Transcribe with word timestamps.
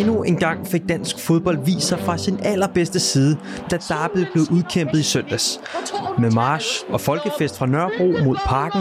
Endnu 0.00 0.22
en 0.22 0.36
gang 0.36 0.66
fik 0.66 0.82
dansk 0.88 1.18
fodbold 1.18 1.64
vist 1.64 1.86
sig 1.86 1.98
fra 1.98 2.18
sin 2.18 2.40
allerbedste 2.42 3.00
side, 3.00 3.36
da 3.70 3.76
derbyet 3.76 4.28
blev 4.32 4.44
udkæmpet 4.50 4.98
i 4.98 5.02
søndags. 5.02 5.60
Med 6.18 6.30
march 6.30 6.84
og 6.88 7.00
folkefest 7.00 7.58
fra 7.58 7.66
Nørrebro 7.66 8.24
mod 8.24 8.36
parken, 8.46 8.80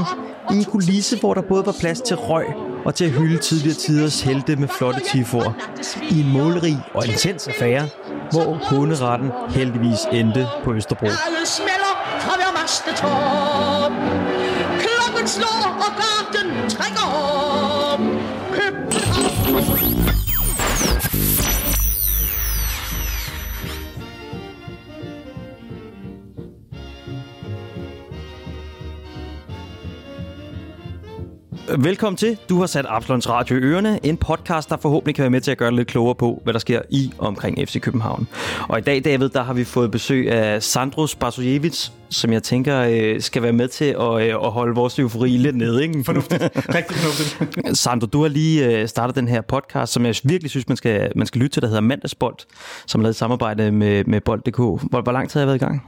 i 0.52 0.58
en 0.58 0.64
kulisse, 0.64 1.20
hvor 1.20 1.34
der 1.34 1.42
både 1.42 1.66
var 1.66 1.76
plads 1.80 2.02
til 2.02 2.16
røg 2.16 2.46
og 2.86 2.96
til 2.96 3.06
at 3.06 3.12
hylde 3.12 3.38
tidligere 3.38 3.76
tiders 3.76 4.22
helte 4.22 4.56
med 4.56 4.68
flotte 4.68 5.02
tifor. 5.12 5.56
I 6.12 6.22
en 6.22 6.32
målrig 6.34 6.78
og 6.94 7.08
intens 7.08 7.48
affære, 7.48 7.88
hvor 8.32 8.60
hunderetten 8.70 9.32
heldigvis 9.50 10.00
endte 10.12 10.48
på 10.64 10.74
Østerbro. 10.74 11.06
Alle 11.06 11.46
fra 12.20 12.36
hver 12.36 12.62
mastetop. 12.62 13.92
Klokken 14.80 15.28
slår, 15.28 15.78
og 15.86 15.92
garden 16.02 16.70
trækker 16.70 17.06
op. 17.92 18.00
København. 18.54 20.19
Velkommen 31.78 32.18
til. 32.18 32.38
Du 32.50 32.60
har 32.60 32.66
sat 32.66 32.86
Absalons 32.90 33.30
Radio 33.30 33.56
i 33.56 33.60
ørerne. 33.60 34.06
En 34.06 34.18
podcast, 34.18 34.70
der 34.70 34.78
forhåbentlig 34.78 35.16
kan 35.16 35.22
være 35.22 35.30
med 35.30 35.42
til 35.42 35.52
at 35.52 35.58
gøre 35.58 35.70
dig 35.70 35.78
lidt 35.78 35.88
klogere 35.88 36.16
på, 36.16 36.42
hvad 36.44 36.54
der 36.54 36.60
sker 36.60 36.82
i 36.90 37.12
og 37.18 37.28
omkring 37.28 37.68
FC 37.68 37.82
København. 37.82 38.28
Og 38.70 38.80
i 38.80 38.82
dag, 38.82 39.04
David, 39.06 39.30
der 39.30 39.44
har 39.44 39.54
vi 39.54 39.64
fået 39.64 39.92
besøg 39.92 40.32
af 40.32 40.64
Sandro 40.64 41.08
Spasojevic, 41.08 41.88
som 42.10 42.34
jeg 42.34 42.44
tænker 42.44 42.80
øh, 42.80 43.22
skal 43.22 43.44
være 43.44 43.54
med 43.54 43.68
til 43.68 43.86
at, 43.86 44.22
øh, 44.22 44.46
at 44.46 44.52
holde 44.52 44.76
vores 44.76 45.00
eufori 45.00 45.30
lidt 45.30 45.56
nede. 45.56 45.84
Ikke? 45.84 46.04
Fornuftigt. 46.04 46.44
Rigtig 46.56 46.96
fornuftigt. 46.96 47.78
Sandro, 47.84 48.06
du 48.06 48.22
har 48.22 48.30
lige 48.30 48.82
øh, 48.82 48.88
startet 48.88 49.16
den 49.16 49.28
her 49.28 49.42
podcast, 49.42 49.94
som 49.94 50.06
jeg 50.06 50.16
virkelig 50.24 50.50
synes, 50.50 50.68
man 50.68 50.78
skal, 50.78 51.12
man 51.16 51.28
skal 51.28 51.42
lytte 51.42 51.56
til, 51.56 51.62
der 51.62 51.68
hedder 51.68 51.82
Mandagsbold, 51.82 52.36
som 52.88 53.02
er 53.02 53.04
lavet 53.04 53.16
i 53.16 53.18
samarbejde 53.18 53.72
med, 53.72 54.04
med 54.04 54.22
Bold.dk. 54.22 54.58
Hvor, 54.58 55.02
hvor 55.02 55.12
lang 55.12 55.30
tid 55.30 55.40
har 55.40 55.42
jeg 55.42 55.48
været 55.48 55.62
i 55.62 55.66
gang? 55.66 55.84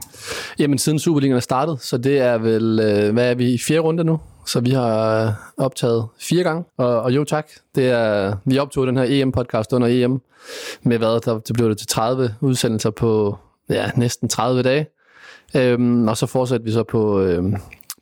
Jamen, 0.58 0.78
siden 0.78 0.98
Superligaen 0.98 1.36
er 1.36 1.40
startet, 1.40 1.78
så 1.80 1.98
det 1.98 2.18
er 2.18 2.38
vel, 2.38 2.80
øh, 2.80 3.12
hvad 3.12 3.30
er 3.30 3.34
vi, 3.34 3.52
i 3.52 3.58
fjerde 3.58 3.80
runde 3.80 4.04
nu? 4.04 4.20
Så 4.46 4.60
vi 4.60 4.70
har 4.70 5.24
øh, 5.26 5.32
optaget 5.56 6.06
fire 6.20 6.42
gange, 6.42 6.64
og, 6.76 7.02
og 7.02 7.14
jo 7.14 7.24
tak, 7.24 7.50
det 7.74 7.88
er, 7.88 8.36
vi 8.44 8.58
optog 8.58 8.86
den 8.86 8.96
her 8.96 9.04
EM-podcast 9.04 9.72
under 9.72 9.88
EM, 9.90 10.20
med 10.82 10.98
hvad, 10.98 11.20
der, 11.20 11.38
det 11.38 11.54
blev 11.54 11.68
det 11.68 11.78
til 11.78 11.86
30 11.86 12.34
udsendelser 12.40 12.90
på 12.90 13.38
ja, 13.68 13.90
næsten 13.96 14.28
30 14.28 14.62
dage, 14.62 14.86
øhm, 15.56 16.08
og 16.08 16.16
så 16.16 16.26
fortsatte 16.26 16.64
vi 16.64 16.72
så 16.72 16.82
på, 16.82 17.20
øhm, 17.20 17.56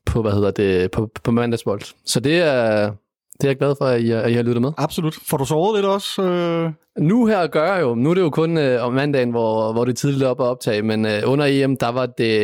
på 0.06 0.22
hvad 0.22 0.32
hedder 0.32 0.50
det, 0.50 0.90
på, 0.90 1.10
på 1.24 1.30
mandagsbold. 1.30 1.80
Så 2.04 2.20
det 2.20 2.40
er, 2.40 2.92
det 3.40 3.44
er 3.44 3.50
jeg 3.50 3.58
glad 3.58 3.74
for, 3.78 3.84
at 3.84 4.00
I, 4.00 4.10
at 4.10 4.30
I 4.30 4.34
har 4.34 4.42
lyttet 4.42 4.62
med. 4.62 4.72
Absolut. 4.76 5.18
Får 5.28 5.36
du 5.36 5.44
sovet 5.44 5.76
lidt 5.76 5.86
også? 5.86 6.22
Øh... 6.22 6.70
Nu 6.98 7.26
her 7.26 7.46
gør 7.46 7.74
jeg 7.74 7.82
jo, 7.82 7.94
nu 7.94 8.10
er 8.10 8.14
det 8.14 8.20
jo 8.20 8.30
kun 8.30 8.58
øh, 8.58 8.84
om 8.84 8.92
mandagen, 8.92 9.30
hvor, 9.30 9.72
hvor 9.72 9.84
det 9.84 9.92
er 9.92 9.96
tidligt 9.96 10.24
op 10.24 10.40
at 10.40 10.44
optage, 10.44 10.82
men 10.82 11.06
øh, 11.06 11.22
under 11.24 11.46
EM, 11.48 11.76
der 11.76 11.88
var 11.88 12.06
det, 12.06 12.38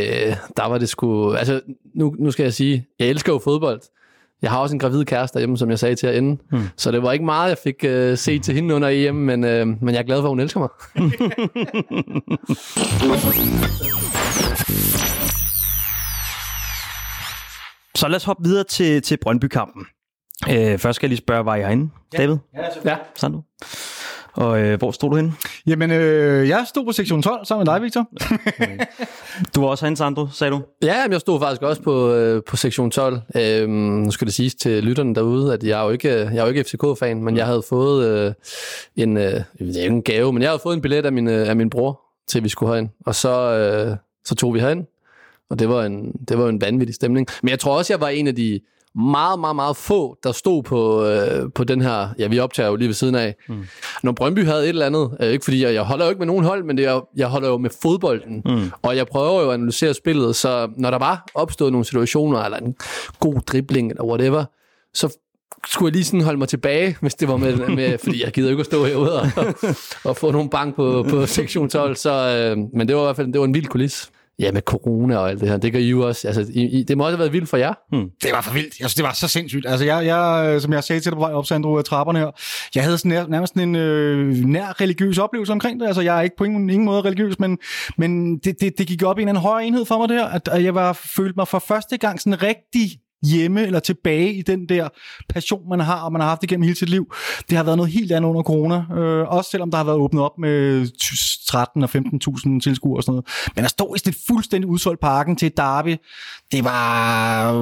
der 0.57 0.69
var 0.69 0.79
det 0.79 0.89
sgu, 0.89 1.33
altså 1.33 1.61
nu, 1.95 2.15
nu 2.19 2.31
skal 2.31 2.43
jeg 2.43 2.53
sige, 2.53 2.87
jeg 2.99 3.09
elsker 3.09 3.33
jo 3.33 3.39
fodbold. 3.39 3.81
Jeg 4.43 4.51
har 4.51 4.59
også 4.59 4.75
en 4.75 4.79
gravid 4.79 5.05
kæreste 5.05 5.35
derhjemme, 5.35 5.59
som 5.59 5.71
jeg 5.71 5.79
sagde 5.79 5.95
til 5.95 6.07
at 6.07 6.19
ende. 6.19 6.43
Hmm. 6.51 6.63
Så 6.77 6.91
det 6.91 7.03
var 7.03 7.13
ikke 7.13 7.25
meget, 7.25 7.49
jeg 7.49 7.59
fik 7.59 7.85
øh, 7.85 8.19
set 8.19 8.43
til 8.43 8.55
hende 8.55 8.75
under 8.75 8.89
EM, 8.93 9.15
men, 9.15 9.45
øh, 9.45 9.67
men 9.67 9.89
jeg 9.89 9.99
er 9.99 10.03
glad 10.03 10.17
for, 10.17 10.25
at 10.25 10.31
hun 10.31 10.41
elsker 10.41 10.61
mig. 10.61 10.69
Så 17.97 18.09
lad 18.09 18.17
os 18.17 18.25
hoppe 18.25 18.45
videre 18.45 18.65
til, 18.65 19.03
til 19.03 19.19
Brøndby-kampen. 19.23 19.87
Øh, 20.51 20.79
først 20.79 20.97
skal 20.97 21.07
jeg 21.07 21.09
lige 21.09 21.19
spørge, 21.19 21.45
var 21.45 21.57
I 21.57 21.61
herinde, 21.61 21.91
ja. 22.13 22.19
David? 22.19 22.37
ja. 22.85 22.97
Sandro? 23.15 23.41
Og 24.37 24.61
øh, 24.61 24.79
hvor 24.79 24.91
stod 24.91 25.11
du 25.11 25.17
henne? 25.17 25.33
Jamen, 25.67 25.91
øh, 25.91 26.49
jeg 26.49 26.65
stod 26.69 26.85
på 26.85 26.93
sektion 26.93 27.23
12 27.23 27.45
sammen 27.45 27.67
med 27.67 27.75
dig, 27.75 27.83
Victor. 27.83 28.09
Du 29.55 29.61
var 29.61 29.69
også 29.69 29.85
herinde, 29.85 29.99
Sandro, 29.99 30.27
sagde 30.33 30.51
du? 30.51 30.63
Ja, 30.83 31.03
men 31.05 31.13
jeg 31.13 31.21
stod 31.21 31.41
faktisk 31.41 31.63
også 31.63 31.83
på, 31.83 32.13
øh, 32.13 32.43
på 32.47 32.57
sektion 32.57 32.91
12. 32.91 33.21
Øhm, 33.37 33.71
nu 33.71 34.11
skal 34.11 34.27
det 34.27 34.35
siges 34.35 34.55
til 34.55 34.85
lytterne 34.85 35.15
derude, 35.15 35.53
at 35.53 35.63
jeg 35.65 35.81
er 35.81 35.85
jo 35.85 35.91
ikke, 35.91 36.09
jeg 36.09 36.37
er 36.37 36.43
jo 36.43 36.49
ikke 36.49 36.65
FCK-fan, 36.65 37.23
men 37.25 37.37
jeg 37.37 37.47
havde 37.47 37.63
fået 37.69 38.07
øh, 38.07 38.33
en, 38.97 39.17
øh, 39.17 39.23
det 39.23 39.43
er 39.59 39.83
ikke 39.83 39.87
en 39.87 40.03
gave, 40.03 40.33
men 40.33 40.43
jeg 40.43 40.51
havde 40.51 40.61
fået 40.63 40.75
en 40.75 40.83
billet 40.83 41.07
af 41.07 41.13
min, 41.13 41.29
øh, 41.29 41.49
af 41.49 41.57
min 41.57 41.71
bror, 41.71 42.01
til 42.29 42.45
vi 42.45 42.49
skulle 42.49 42.73
herind. 42.73 42.89
Og 43.07 43.15
så, 43.15 43.31
øh, 43.41 43.97
så 44.25 44.35
tog 44.35 44.55
vi 44.55 44.61
herind, 44.61 44.85
og 45.51 45.59
det 45.59 45.69
var, 45.69 45.85
en, 45.85 46.13
det 46.29 46.39
var 46.39 46.49
en 46.49 46.61
vanvittig 46.61 46.95
stemning. 46.95 47.27
Men 47.43 47.51
jeg 47.51 47.59
tror 47.59 47.79
også, 47.79 47.93
jeg 47.93 48.01
var 48.01 48.09
en 48.09 48.27
af 48.27 48.35
de 48.35 48.61
meget, 48.97 49.41
meget, 49.41 49.57
meget 49.57 49.77
få, 49.77 50.19
der 50.23 50.33
stod 50.33 50.63
på, 50.63 51.05
øh, 51.05 51.53
på 51.55 51.65
den 51.65 51.81
her, 51.81 52.09
ja, 52.19 52.29
vi 52.29 52.39
optager 52.39 52.69
jo 52.69 52.77
lige 52.77 52.89
ved 52.89 52.95
siden 52.95 53.15
af. 53.15 53.35
Mm. 53.49 53.65
Når 54.03 54.13
Brøndby 54.13 54.45
havde 54.45 54.63
et 54.63 54.69
eller 54.69 54.87
andet, 54.87 55.17
øh, 55.21 55.29
ikke 55.29 55.45
fordi 55.45 55.65
jeg, 55.65 55.75
jeg 55.75 55.83
holder 55.83 56.05
jo 56.05 56.11
ikke 56.11 56.19
med 56.19 56.27
nogen 56.27 56.45
hold, 56.45 56.65
men 56.65 56.77
det 56.77 56.85
er, 56.85 57.09
jeg 57.17 57.27
holder 57.27 57.49
jo 57.49 57.59
med 57.59 57.71
fodbolden, 57.83 58.43
mm. 58.45 58.71
og 58.83 58.97
jeg 58.97 59.07
prøver 59.07 59.43
jo 59.43 59.49
at 59.49 59.55
analysere 59.55 59.95
spillet, 59.95 60.37
så 60.37 60.69
når 60.77 60.91
der 60.91 60.99
var 60.99 61.27
opstået 61.35 61.73
nogle 61.73 61.85
situationer, 61.85 62.41
eller 62.41 62.59
en 62.59 62.75
god 63.21 63.41
dribling, 63.41 63.91
eller 63.91 64.05
whatever, 64.05 64.45
så 64.95 65.19
skulle 65.69 65.89
jeg 65.89 65.93
lige 65.93 66.05
sådan 66.05 66.21
holde 66.21 66.39
mig 66.39 66.49
tilbage, 66.49 66.97
hvis 67.01 67.15
det 67.15 67.29
var 67.29 67.37
med, 67.37 67.57
med 67.57 67.99
fordi 68.05 68.25
jeg 68.25 68.33
gider 68.33 68.51
ikke 68.51 68.61
at 68.61 68.67
stå 68.67 68.85
herude 68.85 69.21
og, 69.21 69.27
og 70.05 70.17
få 70.17 70.31
nogle 70.31 70.51
bank 70.51 70.77
på, 70.77 71.07
på 71.11 71.27
sektion 71.27 71.69
12, 71.69 71.97
så, 71.97 72.11
øh, 72.13 72.59
men 72.73 72.89
det 72.89 72.97
var 72.97 73.03
i 73.03 73.05
hvert 73.05 73.17
fald 73.17 73.33
det 73.33 73.39
var 73.41 73.47
en 73.47 73.55
vild 73.55 73.67
kulis. 73.67 74.11
Ja, 74.39 74.53
med 74.53 74.63
corona 74.63 75.17
og 75.17 75.31
alt 75.31 75.41
det 75.41 75.49
her. 75.49 75.57
Det 75.57 75.73
gør 75.73 75.79
I 75.79 75.89
jo 75.89 76.07
også. 76.07 76.29
Altså, 76.29 76.53
I, 76.53 76.63
I, 76.63 76.83
det 76.83 76.99
må 76.99 77.05
også 77.05 77.17
have 77.17 77.19
været 77.19 77.33
vildt 77.33 77.49
for 77.49 77.57
jer. 77.57 77.75
Hmm. 77.93 78.11
Det 78.23 78.33
var 78.33 78.41
for 78.41 78.53
vildt. 78.53 78.81
Jeg 78.81 78.91
synes, 78.91 78.95
det 78.95 79.05
var 79.05 79.13
så 79.13 79.29
sindssygt. 79.29 79.67
Altså, 79.67 79.85
jeg, 79.85 80.07
jeg, 80.07 80.63
som 80.63 80.73
jeg 80.73 80.85
sagde 80.85 81.01
til 81.01 81.13
dig 81.13 81.17
på 81.17 81.21
vej 81.21 81.33
op, 81.33 81.47
Sandro, 81.47 81.77
af 81.77 81.85
trapperne 81.85 82.19
her, 82.19 82.31
jeg 82.75 82.85
havde 82.85 82.99
sådan 82.99 83.09
nær, 83.09 83.27
nærmest 83.27 83.55
en 83.55 83.77
øh, 83.77 84.35
nær 84.35 84.81
religiøs 84.81 85.19
oplevelse 85.19 85.53
omkring 85.53 85.81
det. 85.81 85.87
Altså, 85.87 86.03
jeg 86.03 86.19
er 86.19 86.23
ikke 86.23 86.37
på 86.37 86.45
ingen, 86.45 86.71
ingen 86.71 86.85
måde 86.85 87.01
religiøs, 87.01 87.39
men, 87.39 87.59
men 87.99 88.39
det, 88.39 88.61
det, 88.61 88.79
det 88.79 88.87
gik 88.87 89.03
op 89.03 89.19
i 89.19 89.23
en 89.23 89.29
anden 89.29 89.43
højere 89.43 89.67
enhed 89.67 89.85
for 89.85 89.99
mig 89.99 90.09
der, 90.09 90.25
at, 90.25 90.49
at 90.49 90.65
jeg 90.65 90.75
var, 90.75 90.93
følte 90.93 91.35
mig 91.37 91.49
for 91.49 91.59
første 91.59 91.99
gang 91.99 92.21
sådan 92.21 92.43
rigtig 92.43 92.91
hjemme 93.23 93.67
eller 93.67 93.81
tilbage 93.81 94.33
i 94.33 94.43
den 94.43 94.69
der 94.69 94.89
passion, 95.29 95.69
man 95.69 95.81
har, 95.81 96.01
og 96.01 96.13
man 96.13 96.21
har 96.21 96.29
haft 96.29 96.43
igennem 96.43 96.63
hele 96.63 96.77
sit 96.77 96.89
liv. 96.89 97.13
Det 97.51 97.57
har 97.57 97.65
været 97.65 97.77
noget 97.77 97.93
helt 97.93 98.13
andet 98.13 98.29
under 98.29 98.43
corona. 98.43 98.85
Øh, 98.97 99.29
også 99.29 99.51
selvom 99.51 99.71
der 99.71 99.79
har 99.79 99.85
været 99.85 99.99
åbnet 99.99 100.23
op 100.23 100.39
med 100.39 100.87
13 101.49 101.83
og 101.83 101.91
15.000 101.95 102.61
tilskuere 102.61 102.99
og 102.99 103.03
sådan 103.03 103.13
noget. 103.13 103.27
Men 103.57 103.65
at 103.65 103.71
stå 103.71 103.95
i 103.95 103.99
sådan 103.99 104.11
et 104.11 104.19
fuldstændig 104.27 104.71
udsolgt 104.71 105.01
parken 105.01 105.37
til 105.37 105.47
et 105.47 105.57
derby, 105.57 105.97
det 106.53 106.65
var, 106.65 107.53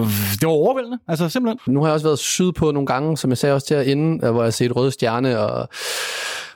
det 0.41 0.47
var 0.47 0.53
overvældende. 0.53 0.99
Altså 1.09 1.29
simpelthen. 1.29 1.75
Nu 1.75 1.81
har 1.81 1.87
jeg 1.87 1.95
også 1.95 2.07
været 2.07 2.19
sydpå 2.19 2.71
nogle 2.71 2.87
gange, 2.87 3.17
som 3.17 3.31
jeg 3.31 3.39
sagde 3.39 3.55
også 3.55 3.67
til 3.67 3.77
herinde, 3.77 3.93
inden, 3.95 4.25
øh, 4.25 4.31
hvor 4.31 4.41
jeg 4.41 4.47
har 4.47 4.51
set 4.51 4.77
Røde 4.77 4.91
Stjerne 4.91 5.41
og, 5.41 5.69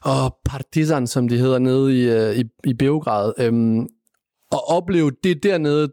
og 0.03 0.37
Partizan, 0.45 1.07
som 1.07 1.29
de 1.29 1.39
hedder 1.39 1.59
nede 1.59 1.99
i, 1.99 2.03
øh, 2.03 2.37
i, 2.37 2.45
i 2.65 2.75
Beograd. 2.75 3.33
Øhm, 3.39 3.87
og 4.53 4.69
opleve 4.69 5.13
det 5.25 5.43
dernede, 5.43 5.89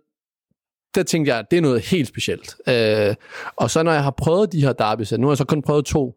der 0.96 1.04
tænkte 1.04 1.30
jeg, 1.30 1.40
at 1.40 1.46
det 1.52 1.58
er 1.58 1.62
noget 1.62 1.82
helt 1.82 2.08
specielt. 2.08 2.56
Øh, 2.68 3.16
og 3.56 3.72
så 3.72 3.84
når 3.84 3.92
jeg 3.92 4.04
har 4.04 4.12
prøvet 4.12 4.52
de 4.52 4.62
her 4.62 4.74
derbys, 4.74 5.12
nu 5.12 5.28
har 5.28 5.32
jeg 5.32 5.38
så 5.38 5.46
kun 5.46 5.62
prøvet 5.62 5.86
to, 5.86 6.16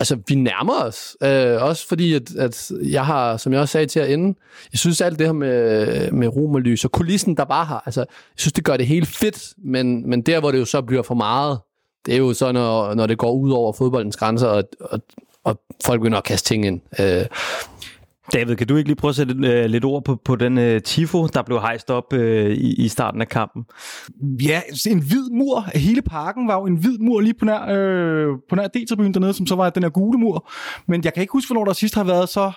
altså 0.00 0.18
vi 0.28 0.34
nærmer 0.34 0.82
os. 0.82 1.16
Øh, 1.22 1.62
også 1.62 1.88
fordi, 1.88 2.14
at, 2.14 2.34
at 2.36 2.70
jeg 2.82 3.06
har, 3.06 3.36
som 3.36 3.52
jeg 3.52 3.60
også 3.60 3.72
sagde 3.72 3.86
til 3.86 4.00
at 4.00 4.10
ende, 4.10 4.38
jeg 4.72 4.78
synes 4.78 5.00
alt 5.00 5.18
det 5.18 5.26
her 5.26 5.32
med, 5.32 6.10
med 6.10 6.28
rum 6.28 6.54
og 6.54 6.60
lys 6.60 6.84
og 6.84 6.92
kulissen, 6.92 7.36
der 7.36 7.44
var 7.44 7.64
har, 7.64 7.82
altså 7.86 8.00
jeg 8.00 8.36
synes, 8.36 8.52
det 8.52 8.64
gør 8.64 8.76
det 8.76 8.86
helt 8.86 9.08
fedt, 9.08 9.54
men, 9.58 10.10
men 10.10 10.22
der, 10.22 10.40
hvor 10.40 10.50
det 10.50 10.58
jo 10.58 10.64
så 10.64 10.82
bliver 10.82 11.02
for 11.02 11.14
meget, 11.14 11.58
det 12.06 12.14
er 12.14 12.18
jo 12.18 12.34
så, 12.34 12.52
når, 12.52 12.94
når 12.94 13.06
det 13.06 13.18
går 13.18 13.32
ud 13.32 13.50
over 13.50 13.72
fodboldens 13.72 14.16
grænser, 14.16 14.46
og, 14.46 14.64
og, 14.80 15.00
og 15.44 15.60
folk 15.84 16.00
begynder 16.00 16.18
at 16.18 16.24
kaste 16.24 16.48
ting 16.48 16.66
ind. 16.66 16.80
Øh, 17.00 17.26
David, 18.32 18.56
kan 18.56 18.66
du 18.66 18.76
ikke 18.76 18.88
lige 18.88 18.96
prøve 18.96 19.08
at 19.08 19.16
sætte 19.16 19.34
øh, 19.34 19.64
lidt 19.64 19.84
ord 19.84 20.04
på, 20.04 20.20
på 20.24 20.36
den 20.36 20.58
øh, 20.58 20.82
tifo, 20.82 21.26
der 21.26 21.42
blev 21.42 21.60
hejst 21.60 21.90
op 21.90 22.12
øh, 22.12 22.50
i, 22.50 22.84
i 22.84 22.88
starten 22.88 23.20
af 23.20 23.28
kampen? 23.28 23.64
Ja, 24.42 24.60
en 24.90 24.98
hvid 24.98 25.30
mur. 25.30 25.60
Hele 25.74 26.02
parken 26.02 26.48
var 26.48 26.54
jo 26.54 26.66
en 26.66 26.76
hvid 26.76 26.98
mur 26.98 27.20
lige 27.20 27.34
på 27.34 27.44
nær, 27.44 27.66
øh, 27.68 28.28
på 28.48 28.56
nær 28.56 28.68
D-tribunen 28.68 29.14
dernede, 29.14 29.34
som 29.34 29.46
så 29.46 29.54
var 29.54 29.70
den 29.70 29.82
her 29.82 29.90
gule 29.90 30.18
mur. 30.18 30.50
Men 30.88 31.04
jeg 31.04 31.14
kan 31.14 31.20
ikke 31.20 31.32
huske, 31.32 31.48
hvornår 31.48 31.64
der 31.64 31.72
sidst 31.72 31.94
har 31.94 32.04
været 32.04 32.28
så... 32.28 32.52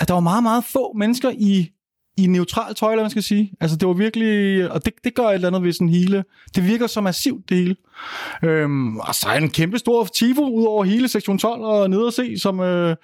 At 0.00 0.08
der 0.08 0.14
var 0.14 0.20
meget, 0.20 0.42
meget 0.42 0.64
få 0.72 0.92
mennesker 0.98 1.30
i 1.30 1.68
i 2.16 2.26
neutral 2.26 2.74
tøj, 2.74 2.92
eller 2.92 3.02
man 3.02 3.10
skal 3.10 3.22
sige. 3.22 3.52
Altså, 3.60 3.76
det 3.76 3.88
var 3.88 3.94
virkelig... 3.94 4.70
Og 4.70 4.84
det, 4.84 4.92
det 5.04 5.14
gør 5.14 5.24
et 5.24 5.34
eller 5.34 5.48
andet 5.48 5.62
ved 5.62 5.72
sådan 5.72 5.88
hele... 5.88 6.24
Det 6.54 6.66
virker 6.66 6.86
så 6.86 7.00
massivt, 7.00 7.48
det 7.48 7.56
hele. 7.56 7.76
Øhm, 8.44 8.96
og 8.96 9.14
så 9.14 9.28
er 9.28 9.38
en 9.38 9.50
kæmpe 9.50 9.78
stor 9.78 10.04
tifo 10.04 10.42
ud 10.42 10.64
over 10.64 10.84
hele 10.84 11.08
sektion 11.08 11.38
12 11.38 11.62
og 11.62 11.90
ned 11.90 11.98
og 11.98 12.12
se, 12.12 12.38
som, 12.38 12.60
øh, 12.60 12.96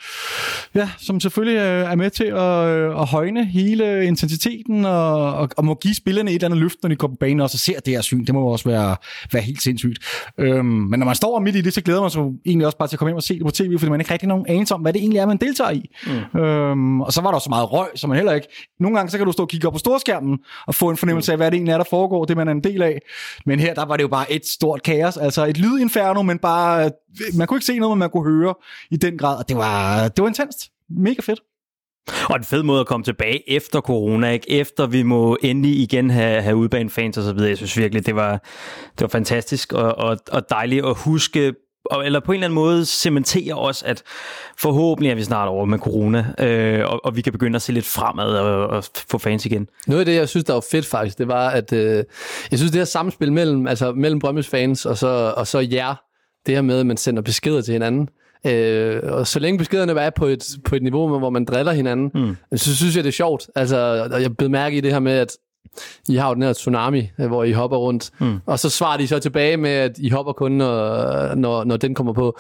ja, 0.75 0.91
som 0.99 1.21
selvfølgelig 1.21 1.59
øh, 1.59 1.91
er 1.91 1.95
med 1.95 2.11
til 2.11 2.25
at, 2.25 2.69
øh, 2.69 3.01
at 3.01 3.07
højne 3.07 3.45
hele 3.45 4.07
intensiteten 4.07 4.85
og, 4.85 5.35
og, 5.35 5.49
og 5.57 5.65
må 5.65 5.75
give 5.75 5.95
spillerne 5.95 6.31
et 6.31 6.35
eller 6.35 6.47
andet 6.47 6.61
løft, 6.61 6.77
når 6.83 6.89
de 6.89 6.97
kommer 6.97 7.15
på 7.15 7.19
banen 7.19 7.41
og 7.41 7.51
så 7.51 7.59
ser 7.59 7.81
det 7.81 7.95
her 7.95 8.01
syn. 8.01 8.25
Det 8.25 8.35
må 8.35 8.47
også 8.47 8.69
være, 8.69 8.97
være 9.33 9.43
helt 9.43 9.63
sindssygt. 9.63 9.99
Øhm, 10.39 10.65
men 10.65 10.99
når 10.99 11.07
man 11.07 11.15
står 11.15 11.41
midt 11.41 11.57
i 11.57 11.61
det, 11.61 11.75
så 11.75 11.81
glæder 11.81 12.01
man 12.01 12.11
sig 12.11 12.23
egentlig 12.47 12.67
også 12.67 12.79
bare 12.79 12.89
til 12.89 12.97
at 12.97 12.99
komme 12.99 13.11
hjem 13.11 13.17
og 13.17 13.23
se 13.23 13.35
det 13.35 13.45
på 13.45 13.51
tv, 13.51 13.79
fordi 13.79 13.91
man 13.91 14.01
ikke 14.01 14.13
rigtig 14.13 14.29
nogen 14.29 14.47
anelse 14.49 14.75
om, 14.75 14.81
hvad 14.81 14.93
det 14.93 15.01
egentlig 15.01 15.19
er, 15.19 15.27
man 15.27 15.37
deltager 15.37 15.71
i. 15.71 15.91
Mm. 16.35 16.41
Øhm, 16.41 17.01
og 17.01 17.13
så 17.13 17.21
var 17.21 17.31
der 17.31 17.39
så 17.39 17.51
meget 17.51 17.73
røg, 17.73 17.89
som 17.95 18.11
man 18.11 18.17
heller 18.17 18.33
ikke... 18.33 18.49
Nogle 18.81 18.98
gange 18.99 19.11
så 19.11 19.17
kan 19.17 19.27
du 19.27 19.33
stå 19.33 19.43
og 19.43 19.49
kigge 19.49 19.67
op 19.67 19.73
på 19.73 19.79
storskærmen 19.79 20.39
og 20.67 20.75
få 20.75 20.91
en 20.91 20.97
fornemmelse 20.97 21.33
af, 21.33 21.39
hvad 21.39 21.51
det 21.51 21.57
egentlig 21.57 21.73
er, 21.73 21.77
der 21.77 21.85
foregår, 21.91 22.25
det 22.25 22.37
man 22.37 22.49
er 22.49 22.53
en 22.53 22.65
del 22.65 22.83
af. 22.83 23.03
Men 23.47 23.61
her, 23.61 23.75
der 23.75 23.85
var 23.85 23.97
det 23.97 24.03
jo 24.03 24.09
bare 24.09 24.33
et 24.33 24.47
stort 24.47 24.83
kaos, 24.83 25.17
altså 25.17 25.47
et 25.47 25.59
lydinferno, 25.59 26.23
men 26.23 26.39
bare, 26.39 26.85
øh, 26.85 26.91
man 27.35 27.47
kunne 27.47 27.57
ikke 27.57 27.67
se 27.67 27.79
noget, 27.79 27.97
men 27.97 27.99
man 27.99 28.11
kunne 28.11 28.31
høre 28.33 28.55
i 28.91 28.97
den 28.97 29.19
grad, 29.19 29.39
og 29.39 29.49
det 29.49 29.57
var, 29.57 30.09
det 30.09 30.23
var 30.23 30.29
intenst. 30.29 30.71
Mega 30.91 31.21
fedt. 31.23 31.41
Og 32.31 32.37
en 32.37 32.45
fed 32.45 32.63
måde 32.63 32.81
at 32.81 32.87
komme 32.87 33.05
tilbage 33.05 33.51
efter 33.51 33.81
corona, 33.81 34.31
ikke? 34.31 34.51
Efter 34.51 34.87
vi 34.87 35.03
må 35.03 35.39
endelig 35.43 35.81
igen 35.81 36.11
have, 36.11 36.43
have 36.43 36.57
udbanefans 36.57 37.19
og 37.19 37.25
så 37.25 37.33
videre. 37.33 37.49
Jeg 37.49 37.57
synes 37.57 37.79
virkelig, 37.79 38.07
det 38.07 38.17
var, 38.17 38.33
det 38.91 39.01
var 39.01 39.09
fantastisk 39.09 39.73
og, 39.73 39.95
og, 39.99 40.19
og 40.33 40.51
dejligt 40.51 40.87
at 40.87 40.95
huske 40.99 41.55
og, 41.91 42.07
eller 42.07 42.21
på 42.21 42.33
en 42.33 42.37
eller 42.37 42.47
anden 42.47 42.55
måde 42.55 42.87
cementere 42.87 43.55
os, 43.55 43.83
at 43.83 44.03
forhåbentlig 44.59 45.11
er 45.11 45.15
vi 45.15 45.25
snart 45.25 45.49
over 45.49 45.65
med 45.65 45.79
corona, 45.79 46.27
øh, 46.39 46.91
og, 46.91 47.05
og 47.05 47.17
vi 47.17 47.23
kan 47.23 47.33
begynde 47.33 47.57
at 47.57 47.63
se 47.63 47.73
lidt 47.73 47.87
fremad 47.87 48.35
og, 48.35 48.67
og 48.67 48.85
få 49.11 49.19
fans 49.19 49.47
igen. 49.47 49.69
Noget 49.87 50.01
af 50.01 50.07
det, 50.07 50.15
jeg 50.15 50.29
synes, 50.29 50.45
der 50.45 50.53
var 50.53 50.65
fedt 50.71 50.87
faktisk, 50.87 51.19
det 51.19 51.29
var, 51.29 51.49
at 51.49 51.73
øh, 51.73 52.05
jeg 52.51 52.59
synes, 52.59 52.73
det 52.73 52.81
her 52.81 52.85
samspil 52.85 53.33
mellem, 53.33 53.67
altså, 53.67 53.93
mellem 53.93 54.21
Brøndby's 54.25 54.51
fans 54.51 54.87
og 54.87 54.99
så, 54.99 55.35
og 55.37 55.47
så 55.47 55.59
jer, 55.59 55.95
det 56.47 56.55
her 56.55 56.63
med, 56.63 56.81
at 56.81 56.87
man 56.87 56.97
sender 56.97 57.23
beskeder 57.23 57.61
til 57.61 57.73
hinanden, 57.73 58.09
Øh, 58.47 59.01
og 59.03 59.27
så 59.27 59.39
længe 59.39 59.59
beskederne 59.59 60.01
er 60.01 60.11
på 60.11 60.27
et, 60.27 60.45
på 60.65 60.77
et 60.77 60.83
niveau, 60.83 61.19
hvor 61.19 61.31
man 61.31 61.45
driller 61.45 61.73
hinanden, 61.73 62.11
mm. 62.15 62.59
så 62.59 62.77
synes 62.77 62.97
jeg, 62.97 63.05
det 63.05 63.09
er 63.09 63.13
sjovt. 63.13 63.47
Altså, 63.55 64.09
jeg 64.21 64.37
blev 64.37 64.51
mærke 64.51 64.77
i 64.77 64.81
det 64.81 64.93
her 64.93 65.01
med, 65.01 65.13
at 65.13 65.37
i 66.09 66.17
har 66.17 66.29
jo 66.29 66.35
den 66.35 66.43
her 66.43 66.53
tsunami, 66.53 67.11
hvor 67.17 67.45
I 67.45 67.53
hopper 67.53 67.77
rundt, 67.77 68.11
mm. 68.19 68.41
og 68.47 68.59
så 68.59 68.71
svarer 68.71 68.97
de 68.97 69.09
så 69.09 69.19
tilbage 69.19 69.57
med, 69.57 69.71
at 69.71 69.99
I 69.99 70.11
hopper 70.11 70.33
kun, 70.33 70.53
når, 70.53 71.35
når, 71.35 71.65
når 71.65 71.77
den 71.77 71.95
kommer 71.95 72.13
på. 72.13 72.39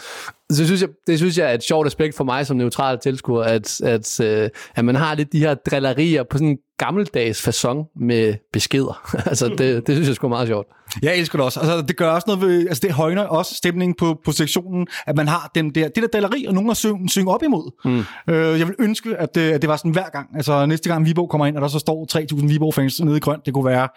Så 0.53 0.67
synes 0.67 0.81
jeg, 0.81 0.89
det 1.06 1.19
synes 1.19 1.39
jeg 1.39 1.50
er 1.50 1.55
et 1.55 1.62
sjovt 1.62 1.87
aspekt 1.87 2.17
for 2.17 2.25
mig 2.25 2.47
som 2.47 2.56
neutral 2.56 2.99
tilskuer, 2.99 3.43
at, 3.45 3.81
at, 3.81 4.21
øh, 4.21 4.50
at 4.75 4.85
man 4.85 4.95
har 4.95 5.15
lidt 5.15 5.33
de 5.33 5.39
her 5.39 5.55
drillerier 5.55 6.23
på 6.31 6.39
sådan 6.39 6.49
en 6.49 6.59
gammeldags 6.79 7.43
fasong 7.43 7.87
med 7.97 8.35
beskeder. 8.53 9.11
altså, 9.31 9.49
det, 9.49 9.87
det 9.87 9.95
synes 9.95 10.09
jeg 10.09 10.17
sgu 10.17 10.29
meget 10.29 10.49
sjovt. 10.49 10.67
Jeg 11.03 11.17
elsker 11.17 11.39
det 11.39 11.45
også. 11.45 11.61
Altså, 11.61 11.83
det 11.83 11.97
gør 11.97 12.11
også 12.11 12.25
noget 12.27 12.43
ved, 12.43 12.69
altså 12.69 12.81
det 12.81 12.93
højner 12.93 13.23
også 13.23 13.55
stemningen 13.55 13.95
på, 13.95 14.21
på 14.25 14.33
sektionen, 14.33 14.87
at 15.06 15.17
man 15.17 15.29
har 15.29 15.50
den 15.55 15.71
der, 15.71 15.89
det 15.89 16.03
der 16.03 16.09
dalleri, 16.09 16.45
og 16.45 16.55
nogen 16.55 16.71
at 16.71 16.77
synge, 16.77 17.09
synge 17.09 17.33
op 17.33 17.43
imod. 17.43 17.71
Mm. 17.85 18.35
Øh, 18.35 18.59
jeg 18.59 18.67
vil 18.67 18.75
ønske, 18.79 19.17
at 19.17 19.35
det, 19.35 19.50
at 19.50 19.62
det 19.62 19.71
var 19.71 19.77
sådan 19.77 19.91
hver 19.91 20.09
gang. 20.09 20.37
Altså 20.37 20.67
næste 20.67 20.89
gang 20.89 21.06
Viborg 21.06 21.31
kommer 21.31 21.47
ind, 21.47 21.56
og 21.56 21.62
der 21.62 21.69
så 21.69 21.79
står 21.79 22.06
3.000 22.41 22.47
Viborg-fans 22.47 23.00
nede 23.00 23.17
i 23.17 23.21
grønt, 23.21 23.47
det 23.47 23.55
kunne 23.55 23.67
være... 23.67 23.89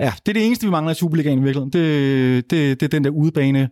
Ja, 0.00 0.12
det 0.26 0.28
er 0.28 0.32
det 0.32 0.46
eneste, 0.46 0.66
vi 0.66 0.70
mangler 0.70 0.92
i 0.92 0.94
Superligaen 0.94 1.38
i 1.38 1.42
virkeligheden. 1.42 1.72
Det, 1.72 2.50
det, 2.50 2.80
det 2.80 2.86
er 2.86 2.90
den 2.90 3.04
der 3.04 3.10
udebane 3.10 3.68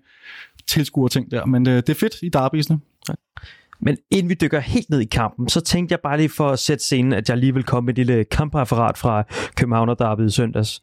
tilskuer 0.66 1.08
ting 1.08 1.30
der. 1.30 1.46
Men 1.46 1.64
det, 1.64 1.70
øh, 1.70 1.76
det 1.76 1.88
er 1.88 1.94
fedt 1.94 2.14
i 2.22 2.28
derbysene. 2.28 2.78
Ja. 3.08 3.14
Men 3.80 3.96
inden 4.10 4.28
vi 4.28 4.34
dykker 4.34 4.60
helt 4.60 4.90
ned 4.90 5.00
i 5.00 5.04
kampen, 5.04 5.48
så 5.48 5.60
tænkte 5.60 5.92
jeg 5.92 6.00
bare 6.00 6.16
lige 6.16 6.28
for 6.28 6.48
at 6.48 6.58
sætte 6.58 6.84
scenen, 6.84 7.12
at 7.12 7.28
jeg 7.28 7.38
lige 7.38 7.54
vil 7.54 7.62
komme 7.62 7.86
med 7.86 7.98
et 7.98 8.06
lille 8.06 8.24
kampreferat 8.24 8.98
fra 8.98 9.22
Københavner 9.56 9.94
Derby 9.94 10.26
i 10.26 10.30
søndags. 10.30 10.82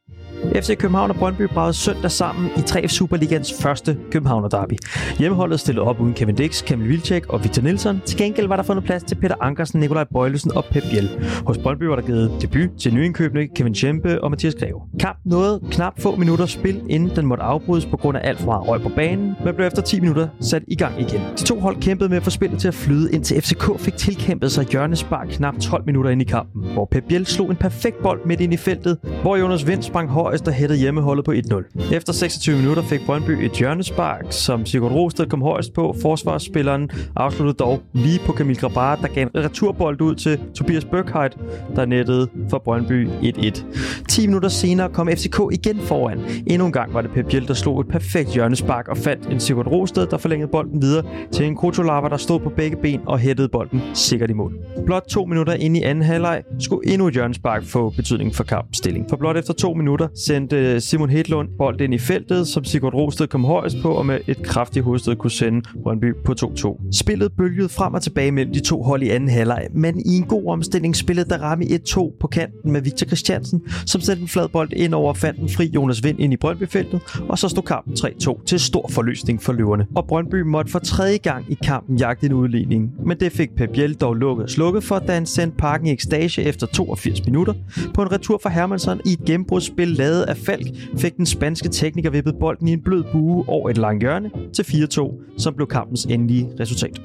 FC 0.56 0.78
København 0.78 1.10
og 1.10 1.16
Brøndby 1.16 1.42
bragede 1.42 1.74
søndag 1.74 2.12
sammen 2.12 2.50
i 2.58 2.62
3 2.62 2.88
Superligans 2.88 3.54
første 3.62 3.98
Københavner 4.12 4.48
Derby. 4.48 4.74
Hjemmeholdet 5.20 5.60
stillede 5.60 5.86
op 5.86 6.00
uden 6.00 6.14
Kevin 6.14 6.36
Dix, 6.36 6.66
Kamil 6.66 6.90
Vilcek 6.90 7.28
og 7.28 7.44
Victor 7.44 7.62
Nielsen. 7.62 8.02
Til 8.06 8.18
gengæld 8.18 8.48
var 8.48 8.56
der 8.56 8.64
fundet 8.64 8.86
plads 8.86 9.04
til 9.04 9.16
Peter 9.16 9.36
Ankersen, 9.42 9.80
Nikolaj 9.80 10.04
Bøjlesen 10.04 10.52
og 10.56 10.66
Pep 10.66 10.84
Biel. 10.92 11.10
Hos 11.46 11.58
Brøndby 11.58 11.84
var 11.84 11.96
der 11.96 12.02
givet 12.02 12.32
debut 12.42 12.70
til 12.80 12.94
nyindkøbende 12.94 13.48
Kevin 13.56 13.74
Tjempe 13.74 14.24
og 14.24 14.32
Mathias 14.32 14.56
Greve. 14.56 14.82
Kamp 15.00 15.18
nåede 15.26 15.62
knap 15.72 16.02
få 16.02 16.16
minutter 16.16 16.46
spil, 16.46 16.82
inden 16.90 17.16
den 17.16 17.26
måtte 17.26 17.44
afbrydes 17.44 17.86
på 17.86 17.98
grund 17.98 18.18
af 18.18 18.30
alt 18.30 18.40
for 18.40 18.46
meget 18.46 18.68
røg 18.68 18.82
på 18.82 18.90
banen, 18.96 19.36
men 19.46 19.56
blev 19.56 19.68
efter 19.68 19.82
10 19.82 20.00
minutter 20.00 20.28
sat 20.42 20.64
i 20.68 20.76
gang 20.76 21.02
igen. 21.02 21.22
De 21.38 21.44
to 21.44 21.60
hold 21.60 21.76
kæmpede 21.82 22.10
med 22.10 22.18
at 22.18 22.24
få 22.24 22.30
spillet 22.30 22.60
til 22.60 22.68
at 22.68 22.74
flyde, 22.74 23.12
indtil 23.12 23.42
FCK 23.42 23.80
fik 23.80 23.98
tilkæmpet 23.98 24.52
sig 24.52 24.66
hjørnespark 24.72 25.28
knap 25.28 25.54
12 25.62 25.84
minutter 25.86 26.12
ind 26.12 26.22
i 26.22 26.26
kampen, 26.26 26.74
hvor 26.74 26.88
Pep 26.92 27.04
Biel 27.04 27.26
slog 27.26 27.50
en 27.50 27.56
perfekt 27.56 28.04
bold 28.04 28.26
midt 28.26 28.42
ind 28.42 28.54
i 28.54 28.58
feltet, 28.58 28.98
hvor 29.22 29.36
Jonas 29.38 29.68
Vind 29.68 29.82
sprang 29.82 30.10
højst 30.32 30.46
der 30.46 30.52
hættede 30.52 30.80
hjemmeholdet 30.80 31.26
på 31.26 31.32
1-0. 31.32 31.96
Efter 31.96 32.14
26 32.14 32.58
minutter 32.58 32.84
fik 32.84 33.06
Brøndby 33.06 33.30
et 33.30 33.52
hjørnespark, 33.52 34.26
som 34.30 34.66
Sigurd 34.66 34.92
Rosted 34.92 35.26
kom 35.26 35.42
højst 35.42 35.74
på. 35.74 35.96
Forsvarsspilleren 36.02 36.90
afsluttede 37.16 37.58
dog 37.58 37.82
lige 37.94 38.20
på 38.26 38.32
Kamil 38.32 38.58
Grabar, 38.58 38.96
der 38.96 39.08
gav 39.08 39.24
en 39.24 39.44
returbold 39.44 40.02
ud 40.02 40.16
til 40.16 40.40
Tobias 40.56 40.86
Bøkheit, 40.86 41.38
der 41.76 41.86
nettede 41.86 42.28
for 42.50 42.58
Brøndby 42.58 43.08
1-1. 43.08 43.64
10 44.10 44.28
minutter 44.28 44.50
senere 44.50 44.90
kom 44.90 45.08
FCK 45.08 45.40
igen 45.52 45.80
foran. 45.80 46.20
Endnu 46.48 46.66
en 46.66 46.72
gang 46.72 46.94
var 46.94 47.02
det 47.02 47.12
Pep 47.12 47.26
Biel, 47.26 47.48
der 47.48 47.54
slog 47.54 47.80
et 47.80 47.88
perfekt 47.88 48.30
hjørnespark 48.30 48.88
og 48.88 48.98
fandt 48.98 49.26
en 49.26 49.40
Sigurd 49.40 49.68
Rosted, 49.68 50.08
der 50.08 50.18
forlængede 50.18 50.52
bolden 50.52 50.82
videre 50.82 51.04
til 51.32 51.46
en 51.46 51.56
Kotolava, 51.56 52.10
der 52.10 52.18
stod 52.18 52.40
på 52.40 52.50
begge 52.50 52.78
ben 52.82 53.02
og 53.06 53.20
hættede 53.20 53.50
bolden 53.50 53.82
sikkert 53.94 54.30
i 54.30 54.34
mål. 54.34 54.54
Blot 54.86 55.04
to 55.10 55.26
minutter 55.26 55.54
ind 55.54 55.78
i 55.78 55.82
anden 55.82 56.04
halvleg 56.04 56.44
skulle 56.60 56.94
endnu 56.94 57.08
et 57.08 57.14
hjørnespark 57.14 57.64
få 57.64 57.90
betydning 57.90 58.36
for 58.36 58.44
kampstilling. 58.44 59.06
For 59.10 59.18
blot 59.18 59.38
efter 59.38 59.54
to 59.54 59.74
minutter 59.74 60.08
sendte 60.26 60.82
Simon 60.82 61.10
Hedlund 61.10 61.50
bold 61.58 61.82
ind 61.82 61.94
i 61.94 61.98
feltet, 61.98 62.48
som 62.48 62.64
Sigurd 62.64 62.94
Rosted 62.94 63.28
kom 63.28 63.46
højst 63.46 63.78
på, 63.82 63.92
og 63.92 64.06
med 64.06 64.20
et 64.28 64.44
kraftigt 64.44 64.86
hovedstød 64.86 65.16
kunne 65.16 65.32
sende 65.32 65.62
Brøndby 65.84 66.16
på 66.26 66.34
2-2. 66.42 66.82
Spillet 66.92 67.32
bølgede 67.38 67.70
frem 67.70 67.94
og 67.94 68.02
tilbage 68.02 68.32
mellem 68.32 68.54
de 68.54 68.60
to 68.60 68.84
hold 68.84 69.04
i 69.04 69.10
anden 69.10 69.30
halvleg, 69.30 69.68
men 69.74 70.00
i 70.00 70.18
en 70.18 70.24
god 70.24 70.48
omstilling 70.48 70.96
spillede 70.96 71.30
Darami 71.30 71.66
1-2 71.66 72.18
på 72.20 72.28
kanten 72.28 72.72
med 72.72 72.82
Victor 72.82 73.06
Christiansen, 73.06 73.62
som 73.86 74.02
sendte 74.02 74.22
en 74.22 74.28
flad 74.28 74.48
bold 74.48 74.74
ind 74.74 74.94
over 74.94 75.14
fandt 75.14 75.40
en 75.40 75.50
fri 75.50 75.72
Jonas 75.76 76.04
Vind 76.04 76.20
ind 76.20 76.34
i 76.34 76.38
Brøndby-feltet, 76.38 77.02
og 77.30 77.40
så 77.40 77.48
stod 77.50 77.64
kampen 77.64 77.94
3-2 77.94 78.46
til 78.46 78.60
stor 78.60 78.90
forløsning 78.90 79.42
for 79.42 79.54
løverne. 79.54 79.86
Og 79.96 80.06
Brøndby 80.08 80.42
måtte 80.42 80.72
for 80.72 80.80
tredje 80.80 81.18
gang 81.18 81.46
i 81.50 81.58
kampen 81.64 81.98
jagte 81.98 82.26
en 82.26 82.34
udligning, 82.34 82.92
men 83.06 83.20
det 83.20 83.32
fik 83.32 83.56
Pep 83.56 83.70
Biel 83.74 83.94
dog 83.94 84.16
lukket 84.16 84.44
og 84.44 84.50
slukket 84.50 84.84
for, 84.84 85.00
da 85.00 85.14
han 85.14 85.26
sendte 85.26 85.58
parken 85.58 85.88
i 85.88 85.92
ekstage 85.92 86.42
efter 86.42 86.68
82 86.68 87.26
minutter. 87.26 87.54
På 87.94 88.02
en 88.02 88.12
retur 88.12 88.40
fra 88.44 88.50
Hermansson 88.50 89.02
i 89.06 89.14
et 89.14 89.26
gennembrudsspil 89.26 89.88
lavet 90.02 90.24
af 90.24 90.38
Falk 90.38 90.68
fik 90.98 91.18
den 91.18 91.26
spanske 91.26 91.70
tekniker 91.70 92.10
vippet 92.10 92.36
bolden 92.40 92.68
i 92.68 92.74
en 92.74 92.84
blød 92.84 93.04
bue 93.12 93.50
over 93.50 93.70
et 93.70 93.78
langt 93.78 94.04
hjørne 94.04 94.32
til 94.54 94.64
4-2, 94.64 95.38
som 95.38 95.54
blev 95.56 95.68
kampens 95.68 96.06
endelige 96.06 96.50
resultat. 96.60 97.02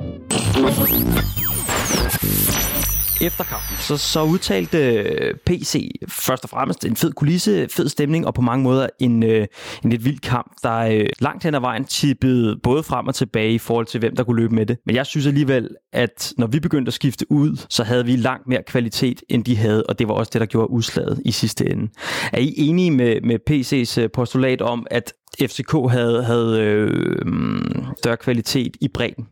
Efter 3.20 3.44
kampen, 3.44 3.76
så, 3.78 3.96
så 3.96 4.22
udtalte 4.22 4.78
øh, 4.78 5.34
PC 5.46 5.90
først 6.08 6.44
og 6.44 6.50
fremmest 6.50 6.84
en 6.84 6.96
fed 6.96 7.12
kulisse, 7.12 7.68
fed 7.70 7.88
stemning 7.88 8.26
og 8.26 8.34
på 8.34 8.40
mange 8.42 8.62
måder 8.62 8.88
en, 8.98 9.22
øh, 9.22 9.46
en 9.84 9.90
lidt 9.90 10.04
vild 10.04 10.18
kamp, 10.18 10.52
der 10.62 10.76
øh, 10.76 11.06
langt 11.20 11.44
hen 11.44 11.54
ad 11.54 11.60
vejen 11.60 11.84
tippede 11.84 12.58
både 12.62 12.82
frem 12.82 13.06
og 13.06 13.14
tilbage 13.14 13.52
i 13.52 13.58
forhold 13.58 13.86
til, 13.86 14.00
hvem 14.00 14.16
der 14.16 14.24
kunne 14.24 14.36
løbe 14.36 14.54
med 14.54 14.66
det. 14.66 14.78
Men 14.86 14.96
jeg 14.96 15.06
synes 15.06 15.26
alligevel, 15.26 15.68
at 15.92 16.32
når 16.38 16.46
vi 16.46 16.60
begyndte 16.60 16.88
at 16.88 16.94
skifte 16.94 17.32
ud, 17.32 17.56
så 17.70 17.84
havde 17.84 18.06
vi 18.06 18.16
langt 18.16 18.48
mere 18.48 18.62
kvalitet, 18.66 19.22
end 19.28 19.44
de 19.44 19.56
havde, 19.56 19.82
og 19.82 19.98
det 19.98 20.08
var 20.08 20.14
også 20.14 20.30
det, 20.32 20.40
der 20.40 20.46
gjorde 20.46 20.70
udslaget 20.70 21.22
i 21.24 21.32
sidste 21.32 21.70
ende. 21.70 21.88
Er 22.32 22.38
I 22.38 22.54
enige 22.56 22.90
med, 22.90 23.20
med 23.20 23.38
PC's 23.50 24.00
øh, 24.00 24.10
postulat 24.10 24.62
om, 24.62 24.86
at 24.90 25.12
FCK 25.40 25.72
havde, 25.90 26.24
havde 26.24 26.60
øh, 26.60 27.26
mm, 27.26 27.86
større 27.98 28.16
kvalitet 28.16 28.76
i 28.80 28.88
bredden? 28.88 29.26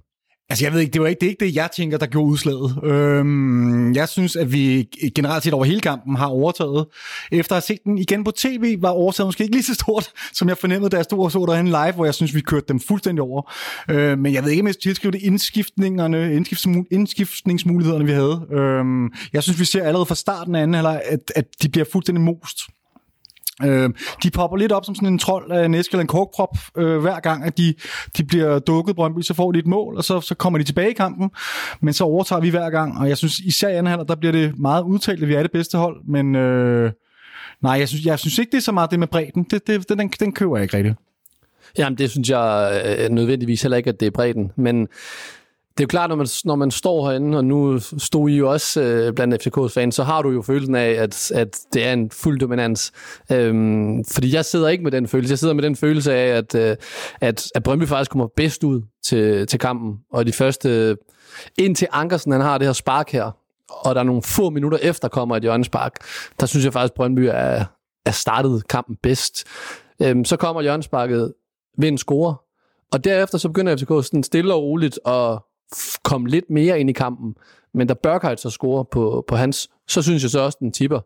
Altså, 0.49 0.65
jeg 0.65 0.73
ved 0.73 0.81
ikke, 0.81 0.93
det 0.93 1.01
var 1.01 1.07
ikke 1.07 1.21
det, 1.21 1.27
er 1.27 1.31
ikke 1.31 1.45
det 1.45 1.55
jeg 1.55 1.71
tænker, 1.77 1.99
der 1.99 2.07
gjorde 2.07 2.27
udslaget. 2.27 2.85
Øhm, 2.85 3.95
jeg 3.95 4.09
synes, 4.09 4.37
at 4.37 4.53
vi 4.53 4.89
generelt 5.15 5.45
set 5.45 5.55
over 5.55 5.65
hele 5.65 5.81
kampen 5.81 6.17
har 6.17 6.27
overtaget. 6.27 6.87
Efter 7.33 7.53
at 7.53 7.57
have 7.57 7.63
set 7.63 7.85
den 7.85 7.99
igen 7.99 8.25
på 8.25 8.31
tv, 8.31 8.83
var 8.83 8.89
overtaget 8.89 9.29
måske 9.29 9.45
ikke 9.45 9.55
lige 9.55 9.65
så 9.65 9.75
stort, 9.75 10.11
som 10.39 10.49
jeg 10.49 10.59
fornemmede, 10.59 10.91
da 10.91 10.97
jeg 10.97 11.05
stod 11.05 11.25
og 11.25 11.33
så 11.33 11.47
derhen 11.49 11.69
live, 11.69 11.93
hvor 11.93 12.05
jeg 12.05 12.15
synes, 12.15 12.35
vi 12.35 12.41
kørte 12.41 12.67
dem 12.69 12.81
fuldstændig 12.81 13.23
over. 13.23 13.53
Øhm, 13.91 14.19
men 14.19 14.35
jeg 14.35 14.45
ved 14.45 14.51
ikke, 14.51 14.61
om 14.61 14.67
jeg 14.67 14.79
tilskrive 14.79 15.13
det 15.13 15.23
indskiftningerne, 15.23 16.35
indskiftningsmulighederne, 16.91 18.05
vi 18.05 18.13
havde. 18.13 18.47
Øhm, 18.53 19.13
jeg 19.33 19.43
synes, 19.43 19.61
vi 19.61 19.65
ser 19.65 19.85
allerede 19.85 20.07
fra 20.07 20.15
starten 20.15 20.55
af 20.55 20.63
anden, 20.63 20.87
at, 20.87 21.33
at 21.37 21.45
de 21.63 21.69
bliver 21.69 21.87
fuldstændig 21.93 22.25
most. 22.25 22.59
Øh, 23.63 23.91
de 24.23 24.31
popper 24.31 24.57
lidt 24.57 24.73
op 24.73 24.85
som 24.85 24.95
sådan 24.95 25.09
en 25.09 25.19
trold 25.19 25.51
af 25.53 25.65
en 25.65 25.75
æske 25.75 25.95
eller 25.95 26.01
en 26.01 26.07
korkprop, 26.07 26.59
øh, 26.77 26.99
hver 26.99 27.21
gang, 27.21 27.45
at 27.45 27.59
de, 27.59 27.75
de 28.17 28.25
bliver 28.25 28.59
dukket 28.59 28.97
Brøndby, 28.97 29.21
så 29.21 29.35
får 29.35 29.53
de 29.53 29.59
et 29.59 29.67
mål, 29.67 29.97
og 29.97 30.05
så, 30.05 30.21
så 30.21 30.35
kommer 30.35 30.59
de 30.59 30.65
tilbage 30.65 30.91
i 30.91 30.95
kampen, 30.95 31.31
men 31.81 31.95
så 31.95 32.05
overtager 32.05 32.41
vi 32.41 32.51
hver 32.51 32.71
gang, 32.71 32.99
og 32.99 33.09
jeg 33.09 33.19
synes 33.19 33.39
især 33.39 33.69
i 33.69 33.73
anden 33.73 33.87
halvdel, 33.87 34.09
der 34.09 34.15
bliver 34.15 34.33
det 34.33 34.59
meget 34.59 34.83
udtalt, 34.83 35.23
at 35.23 35.29
vi 35.29 35.35
er 35.35 35.43
det 35.43 35.53
bedste 35.53 35.79
hold, 35.79 36.05
men 36.09 36.35
øh, 36.35 36.93
nej, 37.63 37.73
jeg 37.73 37.89
synes, 37.89 38.05
jeg 38.05 38.19
synes 38.19 38.39
ikke, 38.39 38.51
det 38.51 38.57
er 38.57 38.63
så 38.63 38.73
meget 38.73 38.91
det 38.91 38.99
med 38.99 39.09
bredden, 39.09 39.47
det, 39.51 39.67
det, 39.67 39.89
den, 39.89 40.09
den 40.09 40.33
køber 40.33 40.57
jeg 40.57 40.63
ikke 40.63 40.77
rigtigt. 40.77 40.97
Jamen, 41.79 41.99
det 41.99 42.11
synes 42.11 42.31
jeg 42.31 42.83
øh, 42.99 43.11
nødvendigvis 43.11 43.63
heller 43.63 43.77
ikke, 43.77 43.91
at 43.91 44.01
det 44.01 44.07
er 44.07 44.11
bredden, 44.11 44.53
men 44.57 44.89
det 45.77 45.81
er 45.81 45.85
jo 45.85 45.89
klart, 45.89 46.11
når 46.11 46.17
man, 46.17 46.27
når 46.45 46.57
man 46.57 46.71
står 46.71 47.07
herinde, 47.09 47.39
og 47.39 47.45
nu 47.45 47.79
stod 47.79 48.31
I 48.31 48.37
jo 48.37 48.51
også 48.51 48.83
øh, 48.83 49.13
blandt 49.13 49.47
FCK's 49.47 49.75
fans, 49.75 49.95
så 49.95 50.03
har 50.03 50.23
du 50.23 50.31
jo 50.31 50.43
følelsen 50.43 50.75
af, 50.75 50.91
at, 50.91 51.33
at 51.33 51.61
det 51.73 51.87
er 51.87 51.93
en 51.93 52.11
fuld 52.11 52.41
dominans. 52.41 52.93
Øhm, 53.33 54.05
fordi 54.05 54.35
jeg 54.35 54.45
sidder 54.45 54.69
ikke 54.69 54.85
med 54.85 54.93
den 54.93 55.09
følelse. 55.09 55.33
Jeg 55.33 55.39
sidder 55.39 55.55
med 55.55 55.63
den 55.63 55.77
følelse 55.77 56.15
af, 56.15 56.37
at, 56.37 56.55
øh, 56.55 56.77
at, 57.21 57.47
at 57.55 57.63
Brøndby 57.63 57.85
faktisk 57.85 58.11
kommer 58.11 58.29
bedst 58.37 58.65
ud 58.65 58.83
til, 59.05 59.47
til 59.47 59.59
kampen. 59.59 59.95
Og 60.13 60.27
de 60.27 60.33
første... 60.33 60.69
Øh, 60.69 60.97
indtil 61.59 61.89
Ankersen, 61.93 62.33
han 62.33 62.41
har 62.41 62.59
det 62.59 62.67
her 62.67 62.73
spark 62.73 63.11
her, 63.11 63.31
og 63.69 63.95
der 63.95 64.01
er 64.01 64.05
nogle 64.05 64.23
få 64.23 64.51
minutter 64.51 64.79
efter 64.79 65.09
kommer 65.09 65.37
et 65.37 65.43
hjørnespark, 65.43 65.93
der 66.41 66.47
synes 66.47 66.65
jeg 66.65 66.73
faktisk, 66.73 66.93
at 66.93 66.97
Brøndby 66.97 67.21
er, 67.21 67.65
er 68.07 68.11
startet 68.11 68.69
kampen 68.69 68.97
bedst. 69.03 69.45
Øhm, 70.03 70.25
så 70.25 70.37
kommer 70.37 70.63
hjørnesparket, 70.63 71.33
vind 71.79 71.99
score, 71.99 72.37
og 72.93 73.05
derefter 73.05 73.39
så 73.39 73.49
begynder 73.49 73.77
FCK 73.77 74.07
sådan 74.07 74.23
stille 74.23 74.55
og 74.55 74.63
roligt 74.63 75.01
at 75.07 75.39
komme 76.03 76.29
lidt 76.29 76.51
mere 76.51 76.81
ind 76.81 76.91
i 76.91 76.93
kampen, 76.93 77.35
men 77.75 77.87
da 77.87 77.95
Børkheit 77.95 78.41
så 78.41 78.51
scorer 78.51 78.83
på, 78.83 79.25
på 79.29 79.37
hans, 79.37 79.71
så 79.89 80.03
synes 80.03 80.23
jeg 80.23 80.31
så 80.31 80.41
også, 80.41 80.59
den 80.61 80.73
tipper. 80.73 81.01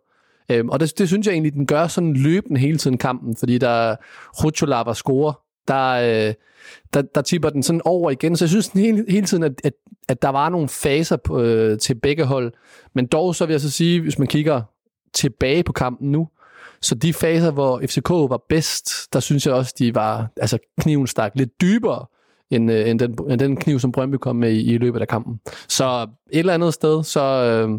Øhm, 0.51 0.69
og 0.69 0.81
det, 0.81 0.99
det 0.99 1.09
synes 1.09 1.27
jeg 1.27 1.33
egentlig, 1.33 1.53
den 1.53 1.67
gør 1.67 1.87
sådan 1.87 2.15
løbende 2.15 2.61
hele 2.61 2.79
tiden 2.79 2.99
kampen, 2.99 3.37
fordi 3.37 3.59
der 3.59 3.97
Rucholava 4.45 4.95
scorer 4.95 5.33
der, 5.69 5.89
øh, 5.89 6.35
der, 6.95 7.03
der 7.03 7.23
tipper 7.23 7.51
den 7.51 7.63
sådan 7.63 7.81
over 7.85 8.11
igen. 8.11 8.37
Så 8.37 8.45
jeg 8.45 8.49
synes 8.49 8.69
den 8.69 8.81
hele, 8.81 9.05
hele 9.09 9.27
tiden, 9.27 9.43
at, 9.43 9.53
at, 9.65 9.73
at 10.09 10.23
der 10.23 10.29
var 10.29 10.49
nogle 10.49 10.69
faser 10.69 11.17
på, 11.17 11.43
øh, 11.43 11.79
til 11.79 11.95
begge 11.95 12.25
hold. 12.25 12.53
Men 12.95 13.07
dog 13.07 13.35
så 13.35 13.47
vil 13.47 13.53
jeg 13.53 13.61
så 13.61 13.71
sige, 13.71 14.01
hvis 14.01 14.19
man 14.19 14.29
kigger 14.29 14.63
tilbage 15.15 15.63
på 15.63 15.73
kampen 15.73 16.11
nu, 16.13 16.29
så 16.81 16.95
de 16.95 17.13
faser, 17.13 17.51
hvor 17.51 17.83
FCK 17.87 18.11
var 18.11 18.43
bedst, 18.49 19.13
der 19.13 19.21
synes 19.21 19.47
jeg 19.47 19.55
også, 19.55 19.75
de 19.79 19.95
var, 19.95 20.29
altså 20.37 20.59
kniven 20.81 21.07
stak 21.07 21.33
lidt 21.35 21.61
dybere, 21.61 22.07
end, 22.51 22.73
øh, 22.73 22.89
end, 22.91 22.99
den, 22.99 23.17
end 23.31 23.41
den 23.41 23.57
kniv, 23.57 23.81
som 23.81 23.93
Brøndby 23.93 24.15
kom 24.15 24.37
med 24.37 24.53
i, 24.53 24.75
i 24.75 24.79
løbet 24.79 25.01
af 25.01 25.09
kampen. 25.09 25.41
Så 25.69 26.07
et 26.31 26.39
eller 26.39 26.55
andet 26.55 26.75
sted, 26.75 27.05
så 27.05 27.21
øh, 27.23 27.71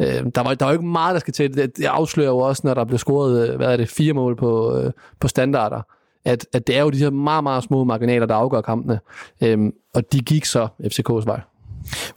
øh, 0.00 0.24
der, 0.34 0.42
var, 0.42 0.54
der 0.54 0.64
var 0.64 0.72
ikke 0.72 0.84
meget, 0.84 1.14
der 1.14 1.20
skal 1.20 1.34
til. 1.34 1.54
Det, 1.54 1.84
afslører 1.84 2.28
jo 2.28 2.38
også, 2.38 2.62
når 2.64 2.74
der 2.74 2.84
blev 2.84 2.98
scoret, 2.98 3.48
øh, 3.48 3.56
hvad 3.56 3.72
er 3.72 3.76
det, 3.76 3.88
fire 3.88 4.12
mål 4.12 4.36
på, 4.36 4.78
øh, 4.78 4.92
på 5.20 5.28
standarder, 5.28 5.82
at, 6.24 6.46
at 6.52 6.66
det 6.66 6.76
er 6.76 6.82
jo 6.82 6.90
de 6.90 6.98
her 6.98 7.10
meget, 7.10 7.42
meget 7.42 7.64
små 7.64 7.84
marginaler, 7.84 8.26
der 8.26 8.34
afgør 8.34 8.60
kampene. 8.60 9.00
Øh, 9.42 9.58
og 9.94 10.12
de 10.12 10.20
gik 10.20 10.44
så 10.44 10.68
FCK's 10.84 11.26
vej. 11.26 11.40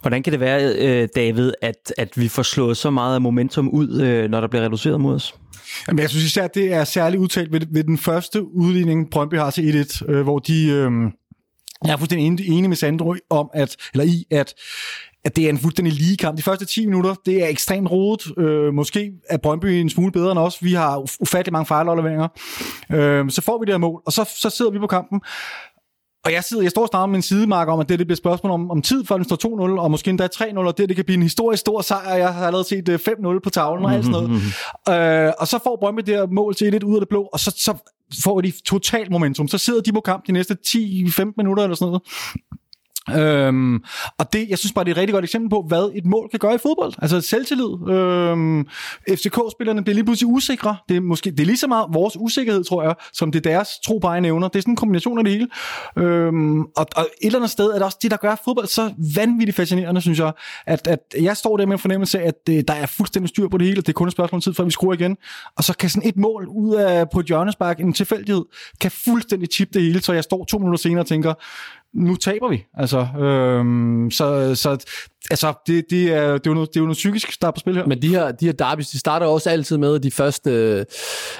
Hvordan 0.00 0.22
kan 0.22 0.32
det 0.32 0.40
være, 0.40 1.06
David, 1.06 1.52
at, 1.62 1.92
at 1.98 2.08
vi 2.16 2.28
får 2.28 2.42
slået 2.42 2.76
så 2.76 2.90
meget 2.90 3.14
af 3.14 3.20
momentum 3.20 3.68
ud, 3.68 3.88
når 4.28 4.40
der 4.40 4.48
bliver 4.48 4.64
reduceret 4.64 5.00
mod 5.00 5.14
os? 5.14 5.34
Jamen, 5.88 6.02
jeg 6.02 6.10
synes 6.10 6.24
især, 6.24 6.44
at 6.44 6.54
det 6.54 6.72
er 6.72 6.84
særligt 6.84 7.20
udtalt 7.20 7.52
ved, 7.52 7.60
ved 7.70 7.84
den 7.84 7.98
første 7.98 8.54
udligning, 8.54 9.10
Brøndby 9.10 9.34
har 9.34 9.50
til 9.50 9.86
1-1, 10.02 10.10
øh, 10.12 10.22
hvor 10.22 10.38
de... 10.38 10.68
Øh, 10.68 10.90
jeg 11.84 11.92
er 11.92 11.96
fuldstændig 11.96 12.48
enig 12.48 12.68
med 12.68 12.76
Sandro 12.76 13.14
om, 13.30 13.50
at, 13.54 13.76
eller 13.94 14.04
i, 14.04 14.24
at 14.30 14.54
at 15.26 15.36
det 15.36 15.44
er 15.44 15.48
en 15.48 15.58
fuldstændig 15.58 15.94
lige 15.94 16.16
kamp. 16.16 16.36
De 16.36 16.42
første 16.42 16.64
10 16.64 16.86
minutter, 16.86 17.14
det 17.26 17.42
er 17.42 17.48
ekstremt 17.48 17.90
rodet. 17.90 18.38
Øh, 18.38 18.74
måske 18.74 19.12
er 19.30 19.36
Brøndby 19.36 19.66
en 19.66 19.90
smule 19.90 20.12
bedre 20.12 20.30
end 20.30 20.38
os. 20.38 20.64
Vi 20.64 20.72
har 20.72 20.98
ufattelig 21.20 21.52
mange 21.52 21.66
fejlafleveringer. 21.66 22.28
Øh, 22.92 23.30
så 23.30 23.42
får 23.42 23.58
vi 23.58 23.64
det 23.64 23.74
her 23.74 23.78
mål, 23.78 24.02
og 24.06 24.12
så, 24.12 24.30
så 24.36 24.50
sidder 24.50 24.70
vi 24.70 24.78
på 24.78 24.86
kampen. 24.86 25.20
Og 26.24 26.32
jeg, 26.32 26.44
sidder, 26.44 26.62
jeg 26.62 26.70
står 26.70 26.82
og 26.82 26.88
snakker 26.88 27.06
med 27.06 27.12
min 27.12 27.22
sidemark 27.22 27.68
om, 27.68 27.80
at 27.80 27.88
det, 27.88 27.98
det 27.98 28.06
bliver 28.06 28.16
spørgsmål 28.16 28.52
om, 28.52 28.70
om 28.70 28.82
tid, 28.82 29.04
før 29.04 29.16
den 29.16 29.24
står 29.24 29.76
2-0, 29.76 29.80
og 29.80 29.90
måske 29.90 30.10
endda 30.10 30.28
3-0, 30.34 30.58
og 30.58 30.78
det, 30.78 30.88
det 30.88 30.96
kan 30.96 31.04
blive 31.04 31.16
en 31.16 31.22
historisk 31.22 31.60
stor 31.60 31.80
sejr. 31.80 32.14
Jeg 32.14 32.34
har 32.34 32.46
allerede 32.46 32.68
set 32.68 32.88
5-0 32.88 33.28
øh, 33.28 33.40
på 33.44 33.50
tavlen 33.50 33.84
og 33.84 33.92
alt 33.92 34.04
sådan 34.04 34.12
noget. 34.12 34.30
Mm-hmm. 34.30 34.50
Øh, 34.94 35.32
og 35.38 35.48
så 35.48 35.58
får 35.64 35.76
Brøndby 35.80 36.00
det 36.00 36.14
her 36.14 36.26
mål 36.26 36.54
til 36.54 36.72
lidt 36.72 36.82
ud 36.82 36.94
af 36.94 37.00
det 37.00 37.08
blå, 37.08 37.22
og 37.22 37.40
så, 37.40 37.54
så 37.56 37.74
får 38.24 38.40
de 38.40 38.52
totalt 38.64 39.10
momentum. 39.10 39.48
Så 39.48 39.58
sidder 39.58 39.80
de 39.80 39.92
på 39.92 40.00
kamp 40.00 40.26
de 40.26 40.32
næste 40.32 40.56
10-15 40.66 41.32
minutter 41.36 41.62
eller 41.62 41.74
sådan 41.74 41.86
noget. 41.86 42.02
Øhm, 43.14 43.82
og 44.18 44.32
det, 44.32 44.48
jeg 44.48 44.58
synes 44.58 44.72
bare, 44.72 44.84
det 44.84 44.90
er 44.90 44.94
et 44.94 44.98
rigtig 44.98 45.12
godt 45.12 45.24
eksempel 45.24 45.50
på, 45.50 45.64
hvad 45.68 45.90
et 45.94 46.06
mål 46.06 46.28
kan 46.30 46.38
gøre 46.38 46.54
i 46.54 46.58
fodbold. 46.58 46.92
Altså 47.02 47.20
selvtillid. 47.20 47.88
Øhm, 47.88 48.66
FCK-spillerne 49.10 49.84
bliver 49.84 49.94
lige 49.94 50.04
pludselig 50.04 50.28
usikre. 50.28 50.76
Det 50.88 50.96
er, 50.96 51.00
måske, 51.00 51.30
det 51.30 51.40
er 51.40 51.46
lige 51.46 51.56
så 51.56 51.66
meget 51.66 51.86
vores 51.92 52.16
usikkerhed, 52.16 52.64
tror 52.64 52.82
jeg, 52.82 52.94
som 53.12 53.32
det 53.32 53.46
er 53.46 53.50
deres 53.50 53.68
tro 53.84 53.98
på 53.98 54.06
egne 54.06 54.28
evner. 54.28 54.48
Det 54.48 54.58
er 54.58 54.62
sådan 54.62 54.72
en 54.72 54.76
kombination 54.76 55.18
af 55.18 55.24
det 55.24 55.32
hele. 55.32 55.48
Øhm, 55.96 56.60
og, 56.60 56.86
og 56.96 57.06
et 57.22 57.26
eller 57.26 57.38
andet 57.38 57.50
sted 57.50 57.66
er 57.66 57.74
det 57.74 57.82
også 57.82 57.98
det, 58.02 58.10
der 58.10 58.16
gør 58.16 58.36
fodbold 58.44 58.66
så 58.66 58.92
vanvittigt 59.16 59.56
fascinerende, 59.56 60.00
synes 60.00 60.18
jeg. 60.18 60.32
At, 60.66 60.86
at 60.86 60.98
jeg 61.20 61.36
står 61.36 61.56
der 61.56 61.66
med 61.66 61.72
en 61.72 61.78
fornemmelse 61.78 62.20
af, 62.20 62.28
at 62.28 62.34
det, 62.46 62.58
øh, 62.58 62.64
der 62.68 62.74
er 62.74 62.86
fuldstændig 62.86 63.28
styr 63.28 63.48
på 63.48 63.58
det 63.58 63.66
hele, 63.66 63.80
det 63.80 63.88
er 63.88 63.92
kun 63.92 64.08
et 64.08 64.12
spørgsmål 64.12 64.36
om 64.36 64.40
tid, 64.40 64.54
før 64.54 64.64
vi 64.64 64.70
skruer 64.70 64.94
igen. 64.94 65.16
Og 65.56 65.64
så 65.64 65.76
kan 65.76 65.90
sådan 65.90 66.08
et 66.08 66.16
mål 66.16 66.46
ud 66.48 66.74
af 66.74 67.10
på 67.10 67.20
et 67.20 67.26
hjørnespark, 67.26 67.80
en 67.80 67.92
tilfældighed, 67.92 68.44
kan 68.80 68.90
fuldstændig 68.90 69.48
chippe 69.52 69.74
det 69.74 69.82
hele, 69.82 70.02
så 70.02 70.12
jeg 70.12 70.24
står 70.24 70.44
to 70.44 70.58
minutter 70.58 70.78
senere 70.78 71.00
og 71.00 71.06
tænker, 71.06 71.34
nu 71.96 72.16
taber 72.16 72.48
vi. 72.48 72.64
Altså, 72.74 72.98
øhm, 72.98 74.10
så, 74.10 74.54
så 74.54 74.78
altså, 75.30 75.52
det, 75.66 75.84
det, 75.90 76.12
er, 76.12 76.32
det, 76.32 76.46
er 76.46 76.50
jo 76.50 76.54
noget, 76.54 76.68
det 76.68 76.76
er 76.76 76.80
jo 76.80 76.86
noget 76.86 76.96
psykisk, 76.96 77.42
der 77.42 77.46
er 77.46 77.50
på 77.50 77.60
spil 77.60 77.74
her. 77.74 77.86
Men 77.86 78.02
de 78.02 78.08
her, 78.08 78.32
de 78.32 78.46
her 78.46 78.52
derbys, 78.52 78.88
de 78.88 78.98
starter 78.98 79.26
også 79.26 79.50
altid 79.50 79.78
med 79.78 79.98
de 79.98 80.10
første 80.10 80.50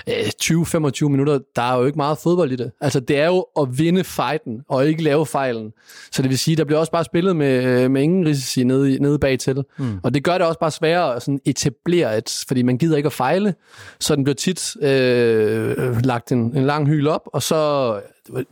øh, 0.09 0.27
20-25 0.43 1.09
minutter. 1.09 1.39
Der 1.57 1.63
er 1.63 1.79
jo 1.79 1.85
ikke 1.87 1.97
meget 1.97 2.19
fodbold 2.19 2.53
i 2.53 2.57
det. 2.57 2.71
Altså, 2.81 3.01
det 3.01 3.19
er 3.19 3.27
jo 3.27 3.47
at 3.61 3.79
vinde 3.79 4.05
fighten, 4.05 4.61
og 4.69 4.87
ikke 4.87 5.03
lave 5.03 5.27
fejlen. 5.27 5.73
Så 6.13 6.23
det 6.23 6.31
vil 6.31 6.39
sige, 6.39 6.57
der 6.57 6.65
bliver 6.65 6.79
også 6.79 6.93
bare 6.93 7.05
spillet 7.05 7.37
med, 7.37 7.65
øh, 7.65 7.91
med 7.91 8.03
ingen 8.03 8.27
risici 8.27 8.65
nede, 8.65 8.99
nede 8.99 9.19
bag 9.19 9.39
til. 9.39 9.65
Mm. 9.79 9.99
Og 10.03 10.15
det 10.15 10.25
gør 10.25 10.39
det 10.39 10.47
også 10.47 10.61
bare 10.61 10.71
sværere 10.71 11.17
at 11.17 11.23
sådan 11.23 11.41
etablere 11.45 12.19
et, 12.19 12.45
fordi 12.49 12.63
man 12.63 12.79
gider 12.79 12.97
ikke 12.97 13.07
at 13.07 13.13
fejle. 13.13 13.55
Så 14.01 14.17
den 14.17 14.25
bliver 14.25 14.35
tit 14.35 14.77
øh, 14.83 16.05
lagt 16.05 16.33
en, 16.33 16.57
en 16.57 16.67
lang 16.67 16.89
hyl 16.89 17.07
op, 17.07 17.23
og 17.33 17.43
så 17.43 18.01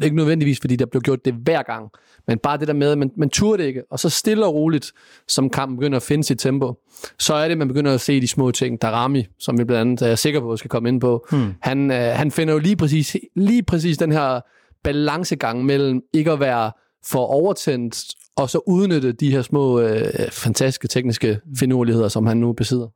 ikke 0.03 0.17
nødvendigvis, 0.17 0.61
fordi 0.61 0.77
der 0.77 0.87
blev 0.87 1.03
gjort 1.03 1.25
det 1.25 1.35
hver 1.35 1.63
gang, 1.63 1.91
men 2.27 2.39
bare 2.39 2.59
det 2.59 2.69
der 2.69 2.75
med, 2.75 2.93
at 2.93 2.99
man, 2.99 3.11
man 3.17 3.31
turde 3.31 3.63
det 3.63 3.69
ikke, 3.69 3.83
og 3.91 3.99
så 3.99 4.09
stille 4.09 4.47
og 4.47 4.55
roligt, 4.55 4.93
som 5.29 5.51
kampen 5.51 5.77
begynder 5.77 5.97
at 5.97 6.03
finde 6.03 6.25
sit 6.25 6.39
tempo, 6.39 6.75
så 7.19 7.35
er 7.35 7.49
det, 7.49 7.59
man 7.59 7.69
begynder 7.69 7.95
at 7.95 8.01
se 8.01 8.21
de 8.21 8.29
små 8.29 8.51
ting. 8.51 8.83
Darami, 8.83 9.27
som 9.39 9.59
vi 9.59 9.65
blandt 9.65 9.81
andet 9.81 10.03
er 10.03 10.07
jeg 10.07 10.19
sikker 10.19 10.41
på, 10.41 10.53
at 10.53 10.59
skal 10.59 10.69
komme 10.69 10.89
ind 10.89 11.01
på, 11.01 11.27
hmm. 11.31 11.55
han, 11.61 11.91
øh, 11.91 11.97
han 11.97 12.31
finder 12.31 12.55
jo 12.55 12.61
lige 12.61 12.77
præcis, 12.77 13.17
lige 13.37 13.63
præcis 13.63 13.99
den 13.99 14.13
her 14.13 14.41
balancegang 14.85 15.65
mellem 15.65 16.03
ikke 16.13 16.33
at 16.33 16.41
være 16.41 16.73
for 17.07 17.27
overtændt, 17.27 18.05
og 18.37 18.51
så 18.51 18.61
udnytte 18.67 19.13
de 19.13 19.31
her 19.31 19.43
små, 19.43 19.81
øh, 19.81 20.31
fantastiske 20.31 20.89
tekniske 20.89 21.41
finurligheder, 21.59 22.09
som 22.09 22.27
han 22.27 22.37
nu 22.37 22.53
besidder. 22.53 22.87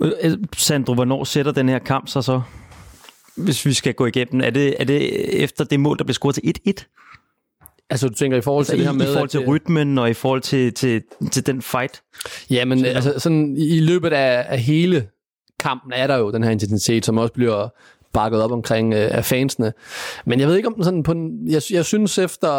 Øh, 0.00 0.36
Sandro, 0.56 0.94
hvornår 0.94 1.24
sætter 1.24 1.52
den 1.52 1.68
her 1.68 1.78
kamp 1.78 2.08
sig 2.08 2.24
så? 2.24 2.40
Hvis 3.36 3.66
vi 3.66 3.72
skal 3.72 3.94
gå 3.94 4.06
igennem, 4.06 4.40
er 4.40 4.50
det, 4.50 4.74
er 4.78 4.84
det 4.84 5.42
efter 5.42 5.64
det 5.64 5.80
mål, 5.80 5.98
der 5.98 6.04
bliver 6.04 6.14
scoret 6.14 6.34
til 6.34 6.54
1-1? 6.68 7.80
Altså 7.90 8.08
du 8.08 8.14
tænker 8.14 8.38
i 8.38 8.40
forhold 8.40 8.64
til 8.64 8.72
altså, 8.72 8.82
det 8.82 8.92
her 8.92 8.98
med... 8.98 9.10
I 9.10 9.12
forhold 9.12 9.28
til 9.28 9.38
at, 9.38 9.48
rytmen 9.48 9.98
og 9.98 10.10
i 10.10 10.14
forhold 10.14 10.40
til, 10.40 10.74
til, 10.74 11.02
til 11.32 11.46
den 11.46 11.62
fight? 11.62 12.02
Ja, 12.50 12.64
men 12.64 12.84
altså, 12.84 13.14
sådan, 13.18 13.56
i 13.56 13.80
løbet 13.80 14.12
af, 14.12 14.46
af 14.48 14.58
hele 14.58 15.08
kampen 15.60 15.92
er 15.92 16.06
der 16.06 16.16
jo 16.16 16.30
den 16.32 16.44
her 16.44 16.50
intensitet, 16.50 17.04
som 17.04 17.18
også 17.18 17.32
bliver 17.32 17.68
bakket 18.12 18.42
op 18.42 18.52
omkring 18.52 18.94
øh, 18.94 19.08
af 19.10 19.24
fansene. 19.24 19.72
Men 20.26 20.40
jeg 20.40 20.48
ved 20.48 20.56
ikke 20.56 20.68
om 20.68 20.82
sådan 20.82 21.02
på 21.02 21.12
en, 21.12 21.48
jeg, 21.50 21.62
jeg 21.70 21.84
synes 21.84 22.18
efter, 22.18 22.50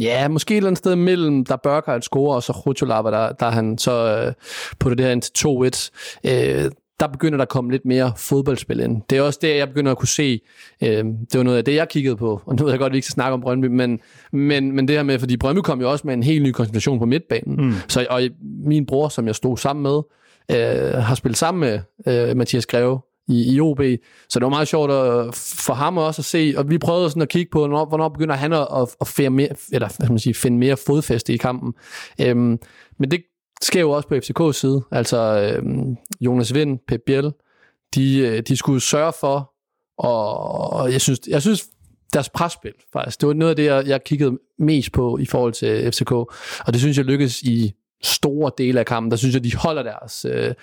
ja, 0.00 0.28
måske 0.28 0.54
et 0.54 0.56
eller 0.56 0.68
andet 0.68 0.78
sted 0.78 0.96
mellem, 0.96 1.44
der 1.44 1.56
Burkhardt 1.56 2.04
score, 2.04 2.36
og 2.36 2.42
så 2.42 2.52
Rutulava, 2.52 3.10
der, 3.10 3.32
der 3.32 3.50
han 3.50 3.78
så 3.78 4.24
øh, 4.26 4.32
på 4.78 4.90
det 4.90 5.00
her 5.00 5.12
ind 5.12 5.22
til 5.22 5.90
2-1. 6.24 6.30
Øh, 6.30 6.70
der 7.00 7.06
begynder 7.06 7.36
der 7.36 7.42
at 7.42 7.48
komme 7.48 7.70
lidt 7.70 7.84
mere 7.84 8.12
fodboldspil 8.16 8.80
ind. 8.80 9.02
Det 9.10 9.18
er 9.18 9.22
også 9.22 9.38
det, 9.42 9.56
jeg 9.56 9.68
begynder 9.68 9.92
at 9.92 9.98
kunne 9.98 10.08
se. 10.08 10.40
Øh, 10.82 11.04
det 11.04 11.34
var 11.34 11.42
noget 11.42 11.58
af 11.58 11.64
det, 11.64 11.74
jeg 11.74 11.88
kiggede 11.88 12.16
på. 12.16 12.42
Og 12.46 12.56
nu 12.56 12.64
ved 12.64 12.72
jeg 12.72 12.78
godt, 12.78 12.90
at 12.90 12.92
vi 12.92 12.96
ikke 12.96 13.06
skal 13.06 13.14
snakke 13.14 13.34
om 13.34 13.40
Brøndby, 13.40 13.66
men, 13.66 14.00
men, 14.32 14.72
men 14.72 14.88
det 14.88 14.96
her 14.96 15.02
med, 15.02 15.18
fordi 15.18 15.36
Brøndby 15.36 15.60
kom 15.60 15.80
jo 15.80 15.90
også 15.90 16.06
med 16.06 16.14
en 16.14 16.22
helt 16.22 16.42
ny 16.42 16.50
konstellation 16.50 16.98
på 16.98 17.06
midtbanen. 17.06 17.66
Mm. 17.66 17.74
Så, 17.88 18.06
og 18.10 18.22
min 18.64 18.86
bror, 18.86 19.08
som 19.08 19.26
jeg 19.26 19.34
stod 19.34 19.56
sammen 19.56 19.82
med, 19.82 20.02
øh, 20.50 21.02
har 21.02 21.14
spillet 21.14 21.38
sammen 21.38 21.60
med 21.60 21.80
øh, 22.06 22.36
Mathias 22.36 22.66
Greve 22.66 23.00
i, 23.28 23.54
i 23.54 23.60
OB. 23.60 23.80
Så 24.28 24.38
det 24.38 24.44
var 24.44 24.48
meget 24.48 24.68
sjovt 24.68 24.90
at, 24.90 25.34
for 25.34 25.74
ham 25.74 25.98
også 25.98 26.20
at 26.20 26.24
se, 26.24 26.54
og 26.56 26.70
vi 26.70 26.78
prøvede 26.78 27.10
sådan 27.10 27.22
at 27.22 27.28
kigge 27.28 27.50
på, 27.50 27.58
hvornår, 27.58 27.84
hvornår 27.84 28.08
begynder 28.08 28.34
han 28.34 28.52
at, 28.52 28.66
at, 28.76 29.18
at 29.18 29.32
mere, 29.32 29.48
eller, 29.72 29.86
hvad 29.86 30.04
skal 30.04 30.10
man 30.10 30.18
sige, 30.18 30.34
finde 30.34 30.58
mere 30.58 30.76
fodfæste 30.86 31.34
i 31.34 31.36
kampen. 31.36 31.74
Øhm, 32.20 32.58
men 32.98 33.10
det, 33.10 33.20
sker 33.62 33.80
jo 33.80 33.90
også 33.90 34.08
på 34.08 34.14
FCK's 34.14 34.52
side. 34.52 34.82
Altså 34.90 35.18
øh, 35.40 35.62
Jonas 36.20 36.54
Vind, 36.54 36.78
Pep 36.88 37.00
Biel, 37.06 37.32
de, 37.94 38.18
øh, 38.18 38.42
de 38.42 38.56
skulle 38.56 38.80
sørge 38.80 39.12
for, 39.20 39.52
og 39.98 40.92
jeg 40.92 41.00
synes, 41.00 41.20
jeg 41.28 41.42
synes 41.42 41.66
deres 42.12 42.28
presspil 42.28 42.72
faktisk, 42.92 43.20
det 43.20 43.26
var 43.26 43.34
noget 43.34 43.50
af 43.50 43.56
det, 43.56 43.64
jeg, 43.64 43.86
jeg 43.86 44.04
kiggede 44.04 44.38
mest 44.58 44.92
på 44.92 45.18
i 45.18 45.26
forhold 45.26 45.52
til 45.52 45.92
FCK, 45.92 46.12
og 46.12 46.72
det 46.72 46.80
synes 46.80 46.96
jeg 46.96 47.04
lykkedes 47.04 47.42
i 47.42 47.72
store 48.02 48.50
dele 48.58 48.80
af 48.80 48.86
kampen. 48.86 49.10
Der 49.10 49.16
synes 49.16 49.34
jeg, 49.34 49.44
de 49.44 49.56
holder 49.56 49.82
deres, 49.82 50.24
øh, 50.24 50.54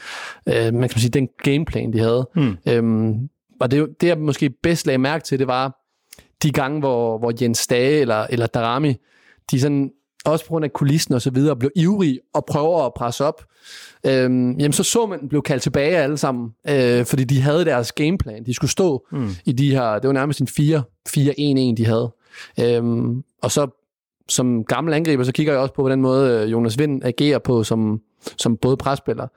øh, 0.49 0.73
man 0.73 0.89
kan 0.89 0.99
sige, 0.99 1.09
den 1.09 1.29
gameplan, 1.43 1.93
de 1.93 1.99
havde. 1.99 2.29
Mm. 2.35 2.57
Øhm, 2.67 3.29
og 3.59 3.71
det, 3.71 4.01
det, 4.01 4.07
jeg 4.07 4.17
måske 4.17 4.49
bedst 4.49 4.85
lagde 4.85 4.97
mærke 4.97 5.23
til, 5.23 5.39
det 5.39 5.47
var 5.47 5.85
de 6.43 6.51
gange, 6.51 6.79
hvor, 6.79 7.17
hvor 7.17 7.33
Jens 7.41 7.67
Dage 7.67 7.99
eller, 7.99 8.27
eller 8.29 8.47
Darami, 8.47 8.95
de 9.51 9.59
sådan 9.59 9.91
også 10.25 10.45
på 10.45 10.49
grund 10.49 10.65
af 10.65 10.73
kulissen 10.73 11.13
og 11.13 11.21
så 11.21 11.29
videre, 11.29 11.55
blev 11.55 11.71
ivrig 11.75 12.19
og 12.33 12.45
prøver 12.45 12.85
at 12.85 12.93
presse 12.93 13.25
op, 13.25 13.45
øhm, 14.05 14.51
jamen 14.51 14.73
så 14.73 14.83
så 14.83 15.05
man 15.05 15.29
blev 15.29 15.41
kaldt 15.41 15.63
tilbage 15.63 15.97
alle 15.97 16.17
sammen, 16.17 16.49
øh, 16.69 17.05
fordi 17.05 17.23
de 17.23 17.41
havde 17.41 17.65
deres 17.65 17.91
gameplan. 17.91 18.43
De 18.45 18.53
skulle 18.53 18.71
stå 18.71 19.07
mm. 19.11 19.29
i 19.45 19.51
de 19.51 19.71
her, 19.71 19.99
det 19.99 20.07
var 20.07 20.13
nærmest 20.13 20.41
en 20.41 20.47
4-1-1, 20.47 21.75
de 21.77 21.85
havde. 21.85 22.11
Øhm, 22.59 23.23
og 23.41 23.51
så 23.51 23.67
som 24.29 24.63
gammel 24.63 24.93
angriber, 24.93 25.23
så 25.23 25.31
kigger 25.31 25.53
jeg 25.53 25.61
også 25.61 25.73
på, 25.73 25.81
hvordan 25.81 26.01
måde 26.01 26.41
øh, 26.43 26.51
Jonas 26.51 26.79
Vind 26.79 27.03
agerer 27.03 27.39
på 27.39 27.63
som, 27.63 28.01
som 28.37 28.57
både 28.57 28.77
presspiller. 28.77 29.27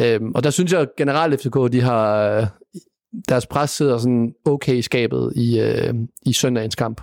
Øhm, 0.00 0.32
og 0.34 0.44
der 0.44 0.50
synes 0.50 0.72
jeg 0.72 0.86
generelt, 0.96 1.40
FCK, 1.40 1.72
de 1.72 1.80
har 1.80 2.28
øh, 2.28 2.46
deres 3.28 3.46
pres 3.46 3.70
sidder 3.70 3.98
sådan 3.98 4.34
okay 4.44 4.80
skabet 4.80 5.32
i, 5.36 5.60
øh, 5.60 5.94
i 6.26 6.32
søndagens 6.32 6.74
kamp. 6.74 7.00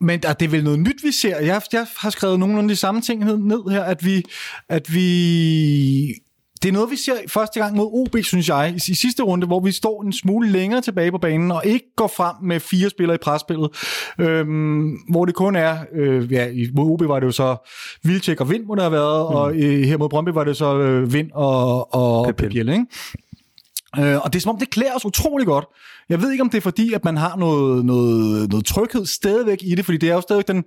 Men 0.00 0.20
det 0.20 0.42
er 0.42 0.48
vel 0.48 0.64
noget 0.64 0.78
nyt, 0.78 1.04
vi 1.04 1.12
ser. 1.12 1.38
Jeg, 1.40 1.62
jeg 1.72 1.86
har 1.96 2.10
skrevet 2.10 2.38
nogenlunde 2.38 2.70
de 2.70 2.76
samme 2.76 3.00
ting 3.00 3.24
ned 3.24 3.70
her, 3.70 3.82
at 3.82 4.04
vi, 4.04 4.22
at 4.68 4.94
vi 4.94 6.14
det 6.62 6.68
er 6.68 6.72
noget, 6.72 6.90
vi 6.90 6.96
ser 6.96 7.14
første 7.28 7.60
gang 7.60 7.76
mod 7.76 7.90
OB, 7.92 8.16
synes 8.22 8.48
jeg, 8.48 8.74
i 8.76 8.94
sidste 8.94 9.22
runde, 9.22 9.46
hvor 9.46 9.60
vi 9.60 9.72
står 9.72 10.02
en 10.02 10.12
smule 10.12 10.50
længere 10.50 10.80
tilbage 10.80 11.10
på 11.10 11.18
banen, 11.18 11.50
og 11.50 11.62
ikke 11.64 11.86
går 11.96 12.12
frem 12.16 12.34
med 12.42 12.60
fire 12.60 12.90
spillere 12.90 13.14
i 13.14 13.18
presspillet, 13.18 13.70
øhm, 14.18 14.98
hvor 15.10 15.24
det 15.24 15.34
kun 15.34 15.56
er, 15.56 15.78
øh, 15.92 16.32
ja, 16.32 16.48
mod 16.74 16.90
OB 16.90 17.08
var 17.08 17.20
det 17.20 17.26
jo 17.26 17.32
så 17.32 17.56
Vilcek 18.02 18.40
og 18.40 18.50
Vind, 18.50 18.64
må 18.64 18.74
det 18.74 18.82
have 18.82 18.92
været, 18.92 19.30
mm. 19.30 19.36
og 19.36 19.54
øh, 19.54 19.84
her 19.84 19.98
mod 19.98 20.08
Brøndby 20.08 20.30
var 20.30 20.44
det 20.44 20.56
så 20.56 20.78
øh, 20.78 21.12
Vind 21.12 21.30
og, 21.34 21.94
og 21.94 22.26
Pep, 22.26 22.36
Pep 22.36 22.54
ikke? 22.54 22.86
Øh, 23.98 24.16
og 24.24 24.32
det 24.32 24.36
er 24.36 24.40
som 24.40 24.50
om, 24.50 24.58
det 24.58 24.70
klæder 24.70 24.94
os 24.94 25.04
utrolig 25.04 25.46
godt. 25.46 25.64
Jeg 26.10 26.22
ved 26.22 26.30
ikke, 26.30 26.42
om 26.42 26.50
det 26.50 26.58
er 26.58 26.62
fordi, 26.62 26.92
at 26.92 27.04
man 27.04 27.16
har 27.16 27.36
noget, 27.36 27.84
noget, 27.84 28.50
noget 28.50 28.64
tryghed 28.64 29.06
stadigvæk 29.06 29.58
i 29.62 29.74
det, 29.74 29.84
fordi 29.84 29.98
det 29.98 30.10
er 30.10 30.14
jo 30.14 30.20
stadigvæk 30.20 30.48
den, 30.48 30.64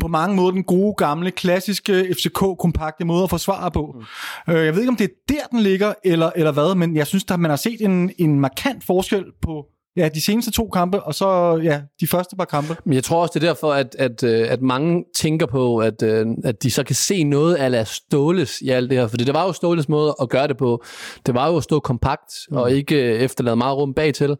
på 0.00 0.08
mange 0.08 0.36
måder 0.36 0.50
den 0.50 0.64
gode, 0.64 0.94
gamle, 0.98 1.30
klassiske 1.30 2.14
FCK-kompakte 2.14 3.04
måde 3.04 3.22
at 3.22 3.30
forsvare 3.30 3.70
på. 3.70 4.02
Mm. 4.48 4.54
Øh, 4.54 4.64
jeg 4.64 4.74
ved 4.74 4.80
ikke, 4.80 4.90
om 4.90 4.96
det 4.96 5.04
er 5.04 5.14
der, 5.28 5.46
den 5.50 5.60
ligger, 5.60 5.94
eller, 6.04 6.30
eller 6.36 6.52
hvad, 6.52 6.74
men 6.74 6.96
jeg 6.96 7.06
synes, 7.06 7.24
at 7.30 7.40
man 7.40 7.50
har 7.50 7.56
set 7.56 7.80
en, 7.80 8.10
en 8.18 8.40
markant 8.40 8.84
forskel 8.84 9.24
på 9.42 9.66
ja, 9.96 10.08
de 10.08 10.20
seneste 10.20 10.50
to 10.50 10.68
kampe, 10.68 11.02
og 11.02 11.14
så 11.14 11.60
ja, 11.62 11.80
de 12.00 12.06
første 12.06 12.36
par 12.36 12.44
kampe. 12.44 12.76
Men 12.84 12.94
jeg 12.94 13.04
tror 13.04 13.22
også, 13.22 13.32
det 13.34 13.44
er 13.44 13.48
derfor, 13.48 13.72
at, 13.72 13.96
at, 13.98 14.22
øh, 14.22 14.46
at 14.50 14.62
mange 14.62 15.04
tænker 15.14 15.46
på, 15.46 15.78
at, 15.78 16.02
øh, 16.02 16.26
at 16.44 16.62
de 16.62 16.70
så 16.70 16.82
kan 16.82 16.94
se 16.94 17.24
noget 17.24 17.54
af 17.54 17.86
Ståles 17.86 18.60
i 18.60 18.68
alt 18.68 18.90
det 18.90 18.98
her. 18.98 19.06
For 19.06 19.16
det 19.16 19.34
var 19.34 19.46
jo 19.46 19.52
Ståles 19.52 19.88
måde 19.88 20.14
at 20.22 20.28
gøre 20.28 20.48
det 20.48 20.56
på. 20.56 20.84
Det 21.26 21.34
var 21.34 21.48
jo 21.50 21.56
at 21.56 21.62
stå 21.62 21.80
kompakt 21.80 22.32
mm. 22.50 22.56
og 22.56 22.72
ikke 22.72 23.14
øh, 23.14 23.20
efterlade 23.20 23.56
meget 23.56 23.76
rum 23.76 23.94
bagtil. 23.94 24.36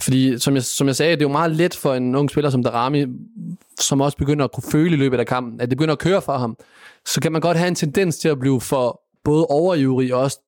Fordi 0.00 0.38
som 0.38 0.54
jeg, 0.54 0.62
som 0.62 0.86
jeg 0.86 0.96
sagde, 0.96 1.12
det 1.12 1.22
er 1.22 1.28
jo 1.28 1.32
meget 1.32 1.50
let 1.50 1.76
for 1.76 1.94
en 1.94 2.14
ung 2.14 2.30
spiller 2.30 2.50
som 2.50 2.62
Darami, 2.62 3.06
som 3.80 4.00
også 4.00 4.16
begynder 4.16 4.44
at 4.44 4.52
kunne 4.52 4.70
føle 4.72 4.94
i 4.94 4.98
løbet 4.98 5.20
af 5.20 5.26
kampen, 5.26 5.60
at 5.60 5.70
det 5.70 5.78
begynder 5.78 5.92
at 5.92 5.98
køre 5.98 6.22
for 6.22 6.38
ham. 6.38 6.56
Så 7.06 7.20
kan 7.20 7.32
man 7.32 7.40
godt 7.40 7.56
have 7.56 7.68
en 7.68 7.74
tendens 7.74 8.18
til 8.18 8.28
at 8.28 8.38
blive 8.38 8.60
for 8.60 9.00
både 9.24 9.46
overivrig 9.46 10.14
og 10.14 10.20
også 10.20 10.40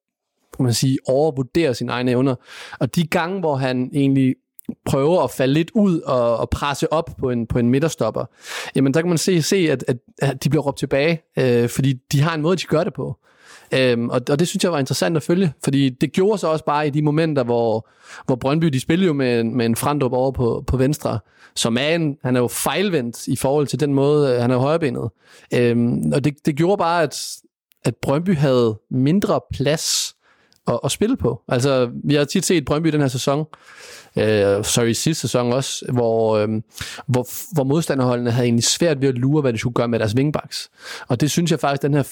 kan 0.57 0.65
man 0.65 0.75
sige, 0.75 0.99
overvurdere 1.07 1.75
sine 1.75 1.93
egne 1.93 2.11
evner. 2.11 2.35
Og 2.81 2.97
de 2.97 3.07
gange, 3.07 3.41
hvor 3.41 3.57
han 3.57 3.91
egentlig 3.93 4.35
prøve 4.87 5.23
at 5.23 5.31
falde 5.31 5.55
lidt 5.55 5.71
ud 5.75 6.01
og, 6.01 6.37
og 6.37 6.51
presse 6.51 6.93
op 6.93 7.11
på 7.19 7.31
en, 7.31 7.47
på 7.47 7.59
en 7.59 7.69
midterstopper, 7.69 8.25
jamen 8.75 8.95
der 8.95 9.01
kan 9.01 9.09
man 9.09 9.19
se, 9.19 9.43
se 9.43 9.57
at, 9.57 9.85
at, 9.89 9.97
at 10.23 10.45
de 10.45 10.51
bliver 10.51 10.63
råbt 10.63 10.79
tilbage, 10.79 11.23
øh, 11.39 11.69
fordi 11.69 11.93
de 12.13 12.21
har 12.21 12.35
en 12.35 12.43
måde, 12.43 12.57
de 12.57 12.65
gør 12.65 12.85
det 12.85 12.95
på. 12.95 13.17
Øhm, 13.75 14.09
og, 14.09 14.21
og 14.31 14.39
det 14.39 14.49
synes 14.49 14.65
jeg 14.65 14.73
var 14.73 14.79
interessant 14.79 15.17
at 15.17 15.23
følge, 15.23 15.53
fordi 15.65 15.89
det 15.89 16.13
gjorde 16.13 16.39
så 16.39 16.49
også 16.49 16.65
bare 16.65 16.87
i 16.87 16.91
de 16.91 17.03
momenter, 17.03 17.45
hvor, 17.45 17.89
hvor 18.27 18.37
Brøndby, 18.37 18.67
de 18.67 18.81
spillede 18.81 19.07
jo 19.07 19.13
med, 19.13 19.45
med 19.45 19.67
en 19.67 19.77
Frandrup 19.77 20.13
over 20.13 20.33
på, 20.33 20.65
på 20.67 20.77
venstre, 20.77 21.19
som 21.55 21.77
er 21.77 21.89
en, 21.89 22.17
han 22.23 22.37
er 22.37 22.41
jo 22.41 22.49
fejlvendt 22.49 23.29
i 23.29 23.37
forhold 23.37 23.67
til 23.67 23.81
den 23.81 23.95
måde, 23.95 24.35
øh, 24.35 24.41
han 24.41 24.51
er 24.51 24.57
højrebenet. 24.57 25.11
Øhm, 25.55 26.13
og 26.15 26.25
det, 26.25 26.47
det 26.47 26.57
gjorde 26.57 26.79
bare, 26.79 27.03
at, 27.03 27.37
at 27.85 27.95
Brøndby 28.03 28.37
havde 28.37 28.79
mindre 28.91 29.41
plads 29.55 30.15
at, 30.71 30.81
at 30.85 30.91
spille 30.91 31.17
på. 31.17 31.43
Altså, 31.49 31.91
vi 32.05 32.15
har 32.15 32.25
tit 32.25 32.45
set 32.45 32.65
Brøndby 32.65 32.89
den 32.89 33.01
her 33.01 33.09
sæson, 33.09 33.39
øh, 34.17 34.65
sorry, 34.65 34.93
sidste 34.93 35.15
sæson 35.15 35.53
også, 35.53 35.85
hvor, 35.93 36.37
øh, 36.37 36.49
hvor, 37.07 37.55
hvor 37.55 37.65
modstanderholdene 37.65 38.31
havde 38.31 38.47
egentlig 38.47 38.65
svært 38.65 39.01
ved 39.01 39.09
at 39.09 39.19
lure, 39.19 39.41
hvad 39.41 39.53
de 39.53 39.59
skulle 39.59 39.75
gøre 39.75 39.89
med 39.89 39.99
deres 39.99 40.15
wingbacks. 40.15 40.71
Og 41.09 41.21
det 41.21 41.31
synes 41.31 41.51
jeg 41.51 41.61
faktisk, 41.61 41.83
den 41.83 41.95
her 41.95 42.03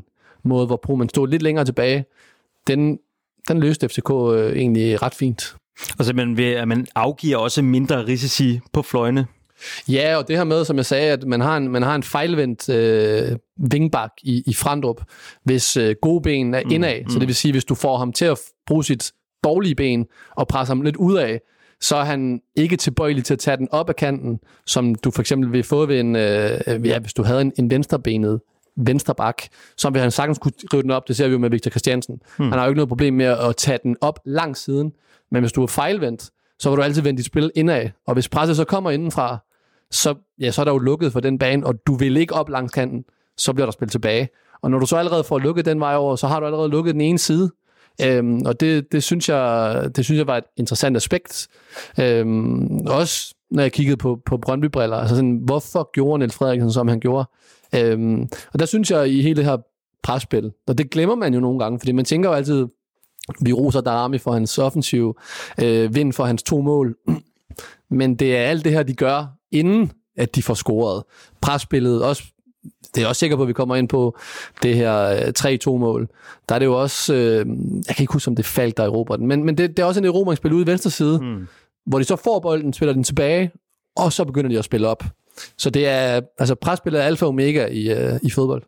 4-4-1-1 0.00 0.42
måde, 0.44 0.66
hvor 0.66 0.96
man 0.96 1.08
stod 1.08 1.28
lidt 1.28 1.42
længere 1.42 1.64
tilbage, 1.64 2.04
den, 2.66 2.98
den 3.48 3.60
løste 3.60 3.88
FCK 3.88 4.10
øh, 4.10 4.56
egentlig 4.56 5.02
ret 5.02 5.14
fint. 5.14 5.54
Altså, 5.80 5.94
Og 5.98 6.04
simpelthen 6.04 6.36
ved, 6.36 6.52
at 6.52 6.68
man 6.68 6.86
afgiver 6.94 7.36
også 7.36 7.62
mindre 7.62 8.06
risici 8.06 8.60
på 8.72 8.82
fløjene. 8.82 9.26
Ja, 9.88 10.16
og 10.16 10.28
det 10.28 10.36
her 10.36 10.44
med, 10.44 10.64
som 10.64 10.76
jeg 10.76 10.86
sagde, 10.86 11.12
at 11.12 11.24
man 11.24 11.40
har 11.40 11.56
en, 11.56 11.68
man 11.68 11.82
har 11.82 11.94
en 11.94 12.02
fejlvendt 12.02 12.68
øh, 12.68 13.36
vingbak 13.56 14.10
i, 14.22 14.42
i 14.46 14.54
Frandrup, 14.54 15.02
hvis 15.44 15.76
øh, 15.76 15.96
gode 16.02 16.22
ben 16.22 16.54
er 16.54 16.62
mm, 16.64 16.70
indad. 16.70 17.00
Mm. 17.04 17.10
Så 17.10 17.18
det 17.18 17.28
vil 17.28 17.34
sige, 17.34 17.52
hvis 17.52 17.64
du 17.64 17.74
får 17.74 17.98
ham 17.98 18.12
til 18.12 18.24
at 18.24 18.38
bruge 18.66 18.84
sit 18.84 19.12
dårlige 19.44 19.74
ben 19.74 20.06
og 20.36 20.48
presser 20.48 20.74
ham 20.74 20.82
lidt 20.82 20.96
ud 20.96 21.16
af, 21.16 21.40
så 21.80 21.96
er 21.96 22.04
han 22.04 22.40
ikke 22.56 22.76
tilbøjelig 22.76 23.24
til 23.24 23.34
at 23.34 23.38
tage 23.38 23.56
den 23.56 23.68
op 23.70 23.88
af 23.88 23.96
kanten, 23.96 24.40
som 24.66 24.94
du 24.94 25.10
for 25.10 25.22
eksempel 25.22 25.52
vil 25.52 25.62
få 25.62 25.86
ved 25.86 26.00
en, 26.00 26.16
øh, 26.16 26.86
ja, 26.86 26.98
hvis 26.98 27.14
du 27.14 27.22
havde 27.22 27.40
en, 27.40 27.52
en 27.58 27.70
venstrebenet 27.70 28.40
venstre 28.76 29.14
bak, 29.14 29.42
så 29.76 29.90
vil 29.90 30.00
han 30.00 30.10
sagtens 30.10 30.38
kunne 30.38 30.52
rive 30.72 30.82
den 30.82 30.90
op. 30.90 31.08
Det 31.08 31.16
ser 31.16 31.26
vi 31.26 31.32
jo 31.32 31.38
med 31.38 31.50
Victor 31.50 31.70
Christiansen. 31.70 32.20
Hmm. 32.36 32.48
Han 32.48 32.58
har 32.58 32.64
jo 32.64 32.70
ikke 32.70 32.76
noget 32.76 32.88
problem 32.88 33.14
med 33.14 33.26
at 33.26 33.56
tage 33.56 33.78
den 33.82 33.96
op 34.00 34.20
langs 34.24 34.64
siden, 34.64 34.92
men 35.30 35.42
hvis 35.42 35.52
du 35.52 35.62
er 35.62 35.66
fejlvendt, 35.66 36.30
så 36.58 36.70
vil 36.70 36.76
du 36.76 36.82
altid 36.82 37.02
vende 37.02 37.18
dit 37.18 37.26
spil 37.26 37.50
indad. 37.54 37.90
Og 38.06 38.14
hvis 38.14 38.28
presset 38.28 38.56
så 38.56 38.64
kommer 38.64 38.90
indenfra, 38.90 39.38
så, 39.90 40.14
ja, 40.40 40.50
så 40.50 40.60
er 40.60 40.64
der 40.64 40.72
jo 40.72 40.78
lukket 40.78 41.12
for 41.12 41.20
den 41.20 41.38
bane, 41.38 41.66
og 41.66 41.74
du 41.86 41.94
vil 41.94 42.16
ikke 42.16 42.34
op 42.34 42.48
langs 42.48 42.72
kanten, 42.72 43.04
så 43.36 43.52
bliver 43.52 43.66
der 43.66 43.72
spillet 43.72 43.92
tilbage. 43.92 44.28
Og 44.62 44.70
når 44.70 44.78
du 44.78 44.86
så 44.86 44.96
allerede 44.96 45.24
får 45.24 45.38
lukket 45.38 45.64
den 45.64 45.80
vej 45.80 45.96
over, 45.96 46.16
så 46.16 46.26
har 46.26 46.40
du 46.40 46.46
allerede 46.46 46.68
lukket 46.68 46.94
den 46.94 47.00
ene 47.00 47.18
side. 47.18 47.50
Øhm, 48.02 48.42
og 48.46 48.60
det, 48.60 48.92
det, 48.92 49.02
synes 49.02 49.28
jeg, 49.28 49.90
det 49.96 50.04
synes 50.04 50.18
jeg 50.18 50.26
var 50.26 50.36
et 50.36 50.44
interessant 50.56 50.96
aspekt. 50.96 51.48
Øhm, 52.00 52.86
også 52.86 53.34
når 53.50 53.62
jeg 53.62 53.72
kiggede 53.72 53.96
på, 53.96 54.20
på 54.26 54.36
Brøndby-briller. 54.36 54.96
Altså 54.96 55.14
sådan, 55.14 55.40
hvorfor 55.44 55.90
gjorde 55.92 56.18
Niels 56.18 56.34
Frederiksen, 56.34 56.72
som 56.72 56.88
han 56.88 57.00
gjorde? 57.00 57.28
Øhm, 57.74 58.28
og 58.52 58.58
der 58.58 58.66
synes 58.66 58.90
jeg 58.90 59.08
i 59.08 59.22
hele 59.22 59.36
det 59.36 59.44
her 59.44 59.56
presspil, 60.02 60.52
og 60.66 60.78
det 60.78 60.90
glemmer 60.90 61.14
man 61.14 61.34
jo 61.34 61.40
nogle 61.40 61.58
gange, 61.58 61.78
fordi 61.78 61.92
man 61.92 62.04
tænker 62.04 62.28
jo 62.28 62.34
altid, 62.34 62.66
vi 63.40 63.52
roser 63.52 63.80
Darami 63.80 64.18
for 64.18 64.32
hans 64.32 64.58
offensiv, 64.58 65.18
øh, 65.62 65.94
vind 65.94 66.12
for 66.12 66.24
hans 66.24 66.42
to 66.42 66.60
mål. 66.60 66.96
Men 67.90 68.14
det 68.14 68.36
er 68.36 68.42
alt 68.42 68.64
det 68.64 68.72
her, 68.72 68.82
de 68.82 68.94
gør, 68.94 69.37
inden 69.52 69.92
at 70.16 70.34
de 70.34 70.42
får 70.42 70.54
scoret. 70.54 71.02
Presspillet, 71.40 72.04
også 72.04 72.22
det 72.94 73.02
er 73.02 73.06
også 73.06 73.18
sikker 73.18 73.36
på, 73.36 73.42
at 73.42 73.48
vi 73.48 73.52
kommer 73.52 73.76
ind 73.76 73.88
på 73.88 74.16
det 74.62 74.74
her 74.76 75.22
3-2-mål. 75.38 76.02
Øh, 76.02 76.08
der 76.48 76.54
er 76.54 76.58
det 76.58 76.66
jo 76.66 76.80
også, 76.80 77.14
øh, 77.14 77.46
jeg 77.88 77.96
kan 77.96 78.02
ikke 78.02 78.12
huske, 78.12 78.28
om 78.28 78.36
det 78.36 78.44
faldt 78.44 78.76
der 78.76 79.14
i 79.14 79.16
den, 79.18 79.26
men, 79.26 79.44
men 79.44 79.58
det, 79.58 79.76
det 79.76 79.82
er 79.82 79.86
også 79.86 80.00
en 80.00 80.06
erobringsspil 80.06 80.52
ude 80.52 80.62
i 80.62 80.66
venstre 80.66 80.90
side, 80.90 81.18
mm. 81.18 81.46
hvor 81.86 81.98
de 81.98 82.04
så 82.04 82.16
får 82.16 82.40
bolden, 82.40 82.72
spiller 82.72 82.92
den 82.92 83.04
tilbage, 83.04 83.50
og 83.96 84.12
så 84.12 84.24
begynder 84.24 84.50
de 84.50 84.58
at 84.58 84.64
spille 84.64 84.88
op. 84.88 85.04
Så 85.58 85.70
det 85.70 85.86
er, 85.86 86.20
altså 86.38 86.54
presspillet 86.54 87.02
er 87.02 87.06
alfa 87.06 87.24
og 87.24 87.28
omega 87.28 87.66
i, 87.66 87.90
øh, 87.90 88.20
i 88.22 88.30
fodbold. 88.30 88.62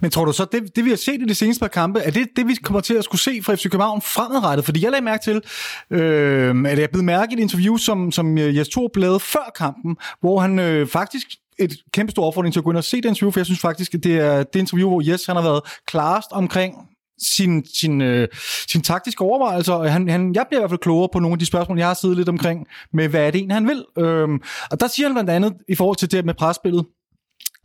Men 0.00 0.10
tror 0.10 0.24
du 0.24 0.32
så, 0.32 0.46
det, 0.52 0.76
det 0.76 0.84
vi 0.84 0.90
har 0.90 0.96
set 0.96 1.22
i 1.22 1.24
de 1.24 1.34
seneste 1.34 1.60
par 1.60 1.68
kampe, 1.68 2.00
er 2.00 2.10
det 2.10 2.28
det, 2.36 2.46
vi 2.46 2.54
kommer 2.54 2.80
til 2.80 2.94
at 2.94 3.04
skulle 3.04 3.20
se 3.20 3.40
fra 3.42 3.54
FC 3.54 3.62
København 3.62 4.02
fremadrettet? 4.02 4.64
Fordi 4.64 4.84
jeg 4.84 4.90
lagde 4.90 5.04
mærke 5.04 5.24
til, 5.24 5.42
øh, 5.90 6.64
at 6.66 6.78
jeg 6.78 6.90
blev 6.90 7.04
mærke 7.04 7.32
i 7.32 7.34
et 7.34 7.40
interview, 7.40 7.76
som, 7.76 8.12
som 8.12 8.38
øh, 8.38 8.56
Jes 8.56 8.68
Thor 8.68 8.90
lavede 8.94 9.20
før 9.20 9.52
kampen, 9.56 9.96
hvor 10.20 10.40
han 10.40 10.58
øh, 10.58 10.88
faktisk 10.88 11.26
et 11.58 11.72
kæmpe 11.92 12.10
stor 12.10 12.26
opfordring 12.26 12.52
til 12.52 12.60
at 12.60 12.64
gå 12.64 12.70
ind 12.70 12.78
og 12.78 12.84
se 12.84 12.96
det 12.96 13.04
interview, 13.04 13.30
for 13.30 13.40
jeg 13.40 13.46
synes 13.46 13.60
faktisk, 13.60 13.94
at 13.94 14.04
det 14.04 14.18
er 14.18 14.42
det 14.42 14.60
interview, 14.60 14.88
hvor 14.88 15.10
Jes 15.10 15.26
han 15.26 15.36
har 15.36 15.42
været 15.42 15.62
klarest 15.86 16.28
omkring 16.32 16.74
sin, 17.22 17.64
sin, 17.74 18.00
øh, 18.00 18.28
sin 18.68 18.82
taktiske 18.82 19.24
overvejelser. 19.24 19.82
Han, 19.82 20.08
han, 20.08 20.34
jeg 20.34 20.44
bliver 20.48 20.60
i 20.60 20.62
hvert 20.62 20.70
fald 20.70 20.80
klogere 20.80 21.08
på 21.12 21.18
nogle 21.18 21.34
af 21.34 21.38
de 21.38 21.46
spørgsmål, 21.46 21.78
jeg 21.78 21.86
har 21.86 21.94
siddet 21.94 22.16
lidt 22.16 22.28
omkring, 22.28 22.66
med 22.92 23.08
hvad 23.08 23.26
er 23.26 23.30
det 23.30 23.38
egentlig, 23.38 23.56
han 23.56 23.68
vil. 23.68 23.84
Øhm, 23.98 24.42
og 24.70 24.80
der 24.80 24.88
siger 24.88 25.08
han 25.08 25.14
blandt 25.14 25.30
andet, 25.30 25.54
i 25.68 25.74
forhold 25.74 25.96
til 25.96 26.12
det 26.12 26.24
med 26.24 26.34
presspillet, 26.34 26.84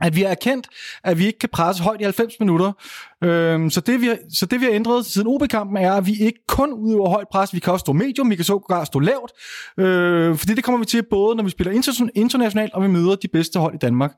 at 0.03 0.15
vi 0.15 0.21
har 0.21 0.29
erkendt, 0.29 0.67
at 1.03 1.17
vi 1.17 1.25
ikke 1.25 1.39
kan 1.39 1.49
presse 1.49 1.83
højt 1.83 2.01
i 2.01 2.03
90 2.03 2.39
minutter. 2.39 2.71
Øhm, 3.23 3.69
så, 3.69 3.81
det, 3.81 4.01
vi 4.01 4.07
har, 4.07 4.17
så 4.33 4.45
det 4.45 4.59
vi 4.59 4.65
har 4.65 4.71
ændret 4.71 5.05
siden 5.05 5.27
OB-kampen 5.27 5.77
er, 5.77 5.93
at 5.93 6.05
vi 6.05 6.15
ikke 6.19 6.39
kun 6.47 6.73
udøver 6.73 7.09
højt 7.09 7.27
pres, 7.31 7.53
vi 7.53 7.59
kan 7.59 7.73
også 7.73 7.83
stå 7.83 7.93
medium, 7.93 8.29
vi 8.29 8.35
kan 8.35 8.45
sågar 8.45 8.83
stå 8.83 8.99
lavt. 8.99 9.31
Øh, 9.77 10.37
fordi 10.37 10.53
det 10.53 10.63
kommer 10.63 10.79
vi 10.79 10.85
til 10.85 11.03
både, 11.09 11.35
når 11.35 11.43
vi 11.43 11.49
spiller 11.49 11.73
internationalt, 12.15 12.73
og 12.73 12.83
vi 12.83 12.87
møder 12.87 13.15
de 13.15 13.27
bedste 13.27 13.59
hold 13.59 13.75
i 13.75 13.77
Danmark. 13.77 14.11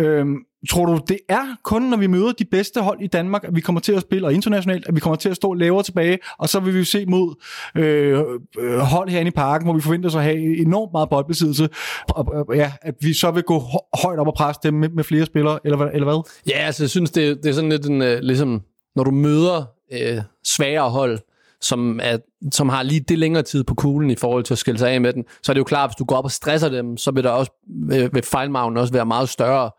Øhm, 0.00 0.36
Tror 0.70 0.86
du, 0.86 1.00
det 1.08 1.18
er 1.28 1.56
kun, 1.62 1.82
når 1.82 1.96
vi 1.96 2.06
møder 2.06 2.32
de 2.32 2.44
bedste 2.44 2.80
hold 2.80 3.00
i 3.00 3.06
Danmark, 3.06 3.44
at 3.44 3.54
vi 3.54 3.60
kommer 3.60 3.80
til 3.80 3.92
at 3.92 4.00
spille, 4.00 4.26
og 4.26 4.32
internationalt, 4.32 4.86
at 4.88 4.94
vi 4.94 5.00
kommer 5.00 5.16
til 5.16 5.28
at 5.28 5.36
stå 5.36 5.54
lavere 5.54 5.82
tilbage, 5.82 6.18
og 6.38 6.48
så 6.48 6.60
vil 6.60 6.74
vi 6.74 6.84
se 6.84 7.06
mod 7.06 7.34
øh, 7.76 8.20
øh, 8.58 8.78
hold 8.78 9.08
herinde 9.08 9.28
i 9.28 9.32
parken, 9.32 9.66
hvor 9.66 9.74
vi 9.74 9.80
forventer 9.80 10.08
os 10.08 10.14
at 10.14 10.22
have 10.22 10.58
enormt 10.58 10.92
meget 10.92 11.08
boldbesiddelse, 11.10 11.68
og, 12.08 12.26
og 12.48 12.56
ja, 12.56 12.72
at 12.82 12.94
vi 13.00 13.12
så 13.12 13.30
vil 13.30 13.42
gå 13.42 13.62
højt 14.02 14.18
op 14.18 14.26
og 14.26 14.34
presse 14.34 14.60
dem 14.62 14.74
med, 14.74 14.88
med 14.88 15.04
flere 15.04 15.26
spillere, 15.26 15.58
eller, 15.64 15.78
eller 15.78 16.04
hvad? 16.04 16.30
Ja, 16.48 16.58
altså 16.58 16.82
jeg 16.82 16.90
synes, 16.90 17.10
det, 17.10 17.38
det 17.42 17.48
er 17.48 17.52
sådan 17.52 17.70
lidt 17.70 17.86
en, 17.86 18.02
uh, 18.02 18.08
ligesom, 18.34 18.62
når 18.96 19.04
du 19.04 19.10
møder 19.10 19.64
øh, 19.92 20.22
svagere 20.44 20.90
hold, 20.90 21.18
som, 21.60 22.00
er, 22.02 22.18
som 22.52 22.68
har 22.68 22.82
lige 22.82 23.00
det 23.00 23.18
længere 23.18 23.42
tid 23.42 23.64
på 23.64 23.74
kuglen 23.74 24.10
i 24.10 24.14
forhold 24.14 24.44
til 24.44 24.54
at 24.54 24.58
skille 24.58 24.78
sig 24.78 24.90
af 24.90 25.00
med 25.00 25.12
den, 25.12 25.24
så 25.42 25.52
er 25.52 25.54
det 25.54 25.58
jo 25.58 25.64
klart, 25.64 25.84
at 25.84 25.90
hvis 25.90 25.96
du 25.96 26.04
går 26.04 26.16
op 26.16 26.24
og 26.24 26.30
stresser 26.30 26.68
dem, 26.68 26.96
så 26.96 27.10
vil 27.10 27.24
der 27.24 27.30
også 27.30 27.52
øh, 27.92 28.14
vil 28.14 28.22
fejlmagen 28.22 28.76
også 28.76 28.92
være 28.92 29.06
meget 29.06 29.28
større. 29.28 29.70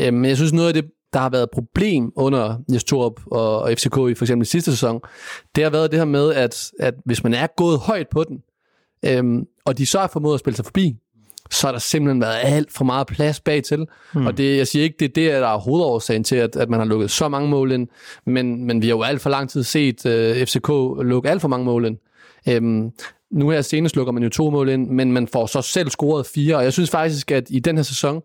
Øh, 0.00 0.14
men 0.14 0.24
jeg 0.24 0.36
synes, 0.36 0.52
noget 0.52 0.68
af 0.68 0.74
det, 0.74 0.84
der 1.12 1.18
har 1.18 1.30
været 1.30 1.48
problem 1.52 2.12
under 2.16 2.56
Jes 2.72 2.84
Torup 2.84 3.20
og, 3.26 3.62
og 3.62 3.72
FCK 3.72 3.96
i 3.96 4.14
for 4.14 4.22
eksempel 4.22 4.46
sidste 4.46 4.70
sæson, 4.70 5.00
det 5.54 5.64
har 5.64 5.70
været 5.70 5.90
det 5.90 5.98
her 5.98 6.04
med, 6.04 6.34
at, 6.34 6.70
at 6.80 6.94
hvis 7.04 7.22
man 7.22 7.34
er 7.34 7.46
gået 7.56 7.78
højt 7.78 8.06
på 8.10 8.24
den, 8.24 8.38
øh, 9.04 9.42
og 9.64 9.78
de 9.78 9.86
så 9.86 10.00
har 10.00 10.06
formået 10.06 10.34
at 10.34 10.40
spille 10.40 10.56
sig 10.56 10.64
forbi, 10.64 10.96
så 11.50 11.66
har 11.66 11.72
der 11.72 11.78
simpelthen 11.78 12.20
været 12.20 12.38
alt 12.42 12.72
for 12.72 12.84
meget 12.84 13.06
plads 13.06 13.40
bag 13.40 13.62
til. 13.62 13.86
Mm. 14.14 14.26
Og 14.26 14.38
det, 14.38 14.56
jeg 14.56 14.66
siger 14.66 14.82
ikke, 14.82 14.96
det 14.98 15.04
er 15.04 15.12
det, 15.14 15.42
der 15.42 15.48
er 15.48 15.58
hovedårsagen 15.58 16.24
til, 16.24 16.36
at, 16.36 16.56
at 16.56 16.68
man 16.68 16.80
har 16.80 16.86
lukket 16.86 17.10
så 17.10 17.28
mange 17.28 17.48
mål 17.48 17.72
ind, 17.72 17.88
men, 18.26 18.64
men 18.64 18.82
vi 18.82 18.86
har 18.86 18.94
jo 18.94 19.02
alt 19.02 19.20
for 19.20 19.30
lang 19.30 19.50
tid 19.50 19.62
set 19.62 20.06
uh, 20.06 20.46
FCK 20.46 20.68
lukke 21.06 21.30
alt 21.30 21.40
for 21.40 21.48
mange 21.48 21.64
mål 21.64 21.84
ind. 21.86 21.98
Øhm, 22.48 22.90
nu 23.30 23.50
her 23.50 23.62
senest 23.62 23.96
lukker 23.96 24.12
man 24.12 24.22
jo 24.22 24.28
to 24.28 24.50
mål 24.50 24.68
ind, 24.68 24.90
men 24.90 25.12
man 25.12 25.28
får 25.28 25.46
så 25.46 25.62
selv 25.62 25.90
scoret 25.90 26.26
fire, 26.26 26.56
og 26.56 26.64
jeg 26.64 26.72
synes 26.72 26.90
faktisk, 26.90 27.30
at 27.30 27.46
i 27.50 27.58
den 27.58 27.76
her 27.76 27.82
sæson, 27.82 28.22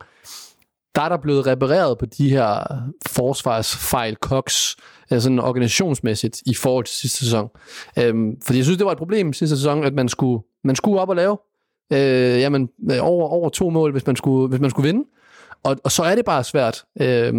der 0.96 1.02
er 1.02 1.10
der 1.10 1.18
blevet 1.18 1.48
repareret 1.48 1.98
på 1.98 2.06
de 2.06 2.30
her 2.30 2.64
forsvarsfejl, 3.08 4.16
koks, 4.16 4.76
altså 5.10 5.40
organisationsmæssigt 5.42 6.42
i 6.46 6.54
forhold 6.54 6.86
til 6.86 6.96
sidste 6.96 7.20
sæson. 7.20 7.50
Øhm, 7.98 8.42
fordi 8.42 8.58
jeg 8.58 8.66
synes, 8.66 8.78
det 8.78 8.86
var 8.86 8.92
et 8.92 8.98
problem 8.98 9.34
sidste 9.34 9.58
sæson, 9.58 9.84
at 9.84 9.94
man 9.94 10.10
skulle, 10.10 10.44
man 10.64 10.76
skulle 10.76 11.02
op 11.02 11.10
og 11.10 11.16
lave 11.16 11.38
øh, 11.94 12.40
jamen, 12.40 12.70
øh, 12.92 12.98
over, 13.02 13.28
over 13.28 13.50
to 13.50 13.70
mål, 13.70 13.92
hvis 13.92 14.08
man 14.08 14.16
skulle, 14.16 14.50
hvis 14.50 14.60
man 14.60 14.70
skulle 14.70 14.88
vinde. 14.88 15.06
Og, 15.64 15.78
og 15.84 15.92
så 15.92 16.04
er 16.04 16.16
det 16.16 16.26
bare 16.26 16.44
svært. 16.44 16.84
Øh, 17.02 17.34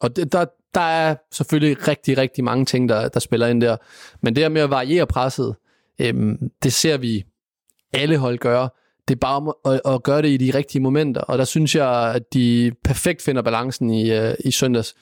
Og 0.00 0.16
det, 0.16 0.32
der, 0.32 0.44
der 0.74 0.80
er 0.80 1.16
selvfølgelig 1.32 1.88
rigtig, 1.88 2.18
rigtig 2.18 2.44
mange 2.44 2.64
ting, 2.64 2.88
der, 2.88 3.08
der 3.08 3.20
spiller 3.20 3.46
ind 3.46 3.60
der. 3.60 3.76
Men 4.22 4.34
det 4.36 4.44
her 4.44 4.48
med 4.48 4.62
at 4.62 4.70
variere 4.70 5.06
presset, 5.06 5.56
øh, 6.00 6.34
det 6.62 6.72
ser 6.72 6.96
vi 6.96 7.24
alle 7.92 8.18
hold 8.18 8.38
gøre. 8.38 8.68
Det 9.08 9.14
er 9.14 9.18
bare 9.18 9.36
om 9.36 9.54
at, 9.64 9.80
at 9.94 10.02
gøre 10.02 10.22
det 10.22 10.28
i 10.28 10.36
de 10.36 10.58
rigtige 10.58 10.82
momenter, 10.82 11.20
og 11.20 11.38
der 11.38 11.44
synes 11.44 11.74
jeg, 11.74 12.12
at 12.14 12.34
de 12.34 12.72
perfekt 12.84 13.22
finder 13.22 13.42
balancen 13.42 13.90
i, 13.90 14.12
øh, 14.12 14.34
i 14.44 14.50
søndags. 14.50 14.94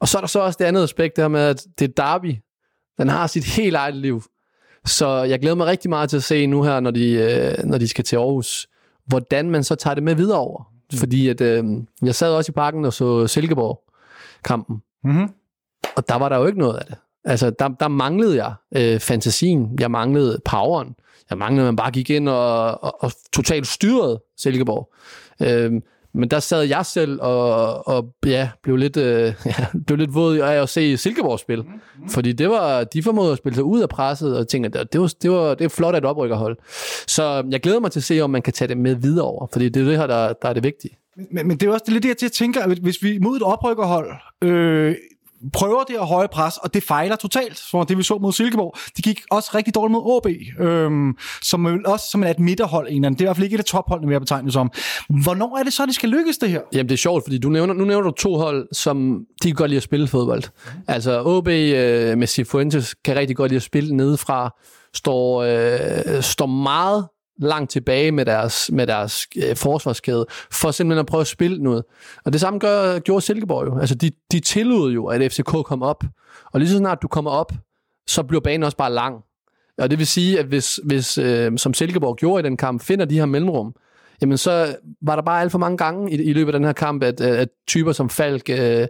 Og 0.00 0.08
så 0.08 0.18
er 0.18 0.20
der 0.20 0.28
så 0.28 0.40
også 0.40 0.56
det 0.60 0.64
andet 0.64 0.82
aspekt, 0.82 1.16
det 1.16 1.24
her 1.24 1.28
med, 1.28 1.40
at 1.40 1.66
det 1.78 1.88
er 1.88 1.92
Derby. 2.02 2.36
Den 2.98 3.08
har 3.08 3.26
sit 3.26 3.44
helt 3.44 3.76
eget 3.76 3.96
liv. 3.96 4.22
Så 4.86 5.08
jeg 5.08 5.40
glæder 5.40 5.56
mig 5.56 5.66
rigtig 5.66 5.88
meget 5.88 6.10
til 6.10 6.16
at 6.16 6.22
se 6.22 6.46
nu 6.46 6.62
her, 6.62 6.80
når 6.80 6.90
de, 6.90 7.54
uh, 7.58 7.64
når 7.70 7.78
de 7.78 7.88
skal 7.88 8.04
til 8.04 8.16
Aarhus, 8.16 8.68
hvordan 9.06 9.50
man 9.50 9.64
så 9.64 9.74
tager 9.74 9.94
det 9.94 10.02
med 10.02 10.14
videre 10.14 10.38
over. 10.38 10.72
Mm. 10.92 10.98
Fordi 10.98 11.28
at, 11.28 11.40
uh, 11.40 11.82
jeg 12.02 12.14
sad 12.14 12.32
også 12.32 12.52
i 12.52 12.52
parken 12.52 12.84
og 12.84 12.92
så 12.92 13.26
Silkeborg-kampen, 13.26 14.82
Mm-hmm. 15.04 15.28
og 15.96 16.08
der 16.08 16.14
var 16.14 16.28
der 16.28 16.36
jo 16.38 16.46
ikke 16.46 16.58
noget 16.58 16.76
af 16.78 16.84
det. 16.86 16.96
Altså, 17.24 17.50
der, 17.50 17.68
der 17.68 17.88
manglede 17.88 18.36
jeg 18.44 18.54
øh, 18.76 19.00
fantasien, 19.00 19.76
jeg 19.80 19.90
manglede 19.90 20.40
poweren, 20.44 20.94
jeg 21.30 21.38
manglede, 21.38 21.68
at 21.68 21.74
man 21.74 21.76
bare 21.76 21.90
gik 21.90 22.10
ind 22.10 22.28
og, 22.28 22.84
og, 22.84 23.02
og 23.02 23.12
totalt 23.32 23.66
styrede 23.66 24.22
Silkeborg. 24.36 24.92
Øhm, 25.42 25.82
men 26.12 26.28
der 26.28 26.40
sad 26.40 26.62
jeg 26.62 26.86
selv 26.86 27.18
og, 27.22 27.88
og 27.88 28.14
ja, 28.26 28.48
blev 28.62 28.76
lidt, 28.76 28.96
øh, 28.96 29.34
ja, 29.46 29.66
blev 29.86 29.98
lidt 29.98 30.14
våd 30.14 30.38
af 30.38 30.62
at 30.62 30.68
se 30.68 30.96
Silkeborg 30.96 31.38
spille. 31.38 31.64
Mm-hmm. 31.64 32.08
Fordi 32.08 32.32
det 32.32 32.50
var, 32.50 32.84
de 32.84 33.02
formåede 33.02 33.32
at 33.32 33.38
spille 33.38 33.54
sig 33.54 33.64
ud 33.64 33.80
af 33.80 33.88
presset, 33.88 34.38
og 34.38 34.48
tænkte, 34.48 34.78
at 34.78 34.92
det 34.92 35.00
var, 35.00 35.12
det 35.22 35.30
var, 35.30 35.54
det 35.54 35.64
var 35.64 35.68
flot 35.68 35.94
af 35.94 35.98
et 35.98 36.04
oprykkerhold. 36.04 36.56
Så 37.06 37.44
jeg 37.50 37.60
glæder 37.60 37.80
mig 37.80 37.90
til 37.90 38.00
at 38.00 38.04
se, 38.04 38.20
om 38.20 38.30
man 38.30 38.42
kan 38.42 38.52
tage 38.52 38.68
det 38.68 38.78
med 38.78 38.94
videre 38.94 39.26
over, 39.26 39.46
fordi 39.52 39.68
det 39.68 39.82
er 39.82 39.86
det 39.86 39.96
her, 39.96 40.06
der, 40.06 40.32
der 40.32 40.48
er 40.48 40.52
det 40.52 40.64
vigtige. 40.64 40.96
Men, 41.30 41.48
men 41.48 41.56
det 41.56 41.68
er 41.68 41.72
også 41.72 41.82
det 41.86 41.88
er 41.88 41.92
lidt 41.92 42.02
det, 42.02 42.22
jeg 42.22 42.32
tænker, 42.32 42.62
at 42.62 42.78
hvis 42.78 43.02
vi 43.02 43.18
mod 43.18 43.36
et 43.36 43.42
oprykkerhold 43.42 44.10
øh, 44.42 44.94
prøver 45.52 45.84
det 45.84 45.96
her 45.96 46.04
høje 46.04 46.28
pres, 46.32 46.56
og 46.56 46.74
det 46.74 46.82
fejler 46.82 47.16
totalt, 47.16 47.58
som 47.58 47.86
det 47.86 47.98
vi 47.98 48.02
så 48.02 48.18
mod 48.18 48.32
Silkeborg. 48.32 48.76
Det 48.96 49.04
gik 49.04 49.20
også 49.30 49.50
rigtig 49.54 49.74
dårligt 49.74 49.92
mod 49.92 50.20
AB, 50.26 50.60
øhm, 50.66 51.16
som 51.42 51.64
er 51.66 51.78
også 51.86 52.06
som 52.10 52.22
er 52.24 52.28
et 52.28 52.38
midterhold. 52.38 52.86
En 52.86 52.94
eller 52.94 53.06
anden. 53.06 53.18
Det 53.18 53.20
er 53.20 53.24
i 53.24 53.28
hvert 53.28 53.36
fald 53.36 53.44
ikke 53.44 53.54
et 53.54 53.58
af 53.58 53.64
topholdene, 53.64 54.08
vi 54.08 54.14
har 54.14 54.20
betegnet 54.20 54.52
som. 54.52 54.70
Hvornår 55.22 55.58
er 55.58 55.62
det 55.62 55.72
så, 55.72 55.86
det 55.86 55.94
skal 55.94 56.08
lykkes, 56.08 56.38
det 56.38 56.50
her? 56.50 56.60
Jamen, 56.72 56.88
det 56.88 56.92
er 56.92 56.98
sjovt, 56.98 57.24
fordi 57.24 57.38
du 57.38 57.48
nævner, 57.48 57.74
nu 57.74 57.84
nævner 57.84 58.10
du 58.10 58.16
to 58.16 58.36
hold, 58.36 58.68
som 58.72 59.20
de 59.42 59.48
kan 59.48 59.54
godt 59.54 59.70
lide 59.70 59.76
at 59.76 59.82
spille 59.82 60.08
fodbold. 60.08 60.42
Altså, 60.88 61.22
OB 61.24 61.48
øh, 61.48 62.18
med 62.18 62.26
Cifuentes 62.26 62.94
kan 63.04 63.16
rigtig 63.16 63.36
godt 63.36 63.50
lide 63.50 63.56
at 63.56 63.62
spille 63.62 63.96
nedefra, 63.96 64.56
står, 64.94 65.42
øh, 65.42 66.22
står 66.22 66.46
meget 66.46 67.08
langt 67.40 67.70
tilbage 67.70 68.12
med 68.12 68.24
deres, 68.24 68.70
med 68.72 68.86
deres 68.86 69.26
øh, 69.36 69.56
forsvarskæde, 69.56 70.26
for 70.52 70.70
simpelthen 70.70 71.00
at 71.00 71.06
prøve 71.06 71.20
at 71.20 71.26
spille 71.26 71.62
noget. 71.62 71.84
Og 72.24 72.32
det 72.32 72.40
samme 72.40 72.58
gør, 72.58 72.98
gjorde 72.98 73.20
Silkeborg 73.20 73.66
jo. 73.66 73.78
Altså, 73.78 73.94
de, 73.94 74.10
de 74.32 74.40
tillod 74.40 74.92
jo, 74.92 75.06
at 75.06 75.32
FCK 75.32 75.52
kom 75.64 75.82
op. 75.82 76.04
Og 76.52 76.60
lige 76.60 76.70
så 76.70 76.78
snart 76.78 77.02
du 77.02 77.08
kommer 77.08 77.30
op, 77.30 77.52
så 78.06 78.22
bliver 78.22 78.40
banen 78.40 78.62
også 78.62 78.76
bare 78.76 78.92
lang. 78.92 79.16
Og 79.78 79.90
det 79.90 79.98
vil 79.98 80.06
sige, 80.06 80.38
at 80.38 80.46
hvis, 80.46 80.80
hvis 80.84 81.18
øh, 81.18 81.52
som 81.56 81.74
Silkeborg 81.74 82.16
gjorde 82.16 82.40
i 82.40 82.44
den 82.44 82.56
kamp, 82.56 82.82
finder 82.82 83.04
de 83.04 83.18
her 83.18 83.26
mellemrum, 83.26 83.74
jamen 84.22 84.38
så 84.38 84.76
var 85.02 85.14
der 85.16 85.22
bare 85.22 85.40
alt 85.40 85.52
for 85.52 85.58
mange 85.58 85.76
gange 85.76 86.12
i, 86.12 86.14
i 86.14 86.32
løbet 86.32 86.54
af 86.54 86.58
den 86.58 86.66
her 86.66 86.72
kamp, 86.72 87.02
at, 87.02 87.20
at 87.20 87.48
typer 87.66 87.92
som 87.92 88.10
Falk 88.10 88.50
øh, 88.50 88.86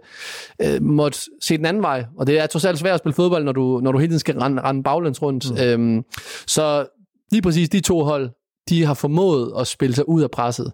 øh, 0.61 0.81
måtte 0.83 1.19
se 1.41 1.57
den 1.57 1.65
anden 1.65 1.83
vej. 1.83 2.05
Og 2.17 2.27
det 2.27 2.39
er 2.39 2.47
trods 2.47 2.65
alt 2.65 2.79
svært 2.79 2.93
at 2.93 2.99
spille 2.99 3.13
fodbold, 3.13 3.43
når 3.43 3.51
du, 3.51 3.79
når 3.83 3.91
du 3.91 3.97
hele 3.97 4.09
tiden 4.09 4.19
skal 4.19 4.39
rende, 4.39 4.61
rende 4.61 4.83
baglæns 4.83 5.21
rundt. 5.21 5.51
Mm. 5.51 5.57
Øhm, 5.63 6.03
så 6.47 6.85
lige 7.31 7.41
præcis 7.41 7.69
de 7.69 7.79
to 7.79 8.03
hold, 8.03 8.29
de 8.71 8.85
har 8.85 8.93
formået 8.93 9.53
at 9.59 9.67
spille 9.67 9.95
sig 9.95 10.09
ud 10.09 10.21
af 10.21 10.31
presset. 10.31 10.71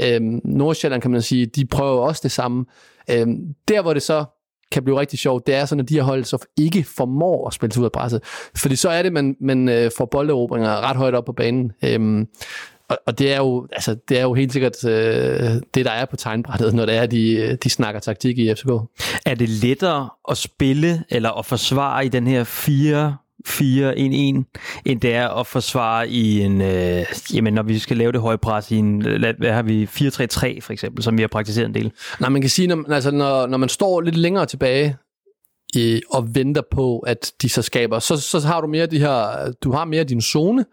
Øhm, 0.00 0.40
Nordsjælland 0.44 1.02
kan 1.02 1.10
man 1.10 1.22
sige, 1.22 1.46
de 1.46 1.66
prøver 1.66 2.02
også 2.02 2.20
det 2.22 2.32
samme. 2.32 2.64
Øhm, 3.10 3.36
der 3.68 3.82
hvor 3.82 3.94
det 3.94 4.02
så 4.02 4.24
kan 4.72 4.84
blive 4.84 5.00
rigtig 5.00 5.18
sjovt, 5.18 5.46
det 5.46 5.54
er 5.54 5.64
sådan, 5.64 5.82
at 5.82 5.88
de 5.88 5.94
her 5.94 6.02
hold 6.02 6.24
så 6.24 6.38
ikke 6.58 6.84
formår 6.96 7.46
at 7.46 7.54
spille 7.54 7.72
sig 7.72 7.80
ud 7.80 7.84
af 7.84 7.92
presset. 7.92 8.20
Fordi 8.56 8.76
så 8.76 8.88
er 8.88 9.02
det, 9.02 9.12
man, 9.12 9.36
man 9.40 9.68
øh, 9.68 9.90
får 9.98 10.04
bolderobringer 10.04 10.80
ret 10.80 10.96
højt 10.96 11.14
op 11.14 11.24
på 11.24 11.32
banen. 11.32 11.72
Øhm, 11.84 12.26
og, 12.88 12.98
og 13.06 13.18
det 13.18 13.32
er 13.32 13.36
jo, 13.36 13.68
altså, 13.72 13.96
det 14.08 14.18
er 14.18 14.22
jo 14.22 14.34
helt 14.34 14.52
sikkert 14.52 14.84
øh, 14.84 15.50
det, 15.74 15.84
der 15.84 15.90
er 15.90 16.04
på 16.04 16.16
tegnbrættet, 16.16 16.74
når 16.74 16.86
det 16.86 16.96
er, 16.96 17.06
de, 17.06 17.32
øh, 17.32 17.56
de 17.64 17.70
snakker 17.70 18.00
taktik 18.00 18.38
i 18.38 18.54
FCK. 18.54 18.70
Er 19.26 19.34
det 19.34 19.48
lettere 19.48 20.08
at 20.30 20.36
spille 20.36 21.04
eller 21.10 21.30
at 21.30 21.46
forsvare 21.46 22.06
i 22.06 22.08
den 22.08 22.26
her 22.26 22.44
4 22.44 23.16
4-1-1, 23.48 23.62
end 24.84 25.00
det 25.00 25.14
er 25.14 25.28
at 25.28 25.46
forsvare 25.46 26.08
i 26.08 26.40
en, 26.40 26.60
øh, 26.60 27.04
jamen 27.34 27.54
når 27.54 27.62
vi 27.62 27.78
skal 27.78 27.96
lave 27.96 28.12
det 28.12 28.20
høje 28.20 28.38
pres 28.38 28.70
i 28.70 28.76
en, 28.76 29.00
hvad 29.38 29.52
har 29.52 29.62
vi, 29.62 29.84
4-3-3 29.84 30.60
for 30.60 30.70
eksempel, 30.70 31.02
som 31.02 31.16
vi 31.16 31.22
har 31.22 31.28
praktiseret 31.28 31.66
en 31.66 31.74
del. 31.74 31.92
Nej, 32.20 32.28
man 32.28 32.40
kan 32.40 32.50
sige, 32.50 32.68
når, 32.68 32.92
altså, 32.92 33.10
når, 33.10 33.46
når 33.46 33.58
man 33.58 33.68
står 33.68 34.00
lidt 34.00 34.16
længere 34.16 34.46
tilbage 34.46 34.96
i, 35.74 36.00
og 36.10 36.34
venter 36.34 36.62
på, 36.70 36.98
at 36.98 37.32
de 37.42 37.48
så 37.48 37.62
skaber, 37.62 37.98
så, 37.98 38.16
så 38.16 38.40
har 38.40 38.60
du 38.60 38.66
mere 38.66 38.86
de 38.86 38.98
her, 38.98 39.52
du 39.64 39.72
har 39.72 39.84
mere 39.84 40.04
din 40.04 40.20
zone, 40.20 40.64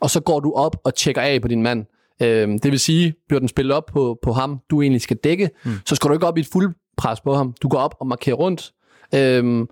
og 0.00 0.10
så 0.10 0.20
går 0.20 0.40
du 0.40 0.52
op 0.52 0.76
og 0.84 0.94
tjekker 0.94 1.22
af 1.22 1.42
på 1.42 1.48
din 1.48 1.62
mand. 1.62 1.86
Øhm, 2.22 2.58
det 2.58 2.70
vil 2.70 2.80
sige, 2.80 3.14
bliver 3.28 3.38
den 3.40 3.48
spillet 3.48 3.74
op 3.74 3.86
på, 3.86 4.18
på 4.22 4.32
ham, 4.32 4.58
du 4.70 4.82
egentlig 4.82 5.02
skal 5.02 5.16
dække, 5.16 5.50
mm. 5.64 5.72
så 5.86 5.94
skal 5.94 6.08
du 6.08 6.14
ikke 6.14 6.26
op 6.26 6.36
i 6.36 6.40
et 6.40 6.48
fuld 6.52 6.74
pres 6.96 7.20
på 7.20 7.34
ham. 7.34 7.54
Du 7.62 7.68
går 7.68 7.78
op 7.78 7.94
og 8.00 8.06
markerer 8.06 8.36
rundt, 8.36 8.72
øhm, 9.14 9.68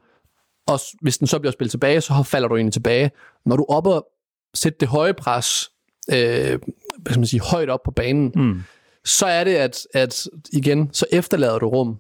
og 0.67 0.81
hvis 1.01 1.19
den 1.19 1.27
så 1.27 1.39
bliver 1.39 1.53
spillet 1.53 1.71
tilbage, 1.71 2.01
så 2.01 2.23
falder 2.23 2.49
du 2.49 2.57
egentlig 2.57 2.73
tilbage. 2.73 3.11
Når 3.47 3.57
du 3.57 3.67
oppe 3.69 3.91
og 3.91 4.07
sætter 4.55 4.79
det 4.79 4.89
høje 4.89 5.15
pres, 5.15 5.71
øh, 6.11 6.59
hvad 6.99 7.13
skal 7.13 7.19
man 7.19 7.27
sige, 7.27 7.41
højt 7.41 7.71
op 7.71 7.83
på 7.85 7.91
banen, 7.91 8.33
mm. 8.35 8.63
så 9.05 9.27
er 9.27 9.45
det, 9.45 9.55
at, 9.55 9.87
at 9.95 10.27
igen, 10.53 10.91
så 10.93 11.07
efterlader 11.13 11.59
du 11.59 11.69
rum 11.69 11.99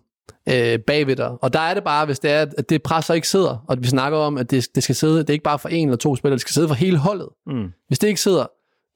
øh, 0.48 0.78
bagved 0.78 1.16
dig. 1.16 1.30
Og 1.40 1.52
der 1.52 1.60
er 1.60 1.74
det 1.74 1.84
bare, 1.84 2.06
hvis 2.06 2.18
det 2.18 2.30
er, 2.30 2.46
at 2.58 2.68
det 2.68 2.82
presser 2.82 3.14
ikke 3.14 3.28
sidder, 3.28 3.64
og 3.68 3.76
vi 3.82 3.88
snakker 3.88 4.18
om, 4.18 4.38
at 4.38 4.50
det, 4.50 4.68
det 4.74 4.82
skal 4.82 4.94
sidde, 4.94 5.18
det 5.18 5.30
er 5.30 5.32
ikke 5.32 5.42
bare 5.42 5.58
for 5.58 5.68
en 5.68 5.88
eller 5.88 5.96
to 5.96 6.16
spillere, 6.16 6.34
det 6.34 6.40
skal 6.40 6.52
sidde 6.54 6.68
for 6.68 6.74
hele 6.74 6.98
holdet. 6.98 7.28
Mm. 7.46 7.72
Hvis 7.88 7.98
det 7.98 8.08
ikke 8.08 8.20
sidder, 8.20 8.46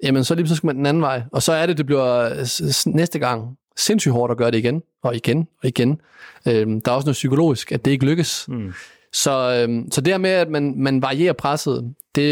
jamen 0.02 0.24
så 0.24 0.34
lige 0.34 0.48
så 0.48 0.56
skal 0.56 0.66
man 0.66 0.76
den 0.76 0.86
anden 0.86 1.02
vej. 1.02 1.22
Og 1.32 1.42
så 1.42 1.52
er 1.52 1.66
det, 1.66 1.78
det 1.78 1.86
bliver 1.86 2.90
næste 2.96 3.18
gang 3.18 3.56
sindssygt 3.76 4.12
hårdt 4.12 4.30
at 4.30 4.36
gøre 4.36 4.50
det 4.50 4.58
igen, 4.58 4.82
og 5.02 5.16
igen, 5.16 5.48
og 5.62 5.68
igen. 5.68 6.00
Øh, 6.46 6.66
der 6.66 6.90
er 6.90 6.90
også 6.90 7.06
noget 7.06 7.14
psykologisk, 7.14 7.72
at 7.72 7.84
det 7.84 7.90
ikke 7.90 8.04
lykkes. 8.04 8.48
Mm. 8.48 8.72
Så, 9.12 9.62
øhm, 9.62 9.90
så 9.90 10.00
det 10.00 10.12
her 10.12 10.18
med, 10.18 10.30
at 10.30 10.48
man, 10.48 10.74
man 10.76 11.02
varierer 11.02 11.32
presset, 11.32 11.94
det, 12.14 12.24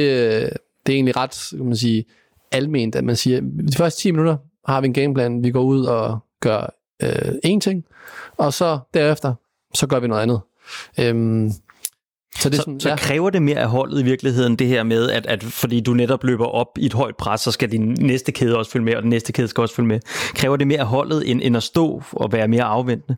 det 0.86 0.92
er 0.92 0.96
egentlig 0.96 1.16
ret 1.16 1.48
kan 1.50 1.66
man 1.66 1.76
sige, 1.76 2.04
alment, 2.52 2.96
at 2.96 3.04
man 3.04 3.16
siger, 3.16 3.40
de 3.40 3.76
første 3.76 4.00
10 4.00 4.10
minutter 4.10 4.36
har 4.66 4.80
vi 4.80 4.86
en 4.86 4.92
gameplan, 4.92 5.44
vi 5.44 5.50
går 5.50 5.62
ud 5.62 5.84
og 5.84 6.18
gør 6.40 6.74
øh, 7.02 7.32
én 7.46 7.60
ting, 7.60 7.84
og 8.36 8.54
så 8.54 8.78
derefter, 8.94 9.34
så 9.74 9.86
gør 9.86 10.00
vi 10.00 10.08
noget 10.08 10.22
andet. 10.22 10.40
Øhm, 11.00 11.50
så, 12.38 12.48
det 12.48 12.56
så, 12.56 12.62
sådan, 12.62 12.80
så 12.80 12.88
ja. 12.88 12.96
kræver 12.96 13.30
det 13.30 13.42
mere 13.42 13.58
af 13.58 13.68
holdet 13.68 14.00
i 14.00 14.04
virkeligheden, 14.04 14.56
det 14.56 14.66
her 14.66 14.82
med, 14.82 15.10
at, 15.10 15.26
at 15.26 15.44
fordi 15.44 15.80
du 15.80 15.94
netop 15.94 16.24
løber 16.24 16.46
op 16.46 16.78
i 16.78 16.86
et 16.86 16.92
højt 16.92 17.16
pres, 17.16 17.40
så 17.40 17.50
skal 17.50 17.72
din 17.72 17.96
næste 18.00 18.32
kæde 18.32 18.56
også 18.58 18.70
følge 18.70 18.84
med, 18.84 18.96
og 18.96 19.02
den 19.02 19.10
næste 19.10 19.32
kæde 19.32 19.48
skal 19.48 19.60
også 19.60 19.74
følge 19.74 19.86
med. 19.88 20.00
Kræver 20.34 20.56
det 20.56 20.66
mere 20.66 20.80
af 20.80 20.86
holdet, 20.86 21.30
end, 21.30 21.40
end 21.44 21.56
at 21.56 21.62
stå 21.62 22.02
og 22.12 22.32
være 22.32 22.48
mere 22.48 22.64
afventende? 22.64 23.16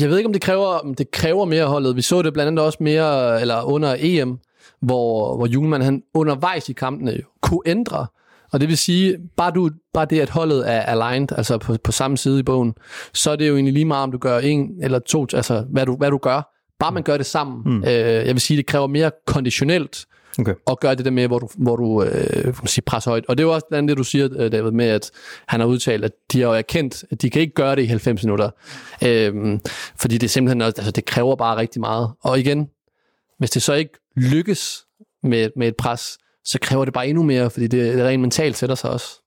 Jeg 0.00 0.10
ved 0.10 0.16
ikke, 0.16 0.26
om 0.26 0.32
det 0.32 0.42
kræver, 0.42 0.66
om 0.66 0.94
det 0.94 1.10
kræver 1.10 1.44
mere 1.44 1.66
holdet. 1.66 1.96
Vi 1.96 2.02
så 2.02 2.22
det 2.22 2.32
blandt 2.32 2.48
andet 2.48 2.64
også 2.64 2.78
mere 2.80 3.40
eller 3.40 3.62
under 3.62 3.96
EM, 3.98 4.38
hvor, 4.80 5.36
hvor 5.36 5.46
Julemand 5.46 5.82
han 5.82 6.02
undervejs 6.14 6.68
i 6.68 6.72
kampene 6.72 7.10
jo 7.10 7.22
kunne 7.40 7.60
ændre. 7.66 8.06
Og 8.52 8.60
det 8.60 8.68
vil 8.68 8.76
sige, 8.76 9.16
bare, 9.36 9.50
du, 9.50 9.70
bare 9.94 10.04
det, 10.04 10.20
at 10.20 10.30
holdet 10.30 10.70
er 10.70 10.80
aligned, 10.80 11.28
altså 11.36 11.58
på, 11.58 11.76
på 11.84 11.92
samme 11.92 12.16
side 12.16 12.40
i 12.40 12.42
bogen, 12.42 12.74
så 13.14 13.30
er 13.30 13.36
det 13.36 13.48
jo 13.48 13.54
egentlig 13.54 13.72
lige 13.74 13.84
meget, 13.84 14.02
om 14.02 14.12
du 14.12 14.18
gør 14.18 14.38
en 14.38 14.70
eller 14.82 14.98
to, 14.98 15.26
altså 15.34 15.64
hvad 15.70 15.86
du, 15.86 15.96
hvad 15.96 16.10
du 16.10 16.18
gør. 16.18 16.52
Bare 16.78 16.92
man 16.92 17.02
gør 17.02 17.16
det 17.16 17.26
sammen. 17.26 17.74
Mm. 17.76 17.84
Øh, 17.84 18.26
jeg 18.26 18.34
vil 18.34 18.40
sige, 18.40 18.56
det 18.56 18.66
kræver 18.66 18.86
mere 18.86 19.10
konditionelt, 19.26 20.06
Okay. 20.38 20.54
Og 20.66 20.80
gøre 20.80 20.94
det 20.94 21.04
der 21.04 21.10
med, 21.10 21.26
hvor 21.26 21.38
du, 21.38 21.48
hvor 21.56 21.76
du 21.76 22.02
øh, 22.02 22.54
sige, 22.66 22.82
presser 22.82 23.10
højt. 23.10 23.26
Og 23.28 23.38
det 23.38 23.44
er 23.44 23.46
jo 23.46 23.54
også 23.54 23.66
blandt 23.68 23.78
andet 23.78 23.88
det, 23.88 23.98
du 23.98 24.04
siger, 24.04 24.28
øh, 24.36 24.52
David, 24.52 24.70
med 24.70 24.86
at 24.86 25.10
han 25.48 25.60
har 25.60 25.66
udtalt, 25.66 26.04
at 26.04 26.12
de 26.32 26.40
har 26.40 26.48
jo 26.48 26.54
erkendt, 26.54 27.04
at 27.10 27.22
de 27.22 27.30
kan 27.30 27.40
ikke 27.40 27.54
gøre 27.54 27.76
det 27.76 27.82
i 27.82 27.86
90 27.86 28.24
minutter. 28.24 28.50
Øh, 29.04 29.58
fordi 30.00 30.18
det 30.18 30.30
simpelthen 30.30 30.62
også, 30.62 30.74
altså 30.76 30.90
det 30.90 31.04
kræver 31.04 31.36
bare 31.36 31.56
rigtig 31.56 31.80
meget. 31.80 32.10
Og 32.20 32.38
igen, 32.38 32.68
hvis 33.38 33.50
det 33.50 33.62
så 33.62 33.72
ikke 33.72 33.92
lykkes 34.16 34.84
med, 35.22 35.50
med 35.56 35.68
et 35.68 35.76
pres, 35.76 36.18
så 36.44 36.58
kræver 36.62 36.84
det 36.84 36.94
bare 36.94 37.08
endnu 37.08 37.22
mere, 37.22 37.50
fordi 37.50 37.66
det, 37.66 37.94
det 37.94 38.04
rent 38.04 38.20
mentalt 38.20 38.56
sætter 38.56 38.76
sig 38.76 38.90
også. 38.90 39.21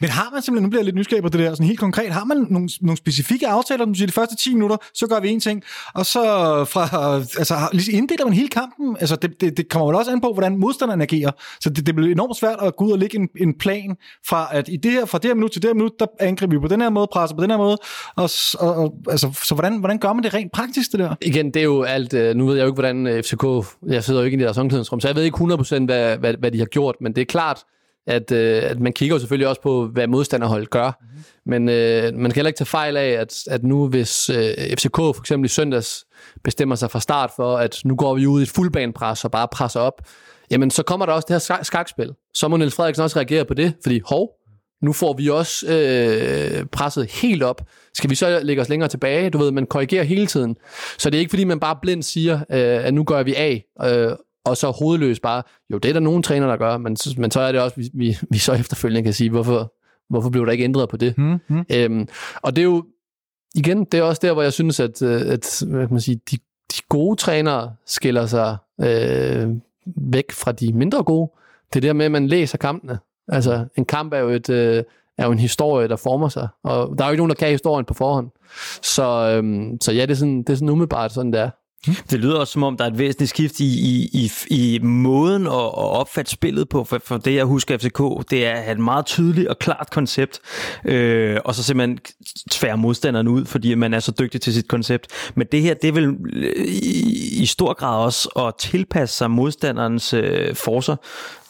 Men 0.00 0.10
har 0.10 0.30
man 0.32 0.42
simpelthen, 0.42 0.62
nu 0.62 0.70
bliver 0.70 0.80
jeg 0.80 0.84
lidt 0.84 0.96
nysgerrig 0.96 1.22
på 1.22 1.28
det 1.28 1.40
der, 1.40 1.50
sådan 1.50 1.66
helt 1.66 1.78
konkret, 1.78 2.10
har 2.12 2.24
man 2.24 2.36
nogle, 2.50 2.68
nogle 2.80 2.96
specifikke 2.96 3.48
aftaler, 3.48 3.84
du 3.84 3.94
siger, 3.94 4.06
de 4.06 4.12
første 4.12 4.36
10 4.36 4.54
minutter, 4.54 4.76
så 4.94 5.06
gør 5.06 5.20
vi 5.20 5.28
en 5.28 5.40
ting, 5.40 5.62
og 5.94 6.06
så 6.06 6.20
fra, 6.64 7.14
altså, 7.38 7.54
lige 7.72 7.92
inddeler 7.92 8.24
man 8.24 8.34
hele 8.34 8.48
kampen, 8.48 8.96
altså 9.00 9.16
det, 9.16 9.40
det, 9.40 9.56
det 9.56 9.68
kommer 9.68 9.86
vel 9.86 9.96
også 9.96 10.10
an 10.10 10.20
på, 10.20 10.32
hvordan 10.32 10.56
modstanderen 10.56 11.00
agerer, 11.00 11.30
så 11.60 11.70
det, 11.70 11.86
det 11.86 11.94
bliver 11.94 12.12
enormt 12.12 12.36
svært 12.36 12.58
at 12.62 12.76
gå 12.76 12.84
ud 12.84 12.92
og 12.92 12.98
lægge 12.98 13.18
en, 13.18 13.28
en 13.40 13.58
plan 13.58 13.96
fra, 14.28 14.48
at 14.52 14.68
i 14.68 14.76
det 14.76 14.92
her, 14.92 15.04
fra 15.04 15.18
det 15.18 15.24
her 15.28 15.34
minut 15.34 15.50
til 15.50 15.62
det 15.62 15.68
her 15.68 15.74
minut, 15.74 15.92
der 15.98 16.06
angriber 16.20 16.52
vi 16.52 16.60
på 16.60 16.68
den 16.68 16.80
her 16.80 16.90
måde, 16.90 17.06
presser 17.12 17.36
på 17.36 17.42
den 17.42 17.50
her 17.50 17.58
måde, 17.58 17.78
og, 18.16 18.30
og, 18.58 18.76
og 18.76 18.94
altså, 19.10 19.40
så 19.44 19.54
hvordan, 19.54 19.78
hvordan 19.78 19.98
gør 19.98 20.12
man 20.12 20.24
det 20.24 20.34
rent 20.34 20.52
praktisk, 20.52 20.92
det 20.92 21.00
der? 21.00 21.14
Igen, 21.22 21.46
det 21.46 21.60
er 21.60 21.64
jo 21.64 21.82
alt, 21.82 22.14
øh, 22.14 22.36
nu 22.36 22.46
ved 22.46 22.54
jeg 22.54 22.62
jo 22.62 22.66
ikke, 22.66 22.74
hvordan 22.74 23.06
øh, 23.06 23.22
FCK, 23.22 23.44
jeg 23.88 24.04
sidder 24.04 24.20
jo 24.20 24.24
ikke 24.24 24.38
i 24.38 24.40
deres 24.40 24.58
omklædningsrum, 24.58 25.00
så 25.00 25.08
jeg 25.08 25.16
ved 25.16 25.22
ikke 25.22 25.36
100% 25.36 25.84
hvad, 25.84 26.16
hvad, 26.16 26.34
hvad 26.38 26.50
de 26.50 26.58
har 26.58 26.66
gjort, 26.66 26.94
men 27.00 27.14
det 27.14 27.20
er 27.20 27.24
klart, 27.24 27.64
at, 28.08 28.32
øh, 28.32 28.62
at 28.64 28.80
man 28.80 28.92
kigger 28.92 29.14
jo 29.14 29.18
selvfølgelig 29.18 29.48
også 29.48 29.62
på, 29.62 29.86
hvad 29.86 30.06
modstanderholdet 30.06 30.70
gør. 30.70 30.90
Mm-hmm. 31.00 31.24
Men 31.46 31.68
øh, 31.68 32.14
man 32.14 32.30
kan 32.30 32.34
heller 32.34 32.48
ikke 32.48 32.58
tage 32.58 32.66
fejl 32.66 32.96
af, 32.96 33.08
at, 33.08 33.42
at 33.50 33.64
nu 33.64 33.88
hvis 33.88 34.30
øh, 34.30 34.54
FCK 34.78 34.96
for 34.96 35.20
eksempel 35.20 35.44
i 35.44 35.48
søndags 35.48 36.04
bestemmer 36.44 36.74
sig 36.74 36.90
fra 36.90 37.00
start 37.00 37.30
for, 37.36 37.56
at 37.56 37.80
nu 37.84 37.96
går 37.96 38.14
vi 38.14 38.26
ud 38.26 38.40
i 38.40 38.42
et 38.42 38.48
fuldbanepres 38.48 39.24
og 39.24 39.30
bare 39.30 39.48
presser 39.48 39.80
op, 39.80 40.02
jamen 40.50 40.70
så 40.70 40.82
kommer 40.82 41.06
der 41.06 41.12
også 41.12 41.26
det 41.28 41.34
her 41.34 41.54
skak- 41.54 41.64
skakspil. 41.64 42.12
Så 42.34 42.48
må 42.48 42.56
Niels 42.56 42.74
Frederiksen 42.74 43.04
også 43.04 43.16
reagere 43.16 43.44
på 43.44 43.54
det, 43.54 43.74
fordi 43.82 44.00
hov, 44.06 44.30
nu 44.82 44.92
får 44.92 45.14
vi 45.16 45.28
også 45.28 45.66
øh, 45.66 46.66
presset 46.66 47.10
helt 47.10 47.42
op. 47.42 47.62
Skal 47.94 48.10
vi 48.10 48.14
så 48.14 48.40
lægge 48.42 48.62
os 48.62 48.68
længere 48.68 48.88
tilbage? 48.88 49.30
Du 49.30 49.38
ved, 49.38 49.50
man 49.50 49.66
korrigerer 49.66 50.04
hele 50.04 50.26
tiden. 50.26 50.56
Så 50.98 51.10
det 51.10 51.16
er 51.16 51.20
ikke 51.20 51.30
fordi, 51.30 51.44
man 51.44 51.60
bare 51.60 51.76
blindt 51.82 52.04
siger, 52.04 52.34
øh, 52.34 52.86
at 52.86 52.94
nu 52.94 53.04
gør 53.04 53.22
vi 53.22 53.34
af, 53.34 53.64
øh, 53.84 54.12
og 54.48 54.56
så 54.56 54.70
hovedløst 54.70 55.22
bare, 55.22 55.42
jo, 55.72 55.78
det 55.78 55.88
er 55.88 55.92
der 55.92 56.00
nogle 56.00 56.22
træner, 56.22 56.46
der 56.46 56.56
gør, 56.56 56.76
men, 56.76 56.96
men 57.16 57.30
så 57.30 57.40
er 57.40 57.52
det 57.52 57.60
også, 57.60 57.76
vi, 57.76 57.90
vi, 57.94 58.16
vi 58.30 58.38
så 58.38 58.52
efterfølgende 58.52 59.02
kan 59.02 59.12
sige, 59.12 59.30
hvorfor, 59.30 59.74
hvorfor 60.10 60.30
blev 60.30 60.46
der 60.46 60.52
ikke 60.52 60.64
ændret 60.64 60.88
på 60.88 60.96
det? 60.96 61.14
Hmm, 61.16 61.38
hmm. 61.48 61.64
Øhm, 61.74 62.08
og 62.42 62.56
det 62.56 62.62
er 62.62 62.66
jo, 62.66 62.84
igen, 63.54 63.84
det 63.84 63.98
er 63.98 64.02
også 64.02 64.20
der, 64.22 64.32
hvor 64.32 64.42
jeg 64.42 64.52
synes, 64.52 64.80
at, 64.80 65.02
øh, 65.02 65.20
at 65.20 65.62
hvad 65.68 65.80
kan 65.86 65.94
man 65.94 66.00
sige, 66.00 66.20
de, 66.30 66.36
de 66.72 66.82
gode 66.88 67.16
trænere 67.16 67.74
skiller 67.86 68.26
sig 68.26 68.56
øh, 68.80 69.48
væk 69.96 70.32
fra 70.32 70.52
de 70.52 70.72
mindre 70.72 71.02
gode. 71.02 71.30
Det 71.72 71.76
er 71.76 71.88
der 71.88 71.92
med, 71.92 72.04
at 72.04 72.12
man 72.12 72.26
læser 72.26 72.58
kampene. 72.58 72.98
Altså, 73.28 73.66
en 73.76 73.84
kamp 73.84 74.12
er 74.12 74.18
jo, 74.18 74.28
et, 74.28 74.50
øh, 74.50 74.84
er 75.18 75.26
jo 75.26 75.32
en 75.32 75.38
historie, 75.38 75.88
der 75.88 75.96
former 75.96 76.28
sig, 76.28 76.48
og 76.64 76.98
der 76.98 77.04
er 77.04 77.08
jo 77.08 77.12
ikke 77.12 77.20
nogen, 77.20 77.30
der 77.30 77.36
kan 77.36 77.48
historien 77.48 77.84
på 77.84 77.94
forhånd. 77.94 78.30
Så, 78.82 79.34
øhm, 79.36 79.80
så 79.80 79.92
ja, 79.92 80.02
det 80.02 80.10
er, 80.10 80.14
sådan, 80.14 80.38
det 80.38 80.50
er 80.50 80.54
sådan 80.54 80.68
umiddelbart 80.68 81.12
sådan, 81.12 81.32
det 81.32 81.40
er. 81.40 81.50
Det 81.86 82.20
lyder 82.20 82.38
også 82.38 82.52
som 82.52 82.62
om, 82.62 82.76
der 82.76 82.84
er 82.84 82.88
et 82.88 82.98
væsentligt 82.98 83.30
skift 83.30 83.60
i, 83.60 83.64
i, 83.64 84.08
i, 84.12 84.30
i 84.50 84.78
måden 84.78 85.46
at, 85.46 85.52
at 85.52 85.72
opfatte 85.74 86.30
spillet 86.30 86.68
på. 86.68 86.84
For, 86.84 87.00
for 87.04 87.16
det, 87.16 87.34
jeg 87.34 87.44
husker 87.44 87.78
FCK, 87.78 88.30
det 88.30 88.46
er 88.46 88.52
at 88.52 88.62
have 88.62 88.72
et 88.72 88.78
meget 88.78 89.06
tydeligt 89.06 89.48
og 89.48 89.58
klart 89.58 89.88
koncept, 89.92 90.40
øh, 90.84 91.36
og 91.44 91.54
så 91.54 91.62
simpelthen 91.62 91.98
tvære 92.50 92.76
modstanderen 92.76 93.28
ud, 93.28 93.44
fordi 93.44 93.74
man 93.74 93.94
er 93.94 94.00
så 94.00 94.12
dygtig 94.18 94.40
til 94.40 94.54
sit 94.54 94.68
koncept. 94.68 95.06
Men 95.34 95.46
det 95.52 95.62
her, 95.62 95.74
det 95.74 95.94
vel 95.94 96.16
øh, 96.32 96.64
i, 96.64 97.42
i 97.42 97.46
stor 97.46 97.72
grad 97.72 98.04
også 98.04 98.28
at 98.28 98.54
tilpasse 98.58 99.16
sig 99.16 99.30
modstanderens 99.30 100.14
øh, 100.14 100.54
forser 100.54 100.96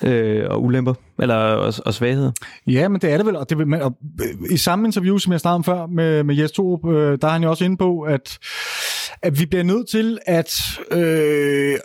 øh, 0.02 0.44
og 0.50 0.62
ulemper, 0.62 0.94
eller 1.18 1.34
og, 1.34 1.74
og 1.86 1.94
svagheder. 1.94 2.32
Ja, 2.66 2.88
men 2.88 3.00
det 3.00 3.12
er 3.12 3.16
det 3.16 3.26
vel. 3.26 3.36
Og 3.36 3.50
det, 3.50 3.58
vil 3.58 3.66
man, 3.66 3.82
og, 3.82 3.94
øh, 4.20 4.52
I 4.52 4.56
samme 4.56 4.86
interview, 4.86 5.18
som 5.18 5.32
jeg 5.32 5.40
startede 5.40 5.56
om 5.56 5.64
før 5.64 5.86
med, 5.86 6.24
med 6.24 6.36
Jes 6.36 6.52
Torup, 6.52 6.86
øh, 6.86 7.18
der 7.22 7.28
er 7.28 7.32
han 7.32 7.42
jo 7.42 7.50
også 7.50 7.64
inde 7.64 7.76
på, 7.76 8.00
at, 8.00 8.38
at 9.22 9.40
vi 9.40 9.46
bliver 9.46 9.62
nødt 9.62 9.88
til 9.88 10.18
at... 10.26 10.54
Øh, 10.90 11.78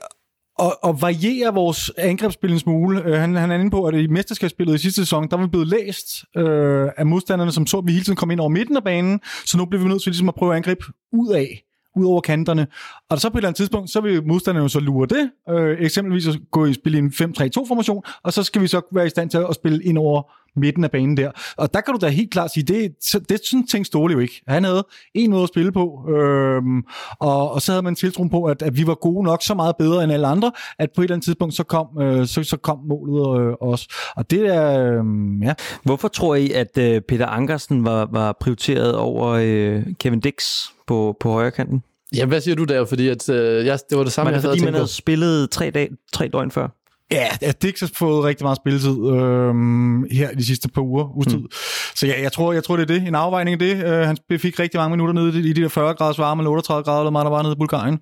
og, 0.58 0.84
og 0.84 1.02
variere 1.02 1.54
vores 1.54 1.92
angrebsspil 1.98 2.52
en 2.52 2.60
smule. 2.60 3.04
Øh, 3.06 3.20
han, 3.20 3.36
han 3.36 3.52
er 3.52 3.56
inde 3.56 3.72
på, 3.72 3.86
at 3.86 3.96
i 3.96 4.08
mesterskabsspillet 4.08 4.76
i 4.76 4.78
sidste 4.78 5.02
sæson, 5.02 5.30
der 5.30 5.38
var 5.38 5.44
vi 5.44 5.50
blevet 5.50 5.68
læst 5.68 6.08
øh, 6.38 6.90
af 6.98 7.06
modstanderne, 7.06 7.52
som 7.52 7.68
så, 7.68 7.78
at 7.78 7.84
vi 7.86 7.92
hele 7.92 8.04
tiden 8.04 8.16
kom 8.16 8.32
ind 8.32 8.40
over 8.40 8.50
midten 8.50 8.78
af 8.78 8.84
banen, 8.84 9.20
så 9.46 9.58
nu 9.58 9.66
bliver 9.66 9.84
vi 9.84 9.90
nødt 9.90 10.04
til 10.04 10.10
ligesom 10.10 10.30
at 10.30 10.36
prøve 10.36 10.52
at 10.52 10.58
angribe 10.58 10.86
ud 11.14 11.30
af 11.30 11.64
ud 11.96 12.06
over 12.06 12.22
kanterne. 12.22 12.68
Og 13.10 13.20
så 13.20 13.30
på 13.30 13.38
et 13.38 13.40
eller 13.40 13.48
andet 13.48 13.58
tidspunkt, 13.58 13.90
så 13.90 14.02
vil 14.02 14.28
modstanderne 14.28 14.64
jo 14.64 14.68
så 14.68 14.80
lure 14.80 15.08
det. 15.08 15.32
Øh, 15.50 15.78
eksempelvis 15.80 16.28
at 16.28 16.40
gå 16.52 16.66
i 16.66 16.74
spil 16.74 16.94
i 16.94 16.98
en 16.98 17.08
5-3-2-formation, 17.08 18.04
og 18.24 18.34
så 18.34 18.44
skal 18.44 18.62
vi 18.62 18.68
så 18.68 18.82
være 18.92 19.06
i 19.06 19.10
stand 19.10 19.30
til 19.30 19.38
at 19.38 19.56
spille 19.56 19.84
ind 19.84 19.98
over 19.98 20.32
midten 20.56 20.84
af 20.84 20.92
banen 20.92 21.18
der. 21.18 21.32
Og 21.58 21.74
der 21.74 21.82
kan 21.82 21.94
du 21.94 22.00
da 22.06 22.08
helt 22.10 22.32
klart 22.32 22.52
sige, 22.54 22.64
det, 22.64 22.92
det 23.14 23.32
er 23.32 23.38
sådan 23.50 23.68
ting 23.68 23.86
Ståle 23.86 24.14
jo 24.14 24.20
ikke. 24.20 24.42
Han 24.48 24.64
havde 24.64 24.84
en 25.14 25.32
måde 25.32 25.44
at 25.44 25.50
spille 25.50 25.72
på, 25.72 26.10
øhm, 26.10 26.84
og, 27.20 27.52
og 27.52 27.62
så 27.62 27.72
havde 27.72 27.84
man 27.84 27.96
tiltro 27.96 28.24
på, 28.24 28.44
at, 28.44 28.62
at 28.62 28.78
vi 28.78 28.88
var 28.88 28.96
gode 28.96 29.24
nok 29.24 29.44
så 29.44 29.54
meget 29.54 29.76
bedre 29.80 30.04
end 30.04 30.14
alle 30.14 30.28
andre, 30.28 30.52
at 30.80 30.90
på 30.96 31.02
et 31.02 31.06
eller 31.06 31.16
andet 31.16 31.26
tidspunkt, 31.26 31.54
så 31.56 31.64
kom, 31.64 31.88
øh, 32.02 32.28
så, 32.28 32.44
så 32.44 32.58
kom 32.58 32.80
målet 32.90 33.42
øh, 33.48 33.54
også. 33.62 33.94
Og 34.16 34.32
det 34.32 34.56
er, 34.56 34.94
øh, 34.94 35.04
ja. 35.42 35.54
Hvorfor 35.84 36.08
tror 36.08 36.36
I, 36.36 36.52
at 36.52 36.78
øh, 36.78 37.02
Peter 37.02 37.26
Ankersen 37.26 37.86
var, 37.86 38.10
var 38.12 38.38
prioriteret 38.40 38.96
over 38.96 39.28
øh, 39.42 39.84
Kevin 40.00 40.20
Dix 40.20 40.62
på, 40.88 41.18
på 41.20 41.32
højre 41.32 41.52
kanten? 41.52 41.84
Ja, 42.16 42.26
hvad 42.26 42.42
siger 42.42 42.56
du 42.56 42.64
der? 42.64 42.86
Fordi 42.86 43.08
at, 43.10 43.30
øh, 43.30 43.66
jeg, 43.66 43.80
det 43.90 43.98
var 43.98 44.04
det 44.04 44.14
samme, 44.14 44.32
Var 44.32 44.38
det 44.38 44.44
jeg 44.44 44.50
fordi, 44.50 44.60
havde 44.60 44.66
man 44.66 44.74
tænkt 44.74 44.76
havde 44.76 44.84
på. 44.84 44.88
spillet 44.88 45.50
tre, 45.50 45.72
dag, 45.72 45.90
tre 46.14 46.28
døgn 46.28 46.52
før? 46.52 46.68
Ja, 47.14 47.28
at 47.42 47.62
Dix 47.62 47.80
har 47.80 47.90
fået 47.96 48.24
rigtig 48.24 48.46
meget 48.46 48.58
spilletid 48.58 49.08
øhm, 49.10 50.04
her 50.12 50.32
de 50.32 50.46
sidste 50.46 50.70
par 50.70 50.82
uger, 50.82 51.16
uges 51.16 51.28
tid. 51.28 51.38
Mm. 51.38 51.48
Så 51.96 52.08
ja, 52.08 52.22
jeg 52.22 52.32
tror, 52.32 52.54
jeg 52.54 52.64
tror, 52.64 52.76
det 52.76 52.90
er 52.90 53.00
det. 53.00 53.08
En 53.08 53.16
afvejning 53.16 53.54
af 53.54 53.60
det. 53.60 53.86
Øh, 53.86 54.08
han 54.08 54.18
fik 54.38 54.60
rigtig 54.60 54.78
mange 54.78 54.92
minutter 54.98 55.14
nede 55.14 55.50
i 55.50 55.54
de 55.54 55.62
der 55.62 55.68
40 55.68 55.94
graders 55.94 56.20
varme, 56.20 56.42
eller 56.42 56.52
38 56.52 56.84
grader, 56.84 57.00
eller 57.00 57.12
meget 57.12 57.26
der 57.26 57.32
var 57.32 57.42
nede 57.42 57.54
i 57.54 57.56
Bulgarien. 57.56 58.00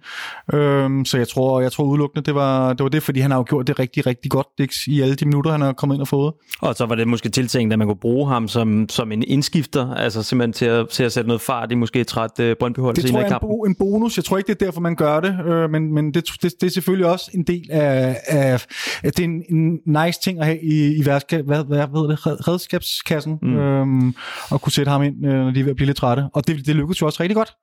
Øhm, 0.54 1.06
så 1.06 1.17
jeg 1.17 1.28
tror, 1.28 1.62
jeg 1.62 1.71
tror 1.71 1.84
udelukkende, 1.84 2.26
det 2.26 2.36
var, 2.36 2.74
det 2.74 2.84
var 2.84 2.89
det, 2.89 3.04
fordi 3.04 3.19
han 3.19 3.32
har 3.32 3.38
jo 3.38 3.45
gjort 3.50 3.67
det 3.67 3.80
rigtig, 3.80 4.06
rigtig 4.06 4.32
godt, 4.32 4.47
Dix, 4.58 4.88
i 4.88 5.02
alle 5.02 5.15
de 5.15 5.26
minutter, 5.26 5.52
han 5.52 5.62
har 5.62 5.74
kommet 5.74 5.95
ind 5.95 6.02
og 6.02 6.08
fået. 6.08 6.34
Og 6.62 6.76
så 6.76 6.86
var 6.86 6.95
det 6.95 7.08
måske 7.08 7.30
tiltænkt, 7.30 7.74
at 7.74 7.80
man 7.80 7.88
kunne 7.88 8.00
bruge 8.02 8.30
ham 8.30 8.47
som, 8.47 8.89
som 8.89 9.12
en 9.12 9.24
indskifter, 9.28 9.93
altså 9.93 10.24
simpelthen 10.24 10.54
til 10.54 10.65
at, 10.65 10.89
til 10.89 11.04
at 11.04 11.12
sætte 11.12 11.28
noget 11.28 11.41
fart 11.41 11.71
i 11.71 11.76
måske 11.76 12.00
et 12.00 12.08
træt 12.08 12.32
uh, 12.39 12.52
Brøndby-hold 12.60 12.95
Det 12.95 13.06
tror 13.06 13.19
jeg 13.19 13.30
er 13.30 13.34
en, 13.34 13.39
bo, 13.41 13.63
en 13.63 13.76
bonus. 13.76 14.17
Jeg 14.17 14.26
tror 14.26 14.38
ikke, 14.38 14.47
det 14.47 14.62
er 14.62 14.65
derfor, 14.65 14.82
man 14.82 14.95
gør 14.95 15.19
det, 15.19 15.45
øh, 15.45 15.69
men, 15.69 15.93
men 15.93 16.13
det, 16.13 16.30
det, 16.41 16.54
det 16.62 16.67
er 16.67 16.71
selvfølgelig 16.71 17.12
også 17.12 17.32
en 17.34 17.43
del 17.43 17.67
af, 17.71 18.17
af 18.28 18.65
det 19.04 19.20
er 19.20 19.24
en, 19.24 19.44
en 19.50 19.80
nice 19.86 20.20
ting 20.24 20.40
at 20.40 20.46
have 20.46 20.62
i, 20.62 20.96
i 20.96 21.06
værska, 21.06 21.42
hvad, 21.42 21.64
hvad 21.64 21.78
ved 21.78 22.10
det, 22.10 22.28
red- 22.28 22.48
redskabskassen, 22.48 23.40
mm. 23.42 23.58
øhm, 23.58 24.16
og 24.50 24.62
kunne 24.62 24.72
sætte 24.72 24.92
ham 24.92 25.04
ind, 25.04 25.26
øh, 25.26 25.34
når 25.34 25.52
de 25.52 25.60
er 25.60 25.64
ved 25.64 25.70
at 25.70 25.76
blive 25.76 25.86
lidt 25.86 25.98
trætte. 25.98 26.30
Og 26.34 26.48
det, 26.48 26.66
det 26.66 26.76
lykkedes 26.76 27.02
jo 27.02 27.06
også 27.06 27.24
rigtig 27.24 27.36
godt. 27.36 27.54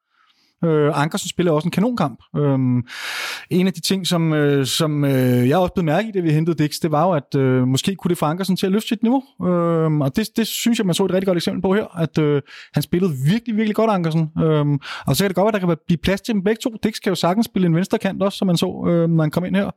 Øh, 0.65 1.03
Ankersen 1.03 1.29
spiller 1.29 1.53
også 1.53 1.67
en 1.67 1.71
kanonkamp. 1.71 2.19
Øh, 2.37 2.59
en 3.51 3.67
af 3.67 3.73
de 3.73 3.81
ting, 3.81 4.07
som, 4.07 4.33
øh, 4.33 4.67
som 4.67 5.05
øh, 5.05 5.49
jeg 5.49 5.59
også 5.59 5.75
blev 5.75 5.85
mærke 5.85 6.09
i, 6.09 6.13
da 6.13 6.21
vi 6.21 6.33
hentede 6.33 6.65
Dix, 6.65 6.75
det 6.83 6.93
var 6.93 7.05
jo, 7.07 7.13
at 7.13 7.35
øh, 7.41 7.69
måske 7.69 7.95
kunne 7.95 8.09
det 8.09 8.19
få 8.19 8.27
Ankersen 8.27 8.57
til 8.57 8.67
at 8.67 8.73
løfte 8.73 8.89
sit 8.89 9.03
niveau. 9.03 9.23
Øh, 9.43 9.93
og 9.93 10.17
det, 10.17 10.29
det 10.37 10.47
synes 10.47 10.79
jeg, 10.79 10.87
man 10.87 10.95
så 10.95 11.05
et 11.05 11.13
rigtig 11.13 11.27
godt 11.27 11.37
eksempel 11.37 11.63
på 11.63 11.75
her, 11.75 11.99
at 11.99 12.19
øh, 12.19 12.43
han 12.75 12.83
spillede 12.83 13.13
virkelig, 13.25 13.57
virkelig 13.57 13.77
godt, 13.77 13.91
Ankersen. 13.91 14.29
Øh, 14.39 14.67
og 15.07 15.17
så 15.17 15.25
kan 15.25 15.29
det 15.29 15.37
godt 15.37 15.45
være, 15.45 15.57
at 15.57 15.63
der 15.63 15.67
kan 15.67 15.77
blive 15.87 15.99
plads 15.99 16.21
til 16.21 16.35
dem 16.35 16.43
begge 16.43 16.61
to. 16.63 16.71
Dix 16.83 16.95
kan 17.03 17.11
jo 17.11 17.15
sagtens 17.15 17.47
spille 17.47 17.67
en 17.67 17.75
venstre 17.75 17.99
kant 17.99 18.23
også, 18.23 18.39
som 18.39 18.47
man 18.47 18.57
så, 18.57 18.85
øh, 18.89 19.11
når 19.11 19.23
han 19.23 19.31
kom 19.31 19.45
ind 19.45 19.57
her. 19.57 19.71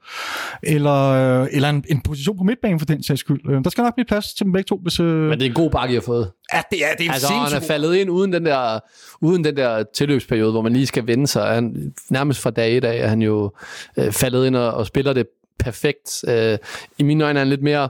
Eller, 0.64 1.42
øh, 1.42 1.48
eller 1.52 1.70
en, 1.70 1.84
en 1.90 2.02
position 2.02 2.38
på 2.38 2.44
midtbanen 2.44 2.80
for 2.80 2.86
den 2.86 3.04
sags 3.04 3.20
skyld. 3.20 3.40
Øh, 3.50 3.64
der 3.64 3.70
skal 3.70 3.82
nok 3.84 3.96
blive 3.96 4.06
plads 4.06 4.34
til 4.34 4.44
dem 4.44 4.54
begge 4.54 4.68
to, 4.68 4.80
hvis... 4.84 5.00
Øh... 5.00 5.30
Men 5.30 5.40
det 5.40 5.46
er 5.46 5.50
en 5.50 5.56
god 5.56 5.72
bakke, 5.72 5.92
I 5.92 5.96
har 5.96 6.02
fået. 6.02 6.32
Ja, 6.54 6.62
det 6.72 6.86
er, 6.86 6.96
det 6.98 7.08
er 7.08 7.12
Altså, 7.12 7.34
han 7.34 7.54
er 7.54 7.68
faldet 7.68 7.96
ind 7.96 8.10
uden 8.10 8.34
den 8.34 8.46
der, 8.46 8.80
uden 9.22 9.44
den 9.44 9.58
der 9.58 9.84
tilløbsperiode, 9.94 10.52
hvor 10.52 10.62
man 10.62 10.74
lige 10.74 10.88
skal 10.88 11.08
vende 11.08 11.28
sig. 11.28 11.48
Han, 11.54 11.94
nærmest 12.10 12.42
fra 12.42 12.50
dag 12.50 12.78
et 12.78 12.86
af 12.86 12.98
er 12.98 13.08
han 13.08 13.22
jo 13.22 13.52
øh, 13.98 14.12
faldet 14.12 14.46
ind 14.48 14.56
og, 14.56 14.74
og 14.74 14.86
spiller 14.86 15.14
det 15.14 15.28
perfekt. 15.60 16.24
Øh, 16.28 16.58
I 16.98 17.04
mine 17.04 17.24
øjne 17.24 17.40
er 17.40 17.42
han 17.42 17.50
lidt 17.50 17.64
mere, 17.64 17.90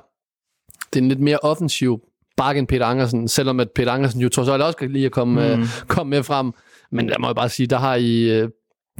det 0.94 1.00
er 1.00 1.04
en 1.04 1.10
lidt 1.10 1.20
mere 1.20 1.38
offensiv 1.38 2.02
bakke 2.38 2.60
end 2.60 2.68
Peter 2.68 2.86
Angersen, 2.86 3.28
selvom 3.28 3.60
at 3.60 3.72
Peter 3.72 3.92
Angersen 3.92 4.22
jo 4.22 4.30
trods 4.30 4.50
alt 4.50 4.64
også 4.64 4.78
kan 4.78 4.92
lige 4.92 5.06
at 5.06 5.12
komme, 5.12 5.56
mm. 5.56 5.62
øh, 5.62 5.68
komme 5.88 6.10
med 6.10 6.24
frem. 6.24 6.52
Men 6.92 7.10
der 7.10 7.20
må 7.20 7.28
jeg 7.28 7.36
bare 7.36 7.50
sige, 7.50 7.68
der 7.68 7.78
har 7.78 7.96
I, 7.96 8.22
øh, 8.22 8.50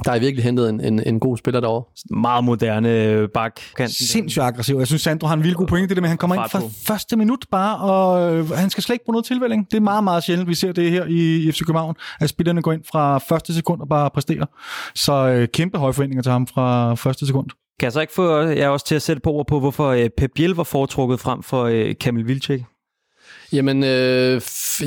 der 0.04 0.10
har 0.10 0.16
I 0.16 0.20
virkelig 0.20 0.44
hentet 0.44 0.68
en, 0.68 0.80
en, 0.80 1.02
en 1.06 1.20
god 1.20 1.36
spiller 1.36 1.60
derovre. 1.60 1.84
Meget 2.10 2.44
moderne 2.44 3.04
øh, 3.04 3.28
bak. 3.28 3.60
sindssygt 3.86 4.42
aggressiv. 4.42 4.76
Jeg 4.78 4.86
synes, 4.86 5.02
Sandro 5.02 5.26
har 5.26 5.34
en 5.34 5.42
vildt 5.42 5.56
god 5.56 5.66
pointe, 5.66 5.88
det 5.88 5.96
der 5.96 6.00
med, 6.00 6.06
at 6.06 6.10
han 6.10 6.18
kommer 6.18 6.36
ind 6.36 6.50
fra 6.50 6.60
første 6.86 7.16
minut 7.16 7.46
bare, 7.50 7.76
og 7.76 8.34
øh, 8.34 8.50
han 8.50 8.70
skal 8.70 8.82
slet 8.82 8.94
ikke 8.94 9.04
bruge 9.04 9.14
noget 9.14 9.24
tilvælling. 9.24 9.70
Det 9.70 9.76
er 9.76 9.80
meget, 9.80 10.04
meget 10.04 10.24
sjældent, 10.24 10.48
vi 10.48 10.54
ser 10.54 10.72
det 10.72 10.90
her 10.90 11.04
i, 11.04 11.36
i 11.36 11.52
FC 11.52 11.60
København, 11.66 11.94
at 12.20 12.28
spillerne 12.28 12.62
går 12.62 12.72
ind 12.72 12.82
fra 12.92 13.18
første 13.18 13.54
sekund 13.54 13.80
og 13.80 13.88
bare 13.88 14.10
præsterer. 14.10 14.46
Så 14.94 15.12
øh, 15.12 15.48
kæmpe 15.48 15.78
høje 15.78 15.92
forventninger 15.92 16.22
til 16.22 16.32
ham 16.32 16.46
fra 16.46 16.94
første 16.94 17.26
sekund. 17.26 17.46
Kan 17.80 17.86
jeg 17.86 17.92
så 17.92 18.00
ikke 18.00 18.12
få 18.12 18.38
jeg 18.38 18.68
også 18.70 18.86
til 18.86 18.94
at 18.94 19.02
sætte 19.02 19.22
på 19.22 19.30
ord 19.32 19.46
på, 19.46 19.60
hvorfor 19.60 19.88
øh, 19.88 20.08
Pep 20.16 20.30
Biel 20.34 20.50
var 20.50 20.64
foretrukket 20.64 21.20
frem 21.20 21.42
for 21.42 21.64
øh, 21.64 21.94
Kamil 22.00 22.26
Vilcek? 22.26 22.62
Jamen, 23.52 23.84
øh, 23.84 24.40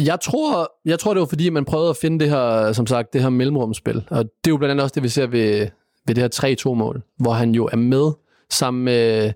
jeg, 0.06 0.20
tror, 0.22 0.72
jeg 0.86 1.00
tror, 1.00 1.14
det 1.14 1.20
var 1.20 1.26
fordi, 1.26 1.50
man 1.50 1.66
prøvede 1.66 1.90
at 1.90 1.98
finde 1.98 2.20
det 2.20 2.30
her, 2.30 2.74
som 2.74 2.88
sagt, 2.88 3.14
det 3.14 3.22
her 3.22 3.30
mellemrumspil. 3.30 4.04
Og 4.10 4.24
det 4.24 4.48
er 4.48 4.50
jo 4.50 4.58
blandt 4.58 4.72
andet 4.72 4.84
også 4.84 4.94
det, 4.96 5.04
vi 5.04 5.10
ser 5.10 5.28
ved, 5.28 5.68
ved 6.08 6.16
det 6.16 6.18
her 6.18 6.56
3-2-mål, 6.68 7.02
hvor 7.18 7.32
han 7.32 7.52
jo 7.52 7.70
er 7.72 7.78
med 7.78 8.12
sammen 8.50 8.84
med... 8.84 9.34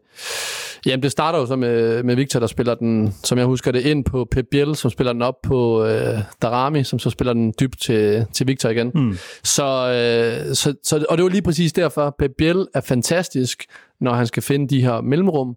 Jamen, 0.86 1.04
det 1.04 1.12
starter 1.12 1.40
jo 1.40 1.46
så 1.46 1.56
med, 1.56 2.04
med 2.04 2.16
Victor, 2.16 2.40
der 2.40 2.48
spiller 2.48 2.76
den, 2.76 3.16
som 3.24 3.38
jeg 3.38 3.46
husker 3.46 3.72
det, 3.72 3.86
ind 3.86 4.06
på 4.06 4.28
Pep 4.32 4.46
Biel, 4.52 4.76
som 4.76 4.92
spiller 4.92 5.14
den 5.14 5.22
op 5.22 5.42
på 5.44 5.86
øh, 5.86 6.20
Darami, 6.42 6.84
som 6.84 7.00
så 7.00 7.10
spiller 7.10 7.34
den 7.34 7.54
dybt 7.60 7.82
til, 7.82 8.26
til 8.34 8.48
Victor 8.48 8.70
igen. 8.70 8.92
Mm. 8.96 9.18
Så, 9.44 9.64
øh, 9.64 10.56
så, 10.56 10.74
så, 10.84 11.06
og 11.10 11.18
det 11.18 11.24
var 11.24 11.30
lige 11.30 11.42
præcis 11.42 11.74
derfor, 11.74 12.16
Pep 12.20 12.32
Biel 12.38 12.68
er 12.74 12.82
fantastisk, 12.82 13.66
når 14.02 14.14
han 14.14 14.28
skal 14.28 14.44
finde 14.44 14.68
de 14.68 14.82
her 14.82 15.02
mellemrum, 15.02 15.56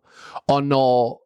og 0.49 0.63
når 0.63 1.22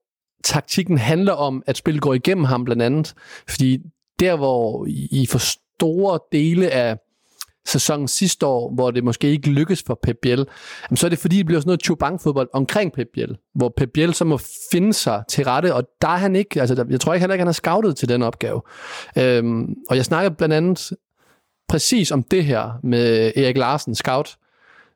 taktikken 0.46 0.98
handler 0.98 1.32
om, 1.32 1.62
at 1.66 1.76
spillet 1.76 2.02
går 2.02 2.14
igennem 2.14 2.44
ham 2.44 2.64
blandt 2.64 2.82
andet. 2.82 3.14
Fordi 3.48 3.78
der, 4.20 4.36
hvor 4.36 4.86
I 4.88 5.26
for 5.30 5.38
store 5.38 6.18
dele 6.32 6.70
af 6.70 6.96
sæsonen 7.66 8.08
sidste 8.08 8.46
år, 8.46 8.74
hvor 8.74 8.90
det 8.90 9.04
måske 9.04 9.28
ikke 9.28 9.50
lykkes 9.50 9.82
for 9.86 9.98
Pep 10.02 10.16
Biel, 10.22 10.46
jamen, 10.88 10.96
så 10.96 11.06
er 11.06 11.08
det 11.08 11.18
fordi, 11.18 11.36
det 11.36 11.46
bliver 11.46 11.60
sådan 11.60 11.68
noget 11.68 11.82
Chubank-fodbold 11.82 12.48
omkring 12.52 12.92
Pep 12.92 13.06
Biel, 13.14 13.36
hvor 13.54 13.72
Pep 13.76 13.90
Biel 13.94 14.14
så 14.14 14.24
må 14.24 14.38
finde 14.72 14.92
sig 14.92 15.22
til 15.28 15.44
rette, 15.44 15.74
og 15.74 15.84
der 16.00 16.08
er 16.08 16.16
han 16.16 16.36
ikke, 16.36 16.60
altså 16.60 16.86
jeg 16.90 17.00
tror 17.00 17.14
ikke 17.14 17.22
heller 17.22 17.34
ikke, 17.34 17.40
han 17.40 17.48
er 17.48 17.52
scoutet 17.52 17.96
til 17.96 18.08
den 18.08 18.22
opgave. 18.22 18.62
Øhm, 19.18 19.74
og 19.90 19.96
jeg 19.96 20.04
snakker 20.04 20.30
blandt 20.30 20.54
andet 20.54 20.92
præcis 21.68 22.10
om 22.10 22.22
det 22.22 22.44
her 22.44 22.70
med 22.82 23.32
Erik 23.36 23.56
Larsen, 23.56 23.94
scout, 23.94 24.36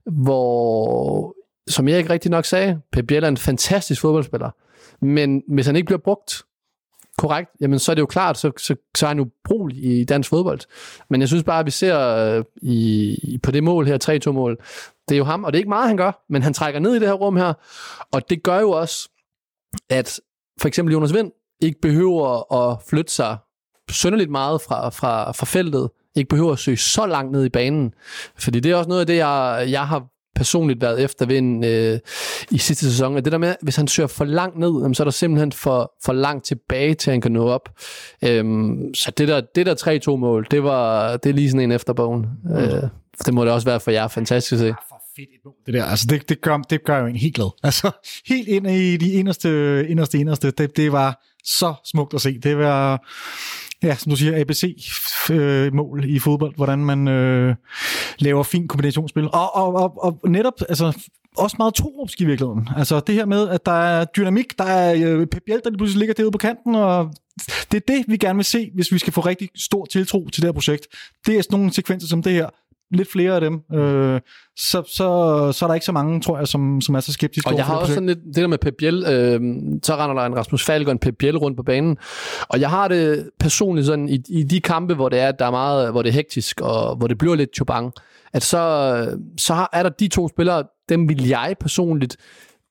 hvor, 0.06 1.34
som 1.68 1.88
jeg 1.88 1.98
ikke 1.98 2.10
rigtig 2.10 2.30
nok 2.30 2.44
sagde, 2.44 2.80
Pep 2.92 3.06
Biel 3.06 3.24
er 3.24 3.28
en 3.28 3.36
fantastisk 3.36 4.00
fodboldspiller, 4.00 4.50
men 5.02 5.42
hvis 5.48 5.66
han 5.66 5.76
ikke 5.76 5.86
bliver 5.86 5.98
brugt 5.98 6.42
korrekt, 7.18 7.50
jamen 7.60 7.78
så 7.78 7.92
er 7.92 7.94
det 7.94 8.00
jo 8.00 8.06
klart, 8.06 8.38
så, 8.38 8.52
så, 8.56 8.76
så 8.96 9.06
er 9.06 9.08
han 9.08 9.18
jo 9.18 9.28
brug 9.44 9.70
i 9.72 10.04
dansk 10.04 10.30
fodbold. 10.30 10.60
Men 11.10 11.20
jeg 11.20 11.28
synes 11.28 11.44
bare, 11.44 11.60
at 11.60 11.66
vi 11.66 11.70
ser 11.70 11.98
øh, 11.98 12.44
i, 12.62 13.38
på 13.42 13.50
det 13.50 13.64
mål 13.64 13.86
her, 13.86 14.20
3-2-mål, 14.28 14.56
det 15.08 15.14
er 15.14 15.18
jo 15.18 15.24
ham, 15.24 15.44
og 15.44 15.52
det 15.52 15.58
er 15.58 15.60
ikke 15.60 15.68
meget, 15.68 15.88
han 15.88 15.96
gør, 15.96 16.24
men 16.28 16.42
han 16.42 16.54
trækker 16.54 16.80
ned 16.80 16.94
i 16.94 16.98
det 16.98 17.08
her 17.08 17.14
rum 17.14 17.36
her, 17.36 17.52
og 18.12 18.30
det 18.30 18.42
gør 18.42 18.60
jo 18.60 18.70
også, 18.70 19.08
at 19.90 20.20
for 20.60 20.68
eksempel 20.68 20.92
Jonas 20.92 21.14
Vind 21.14 21.32
ikke 21.60 21.80
behøver 21.80 22.54
at 22.54 22.78
flytte 22.88 23.12
sig 23.12 23.36
sønderligt 23.90 24.30
meget 24.30 24.62
fra, 24.62 24.88
fra, 24.88 25.32
fra 25.32 25.46
feltet, 25.46 25.90
ikke 26.16 26.28
behøver 26.28 26.52
at 26.52 26.58
søge 26.58 26.76
så 26.76 27.06
langt 27.06 27.32
ned 27.32 27.44
i 27.44 27.48
banen. 27.48 27.94
Fordi 28.38 28.60
det 28.60 28.72
er 28.72 28.76
også 28.76 28.88
noget 28.88 29.00
af 29.00 29.06
det, 29.06 29.16
jeg, 29.16 29.66
jeg 29.70 29.88
har 29.88 30.06
personligt 30.40 30.80
været 30.80 31.04
efter 31.04 31.26
vind 31.26 31.64
øh, 31.64 31.98
i 32.50 32.58
sidste 32.58 32.84
sæson. 32.90 33.16
At 33.16 33.24
det 33.24 33.32
der 33.32 33.38
med, 33.38 33.54
hvis 33.62 33.76
han 33.76 33.88
søger 33.88 34.06
for 34.06 34.24
langt 34.24 34.58
ned, 34.58 34.94
så 34.94 35.02
er 35.02 35.04
der 35.04 35.10
simpelthen 35.10 35.52
for, 35.52 35.92
for 36.04 36.12
langt 36.12 36.44
tilbage, 36.44 36.94
til 36.94 37.10
han 37.10 37.20
kan 37.20 37.32
nå 37.32 37.48
op. 37.48 37.68
Øhm, 38.24 38.94
så 38.94 39.10
det 39.10 39.28
der, 39.28 39.40
det 39.54 39.66
der 39.66 40.10
3-2 40.12 40.16
mål, 40.16 40.46
det, 40.50 40.62
var, 40.62 41.16
det 41.16 41.30
er 41.30 41.34
lige 41.34 41.50
sådan 41.50 41.60
en 41.60 41.72
efter 41.72 41.92
bogen. 41.92 42.26
Mm. 42.44 42.54
Øh, 42.56 42.82
det 43.26 43.34
må 43.34 43.44
det 43.44 43.52
også 43.52 43.66
være 43.66 43.80
for 43.80 43.90
jer 43.90 44.08
fantastisk 44.08 44.52
at 44.52 44.58
se. 44.58 44.74
fedt 45.16 45.28
et 45.34 45.40
mål, 45.44 45.54
det 45.66 45.74
der. 45.74 45.84
Altså, 45.84 46.06
det, 46.10 46.28
det, 46.28 46.40
gør, 46.40 46.56
det 46.56 46.84
gør 46.84 46.98
jo 46.98 47.06
en 47.06 47.16
helt 47.16 47.34
glad. 47.34 47.50
Altså, 47.62 47.90
helt 48.26 48.48
ind 48.48 48.66
i 48.66 48.96
de 48.96 49.12
inderste, 49.12 49.86
inderste, 49.88 50.18
inderste. 50.18 50.50
Det, 50.50 50.76
det 50.76 50.92
var 50.92 51.22
så 51.44 51.74
smukt 51.84 52.14
at 52.14 52.20
se. 52.20 52.38
Det 52.38 52.58
var, 52.58 53.08
ja, 53.82 53.96
som 53.96 54.10
du 54.10 54.16
siger, 54.16 54.40
ABC-mål 54.40 56.04
øh, 56.04 56.10
i 56.10 56.18
fodbold, 56.18 56.56
hvordan 56.56 56.78
man 56.78 57.08
øh, 57.08 57.54
laver 58.18 58.42
fin 58.42 58.68
kombinationsspil. 58.68 59.24
Og, 59.24 59.56
og, 59.56 59.74
og, 59.74 60.18
og 60.22 60.30
netop, 60.30 60.54
altså, 60.68 61.08
også 61.36 61.56
meget 61.58 61.74
toropsk 61.74 62.20
i 62.20 62.24
virkeligheden. 62.24 62.68
Altså 62.76 63.00
det 63.00 63.14
her 63.14 63.26
med, 63.26 63.48
at 63.48 63.66
der 63.66 63.72
er 63.72 64.04
dynamik, 64.04 64.58
der 64.58 64.64
er 64.64 64.94
øh, 65.06 65.26
Pep 65.26 65.42
Biel, 65.46 65.60
der 65.64 65.70
lige 65.70 65.78
pludselig 65.78 65.98
ligger 65.98 66.14
derude 66.14 66.32
på 66.32 66.38
kanten, 66.38 66.74
og 66.74 67.14
det 67.72 67.76
er 67.76 67.94
det, 67.94 68.04
vi 68.08 68.16
gerne 68.16 68.36
vil 68.36 68.44
se, 68.44 68.70
hvis 68.74 68.92
vi 68.92 68.98
skal 68.98 69.12
få 69.12 69.20
rigtig 69.20 69.48
stor 69.56 69.84
tiltro 69.84 70.28
til 70.28 70.42
det 70.42 70.48
her 70.48 70.52
projekt. 70.52 70.86
Det 71.26 71.38
er 71.38 71.42
sådan 71.42 71.58
nogle 71.58 71.72
sekvenser 71.72 72.08
som 72.08 72.22
det 72.22 72.32
her, 72.32 72.48
lidt 72.90 73.12
flere 73.12 73.34
af 73.34 73.40
dem, 73.40 73.60
øh, 73.74 74.20
så, 74.56 74.82
så, 74.86 75.52
så 75.52 75.64
er 75.64 75.66
der 75.66 75.74
ikke 75.74 75.86
så 75.86 75.92
mange, 75.92 76.20
tror 76.20 76.38
jeg, 76.38 76.48
som, 76.48 76.80
som 76.80 76.94
er 76.94 77.00
så 77.00 77.12
skeptiske 77.12 77.48
Og 77.48 77.56
jeg 77.56 77.64
har 77.64 77.76
også 77.76 77.94
sådan 77.94 78.06
lidt, 78.06 78.18
det 78.18 78.36
der 78.36 78.46
med 78.46 78.58
Pep 78.58 78.74
Biel, 78.78 78.94
øh, 78.94 79.40
så 79.82 79.96
render 79.96 80.14
der 80.14 80.26
en 80.26 80.36
Rasmus 80.36 80.64
Falk 80.64 80.88
og 80.88 80.92
en 80.92 80.98
Pep 80.98 81.14
Biel 81.18 81.38
rundt 81.38 81.56
på 81.56 81.62
banen, 81.62 81.96
og 82.48 82.60
jeg 82.60 82.70
har 82.70 82.88
det 82.88 83.30
personligt 83.40 83.86
sådan, 83.86 84.08
i, 84.08 84.18
i 84.28 84.42
de 84.42 84.60
kampe, 84.60 84.94
hvor 84.94 85.08
det 85.08 85.18
er, 85.18 85.32
der 85.32 85.46
er 85.46 85.50
meget, 85.50 85.90
hvor 85.90 86.02
det 86.02 86.08
er 86.08 86.14
hektisk, 86.14 86.60
og 86.60 86.96
hvor 86.96 87.06
det 87.06 87.18
bliver 87.18 87.34
lidt 87.34 87.56
chubang, 87.56 87.92
at 88.32 88.42
så, 88.42 89.16
så 89.38 89.66
er 89.72 89.82
der 89.82 89.90
de 89.90 90.08
to 90.08 90.28
spillere, 90.28 90.64
dem 90.88 91.08
vil 91.08 91.28
jeg 91.28 91.54
personligt 91.60 92.16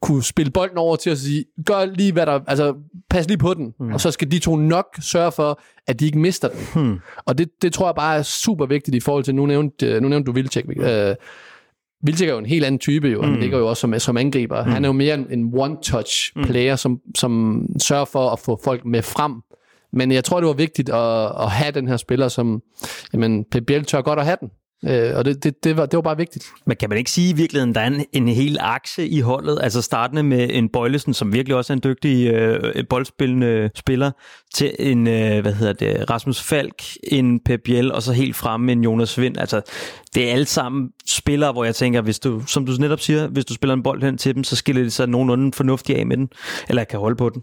kunne 0.01 0.23
spille 0.23 0.51
bolden 0.51 0.77
over 0.77 0.95
til 0.95 1.09
at 1.09 1.17
sige, 1.17 1.45
gør 1.65 1.85
lige 1.85 2.13
hvad 2.13 2.25
der, 2.25 2.39
altså 2.47 2.75
pas 3.09 3.27
lige 3.27 3.37
på 3.37 3.53
den, 3.53 3.73
mm. 3.79 3.93
og 3.93 4.01
så 4.01 4.11
skal 4.11 4.31
de 4.31 4.39
to 4.39 4.55
nok 4.55 4.85
sørge 5.01 5.31
for, 5.31 5.61
at 5.87 5.99
de 5.99 6.05
ikke 6.05 6.19
mister 6.19 6.47
den. 6.47 6.83
Mm. 6.83 6.99
Og 7.25 7.37
det, 7.37 7.49
det 7.61 7.73
tror 7.73 7.87
jeg 7.87 7.95
bare 7.95 8.17
er 8.17 8.21
super 8.21 8.65
vigtigt 8.65 8.95
i 8.95 8.99
forhold 8.99 9.23
til, 9.23 9.35
nu 9.35 9.45
nævnte, 9.45 10.01
nu 10.01 10.07
nævnte 10.07 10.27
du 10.27 10.31
Vilcek, 10.31 10.65
øh, 10.79 11.15
Vilcek 12.03 12.27
er 12.29 12.33
jo 12.33 12.39
en 12.39 12.45
helt 12.45 12.65
anden 12.65 12.79
type, 12.79 13.07
jo. 13.07 13.21
Han 13.21 13.33
mm. 13.33 13.39
ligger 13.39 13.57
jo 13.57 13.67
også 13.67 13.81
som, 13.81 13.99
som 13.99 14.17
angriber. 14.17 14.65
Mm. 14.65 14.71
Han 14.71 14.85
er 14.85 14.89
jo 14.89 14.93
mere 14.93 15.13
en, 15.13 15.27
en 15.31 15.53
one-touch 15.53 16.31
mm. 16.35 16.43
player, 16.43 16.73
mm. 16.73 16.77
som, 16.77 16.99
som 17.15 17.65
sørger 17.79 18.05
for 18.05 18.29
at 18.29 18.39
få 18.39 18.59
folk 18.63 18.85
med 18.85 19.01
frem. 19.01 19.33
Men 19.93 20.11
jeg 20.11 20.23
tror, 20.23 20.39
det 20.39 20.47
var 20.47 20.53
vigtigt 20.53 20.89
at, 20.89 21.25
at 21.25 21.51
have 21.51 21.71
den 21.71 21.87
her 21.87 21.97
spiller, 21.97 22.27
som, 22.27 22.61
jamen, 23.13 23.45
Pep 23.51 23.63
Biel 23.65 23.85
tør 23.85 24.01
godt 24.01 24.19
at 24.19 24.25
have 24.25 24.37
den. 24.39 24.49
Øh, 24.87 25.11
og 25.15 25.25
det, 25.25 25.43
det, 25.43 25.63
det, 25.63 25.77
var, 25.77 25.85
det 25.85 25.97
var 25.97 26.01
bare 26.01 26.17
vigtigt. 26.17 26.45
Men 26.65 26.77
kan 26.77 26.89
man 26.89 26.97
ikke 26.97 27.11
sige 27.11 27.29
i 27.29 27.33
virkeligheden, 27.33 27.75
der 27.75 27.81
er 27.81 27.87
en, 27.87 28.05
en 28.13 28.27
hel 28.27 28.57
akse 28.59 29.07
i 29.07 29.19
holdet, 29.19 29.59
altså 29.61 29.81
startende 29.81 30.23
med 30.23 30.49
en 30.51 30.69
Bøjlesen, 30.69 31.13
som 31.13 31.33
virkelig 31.33 31.55
også 31.55 31.73
er 31.73 31.75
en 31.75 31.81
dygtig 31.83 32.27
øh, 32.27 32.83
boldspillende 32.89 33.69
spiller, 33.75 34.11
til 34.53 34.75
en, 34.79 35.07
øh, 35.07 35.41
hvad 35.41 35.53
hedder 35.53 35.73
det, 35.73 36.09
Rasmus 36.09 36.41
Falk, 36.41 36.83
en 37.03 37.39
Pep 37.39 37.61
Biel, 37.65 37.91
og 37.91 38.03
så 38.03 38.13
helt 38.13 38.35
fremme 38.35 38.71
en 38.71 38.83
Jonas 38.83 39.19
Vind. 39.19 39.37
Altså, 39.37 39.61
det 40.15 40.27
er 40.27 40.33
alle 40.33 40.45
sammen 40.45 40.89
spillere, 41.07 41.51
hvor 41.51 41.63
jeg 41.63 41.75
tænker, 41.75 42.01
hvis 42.01 42.19
du, 42.19 42.43
som 42.47 42.65
du 42.65 42.71
netop 42.71 42.99
siger, 42.99 43.27
hvis 43.27 43.45
du 43.45 43.53
spiller 43.53 43.73
en 43.73 43.83
bold 43.83 44.03
hen 44.03 44.17
til 44.17 44.35
dem, 44.35 44.43
så 44.43 44.55
skiller 44.55 44.83
de 44.83 44.91
sig 44.91 45.07
nogenlunde 45.07 45.51
fornuftigt 45.53 45.99
af 45.99 46.05
med 46.05 46.17
den, 46.17 46.29
eller 46.69 46.83
kan 46.83 46.99
holde 46.99 47.15
på 47.15 47.29
den. 47.29 47.41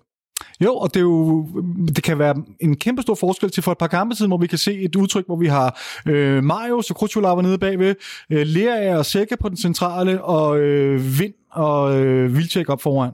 Jo, 0.64 0.74
og 0.74 0.94
det, 0.94 1.00
er 1.00 1.04
jo, 1.04 1.46
det 1.88 2.02
kan 2.04 2.18
være 2.18 2.34
en 2.60 2.76
kæmpe 2.76 3.02
stor 3.02 3.14
forskel 3.14 3.50
til 3.50 3.62
for 3.62 3.72
et 3.72 3.78
par 3.78 3.86
kampe 3.86 4.14
siden, 4.14 4.30
hvor 4.30 4.38
vi 4.38 4.46
kan 4.46 4.58
se 4.58 4.80
et 4.80 4.96
udtryk, 4.96 5.26
hvor 5.26 5.36
vi 5.36 5.46
har 5.46 5.80
øh, 6.06 6.44
Mario, 6.44 6.82
så 6.82 6.94
Krutulava 6.94 7.42
nede 7.42 7.58
bagved, 7.58 7.94
øh, 8.30 8.46
Lea 8.46 8.98
og 8.98 9.06
Sække 9.06 9.36
på 9.40 9.48
den 9.48 9.56
centrale, 9.56 10.24
og 10.24 10.58
øh, 10.58 11.18
Vind 11.20 11.34
og 11.52 12.00
øh, 12.00 12.36
Vilcek 12.36 12.68
op 12.68 12.82
foran. 12.82 13.12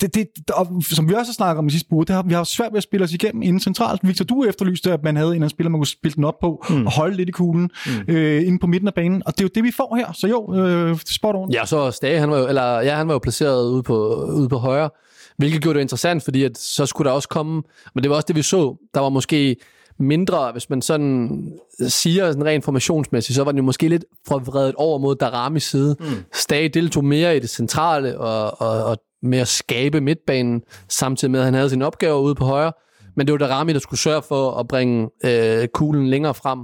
Det, 0.00 0.14
det, 0.14 0.28
og, 0.54 0.82
som 0.82 1.08
vi 1.08 1.14
også 1.14 1.30
har 1.30 1.34
snakket 1.34 1.58
om 1.58 1.66
i 1.66 1.70
sidste 1.70 1.92
uge, 1.92 2.04
det 2.04 2.14
har, 2.14 2.22
vi 2.22 2.34
har 2.34 2.44
svært 2.44 2.72
ved 2.72 2.76
at 2.76 2.82
spille 2.82 3.04
os 3.04 3.12
igennem 3.12 3.42
inden 3.42 3.60
centralt. 3.60 4.00
Victor, 4.04 4.24
du 4.24 4.44
efterlyste, 4.44 4.92
at 4.92 5.02
man 5.02 5.16
havde 5.16 5.28
en 5.28 5.34
anden 5.34 5.50
spiller, 5.50 5.70
man 5.70 5.78
kunne 5.78 5.86
spille 5.86 6.14
den 6.14 6.24
op 6.24 6.34
på, 6.40 6.64
mm. 6.70 6.86
og 6.86 6.92
holde 6.92 7.16
lidt 7.16 7.28
i 7.28 7.32
kuglen 7.32 7.70
mm. 7.86 8.14
øh, 8.14 8.46
inde 8.46 8.58
på 8.58 8.66
midten 8.66 8.88
af 8.88 8.94
banen. 8.94 9.22
Og 9.26 9.32
det 9.32 9.40
er 9.40 9.44
jo 9.44 9.50
det, 9.54 9.64
vi 9.64 9.72
får 9.76 9.96
her. 9.96 10.12
Så 10.12 10.26
jo, 10.28 10.54
øh, 10.54 10.98
spot 11.06 11.34
on. 11.34 11.52
Ja, 11.52 11.66
så 11.66 11.90
Stage, 11.90 12.20
han 12.20 12.30
var 12.30 12.38
jo, 12.38 12.48
eller, 12.48 12.80
ja, 12.80 12.96
han 12.96 13.08
var 13.08 13.14
jo 13.14 13.18
placeret 13.18 13.70
ude 13.70 13.82
på, 13.82 14.14
ude 14.14 14.48
på 14.48 14.56
højre. 14.56 14.90
Hvilket 15.36 15.62
gjorde 15.62 15.76
det 15.76 15.82
interessant, 15.82 16.22
fordi 16.24 16.44
at 16.44 16.58
så 16.58 16.86
skulle 16.86 17.08
der 17.08 17.14
også 17.14 17.28
komme, 17.28 17.62
men 17.94 18.02
det 18.02 18.10
var 18.10 18.16
også 18.16 18.26
det, 18.26 18.36
vi 18.36 18.42
så. 18.42 18.76
Der 18.94 19.00
var 19.00 19.08
måske 19.08 19.56
mindre, 19.98 20.52
hvis 20.52 20.70
man 20.70 20.82
sådan 20.82 21.52
siger 21.88 22.26
sådan 22.26 22.44
rent 22.44 22.54
informationsmæssigt, 22.54 23.36
så 23.36 23.44
var 23.44 23.52
den 23.52 23.58
jo 23.58 23.64
måske 23.64 23.88
lidt 23.88 24.04
forvredet 24.28 24.74
over 24.74 24.98
mod 24.98 25.14
Daramis 25.16 25.62
side. 25.62 25.96
Mm. 26.00 26.06
Stage 26.32 26.68
deltog 26.68 27.04
mere 27.04 27.36
i 27.36 27.40
det 27.40 27.50
centrale 27.50 28.18
og, 28.18 28.60
og, 28.60 28.84
og 28.84 28.96
med 29.22 29.38
at 29.38 29.48
skabe 29.48 30.00
midtbanen, 30.00 30.62
samtidig 30.88 31.32
med, 31.32 31.40
at 31.40 31.44
han 31.44 31.54
havde 31.54 31.70
sin 31.70 31.82
opgave 31.82 32.20
ude 32.20 32.34
på 32.34 32.44
højre. 32.44 32.72
Men 33.16 33.26
det 33.26 33.32
var 33.32 33.38
Darami, 33.38 33.72
der 33.72 33.78
skulle 33.78 34.00
sørge 34.00 34.22
for 34.22 34.50
at 34.50 34.68
bringe 34.68 35.08
øh, 35.24 35.68
kuglen 35.68 36.08
længere 36.08 36.34
frem. 36.34 36.60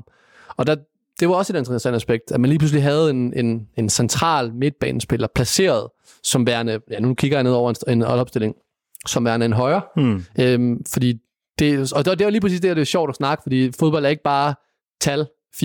Og 0.56 0.66
der, 0.66 0.76
det 1.20 1.28
var 1.28 1.34
også 1.34 1.52
et 1.52 1.58
interessant 1.58 1.96
aspekt, 1.96 2.32
at 2.32 2.40
man 2.40 2.48
lige 2.48 2.58
pludselig 2.58 2.82
havde 2.82 3.10
en, 3.10 3.32
en, 3.36 3.68
en 3.76 3.88
central 3.88 4.52
midtbanespiller 4.54 5.28
placeret 5.34 5.88
som 6.24 6.46
værende, 6.46 6.80
ja 6.90 7.00
nu 7.00 7.14
kigger 7.14 7.36
jeg 7.36 7.44
ned 7.44 7.52
over 7.52 7.70
en, 7.88 7.92
en 7.92 8.02
opstilling, 8.02 8.54
som 9.06 9.24
værende 9.24 9.46
en 9.46 9.52
højre. 9.52 9.82
Hmm. 9.96 10.24
Øhm, 10.40 10.84
fordi 10.92 11.18
det, 11.58 11.92
og 11.92 12.04
det, 12.04 12.18
det 12.18 12.24
var 12.24 12.30
lige 12.30 12.40
præcis 12.40 12.60
det, 12.60 12.68
der 12.68 12.74
det 12.74 12.80
er 12.80 12.84
sjovt 12.86 13.08
at 13.10 13.16
snakke, 13.16 13.42
fordi 13.42 13.72
fodbold 13.78 14.04
er 14.04 14.08
ikke 14.08 14.22
bare 14.22 14.54
tal, 15.00 15.26
4-4-2, 15.56 15.60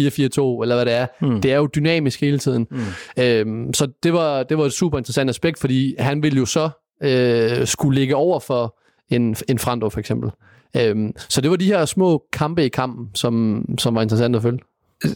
eller 0.62 0.76
hvad 0.76 0.86
det 0.86 0.94
er. 0.94 1.08
Mm. 1.22 1.42
Det 1.42 1.52
er 1.52 1.58
jo 1.58 1.70
dynamisk 1.76 2.22
hele 2.22 2.40
tiden. 2.40 2.68
Mm. 2.72 3.24
Øhm, 3.24 3.74
så 3.74 3.88
det 4.04 4.14
var, 4.14 4.44
det 4.44 4.58
var 4.58 4.66
et 4.66 4.74
super 4.74 4.98
interessant 4.98 5.30
aspekt, 5.30 5.60
fordi 5.60 5.96
han 6.00 6.24
ville 6.24 6.38
jo 6.38 6.46
så 6.46 6.70
øh, 7.04 7.68
skulle 7.68 8.00
ligge 8.00 8.16
over 8.16 8.40
for 8.40 8.80
en, 9.10 9.36
en 9.48 9.60
Frando 9.60 9.90
for 9.90 10.00
eksempel. 10.00 10.32
Øhm, 10.78 11.14
så 11.30 11.42
det 11.42 11.52
var 11.52 11.58
de 11.58 11.66
her 11.66 11.86
små 11.86 12.24
kampe 12.34 12.66
i 12.66 12.70
kampen, 12.70 13.10
som, 13.14 13.66
som 13.78 13.96
var 13.96 14.02
interessant 14.02 14.36
at 14.36 14.42
følge. 14.42 14.60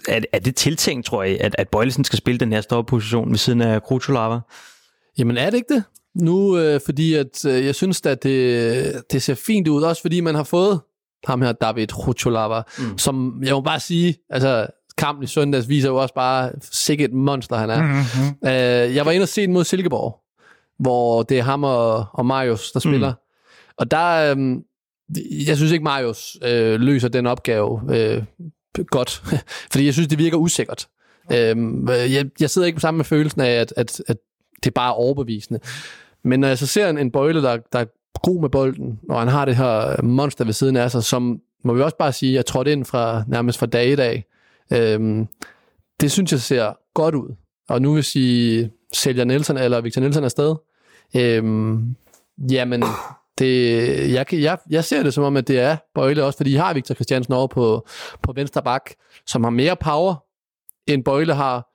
Er, 0.08 0.21
er 0.34 0.39
det 0.39 0.56
tiltænkt, 0.56 1.06
tror 1.06 1.23
jeg, 1.23 1.38
at, 1.41 1.56
at 1.58 1.69
Bøjlesen 1.69 2.04
skal 2.04 2.17
spille 2.17 2.39
den 2.39 2.54
her 2.54 2.62
store 2.62 2.84
position 2.84 3.30
ved 3.30 3.38
siden 3.38 3.62
af 3.62 3.84
Krutulava? 3.84 4.39
Jamen 5.17 5.38
er 5.38 5.50
det 5.50 5.58
ikke 5.58 5.74
det? 5.74 5.84
Nu, 6.15 6.58
øh, 6.58 6.82
fordi 6.86 7.13
at, 7.13 7.45
øh, 7.45 7.65
jeg 7.65 7.76
synes 7.76 8.02
at 8.06 8.24
det, 8.24 9.04
det 9.12 9.21
ser 9.21 9.36
fint 9.36 9.67
ud, 9.67 9.84
også 9.84 10.02
fordi 10.02 10.21
man 10.21 10.36
har 10.36 10.43
fået 10.43 10.82
ham 11.28 11.41
her, 11.41 11.52
David 11.52 12.08
Rucholava, 12.08 12.62
mm. 12.80 12.97
som 12.97 13.41
jeg 13.43 13.54
må 13.54 13.62
bare 13.62 13.80
sige, 13.80 14.17
altså 14.30 14.67
kampen 14.97 15.24
i 15.24 15.28
søndags 15.28 15.69
viser 15.69 15.89
jo 15.89 15.95
også 15.95 16.13
bare, 16.13 16.52
sikkert 16.62 17.10
et 17.10 17.15
monster 17.15 17.56
han 17.56 17.69
er. 17.69 17.82
Mm-hmm. 17.82 18.47
Øh, 18.50 18.95
jeg 18.95 19.06
var 19.06 19.12
inde 19.12 19.24
og 19.24 19.28
se 19.28 19.41
den 19.41 19.54
mod 19.54 19.63
Silkeborg, 19.63 20.19
hvor 20.80 21.24
det 21.24 21.39
er 21.39 21.43
ham 21.43 21.63
og, 21.63 22.06
og 22.13 22.26
Marius, 22.26 22.71
der 22.71 22.80
spiller. 22.80 23.10
Mm. 23.10 23.17
Og 23.78 23.91
der, 23.91 24.36
øh, 24.36 24.56
jeg 25.47 25.58
synes 25.58 25.71
ikke, 25.71 25.84
Marius 25.84 26.38
øh, 26.43 26.80
løser 26.80 27.08
den 27.08 27.28
opgave 27.28 27.82
øh, 27.89 28.24
godt, 28.88 29.24
fordi 29.71 29.86
jeg 29.86 29.93
synes, 29.93 30.08
det 30.08 30.19
virker 30.19 30.38
usikkert. 30.38 30.88
Øh, 31.32 31.56
jeg, 31.88 32.26
jeg 32.39 32.50
sidder 32.50 32.67
ikke 32.67 32.80
sammen 32.80 32.97
med 32.97 33.06
følelsen 33.06 33.41
af, 33.41 33.52
at, 33.52 33.74
at, 33.78 34.02
at 34.08 34.17
det 34.63 34.69
er 34.69 34.74
bare 34.76 34.93
overbevisende. 34.93 35.60
Men 36.24 36.39
når 36.39 36.47
jeg 36.47 36.58
så 36.58 36.67
ser 36.67 36.89
en, 36.89 36.97
en 36.97 37.12
bøjle, 37.12 37.41
der, 37.41 37.58
der 37.74 37.80
er 37.80 37.86
god 38.24 38.41
med 38.41 38.50
bolden, 38.50 39.00
og 39.10 39.19
han 39.19 39.28
har 39.28 39.45
det 39.45 39.56
her 39.56 40.02
monster 40.02 40.45
ved 40.45 40.54
siden 40.54 40.76
af 40.76 40.91
sig, 40.91 41.04
som 41.04 41.41
må 41.63 41.74
vi 41.74 41.82
også 41.82 41.97
bare 41.97 42.13
sige, 42.13 42.34
jeg 42.34 42.45
trådte 42.45 42.71
ind 42.71 42.86
fra 42.86 43.24
nærmest 43.28 43.60
fra 43.60 43.65
dag 43.65 43.88
i 43.88 43.95
dag. 43.95 44.26
Øhm, 44.74 45.28
det 46.02 46.12
synes 46.12 46.32
jeg 46.32 46.39
ser 46.39 46.74
godt 46.93 47.15
ud. 47.15 47.36
Og 47.69 47.82
nu 47.82 47.93
vil 47.93 48.04
sige, 48.04 48.71
sælger 48.93 49.24
Nielsen 49.24 49.58
eller 49.58 49.82
Victor 49.82 50.02
Nielsen 50.02 50.24
afsted. 50.24 50.56
Øhm, 51.15 51.95
jamen, 52.52 52.84
det, 53.40 54.13
jeg, 54.13 54.33
jeg, 54.33 54.58
jeg 54.69 54.83
ser 54.83 55.04
det 55.04 55.13
som 55.13 55.23
om, 55.23 55.38
at 55.38 55.48
det 55.48 55.60
er 55.60 55.77
Bøjle 55.96 56.23
også, 56.23 56.38
fordi 56.38 56.52
I 56.52 56.56
har 56.56 56.73
Victor 56.73 56.96
Christiansen 56.96 57.33
over 57.33 57.48
på, 57.48 57.88
på 58.23 58.33
venstre 58.33 58.62
bak, 58.62 58.92
som 59.27 59.44
har 59.44 59.52
mere 59.52 59.75
power, 59.75 60.15
end 60.88 61.04
Bøjle 61.04 61.33
har. 61.33 61.67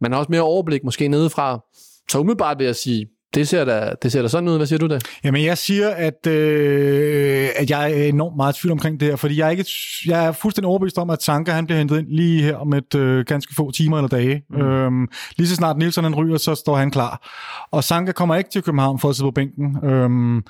Man 0.00 0.12
har 0.12 0.18
også 0.18 0.30
mere 0.30 0.42
overblik 0.42 0.84
måske 0.84 1.08
nedefra. 1.08 1.64
Så 2.10 2.18
umiddelbart 2.18 2.58
vil 2.58 2.64
jeg 2.64 2.76
sige, 2.76 3.06
det 3.34 3.48
ser 3.48 3.64
da, 3.64 3.94
det 4.02 4.12
ser 4.12 4.22
da 4.22 4.28
sådan 4.28 4.48
ud. 4.48 4.56
Hvad 4.56 4.66
siger 4.66 4.78
du 4.78 4.86
der? 4.86 4.98
Jamen, 5.24 5.44
jeg 5.44 5.58
siger, 5.58 5.90
at, 5.90 6.26
øh, 6.26 7.48
at 7.56 7.70
jeg 7.70 7.92
er 7.92 8.04
enormt 8.04 8.36
meget 8.36 8.56
i 8.56 8.60
tvivl 8.60 8.72
omkring 8.72 9.00
det 9.00 9.08
her, 9.08 9.16
fordi 9.16 9.38
jeg 9.38 9.46
er, 9.46 9.50
ikke, 9.50 9.66
jeg 10.06 10.26
er 10.26 10.32
fuldstændig 10.32 10.68
overbevist 10.68 10.98
om, 10.98 11.10
at 11.10 11.22
Sanka 11.22 11.52
han 11.52 11.66
bliver 11.66 11.78
hentet 11.78 11.98
ind 11.98 12.06
lige 12.08 12.42
her 12.42 12.56
om 12.56 12.72
et 12.72 12.94
øh, 12.94 13.24
ganske 13.24 13.54
få 13.54 13.70
timer 13.70 13.96
eller 13.98 14.08
dage. 14.08 14.42
Mm. 14.50 14.60
Øhm, 14.60 15.08
lige 15.36 15.48
så 15.48 15.54
snart 15.54 15.78
Nielsen 15.78 16.04
han 16.04 16.14
ryger, 16.14 16.36
så 16.36 16.54
står 16.54 16.76
han 16.76 16.90
klar. 16.90 17.28
Og 17.70 17.84
Sanka 17.84 18.12
kommer 18.12 18.36
ikke 18.36 18.50
til 18.50 18.62
København 18.62 18.98
for 18.98 19.08
at 19.08 19.16
sidde 19.16 19.26
på 19.26 19.34
bænken. 19.34 19.84
Øhm, 19.84 20.42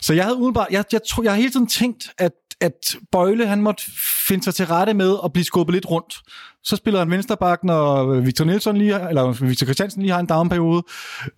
så 0.00 0.14
jeg 0.14 0.24
havde 0.24 0.36
udenbart, 0.36 0.66
jeg, 0.70 0.84
jeg, 0.92 1.00
tror, 1.08 1.22
jeg 1.22 1.32
har 1.32 1.36
hele 1.36 1.50
tiden 1.50 1.66
tænkt, 1.66 2.04
at 2.18 2.32
at 2.60 2.96
Bøjle 3.12 3.46
han 3.46 3.62
måtte 3.62 3.82
finde 4.28 4.44
sig 4.44 4.54
til 4.54 4.66
rette 4.66 4.94
med 4.94 5.16
at 5.24 5.32
blive 5.32 5.44
skubbet 5.44 5.74
lidt 5.74 5.90
rundt. 5.90 6.14
Så 6.64 6.76
spiller 6.76 7.00
han 7.00 7.10
vensterbak, 7.10 7.64
når 7.64 8.14
Victor 8.20 8.44
Nielsen 8.44 8.76
lige, 8.76 9.08
eller 9.08 9.44
Victor 9.46 9.64
Christiansen 9.64 10.02
lige 10.02 10.12
har 10.12 10.20
en 10.20 10.26
downperiode, 10.26 10.82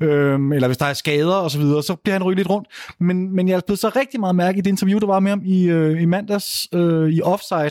øhm, 0.01 0.53
eller 0.53 0.69
hvis 0.69 0.77
der 0.77 0.87
er 0.87 0.93
skader 0.93 1.35
og 1.35 1.51
så 1.51 1.59
videre, 1.59 1.83
så 1.83 1.95
bliver 1.95 2.15
han 2.15 2.23
rykket 2.23 2.39
lidt 2.39 2.51
rundt. 2.51 2.69
Men, 3.01 3.37
men 3.37 3.49
jeg 3.49 3.63
blev 3.67 3.77
så 3.77 3.89
rigtig 3.97 4.21
meget 4.21 4.37
mærke 4.37 4.59
i 4.59 4.61
det 4.61 4.71
interview, 4.71 4.99
der 4.99 5.07
var 5.07 5.21
med 5.21 5.31
ham 5.31 5.43
i, 5.45 5.65
øh, 5.65 6.03
i 6.03 6.05
mandags 6.05 6.69
øh, 6.75 7.09
i 7.09 7.23
Offside, 7.23 7.71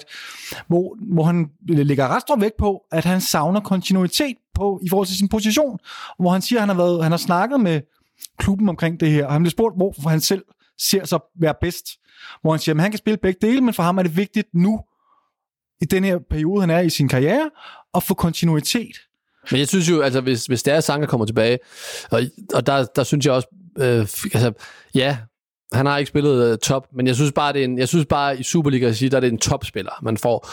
hvor, 0.67 1.13
hvor 1.13 1.23
han 1.23 1.49
lægger 1.67 2.07
ret 2.07 2.21
stor 2.21 2.39
vægt 2.39 2.57
på, 2.59 2.81
at 2.91 3.05
han 3.05 3.21
savner 3.21 3.59
kontinuitet 3.59 4.35
på, 4.55 4.79
i 4.83 4.89
forhold 4.89 5.07
til 5.07 5.17
sin 5.17 5.29
position, 5.29 5.77
hvor 6.19 6.29
han 6.31 6.41
siger, 6.41 6.59
at 6.59 6.67
han 6.67 6.75
har, 6.75 6.83
været, 6.83 7.03
han 7.03 7.11
har 7.11 7.17
snakket 7.17 7.59
med 7.59 7.81
klubben 8.37 8.69
omkring 8.69 8.99
det 8.99 9.11
her, 9.11 9.25
og 9.25 9.33
han 9.33 9.41
blev 9.41 9.51
spurgt, 9.51 9.75
hvorfor 9.75 10.09
han 10.09 10.21
selv 10.21 10.43
ser 10.77 11.05
sig 11.05 11.19
være 11.39 11.53
bedst 11.61 11.87
hvor 12.41 12.51
han 12.51 12.59
siger, 12.59 12.75
at 12.75 12.81
han 12.81 12.91
kan 12.91 12.97
spille 12.97 13.17
begge 13.17 13.47
dele, 13.47 13.61
men 13.61 13.73
for 13.73 13.83
ham 13.83 13.97
er 13.97 14.03
det 14.03 14.17
vigtigt 14.17 14.47
nu, 14.53 14.79
i 15.81 15.85
den 15.85 16.03
her 16.03 16.19
periode, 16.29 16.61
han 16.61 16.69
er 16.69 16.79
i 16.79 16.89
sin 16.89 17.07
karriere, 17.07 17.49
at 17.95 18.03
få 18.03 18.13
kontinuitet. 18.13 18.97
Men 19.51 19.59
jeg 19.59 19.67
synes 19.67 19.89
jo, 19.89 20.01
altså 20.01 20.21
hvis, 20.21 20.45
hvis 20.45 20.63
der 20.63 20.79
sanger 20.79 21.07
kommer 21.07 21.25
tilbage, 21.25 21.59
og, 22.11 22.21
og 22.53 22.67
der, 22.67 22.85
der 22.85 23.03
synes 23.03 23.25
jeg 23.25 23.33
også, 23.33 23.47
øh, 23.77 23.99
altså, 24.33 24.53
ja, 24.95 25.17
han 25.73 25.85
har 25.85 25.97
ikke 25.97 26.09
spillet 26.09 26.51
uh, 26.51 26.57
top, 26.57 26.87
men 26.93 27.07
jeg 27.07 27.15
synes 27.15 27.31
bare, 27.31 27.53
det 27.53 27.59
er 27.59 27.65
en, 27.65 27.79
jeg 27.79 27.87
synes 27.87 28.05
bare 28.05 28.39
i 28.39 28.43
Superliga 28.43 28.87
at 28.87 28.95
sige, 28.95 29.09
der 29.09 29.17
er 29.17 29.21
det 29.21 29.31
en 29.31 29.37
topspiller, 29.37 29.91
man 30.01 30.17
får. 30.17 30.49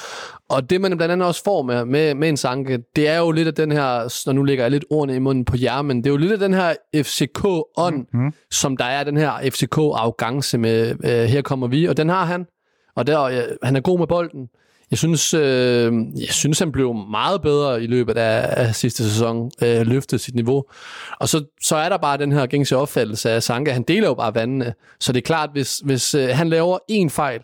Og 0.49 0.71
det, 0.71 0.81
man 0.81 0.97
blandt 0.97 1.13
andet 1.13 1.29
også 1.29 1.45
får 1.45 1.63
med, 1.63 1.85
med, 1.85 2.15
med 2.15 2.29
en 2.29 2.37
Sanke, 2.37 2.79
det 2.97 3.09
er 3.09 3.19
jo 3.19 3.31
lidt 3.31 3.49
af 3.49 3.55
den 3.55 3.73
her, 3.73 4.23
når 4.27 4.33
nu 4.33 4.43
lægger 4.43 4.65
jeg 4.65 4.71
lidt 4.71 4.85
ordene 4.91 5.17
i 5.17 5.19
munden 5.19 5.45
på 5.45 5.57
jer, 5.63 5.83
men 5.83 5.97
det 5.97 6.07
er 6.07 6.11
jo 6.11 6.17
lidt 6.17 6.33
af 6.33 6.39
den 6.39 6.55
her 6.55 6.75
FCK-ånd, 6.97 8.07
mm-hmm. 8.13 8.33
som 8.51 8.77
der 8.77 8.85
er 8.85 9.05
den 9.05 9.17
her 9.17 9.33
FCK-arrogance 9.51 10.59
med, 10.59 10.91
uh, 10.91 11.11
her 11.11 11.43
kommer 11.43 11.67
vi, 11.67 11.85
og 11.85 11.97
den 11.97 12.09
har 12.09 12.25
han. 12.25 12.47
Og 12.97 13.07
der, 13.07 13.27
uh, 13.27 13.57
han 13.63 13.77
er 13.77 13.81
god 13.81 13.99
med 13.99 14.07
bolden. 14.07 14.49
Jeg 14.91 14.99
synes, 14.99 15.35
øh, 15.35 15.93
jeg 16.21 16.29
synes, 16.31 16.59
han 16.59 16.73
blev 16.73 16.95
meget 16.95 17.43
bedre 17.43 17.83
i 17.83 17.87
løbet 17.87 18.17
af, 18.17 18.65
af 18.65 18.75
sidste 18.75 19.11
sæson, 19.11 19.51
øh, 19.63 19.87
løftede 19.87 20.23
sit 20.23 20.35
niveau. 20.35 20.65
Og 21.21 21.29
så, 21.29 21.45
så 21.63 21.77
er 21.77 21.89
der 21.89 21.97
bare 21.97 22.19
den 22.19 22.33
her 22.33 22.47
gængse 22.47 22.77
opfattelse 22.77 23.31
af 23.31 23.43
Sanka. 23.43 23.73
Han 23.73 23.83
deler 23.83 24.09
jo 24.09 24.15
bare 24.15 24.35
vandene. 24.35 24.75
Så 25.01 25.13
det 25.13 25.19
er 25.19 25.27
klart, 25.27 25.51
hvis, 25.53 25.79
hvis 25.79 26.15
øh, 26.15 26.29
han 26.29 26.49
laver 26.49 26.79
en 26.89 27.11
fejl, 27.11 27.41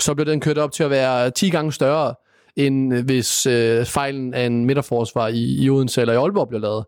så 0.00 0.14
bliver 0.14 0.30
den 0.30 0.40
kørt 0.40 0.58
op 0.58 0.72
til 0.72 0.84
at 0.84 0.90
være 0.90 1.30
10 1.30 1.50
gange 1.50 1.72
større, 1.72 2.14
end 2.56 2.94
øh, 2.94 3.04
hvis 3.04 3.46
øh, 3.46 3.84
fejlen 3.86 4.34
af 4.34 4.46
en 4.46 4.64
midterforsvar 4.64 5.28
i, 5.28 5.64
i 5.64 5.70
Odense 5.70 6.00
eller 6.00 6.14
i 6.14 6.16
Aalborg 6.16 6.48
bliver 6.48 6.60
lavet. 6.60 6.84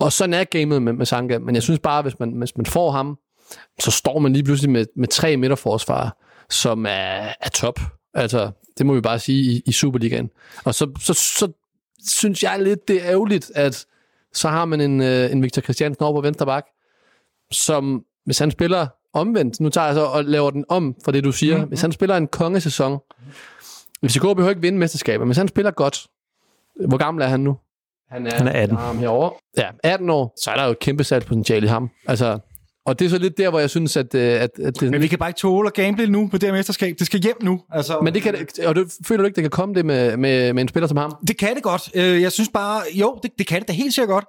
Og 0.00 0.12
sådan 0.12 0.34
er 0.34 0.44
gamet 0.44 0.82
med, 0.82 0.92
med 0.92 1.06
Sanka. 1.06 1.38
Men 1.38 1.54
jeg 1.54 1.62
synes 1.62 1.80
bare, 1.80 2.02
hvis 2.02 2.18
man, 2.18 2.32
hvis 2.32 2.56
man 2.56 2.66
får 2.66 2.90
ham, 2.90 3.18
så 3.80 3.90
står 3.90 4.18
man 4.18 4.32
lige 4.32 4.44
pludselig 4.44 4.70
med, 4.70 4.86
med 4.96 5.08
tre 5.08 5.36
midterforsvar, 5.36 6.16
som 6.50 6.86
er, 6.86 7.28
er 7.40 7.48
top. 7.54 7.80
Altså, 8.14 8.50
det 8.78 8.86
må 8.86 8.94
vi 8.94 9.00
bare 9.00 9.18
sige 9.18 9.52
i, 9.52 9.62
i 9.66 9.72
Superligaen. 9.72 10.30
Og 10.64 10.74
så, 10.74 10.90
så, 11.00 11.14
så 11.14 11.52
synes 12.06 12.42
jeg 12.42 12.62
lidt, 12.62 12.88
det 12.88 12.96
er 12.96 13.10
ærgerligt, 13.10 13.52
at 13.54 13.86
så 14.32 14.48
har 14.48 14.64
man 14.64 14.80
en, 14.80 15.02
øh, 15.02 15.32
en 15.32 15.42
Victor 15.42 15.62
Christiansen 15.62 16.04
over 16.04 16.14
på 16.14 16.20
venstre 16.20 16.46
bak, 16.46 16.66
som 17.50 18.04
hvis 18.24 18.38
han 18.38 18.50
spiller 18.50 18.86
omvendt, 19.12 19.60
nu 19.60 19.68
tager 19.68 19.86
jeg 19.86 19.94
så 19.94 20.04
og 20.04 20.24
laver 20.24 20.50
den 20.50 20.64
om 20.68 20.96
for 21.04 21.12
det, 21.12 21.24
du 21.24 21.32
siger. 21.32 21.54
Mm-hmm. 21.56 21.68
Hvis 21.68 21.80
han 21.80 21.92
spiller 21.92 22.16
en 22.16 22.26
kongesæson, 22.26 22.98
hvis 24.00 24.18
går 24.18 24.34
behøver 24.34 24.50
ikke 24.50 24.62
vinde 24.62 24.78
mesterskaber, 24.78 25.24
men 25.24 25.28
hvis 25.28 25.36
han 25.36 25.48
spiller 25.48 25.70
godt, 25.70 26.06
hvor 26.88 26.96
gammel 26.96 27.22
er 27.22 27.28
han 27.28 27.40
nu? 27.40 27.58
Han 28.10 28.26
er, 28.26 28.34
han 28.34 28.48
er 28.48 28.52
18. 28.52 28.76
Herovre. 28.98 29.32
Ja, 29.56 29.68
18 29.82 30.10
år, 30.10 30.34
så 30.42 30.50
er 30.50 30.56
der 30.56 30.64
jo 30.64 30.70
et 30.70 30.78
kæmpe 30.78 31.04
salgspotentiale 31.04 31.66
i 31.66 31.68
ham. 31.68 31.90
Altså, 32.06 32.38
og 32.86 32.98
det 32.98 33.04
er 33.04 33.08
så 33.08 33.18
lidt 33.18 33.38
der, 33.38 33.50
hvor 33.50 33.60
jeg 33.60 33.70
synes, 33.70 33.96
at... 33.96 34.14
Øh, 34.14 34.22
at, 34.22 34.50
at 34.64 34.80
det, 34.80 34.90
Men 34.90 35.02
vi 35.02 35.06
kan 35.06 35.18
bare 35.18 35.28
ikke 35.28 35.38
tåle 35.38 35.66
at 35.66 35.74
gamble 35.74 36.06
nu 36.06 36.28
på 36.28 36.38
det 36.38 36.48
her 36.48 36.56
mesterskab. 36.56 36.96
Det 36.98 37.06
skal 37.06 37.20
hjem 37.20 37.36
nu. 37.42 37.60
Altså, 37.72 37.98
men 38.02 38.14
det 38.14 38.22
kan, 38.22 38.46
og 38.66 38.76
du, 38.76 38.86
føler 39.04 39.22
du 39.22 39.26
ikke, 39.26 39.36
det 39.36 39.42
kan 39.42 39.50
komme 39.50 39.74
det 39.74 39.86
med, 39.86 40.16
med, 40.16 40.52
med 40.52 40.62
en 40.62 40.68
spiller 40.68 40.86
som 40.86 40.96
ham? 40.96 41.12
Det 41.28 41.36
kan 41.36 41.54
det 41.54 41.62
godt. 41.62 41.90
Øh, 41.94 42.22
jeg 42.22 42.32
synes 42.32 42.48
bare, 42.48 42.82
jo, 42.94 43.18
det, 43.22 43.30
det 43.38 43.46
kan 43.46 43.60
det 43.60 43.68
da 43.68 43.72
helt 43.72 43.94
sikkert 43.94 44.08
godt. 44.08 44.24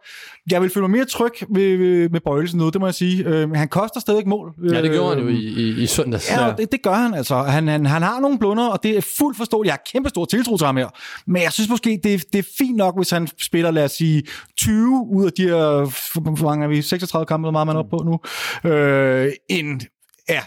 Jeg 0.51 0.61
vil 0.61 0.69
føle 0.69 0.87
mig 0.87 0.97
mere 0.97 1.05
tryg 1.05 1.31
ved, 1.49 2.09
med 2.09 2.19
Bøjelsen 2.19 2.59
nu, 2.59 2.69
det 2.69 2.81
må 2.81 2.87
jeg 2.87 2.93
sige. 2.93 3.23
Øh, 3.25 3.51
han 3.51 3.67
koster 3.67 3.99
stadig 3.99 4.27
mål. 4.27 4.53
Ja, 4.71 4.81
det 4.81 4.91
gjorde 4.91 5.15
han 5.15 5.23
jo 5.23 5.29
i, 5.29 5.35
i, 5.35 5.83
i 5.83 5.85
søndags. 5.85 6.31
Ja, 6.31 6.53
det, 6.57 6.71
det 6.71 6.81
gør 6.81 6.93
han 6.93 7.13
altså. 7.13 7.35
Han, 7.35 7.67
han, 7.67 7.85
han 7.85 8.01
har 8.01 8.19
nogle 8.19 8.39
blunder, 8.39 8.67
og 8.67 8.83
det 8.83 8.97
er 8.97 9.01
fuldt 9.17 9.37
forståeligt. 9.37 9.67
Jeg 9.67 9.73
har 9.73 9.91
kæmpe 9.91 10.09
stor 10.09 10.25
tiltro 10.25 10.57
til 10.57 10.65
ham 10.65 10.77
her. 10.77 10.87
Men 11.27 11.41
jeg 11.41 11.51
synes 11.51 11.69
måske, 11.69 11.99
det, 12.03 12.33
det 12.33 12.39
er 12.39 12.49
fint 12.57 12.77
nok, 12.77 12.97
hvis 12.97 13.09
han 13.09 13.27
spiller, 13.41 13.71
lad 13.71 13.83
os 13.83 13.91
sige, 13.91 14.23
20 14.57 15.07
ud 15.11 15.25
af 15.25 15.31
de 15.31 15.43
her, 15.43 16.19
hvor 16.19 16.43
mange 16.43 16.63
er 16.63 16.69
vi, 16.69 16.81
36 16.81 17.25
kampe, 17.25 17.43
hvor 17.43 17.51
meget 17.51 17.67
man 17.67 17.75
er 17.75 17.79
oppe 17.79 17.89
på 17.89 18.03
nu. 18.05 18.19
Øh, 18.65 18.87
øh, 19.27 19.31
en 19.49 19.81
ja, 20.29 20.41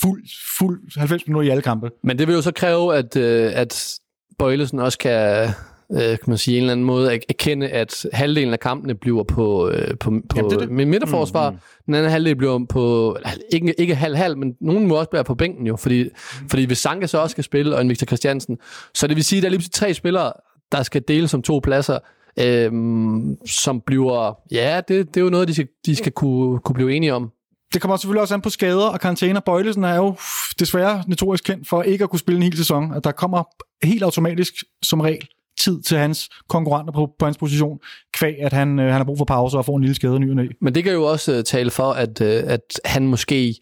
fuld, 0.00 0.24
fuld 0.58 0.98
90 0.98 1.26
minutter 1.26 1.48
i 1.48 1.50
alle 1.50 1.62
kampe. 1.62 1.90
Men 2.02 2.18
det 2.18 2.26
vil 2.26 2.34
jo 2.34 2.42
så 2.42 2.52
kræve, 2.52 2.96
at, 2.96 3.16
øh, 3.16 3.52
at 3.54 3.98
Bøjlesen 4.38 4.78
også 4.78 4.98
kan, 4.98 5.48
øh, 5.92 6.00
kan 6.00 6.18
man 6.26 6.38
sige, 6.38 6.56
en 6.56 6.62
eller 6.62 6.72
anden 6.72 6.86
måde 6.86 7.20
erkende, 7.28 7.68
at 7.68 8.06
halvdelen 8.12 8.52
af 8.52 8.60
kampene 8.60 8.94
bliver 8.94 9.22
på, 9.22 9.68
øh, 9.68 9.88
på, 9.88 10.10
på 10.10 10.36
Jamen, 10.36 10.50
det, 10.50 10.60
det. 10.60 10.70
midterforsvar. 10.70 11.50
Mm, 11.50 11.56
mm. 11.56 11.60
Den 11.86 11.94
anden 11.94 12.10
halvdel 12.10 12.36
bliver 12.36 12.66
på, 12.68 13.16
ikke, 13.52 13.80
ikke 13.80 13.94
halv-halv, 13.94 14.38
men 14.38 14.54
nogen 14.60 14.86
må 14.86 14.94
også 14.94 15.10
være 15.12 15.24
på 15.24 15.34
bænken 15.34 15.66
jo, 15.66 15.76
fordi, 15.76 16.04
mm. 16.04 16.48
fordi 16.48 16.64
hvis 16.64 16.78
Sanka 16.78 17.06
så 17.06 17.18
også 17.18 17.32
skal 17.34 17.44
spille, 17.44 17.76
og 17.76 17.80
en 17.80 17.88
Victor 17.88 18.06
Christiansen, 18.06 18.58
så 18.94 19.06
det 19.06 19.16
vil 19.16 19.24
sige, 19.24 19.38
at 19.38 19.42
der 19.42 19.48
er 19.48 19.50
lige 19.50 19.68
tre 19.68 19.94
spillere, 19.94 20.32
der 20.72 20.82
skal 20.82 21.02
dele 21.08 21.28
som 21.28 21.42
to 21.42 21.60
pladser, 21.62 21.98
øhm, 22.38 23.46
som 23.46 23.80
bliver, 23.86 24.38
ja, 24.52 24.80
det, 24.88 25.14
det 25.14 25.20
er 25.20 25.24
jo 25.24 25.30
noget, 25.30 25.48
de 25.48 25.54
skal, 25.54 25.68
de 25.86 25.96
skal 25.96 26.12
kunne, 26.12 26.58
kunne 26.58 26.74
blive 26.74 26.94
enige 26.94 27.14
om 27.14 27.32
det 27.72 27.80
kommer 27.80 27.96
selvfølgelig 27.96 28.22
også 28.22 28.34
an 28.34 28.40
på 28.40 28.50
skader 28.50 28.86
og 28.86 29.00
karantæner. 29.00 29.40
Bøjlesen 29.40 29.84
er 29.84 29.96
jo 29.96 30.16
desværre 30.58 31.04
notorisk 31.06 31.44
kendt 31.44 31.68
for 31.68 31.82
ikke 31.82 32.04
at 32.04 32.10
kunne 32.10 32.18
spille 32.18 32.36
en 32.36 32.42
hel 32.42 32.56
sæson. 32.56 32.94
At 32.94 33.04
der 33.04 33.12
kommer 33.12 33.42
helt 33.86 34.02
automatisk 34.02 34.54
som 34.82 35.00
regel 35.00 35.28
tid 35.60 35.82
til 35.82 35.98
hans 35.98 36.28
konkurrenter 36.48 36.92
på, 36.92 37.10
på 37.18 37.24
hans 37.24 37.38
position, 37.38 37.78
kvæg 38.14 38.34
at 38.40 38.52
han, 38.52 38.78
øh, 38.78 38.86
han 38.86 38.94
har 38.94 39.04
brug 39.04 39.18
for 39.18 39.24
pause 39.24 39.58
og 39.58 39.64
får 39.64 39.76
en 39.76 39.82
lille 39.82 39.94
skade 39.94 40.20
ny 40.20 40.40
og 40.40 40.46
Men 40.60 40.74
det 40.74 40.84
kan 40.84 40.92
jo 40.92 41.04
også 41.04 41.36
uh, 41.36 41.42
tale 41.42 41.70
for, 41.70 41.92
at, 41.92 42.20
uh, 42.20 42.26
at 42.26 42.80
han 42.84 43.06
måske 43.06 43.56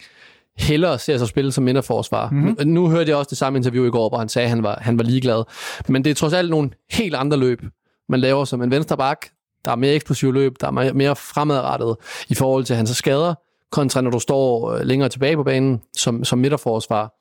hellere 0.58 0.98
ser 0.98 1.18
sig 1.18 1.28
spille 1.28 1.52
som 1.52 1.64
midterforsvar. 1.64 2.30
Mm-hmm. 2.30 2.56
Nu, 2.58 2.82
nu 2.82 2.88
hørte 2.88 3.10
jeg 3.10 3.16
også 3.16 3.30
det 3.30 3.38
samme 3.38 3.56
interview 3.56 3.86
i 3.86 3.90
går, 3.90 4.08
hvor 4.08 4.18
han 4.18 4.28
sagde, 4.28 4.44
at 4.46 4.50
han 4.50 4.62
var, 4.62 4.78
han 4.82 4.98
var 4.98 5.04
ligeglad. 5.04 5.44
Men 5.88 6.04
det 6.04 6.10
er 6.10 6.14
trods 6.14 6.32
alt 6.32 6.50
nogle 6.50 6.70
helt 6.90 7.14
andre 7.14 7.36
løb, 7.36 7.62
man 8.10 8.20
laver 8.20 8.44
som 8.44 8.62
en 8.62 8.70
venstre 8.70 8.96
bak. 8.96 9.26
Der 9.64 9.70
er 9.70 9.76
mere 9.76 9.94
eksplosiv 9.94 10.32
løb, 10.32 10.60
der 10.60 10.66
er 10.66 10.92
mere, 10.92 11.16
fremadrettet 11.16 11.96
i 12.28 12.34
forhold 12.34 12.64
til 12.64 12.76
hans 12.76 12.90
skader 12.90 13.34
kontra 13.70 14.00
når 14.00 14.10
du 14.10 14.18
står 14.18 14.72
øh, 14.72 14.80
længere 14.80 15.08
tilbage 15.08 15.36
på 15.36 15.44
banen 15.44 15.82
som, 15.96 16.24
som 16.24 16.38
midterforsvar. 16.38 17.14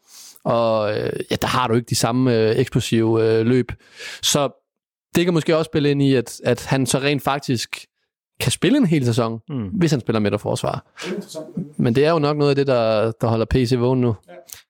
Og 0.43 0.97
øh, 0.97 1.13
ja, 1.31 1.35
der 1.41 1.47
har 1.47 1.67
du 1.67 1.73
ikke 1.73 1.89
de 1.89 1.95
samme 1.95 2.35
øh, 2.35 2.55
eksplosive 2.55 3.23
øh, 3.23 3.45
løb. 3.45 3.71
Så 4.21 4.65
det 5.15 5.25
kan 5.25 5.33
måske 5.33 5.57
også 5.57 5.69
spille 5.69 5.91
ind 5.91 6.01
i, 6.01 6.15
at, 6.15 6.41
at 6.43 6.65
han 6.65 6.85
så 6.85 6.99
rent 6.99 7.23
faktisk 7.23 7.85
kan 8.39 8.51
spille 8.51 8.77
en 8.77 8.85
hel 8.85 9.05
sæson, 9.05 9.39
mm. 9.49 9.67
hvis 9.67 9.91
han 9.91 9.99
spiller 9.99 10.19
midterforsvar. 10.19 10.85
Men 11.77 11.95
det 11.95 12.05
er 12.05 12.11
jo 12.11 12.19
nok 12.19 12.37
noget 12.37 12.49
af 12.49 12.55
det, 12.55 12.67
der, 12.67 13.11
der 13.11 13.27
holder 13.27 13.45
PC 13.45 13.75
vågen 13.77 14.01
nu. 14.01 14.15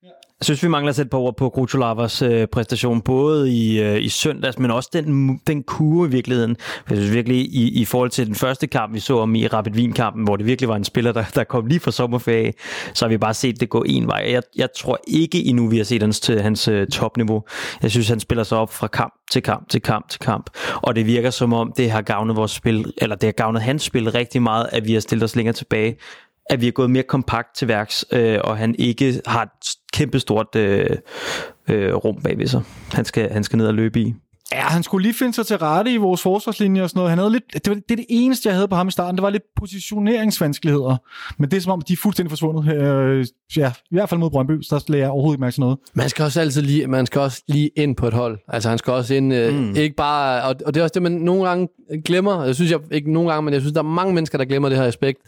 Ja. 0.04 0.10
Jeg 0.42 0.46
synes, 0.46 0.64
vi 0.64 0.68
mangler 0.68 0.90
at 0.90 0.96
sætte 0.96 1.10
på 1.10 1.20
ord 1.20 1.36
på 1.38 1.50
Grucholavas 1.50 2.22
øh, 2.22 2.48
præstation, 2.48 3.02
både 3.02 3.52
i, 3.54 3.82
øh, 3.82 4.04
i 4.04 4.10
søndags, 4.10 4.60
men 4.60 4.72
også 4.72 4.90
den, 4.94 5.38
den 5.48 5.64
kurve 5.64 6.08
i 6.08 6.12
virkeligheden. 6.12 6.58
Jeg 6.90 6.98
synes 6.98 7.14
virkelig, 7.14 7.38
i, 7.38 7.82
i 7.82 7.86
forhold 7.86 8.10
til 8.10 8.28
den 8.28 8.36
første 8.36 8.68
kamp, 8.68 8.94
vi 8.94 9.00
så 9.00 9.18
om 9.20 9.36
i 9.36 9.48
Rapid 9.48 9.72
Wien-kampen, 9.72 10.24
hvor 10.24 10.36
det 10.36 10.46
virkelig 10.46 10.70
var 10.70 10.76
en 10.76 10.84
spiller, 10.84 11.12
der, 11.12 11.24
der 11.36 11.44
kom 11.44 11.66
lige 11.66 11.80
fra 11.80 11.92
sommerferie, 11.92 12.54
så 12.94 13.06
har 13.06 13.10
vi 13.10 13.18
bare 13.18 13.34
set 13.34 13.60
det 13.60 13.70
gå 13.70 13.84
en 13.88 14.08
vej. 14.08 14.28
Jeg, 14.30 14.42
jeg 14.56 14.70
tror 14.78 15.00
ikke 15.08 15.46
endnu, 15.46 15.68
vi 15.68 15.78
har 15.78 15.84
set 15.84 16.02
hans, 16.02 16.20
til 16.20 16.42
hans 16.42 16.68
øh, 16.68 16.88
topniveau. 16.88 17.44
Jeg 17.82 17.92
synes, 17.92 18.10
han 18.10 18.20
spiller 18.20 18.44
sig 18.44 18.58
op 18.58 18.74
fra 18.74 18.88
kamp 18.88 19.14
til 19.32 19.42
kamp 19.42 19.70
til 19.70 19.82
kamp 19.82 20.10
til 20.10 20.20
kamp, 20.20 20.50
og 20.76 20.96
det 20.96 21.06
virker 21.06 21.30
som 21.30 21.54
om, 21.54 21.74
det 21.78 21.92
har 21.92 22.02
gavnet 22.02 22.36
vores 22.36 22.52
spil, 22.52 22.94
eller 22.98 23.16
det 23.16 23.28
har 23.28 23.32
gavnet 23.32 23.62
hans 23.62 23.84
spil 23.84 24.12
rigtig 24.12 24.42
meget, 24.42 24.70
at 24.72 24.88
vi 24.88 24.94
har 24.94 25.00
stillet 25.00 25.24
os 25.24 25.36
længere 25.36 25.54
tilbage 25.54 25.98
at 26.50 26.62
vi 26.62 26.68
er 26.68 26.72
gået 26.72 26.90
mere 26.90 27.04
kompakt 27.04 27.56
til 27.56 27.68
værks, 27.68 28.06
øh, 28.12 28.40
og 28.44 28.58
han 28.58 28.76
ikke 28.80 29.22
har 29.26 29.44
et 29.44 29.50
kæmpestort 29.94 30.56
øh, 30.56 30.98
øh, 31.70 31.94
rum 31.94 32.22
bagved 32.22 32.48
sig. 32.48 32.62
Han 32.94 33.06
skal, 33.06 33.32
han 33.32 33.44
skal 33.44 33.58
ned 33.58 33.68
og 33.68 33.74
løbe 33.74 34.00
i. 34.00 34.14
Ja, 34.52 34.62
han 34.62 34.84
skulle 34.84 35.04
lige 35.04 35.14
finde 35.14 35.34
sig 35.34 35.46
til 35.46 35.58
rette 35.58 35.92
i 35.92 35.98
vores 35.98 36.22
forsvarslinje 36.22 36.84
og 36.84 36.90
sådan 36.90 37.00
noget. 37.00 37.10
Han 37.10 37.18
havde 37.18 37.32
lidt, 37.32 37.44
det, 37.54 37.70
var, 37.70 37.74
det 37.74 37.92
er 37.92 37.96
det 37.96 38.06
eneste, 38.10 38.50
jeg 38.50 38.56
havde 38.56 38.68
på 38.68 38.76
ham 38.76 38.88
i 38.88 38.92
starten. 38.92 39.16
Det 39.16 39.24
var 39.24 39.30
lidt 39.30 39.44
positioneringsvanskeligheder. 39.56 40.98
Men 41.38 41.52
det 41.52 41.58
er 41.58 41.62
som 41.62 41.72
om, 41.72 41.82
de 41.82 41.94
er 41.94 41.98
fuldstændig 41.98 42.32
forsvundet. 42.32 42.74
Øh, 42.74 43.26
ja, 43.58 43.72
i 43.92 43.96
hvert 43.96 44.10
fald 44.10 44.20
mod 44.20 44.30
Brøndby, 44.30 44.62
så 44.62 44.86
der 44.88 44.98
jeg 44.98 45.10
overhovedet 45.10 45.36
ikke 45.36 45.42
mærke 45.42 45.54
til 45.54 45.62
noget. 45.62 45.78
Man 45.94 46.10
skal 46.10 46.26
også 46.26 46.42
altid 46.42 46.62
lige, 46.62 46.88
man 46.88 47.06
skal 47.06 47.22
også 47.22 47.44
lige 47.48 47.70
ind 47.76 47.96
på 47.96 48.08
et 48.08 48.14
hold. 48.14 48.40
Altså 48.48 48.70
han 48.70 48.78
skal 48.78 48.94
også 48.94 49.14
ind, 49.14 49.34
øh, 49.34 49.54
mm. 49.54 49.76
ikke 49.76 49.96
bare, 49.96 50.44
og, 50.44 50.56
og 50.66 50.74
det 50.74 50.80
er 50.80 50.84
også 50.84 50.94
det, 50.94 51.02
man 51.02 51.12
nogle 51.12 51.48
gange 51.48 51.68
glemmer. 52.06 52.44
Jeg 52.44 52.56
synes 52.56 52.72
jeg, 52.72 52.80
ikke 52.92 53.14
nogle 53.14 53.32
gange, 53.32 53.46
men 53.46 53.54
jeg 53.54 53.62
synes, 53.62 53.74
der 53.74 53.80
er 53.80 53.84
mange 53.84 54.14
mennesker, 54.14 54.38
der 54.38 54.46
glemmer 54.46 54.70
det 54.70 54.78
her 54.78 54.86
aspekt. 54.86 55.20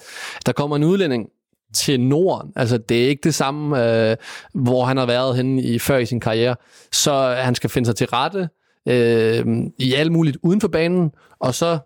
Der 0.46 0.52
kommer 0.52 0.76
en 0.76 0.84
udlænding 0.84 1.28
til 1.74 2.00
Norden. 2.00 2.52
Altså, 2.56 2.78
det 2.78 3.04
er 3.04 3.08
ikke 3.08 3.22
det 3.24 3.36
samme, 3.36 4.10
øh, 4.10 4.18
hvor 4.54 4.86
han 4.86 4.98
har 4.98 5.06
været 5.06 5.36
henne 5.36 5.62
i, 5.62 5.80
før 5.80 5.98
i 5.98 6.06
sin 6.06 6.20
karriere. 6.20 6.56
Så 6.92 7.36
han 7.38 7.56
skal 7.56 7.70
finde 7.70 7.86
sig 7.86 7.96
til 7.96 8.08
rette 8.08 8.50
øh, 8.88 9.46
i 9.80 9.94
alt 9.94 10.12
muligt 10.12 10.38
uden 10.44 10.62
for 10.62 10.68
banen, 10.68 11.12
og 11.40 11.54
så 11.56 11.80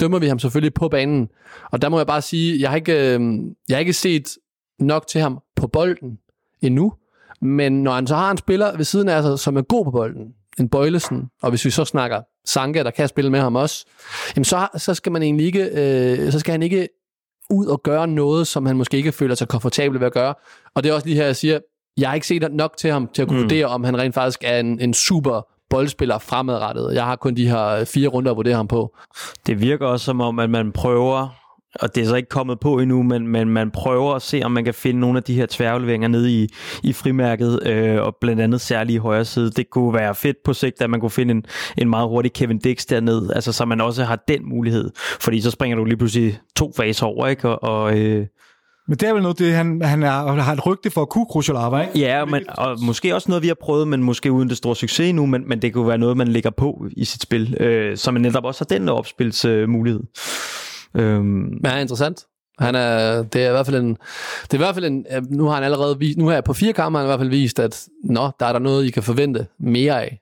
dømmer 0.00 0.18
vi 0.18 0.26
ham 0.26 0.38
selvfølgelig 0.38 0.74
på 0.74 0.88
banen. 0.88 1.28
Og 1.72 1.82
der 1.82 1.88
må 1.88 1.98
jeg 1.98 2.06
bare 2.06 2.22
sige, 2.22 2.60
jeg 2.60 2.70
har 2.70 2.76
ikke, 2.76 3.14
øh, 3.14 3.20
jeg 3.68 3.76
har 3.76 3.80
ikke 3.80 3.92
set 3.92 4.28
nok 4.78 5.06
til 5.06 5.20
ham 5.20 5.38
på 5.56 5.66
bolden 5.66 6.18
endnu, 6.62 6.92
men 7.40 7.82
når 7.82 7.92
han 7.92 8.06
så 8.06 8.14
har 8.14 8.30
en 8.30 8.36
spiller 8.36 8.76
ved 8.76 8.84
siden 8.84 9.08
af 9.08 9.22
sig, 9.22 9.38
som 9.38 9.56
er 9.56 9.62
god 9.62 9.84
på 9.84 9.90
bolden, 9.90 10.34
en 10.58 10.68
Bøjlesen, 10.68 11.24
og 11.42 11.50
hvis 11.50 11.64
vi 11.64 11.70
så 11.70 11.84
snakker 11.84 12.20
Sanka, 12.44 12.82
der 12.82 12.90
kan 12.90 13.08
spille 13.08 13.30
med 13.30 13.40
ham 13.40 13.56
også, 13.56 13.86
jamen 14.36 14.44
så, 14.44 14.68
så 14.76 14.94
skal 14.94 15.12
man 15.12 15.22
egentlig 15.22 15.46
ikke, 15.46 15.64
øh, 15.64 16.32
så 16.32 16.38
skal 16.40 16.52
han 16.52 16.62
ikke 16.62 16.88
ud 17.50 17.66
og 17.66 17.82
gøre 17.82 18.06
noget, 18.06 18.46
som 18.46 18.66
han 18.66 18.76
måske 18.76 18.96
ikke 18.96 19.12
føler 19.12 19.34
sig 19.34 19.48
komfortabel 19.48 20.00
ved 20.00 20.06
at 20.06 20.12
gøre. 20.12 20.34
Og 20.74 20.82
det 20.82 20.90
er 20.90 20.94
også 20.94 21.06
lige 21.06 21.16
her, 21.16 21.24
jeg 21.24 21.36
siger, 21.36 21.58
jeg 21.96 22.08
har 22.08 22.14
ikke 22.14 22.26
set 22.26 22.52
nok 22.52 22.76
til 22.76 22.90
ham 22.90 23.08
til 23.14 23.22
at 23.22 23.28
kunne 23.28 23.38
mm. 23.38 23.44
vurdere, 23.44 23.66
om 23.66 23.84
han 23.84 23.98
rent 23.98 24.14
faktisk 24.14 24.44
er 24.44 24.58
en, 24.58 24.80
en 24.80 24.94
super 24.94 25.46
boldspiller 25.70 26.18
fremadrettet. 26.18 26.94
Jeg 26.94 27.04
har 27.04 27.16
kun 27.16 27.34
de 27.34 27.48
her 27.48 27.84
fire 27.84 28.08
runder 28.08 28.30
at 28.30 28.36
vurdere 28.36 28.54
ham 28.54 28.68
på. 28.68 28.96
Det 29.46 29.60
virker 29.60 29.86
også 29.86 30.04
som 30.04 30.20
om, 30.20 30.38
at 30.38 30.50
man 30.50 30.72
prøver 30.72 31.28
og 31.80 31.94
det 31.94 32.02
er 32.02 32.06
så 32.06 32.16
ikke 32.16 32.28
kommet 32.28 32.60
på 32.60 32.78
endnu, 32.78 33.02
men, 33.02 33.28
men 33.28 33.48
man 33.48 33.70
prøver 33.70 34.14
at 34.14 34.22
se, 34.22 34.40
om 34.44 34.52
man 34.52 34.64
kan 34.64 34.74
finde 34.74 35.00
nogle 35.00 35.16
af 35.16 35.22
de 35.22 35.34
her 35.34 35.46
tværleveringer 35.50 36.08
nede 36.08 36.32
i, 36.42 36.48
i 36.82 36.92
frimærket, 36.92 37.66
øh, 37.66 38.02
og 38.02 38.16
blandt 38.20 38.42
andet 38.42 38.60
særligt 38.60 38.94
i 38.94 38.98
højre 38.98 39.24
side. 39.24 39.50
Det 39.50 39.70
kunne 39.70 39.94
være 39.94 40.14
fedt 40.14 40.36
på 40.44 40.52
sigt, 40.52 40.82
at 40.82 40.90
man 40.90 41.00
kunne 41.00 41.10
finde 41.10 41.34
en, 41.34 41.44
en 41.78 41.90
meget 41.90 42.08
hurtig 42.08 42.32
Kevin 42.32 42.58
Dix 42.58 42.86
derned, 42.86 43.30
altså 43.34 43.52
så 43.52 43.64
man 43.64 43.80
også 43.80 44.04
har 44.04 44.24
den 44.28 44.48
mulighed, 44.48 44.90
fordi 45.20 45.40
så 45.40 45.50
springer 45.50 45.76
du 45.76 45.84
lige 45.84 45.96
pludselig 45.96 46.38
to 46.56 46.72
faser 46.76 47.06
over, 47.06 47.26
ikke? 47.26 47.48
Og, 47.48 47.62
og 47.62 47.98
øh, 47.98 48.26
men 48.88 48.98
det 48.98 49.08
er 49.08 49.12
vel 49.12 49.22
noget, 49.22 49.38
det, 49.38 49.54
han, 49.54 49.82
han 49.82 50.02
er, 50.02 50.32
har 50.32 50.52
et 50.52 50.66
rygte 50.66 50.90
for 50.90 51.02
at 51.02 51.08
kunne 51.08 51.26
Krusjolava, 51.26 51.80
ikke? 51.80 51.98
Ja, 51.98 52.24
men, 52.24 52.44
og 52.48 52.76
måske 52.82 53.14
også 53.14 53.28
noget, 53.28 53.42
vi 53.42 53.48
har 53.48 53.56
prøvet, 53.60 53.88
men 53.88 54.02
måske 54.02 54.32
uden 54.32 54.48
det 54.48 54.56
store 54.56 54.76
succes 54.76 55.14
nu, 55.14 55.26
men, 55.26 55.48
men 55.48 55.62
det 55.62 55.72
kunne 55.72 55.88
være 55.88 55.98
noget, 55.98 56.16
man 56.16 56.28
lægger 56.28 56.50
på 56.50 56.86
i 56.96 57.04
sit 57.04 57.22
spil, 57.22 57.56
øh, 57.60 57.96
så 57.96 58.10
man 58.10 58.22
netop 58.22 58.44
også 58.44 58.64
har 58.68 58.78
den 58.78 58.88
opspilsmulighed. 58.88 60.00
Øh, 60.94 61.24
men 61.24 61.60
han 61.64 61.76
er 61.76 61.80
interessant. 61.80 62.24
Han 62.58 62.74
er, 62.74 63.22
det 63.22 63.44
er 63.44 63.48
i 63.48 63.50
hvert 63.50 63.66
fald 63.66 63.76
en, 63.76 63.96
det 64.42 64.52
er 64.52 64.54
i 64.54 64.58
hvert 64.58 64.74
fald 64.74 64.84
en, 64.84 65.06
nu 65.30 65.46
har 65.46 65.54
han 65.54 65.64
allerede 65.64 65.98
vist, 65.98 66.18
nu 66.18 66.26
har 66.26 66.34
jeg 66.34 66.44
på 66.44 66.52
fire 66.52 66.72
kammer, 66.72 66.98
han 66.98 67.06
i 67.06 67.08
hvert 67.08 67.20
fald 67.20 67.30
vist, 67.30 67.58
at 67.58 67.84
nå, 68.04 68.30
der 68.40 68.46
er 68.46 68.52
der 68.52 68.58
noget, 68.58 68.84
I 68.84 68.90
kan 68.90 69.02
forvente 69.02 69.46
mere 69.60 70.02
af. 70.02 70.20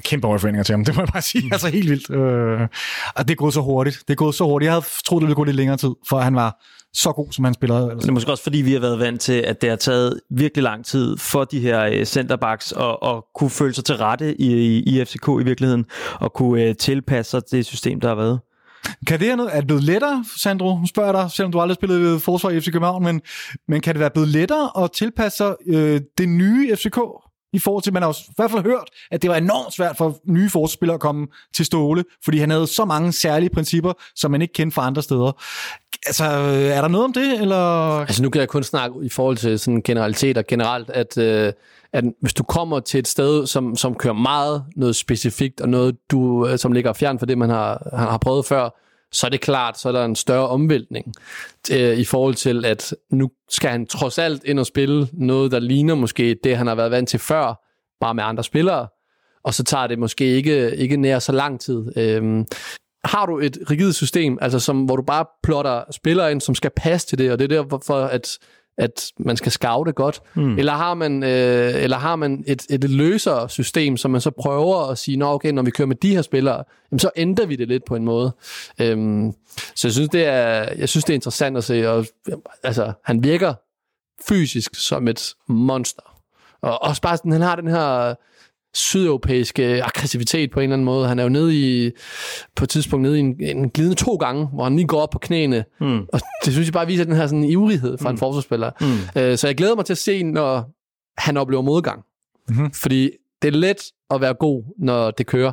Kæmpe 0.00 0.26
overforventninger 0.26 0.64
til 0.64 0.72
ham, 0.72 0.84
det 0.84 0.94
må 0.96 1.00
jeg 1.00 1.08
bare 1.12 1.22
sige. 1.22 1.48
Altså 1.52 1.68
helt 1.68 1.90
vildt. 1.90 2.10
Øh, 2.10 2.68
og 3.16 3.28
det 3.28 3.30
er 3.30 3.36
gået 3.36 3.54
så 3.54 3.60
hurtigt. 3.60 3.98
Det 4.08 4.14
er 4.14 4.16
gået 4.16 4.34
så 4.34 4.44
hurtigt. 4.44 4.66
Jeg 4.66 4.72
havde 4.72 4.84
troet, 5.06 5.20
det 5.20 5.26
ville 5.26 5.34
gå 5.34 5.44
lidt 5.44 5.56
længere 5.56 5.76
tid, 5.76 5.90
for 6.08 6.18
han 6.18 6.34
var 6.34 6.62
så 6.94 7.12
god, 7.12 7.26
som 7.30 7.44
han 7.44 7.54
spillede. 7.54 7.90
Det 8.00 8.08
er 8.08 8.12
måske 8.12 8.30
også, 8.30 8.42
fordi 8.42 8.58
vi 8.58 8.72
har 8.72 8.80
været 8.80 8.98
vant 8.98 9.20
til, 9.20 9.32
at 9.32 9.62
det 9.62 9.68
har 9.70 9.76
taget 9.76 10.20
virkelig 10.30 10.62
lang 10.62 10.84
tid 10.84 11.16
for 11.16 11.44
de 11.44 11.60
her 11.60 11.84
øh, 11.84 12.04
centerbacks 12.04 12.72
at, 12.72 12.96
at 13.02 13.22
kunne 13.34 13.50
føle 13.50 13.74
sig 13.74 13.84
til 13.84 13.96
rette 13.96 14.40
i, 14.40 14.78
i 14.78 15.04
FCK 15.04 15.28
i 15.40 15.44
virkeligheden, 15.44 15.84
og 16.14 16.32
kunne 16.32 16.68
uh, 16.68 16.76
tilpasse 16.76 17.30
sig 17.30 17.42
det 17.50 17.66
system, 17.66 18.00
der 18.00 18.08
har 18.08 18.14
været. 18.14 18.40
Kan 19.06 19.20
det 19.20 19.26
her 19.26 19.36
noget, 19.36 19.56
er 19.56 19.60
det 19.60 19.66
blevet 19.66 19.82
lettere, 19.84 20.24
Sandro? 20.36 20.78
Nu 20.78 20.86
spørger 20.86 21.12
jeg 21.12 21.22
dig, 21.22 21.30
selvom 21.30 21.52
du 21.52 21.60
aldrig 21.60 21.74
har 21.74 21.86
spillet 21.86 22.22
forsvar 22.22 22.50
i 22.50 22.60
FC 22.60 22.72
København, 22.72 23.04
men, 23.04 23.20
men 23.68 23.80
kan 23.80 23.94
det 23.94 24.00
være 24.00 24.10
blevet 24.10 24.28
lettere 24.28 24.84
at 24.84 24.92
tilpasse 24.92 25.36
sig 25.36 25.54
øh, 25.66 26.00
det 26.18 26.28
nye 26.28 26.76
FCK? 26.76 26.98
I 27.52 27.58
forhold 27.58 27.82
til, 27.82 27.92
man 27.92 28.02
har 28.02 28.08
jo 28.08 28.14
i 28.28 28.32
hvert 28.36 28.50
fald 28.50 28.62
hørt, 28.62 28.90
at 29.10 29.22
det 29.22 29.30
var 29.30 29.36
enormt 29.36 29.74
svært 29.74 29.96
for 29.96 30.18
nye 30.24 30.50
forsvarsspillere 30.50 30.94
at 30.94 31.00
komme 31.00 31.26
til 31.54 31.66
Ståle, 31.66 32.04
fordi 32.24 32.38
han 32.38 32.50
havde 32.50 32.66
så 32.66 32.84
mange 32.84 33.12
særlige 33.12 33.50
principper, 33.50 33.92
som 34.14 34.30
man 34.30 34.42
ikke 34.42 34.52
kendte 34.52 34.74
fra 34.74 34.86
andre 34.86 35.02
steder. 35.02 35.32
Altså, 36.06 36.24
er 36.74 36.80
der 36.80 36.88
noget 36.88 37.04
om 37.04 37.12
det, 37.12 37.40
eller? 37.40 37.56
Altså, 38.00 38.22
nu 38.22 38.30
kan 38.30 38.40
jeg 38.40 38.48
kun 38.48 38.62
snakke 38.62 38.96
i 39.02 39.08
forhold 39.08 39.36
til 39.36 39.58
sådan 39.58 39.82
generaliteter 39.82 40.42
generelt, 40.42 40.90
at, 40.90 41.18
øh, 41.18 41.52
at 41.92 42.04
hvis 42.20 42.34
du 42.34 42.42
kommer 42.42 42.80
til 42.80 42.98
et 42.98 43.08
sted, 43.08 43.46
som, 43.46 43.76
som 43.76 43.94
kører 43.94 44.14
meget 44.14 44.64
noget 44.76 44.96
specifikt, 44.96 45.60
og 45.60 45.68
noget, 45.68 45.96
du, 46.10 46.46
øh, 46.46 46.58
som 46.58 46.72
ligger 46.72 46.92
fjern 46.92 47.18
for 47.18 47.26
det, 47.26 47.38
man 47.38 47.50
har, 47.50 47.96
har 47.96 48.18
prøvet 48.18 48.46
før, 48.46 48.81
så 49.12 49.26
er 49.26 49.30
det 49.30 49.40
klart, 49.40 49.78
så 49.78 49.88
er 49.88 49.92
der 49.92 50.04
en 50.04 50.16
større 50.16 50.48
omvæltning 50.48 51.14
øh, 51.72 51.98
i 51.98 52.04
forhold 52.04 52.34
til, 52.34 52.64
at 52.64 52.94
nu 53.10 53.30
skal 53.50 53.70
han 53.70 53.86
trods 53.86 54.18
alt 54.18 54.44
ind 54.44 54.58
og 54.58 54.66
spille 54.66 55.08
noget, 55.12 55.52
der 55.52 55.58
ligner 55.58 55.94
måske 55.94 56.36
det, 56.44 56.56
han 56.56 56.66
har 56.66 56.74
været 56.74 56.90
vant 56.90 57.08
til 57.08 57.20
før, 57.20 57.64
bare 58.00 58.14
med 58.14 58.24
andre 58.24 58.44
spillere, 58.44 58.88
og 59.44 59.54
så 59.54 59.64
tager 59.64 59.86
det 59.86 59.98
måske 59.98 60.24
ikke, 60.24 60.76
ikke 60.76 60.96
nær 60.96 61.18
så 61.18 61.32
lang 61.32 61.60
tid. 61.60 61.98
Øh, 61.98 62.44
har 63.04 63.26
du 63.26 63.38
et 63.38 63.58
rigidt 63.70 63.94
system, 63.94 64.38
altså 64.40 64.58
som, 64.58 64.84
hvor 64.84 64.96
du 64.96 65.02
bare 65.02 65.24
plotter 65.42 65.84
spillere 65.90 66.30
ind, 66.30 66.40
som 66.40 66.54
skal 66.54 66.70
passe 66.76 67.06
til 67.06 67.18
det, 67.18 67.32
og 67.32 67.38
det 67.38 67.52
er 67.52 67.62
derfor, 67.62 67.94
at 67.96 68.38
at 68.82 69.12
man 69.18 69.36
skal 69.36 69.52
scoute 69.52 69.92
godt, 69.92 70.20
mm. 70.34 70.58
eller 70.58 70.72
har 70.72 70.94
man, 70.94 71.22
øh, 71.22 71.82
eller 71.82 71.96
har 71.96 72.16
man 72.16 72.44
et, 72.46 72.66
et 72.70 72.90
løsere 72.90 73.48
system, 73.48 73.96
som 73.96 74.10
man 74.10 74.20
så 74.20 74.30
prøver 74.30 74.90
at 74.90 74.98
sige, 74.98 75.16
Nå, 75.16 75.32
okay, 75.32 75.50
når 75.50 75.62
vi 75.62 75.70
kører 75.70 75.88
med 75.88 75.96
de 75.96 76.14
her 76.14 76.22
spillere, 76.22 76.64
jamen, 76.90 76.98
så 76.98 77.10
ændrer 77.16 77.46
vi 77.46 77.56
det 77.56 77.68
lidt 77.68 77.84
på 77.84 77.96
en 77.96 78.04
måde. 78.04 78.32
Øhm, 78.80 79.32
så 79.74 79.88
jeg 79.88 79.92
synes, 79.92 80.08
det 80.08 80.24
er, 80.24 80.68
jeg 80.76 80.88
synes, 80.88 81.04
det 81.04 81.12
er 81.12 81.14
interessant 81.14 81.56
at 81.56 81.64
se, 81.64 81.90
og 81.90 82.06
altså, 82.62 82.92
han 83.04 83.24
virker 83.24 83.54
fysisk 84.28 84.74
som 84.74 85.08
et 85.08 85.34
monster. 85.48 86.02
Og 86.62 86.82
også 86.82 87.02
bare 87.02 87.16
sådan, 87.16 87.32
han 87.32 87.40
har 87.40 87.56
den 87.56 87.68
her 87.68 88.14
sydeuropæiske 88.74 89.84
aggressivitet 89.84 90.50
på 90.50 90.60
en 90.60 90.64
eller 90.64 90.74
anden 90.74 90.84
måde. 90.84 91.08
Han 91.08 91.18
er 91.18 91.22
jo 91.22 91.28
nede 91.28 91.54
i, 91.54 91.90
på 92.56 92.64
et 92.64 92.68
tidspunkt 92.68 93.02
nede 93.02 93.16
i 93.16 93.20
en, 93.20 93.36
en 93.40 93.70
glidende 93.70 93.96
to 93.96 94.16
gange, 94.16 94.46
hvor 94.46 94.64
han 94.64 94.76
lige 94.76 94.86
går 94.86 95.00
op 95.00 95.10
på 95.10 95.18
knæene. 95.18 95.64
Mm. 95.80 96.00
Og 96.12 96.20
det 96.44 96.52
synes 96.52 96.66
jeg 96.66 96.72
bare 96.72 96.86
viser 96.86 97.04
den 97.04 97.16
her 97.16 97.26
sådan 97.26 97.44
ivrighed 97.44 97.98
fra 97.98 98.08
mm. 98.08 98.14
en 98.14 98.18
forsvarsspiller. 98.18 98.70
Mm. 98.80 99.20
Øh, 99.22 99.38
så 99.38 99.46
jeg 99.46 99.56
glæder 99.56 99.74
mig 99.74 99.84
til 99.84 99.92
at 99.92 99.98
se, 99.98 100.22
når 100.22 100.70
han 101.18 101.36
oplever 101.36 101.62
modgang. 101.62 102.04
Mm-hmm. 102.48 102.72
Fordi 102.72 103.10
det 103.42 103.54
er 103.54 103.58
let 103.58 103.82
at 104.10 104.20
være 104.20 104.34
god, 104.34 104.64
når 104.78 105.10
det 105.10 105.26
kører. 105.26 105.52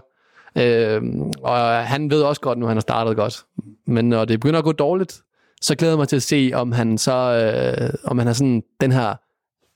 Øh, 0.57 1.01
og 1.43 1.87
han 1.87 2.11
ved 2.11 2.21
også 2.21 2.41
godt, 2.41 2.57
nu 2.57 2.65
han 2.65 2.75
har 2.75 2.81
startet 2.81 3.15
godt. 3.15 3.45
Men 3.87 4.09
når 4.09 4.25
det 4.25 4.39
begynder 4.39 4.59
at 4.59 4.65
gå 4.65 4.71
dårligt, 4.71 5.21
så 5.61 5.75
glæder 5.75 5.93
jeg 5.93 5.97
mig 5.97 6.07
til 6.07 6.15
at 6.15 6.23
se, 6.23 6.51
om 6.53 6.71
han 6.71 6.97
så 6.97 7.13
øh, 7.13 7.93
om 8.03 8.19
han 8.19 8.27
er 8.27 8.33
sådan 8.33 8.63
den 8.81 8.91
her 8.91 9.15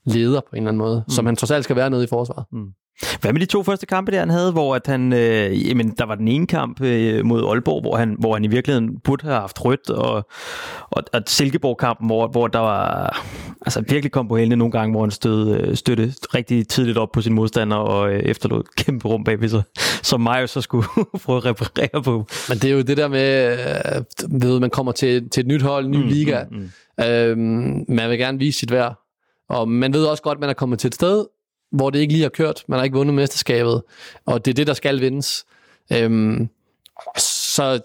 leder 0.06 0.42
på 0.42 0.56
en 0.56 0.58
eller 0.58 0.70
anden 0.70 0.78
måde, 0.78 1.04
mm. 1.08 1.10
som 1.10 1.26
han 1.26 1.36
trods 1.36 1.52
alt 1.52 1.64
skal 1.64 1.76
være 1.76 1.90
nede 1.90 2.04
i 2.04 2.08
forsvaret. 2.08 2.46
Mm. 2.52 2.68
Hvad 3.22 3.34
med 3.34 3.42
de 3.42 3.46
to 3.46 3.64
første 3.64 3.86
kampe, 3.86 4.12
der 4.12 4.20
han 4.20 4.30
havde, 4.30 4.52
hvor 4.52 4.76
at 4.76 4.88
han, 4.88 5.14
øh, 5.14 5.68
jamen, 5.70 5.90
der 5.90 6.06
var 6.06 6.16
den 6.16 6.28
ene 6.28 6.48
kamp 6.48 6.82
øh, 6.82 7.26
mod 7.26 7.44
Aalborg, 7.44 7.82
hvor 7.82 7.98
han, 7.98 8.16
hvor 8.20 8.34
han 8.34 8.46
i 8.46 8.48
virkeligheden 8.48 9.00
burde 9.04 9.28
have 9.28 9.40
haft 9.40 9.66
rødt, 9.66 9.90
og, 9.90 10.28
og, 10.92 11.04
og 11.14 11.22
Silkeborg-kampen, 11.28 12.08
hvor, 12.08 12.28
hvor 12.28 12.48
der 12.48 12.60
var, 12.60 13.22
altså 13.62 13.84
virkelig 13.90 14.12
kom 14.12 14.28
på 14.28 14.38
hælene 14.38 14.56
nogle 14.56 14.72
gange, 14.72 14.92
hvor 14.92 15.02
han 15.02 15.12
stød, 15.12 15.60
øh, 15.60 15.76
støtte 15.76 16.14
rigtig 16.34 16.68
tidligt 16.68 16.98
op 16.98 17.12
på 17.12 17.22
sin 17.22 17.34
modstander, 17.34 17.78
og 17.78 18.14
øh, 18.14 18.20
efterlod 18.20 18.64
kæmpe 18.78 19.08
rum 19.08 19.24
bagved 19.24 19.50
sig, 19.50 19.64
som 20.04 20.22
Mario 20.22 20.48
så 20.48 20.62
skulle 20.62 20.88
prøve 21.26 21.38
at 21.38 21.46
reparere 21.46 22.04
på. 22.04 22.26
Men 22.50 22.58
det 22.58 22.64
er 22.64 22.74
jo 22.74 22.82
det 22.82 22.98
der 22.98 23.08
med, 23.08 23.52
øh, 23.52 24.42
ved, 24.42 24.60
man 24.60 24.70
kommer 24.70 24.92
til, 24.92 25.30
til 25.30 25.42
et 25.42 25.48
nyt 25.48 25.62
hold, 25.62 25.88
ny 25.88 25.98
mm, 25.98 26.08
liga, 26.08 26.44
mm, 26.52 26.58
mm. 26.58 26.70
Øhm, 27.06 27.86
man 27.88 28.10
vil 28.10 28.18
gerne 28.18 28.40
vise 28.40 28.60
sit 28.60 28.72
værd, 28.72 29.00
og 29.50 29.70
man 29.70 29.94
ved 29.94 30.06
også 30.06 30.24
godt, 30.24 30.36
at 30.36 30.40
man 30.40 30.50
er 30.50 30.54
kommet 30.54 30.80
til 30.80 30.88
et 30.88 30.96
sted, 30.96 31.26
hvor 31.74 31.90
det 31.90 32.00
ikke 32.00 32.14
lige 32.14 32.24
har 32.24 32.30
kørt. 32.30 32.64
Man 32.68 32.80
har 32.80 32.84
ikke 32.84 32.98
vundet 32.98 33.16
mesterskabet, 33.16 33.82
og 34.26 34.46
det 34.46 34.52
er 34.52 34.56
det, 34.56 34.68
der 34.68 34.74
skal 34.74 35.02
vindes. 35.02 35.46
Øhm, 35.94 36.50
så 37.18 37.82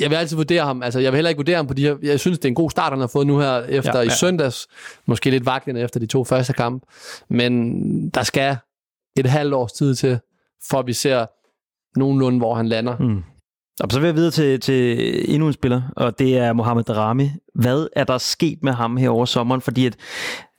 jeg 0.00 0.10
vil 0.10 0.16
altid 0.16 0.36
vurdere 0.36 0.64
ham. 0.64 0.82
Altså, 0.82 1.00
jeg 1.00 1.12
vil 1.12 1.16
heller 1.16 1.28
ikke 1.28 1.38
vurdere 1.38 1.56
ham 1.56 1.66
på 1.66 1.74
de 1.74 1.82
her... 1.82 1.96
Jeg 2.02 2.20
synes, 2.20 2.38
det 2.38 2.44
er 2.44 2.48
en 2.48 2.54
god 2.54 2.70
start, 2.70 2.92
han 2.92 3.00
har 3.00 3.06
fået 3.06 3.26
nu 3.26 3.38
her 3.38 3.62
efter 3.62 3.92
ja, 3.94 4.00
ja. 4.00 4.06
i 4.06 4.10
søndags. 4.10 4.66
Måske 5.06 5.30
lidt 5.30 5.46
vaklende 5.46 5.80
efter 5.80 6.00
de 6.00 6.06
to 6.06 6.24
første 6.24 6.52
kampe. 6.52 6.86
Men 7.28 8.10
der 8.10 8.22
skal 8.22 8.56
et 9.16 9.26
halvt 9.26 9.54
års 9.54 9.72
tid 9.72 9.94
til, 9.94 10.18
for 10.70 10.78
at 10.78 10.86
vi 10.86 10.92
ser 10.92 11.26
nogenlunde, 11.98 12.38
hvor 12.38 12.54
han 12.54 12.68
lander. 12.68 12.96
Mm. 12.98 13.22
Og 13.80 13.90
så 13.90 14.00
vil 14.00 14.06
jeg 14.06 14.14
videre 14.14 14.30
til, 14.30 14.60
til 14.60 15.34
endnu 15.34 15.46
en 15.46 15.52
spiller, 15.52 15.82
og 15.96 16.18
det 16.18 16.38
er 16.38 16.52
Mohamed 16.52 16.84
Darami. 16.84 17.30
Hvad 17.54 17.88
er 17.96 18.04
der 18.04 18.18
sket 18.18 18.58
med 18.62 18.72
ham 18.72 18.96
her 18.96 19.10
over 19.10 19.24
sommeren? 19.24 19.60
Fordi 19.60 19.86
at 19.86 19.96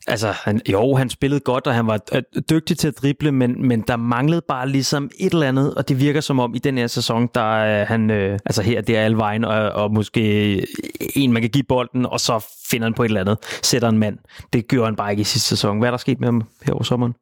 Altså, 0.08 0.32
han, 0.32 0.62
jo, 0.72 0.95
han 0.95 1.10
spillede 1.10 1.39
godt, 1.39 1.68
og 1.68 1.74
han 1.74 1.88
var 1.88 1.99
øh, 2.14 2.22
dygtig 2.49 2.78
til 2.78 2.88
at 2.88 2.97
drible, 3.01 3.32
men, 3.32 3.68
men 3.68 3.82
der 3.82 3.95
manglede 3.95 4.41
bare 4.47 4.70
ligesom 4.70 5.10
et 5.20 5.34
eller 5.34 5.47
andet, 5.47 5.76
og 5.76 5.89
det 5.89 5.99
virker 5.99 6.22
som 6.22 6.39
om 6.39 6.55
i 6.55 6.58
den 6.58 6.78
her 6.78 6.88
sæson, 6.88 7.30
der 7.36 7.55
er 7.58 7.86
han, 7.86 8.12
øh, 8.12 8.39
altså 8.45 8.62
her, 8.62 8.82
det 8.82 8.97
er 8.97 9.01
alle 9.01 9.18
vejen, 9.18 9.45
og, 9.45 9.70
og 9.70 9.93
måske 9.93 10.53
en, 11.16 11.32
man 11.32 11.41
kan 11.41 11.51
give 11.51 11.64
bolden, 11.64 12.05
og 12.05 12.20
så 12.20 12.45
finder 12.72 12.86
han 12.86 12.93
på 12.93 13.03
et 13.03 13.08
eller 13.08 13.22
andet, 13.22 13.38
sætter 13.64 13.89
en 13.89 13.97
mand. 13.97 14.18
Det 14.53 14.68
gjorde 14.68 14.86
han 14.86 14.95
bare 14.95 15.12
ikke 15.12 15.22
i 15.22 15.24
sidste 15.24 15.49
sæson. 15.49 15.80
Hvad 15.80 15.89
er 15.89 15.91
der 15.91 15.97
sket 15.97 16.20
med 16.20 16.28
ham 16.28 16.43
her 16.64 16.74
over 16.74 16.84
sommeren? 16.84 17.14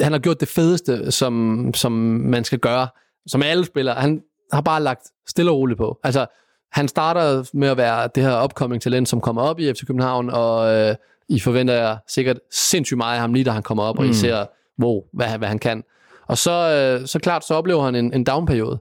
Han 0.00 0.12
har 0.12 0.18
gjort 0.18 0.40
det 0.40 0.48
fedeste, 0.48 1.12
som, 1.12 1.70
som 1.74 1.92
man 1.92 2.44
skal 2.44 2.58
gøre, 2.58 2.88
som 3.26 3.42
alle 3.42 3.64
spillere, 3.64 3.94
han 3.94 4.20
har 4.52 4.60
bare 4.60 4.82
lagt 4.82 5.02
stille 5.28 5.50
og 5.50 5.56
roligt 5.56 5.78
på. 5.78 5.98
Altså, 6.04 6.26
han 6.72 6.88
starter 6.88 7.44
med 7.54 7.68
at 7.68 7.76
være 7.76 8.08
det 8.14 8.22
her 8.22 8.44
upcoming 8.44 8.82
talent, 8.82 9.08
som 9.08 9.20
kommer 9.20 9.42
op 9.42 9.58
i 9.60 9.72
FC 9.72 9.86
København, 9.86 10.30
og 10.30 10.74
øh, 10.74 10.94
i 11.28 11.40
forventer 11.40 11.74
jeg 11.74 11.98
sikkert 12.08 12.38
sindssygt 12.50 12.98
meget 12.98 13.14
af 13.14 13.20
ham 13.20 13.34
lige 13.34 13.44
da 13.44 13.50
han 13.50 13.62
kommer 13.62 13.82
op, 13.82 13.94
mm. 13.94 14.04
og 14.04 14.06
I 14.06 14.12
ser, 14.12 14.46
wow, 14.82 15.02
hvad, 15.12 15.38
hvad 15.38 15.48
han 15.48 15.58
kan. 15.58 15.84
Og 16.26 16.38
så, 16.38 16.50
øh, 16.50 17.06
så 17.06 17.18
klart, 17.18 17.46
så 17.46 17.54
oplever 17.54 17.84
han 17.84 17.94
en, 17.94 18.14
en 18.14 18.24
downperiode. 18.24 18.78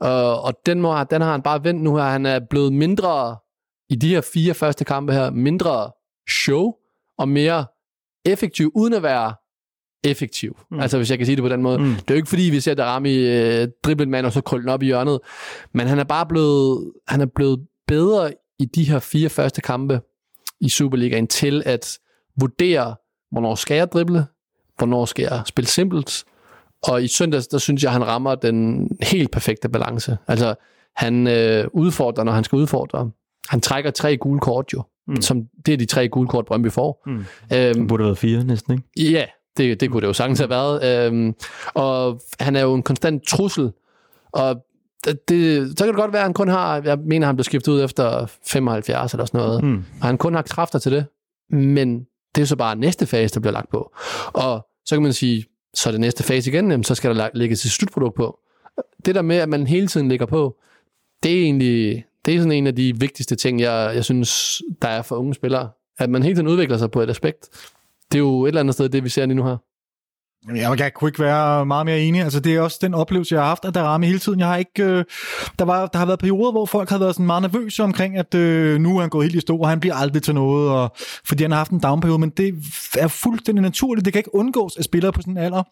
Og, 0.00 0.42
og 0.42 0.54
den, 0.66 0.80
må, 0.80 1.04
den 1.04 1.20
har 1.20 1.32
han 1.32 1.42
bare 1.42 1.64
vendt 1.64 1.82
nu 1.82 1.96
her. 1.96 2.04
Han 2.04 2.26
er 2.26 2.40
blevet 2.50 2.72
mindre 2.72 3.36
i 3.88 3.96
de 3.96 4.08
her 4.08 4.20
fire 4.20 4.54
første 4.54 4.84
kampe 4.84 5.12
her, 5.12 5.30
mindre 5.30 5.90
show 6.28 6.72
og 7.18 7.28
mere 7.28 7.66
effektiv, 8.24 8.72
uden 8.74 8.94
at 8.94 9.02
være 9.02 9.34
effektiv. 10.04 10.58
Mm. 10.70 10.80
Altså, 10.80 10.96
hvis 10.96 11.10
jeg 11.10 11.18
kan 11.18 11.26
sige 11.26 11.36
det 11.36 11.42
på 11.42 11.48
den 11.48 11.62
måde. 11.62 11.78
Mm. 11.78 11.84
Det 11.84 12.10
er 12.10 12.14
jo 12.14 12.16
ikke 12.16 12.28
fordi, 12.28 12.42
vi 12.42 12.60
ser 12.60 12.74
Darami 12.74 13.14
øh, 13.14 13.68
drible 13.84 14.02
en 14.02 14.10
mand, 14.10 14.26
og 14.26 14.32
så 14.32 14.40
krølle 14.40 14.62
den 14.62 14.70
op 14.70 14.82
i 14.82 14.86
hjørnet. 14.86 15.20
Men 15.72 15.86
han 15.86 15.98
er 15.98 16.04
bare 16.04 16.26
blevet, 16.26 16.92
han 17.08 17.20
er 17.20 17.26
blevet 17.26 17.66
bedre 17.86 18.32
i 18.58 18.64
de 18.64 18.84
her 18.84 18.98
fire 18.98 19.28
første 19.28 19.60
kampe 19.60 20.00
i 20.64 20.68
Superligaen 20.68 21.26
til 21.26 21.62
at 21.66 21.98
vurdere, 22.40 22.94
hvornår 23.30 23.54
skal 23.54 23.76
jeg 23.76 23.92
drible, 23.92 24.26
hvornår 24.78 25.04
skal 25.04 25.22
jeg 25.22 25.42
spille 25.46 25.68
simpelt. 25.68 26.24
Og 26.82 27.02
i 27.02 27.08
søndags, 27.08 27.46
der 27.46 27.58
synes 27.58 27.82
jeg, 27.82 27.92
han 27.92 28.06
rammer 28.06 28.34
den 28.34 28.88
helt 29.02 29.30
perfekte 29.30 29.68
balance. 29.68 30.18
Altså, 30.28 30.54
han 30.96 31.26
øh, 31.26 31.66
udfordrer, 31.72 32.24
når 32.24 32.32
han 32.32 32.44
skal 32.44 32.56
udfordre. 32.56 33.10
Han 33.48 33.60
trækker 33.60 33.90
tre 33.90 34.16
gule 34.16 34.40
kort 34.40 34.72
jo. 34.72 34.82
Mm. 35.06 35.20
Som, 35.20 35.44
det 35.66 35.74
er 35.74 35.78
de 35.78 35.86
tre 35.86 36.08
gule 36.08 36.28
kort, 36.28 36.46
Brøndby 36.46 36.70
får. 36.70 37.02
Mm. 37.06 37.12
Øhm, 37.12 37.24
det 37.50 37.88
burde 37.88 38.02
have 38.02 38.08
været 38.08 38.18
fire 38.18 38.44
næsten, 38.44 38.72
ikke? 38.72 39.10
Ja, 39.12 39.24
det, 39.56 39.80
det 39.80 39.90
kunne 39.90 40.00
det 40.00 40.06
jo 40.06 40.12
sagtens 40.12 40.38
have 40.38 40.50
været. 40.50 41.06
Øhm, 41.06 41.34
og 41.74 42.20
han 42.40 42.56
er 42.56 42.62
jo 42.62 42.74
en 42.74 42.82
konstant 42.82 43.26
trussel. 43.26 43.72
Og 44.32 44.56
det, 45.28 45.68
så 45.78 45.84
kan 45.84 45.88
det 45.88 46.00
godt 46.00 46.12
være, 46.12 46.22
at 46.22 46.26
han 46.26 46.34
kun 46.34 46.48
har, 46.48 46.82
jeg 46.84 46.98
mener, 46.98 47.26
han 47.26 47.36
blev 47.36 47.44
skiftet 47.44 47.72
ud 47.72 47.82
efter 47.84 48.26
75 48.46 49.12
eller 49.12 49.24
sådan 49.24 49.40
noget. 49.40 49.64
Mm. 49.64 49.84
Og 50.00 50.06
han 50.06 50.18
kun 50.18 50.34
har 50.34 50.42
kræfter 50.42 50.78
til 50.78 50.92
det. 50.92 51.06
Men 51.50 52.06
det 52.34 52.42
er 52.42 52.46
så 52.46 52.56
bare 52.56 52.76
næste 52.76 53.06
fase, 53.06 53.34
der 53.34 53.40
bliver 53.40 53.52
lagt 53.52 53.70
på. 53.70 53.94
Og 54.26 54.66
så 54.84 54.94
kan 54.94 55.02
man 55.02 55.12
sige, 55.12 55.44
så 55.74 55.88
er 55.88 55.90
det 55.90 56.00
næste 56.00 56.22
fase 56.22 56.50
igen, 56.50 56.70
jamen, 56.70 56.84
så 56.84 56.94
skal 56.94 57.16
der 57.16 57.28
lægges 57.34 57.64
et 57.64 57.70
slutprodukt 57.70 58.16
på. 58.16 58.38
Det 59.06 59.14
der 59.14 59.22
med, 59.22 59.36
at 59.36 59.48
man 59.48 59.66
hele 59.66 59.86
tiden 59.86 60.08
ligger 60.08 60.26
på, 60.26 60.56
det 61.22 61.38
er 61.38 61.42
egentlig 61.42 62.04
det 62.24 62.34
er 62.34 62.38
sådan 62.38 62.52
en 62.52 62.66
af 62.66 62.76
de 62.76 63.00
vigtigste 63.00 63.36
ting, 63.36 63.60
jeg, 63.60 63.92
jeg 63.94 64.04
synes, 64.04 64.62
der 64.82 64.88
er 64.88 65.02
for 65.02 65.16
unge 65.16 65.34
spillere. 65.34 65.70
At 65.98 66.10
man 66.10 66.22
hele 66.22 66.34
tiden 66.34 66.48
udvikler 66.48 66.78
sig 66.78 66.90
på 66.90 67.00
et 67.00 67.10
aspekt. 67.10 67.48
Det 68.12 68.18
er 68.18 68.22
jo 68.22 68.44
et 68.44 68.48
eller 68.48 68.60
andet 68.60 68.74
sted, 68.74 68.88
det 68.88 69.04
vi 69.04 69.08
ser 69.08 69.26
lige 69.26 69.36
nu 69.36 69.44
her. 69.44 69.56
Jeg, 70.48 70.78
jeg 70.78 70.94
kunne 70.94 71.08
ikke 71.08 71.22
være 71.22 71.66
meget 71.66 71.86
mere 71.86 72.00
enig. 72.00 72.22
Altså, 72.22 72.40
det 72.40 72.54
er 72.54 72.60
også 72.60 72.78
den 72.80 72.94
oplevelse, 72.94 73.34
jeg 73.34 73.42
har 73.42 73.48
haft, 73.48 73.64
at 73.64 73.74
der 73.74 73.82
rammer 73.82 74.06
hele 74.06 74.18
tiden. 74.18 74.40
Jeg 74.40 74.48
har 74.48 74.56
ikke, 74.56 74.84
øh, 74.84 75.04
der, 75.58 75.64
var, 75.64 75.86
der 75.86 75.98
har 75.98 76.06
været 76.06 76.18
perioder, 76.18 76.52
hvor 76.52 76.66
folk 76.66 76.90
har 76.90 76.98
været 76.98 77.14
sådan 77.14 77.26
meget 77.26 77.42
nervøse 77.42 77.82
omkring, 77.82 78.18
at 78.18 78.34
øh, 78.34 78.80
nu 78.80 78.96
er 78.96 79.00
han 79.00 79.10
gået 79.10 79.24
helt 79.24 79.36
i 79.36 79.40
stå, 79.40 79.56
og 79.56 79.68
han 79.68 79.80
bliver 79.80 79.94
aldrig 79.94 80.22
til 80.22 80.34
noget, 80.34 80.70
og, 80.70 80.96
fordi 81.24 81.44
han 81.44 81.50
har 81.50 81.58
haft 81.58 81.70
en 81.70 81.80
downperiode. 81.80 82.18
Men 82.18 82.30
det 82.30 82.54
er 82.98 83.08
fuldstændig 83.08 83.62
naturligt. 83.62 84.04
Det 84.04 84.12
kan 84.12 84.20
ikke 84.20 84.34
undgås, 84.34 84.76
at 84.78 84.84
spillere 84.84 85.12
på 85.12 85.20
sådan 85.20 85.36
en 85.36 85.44
alder 85.44 85.62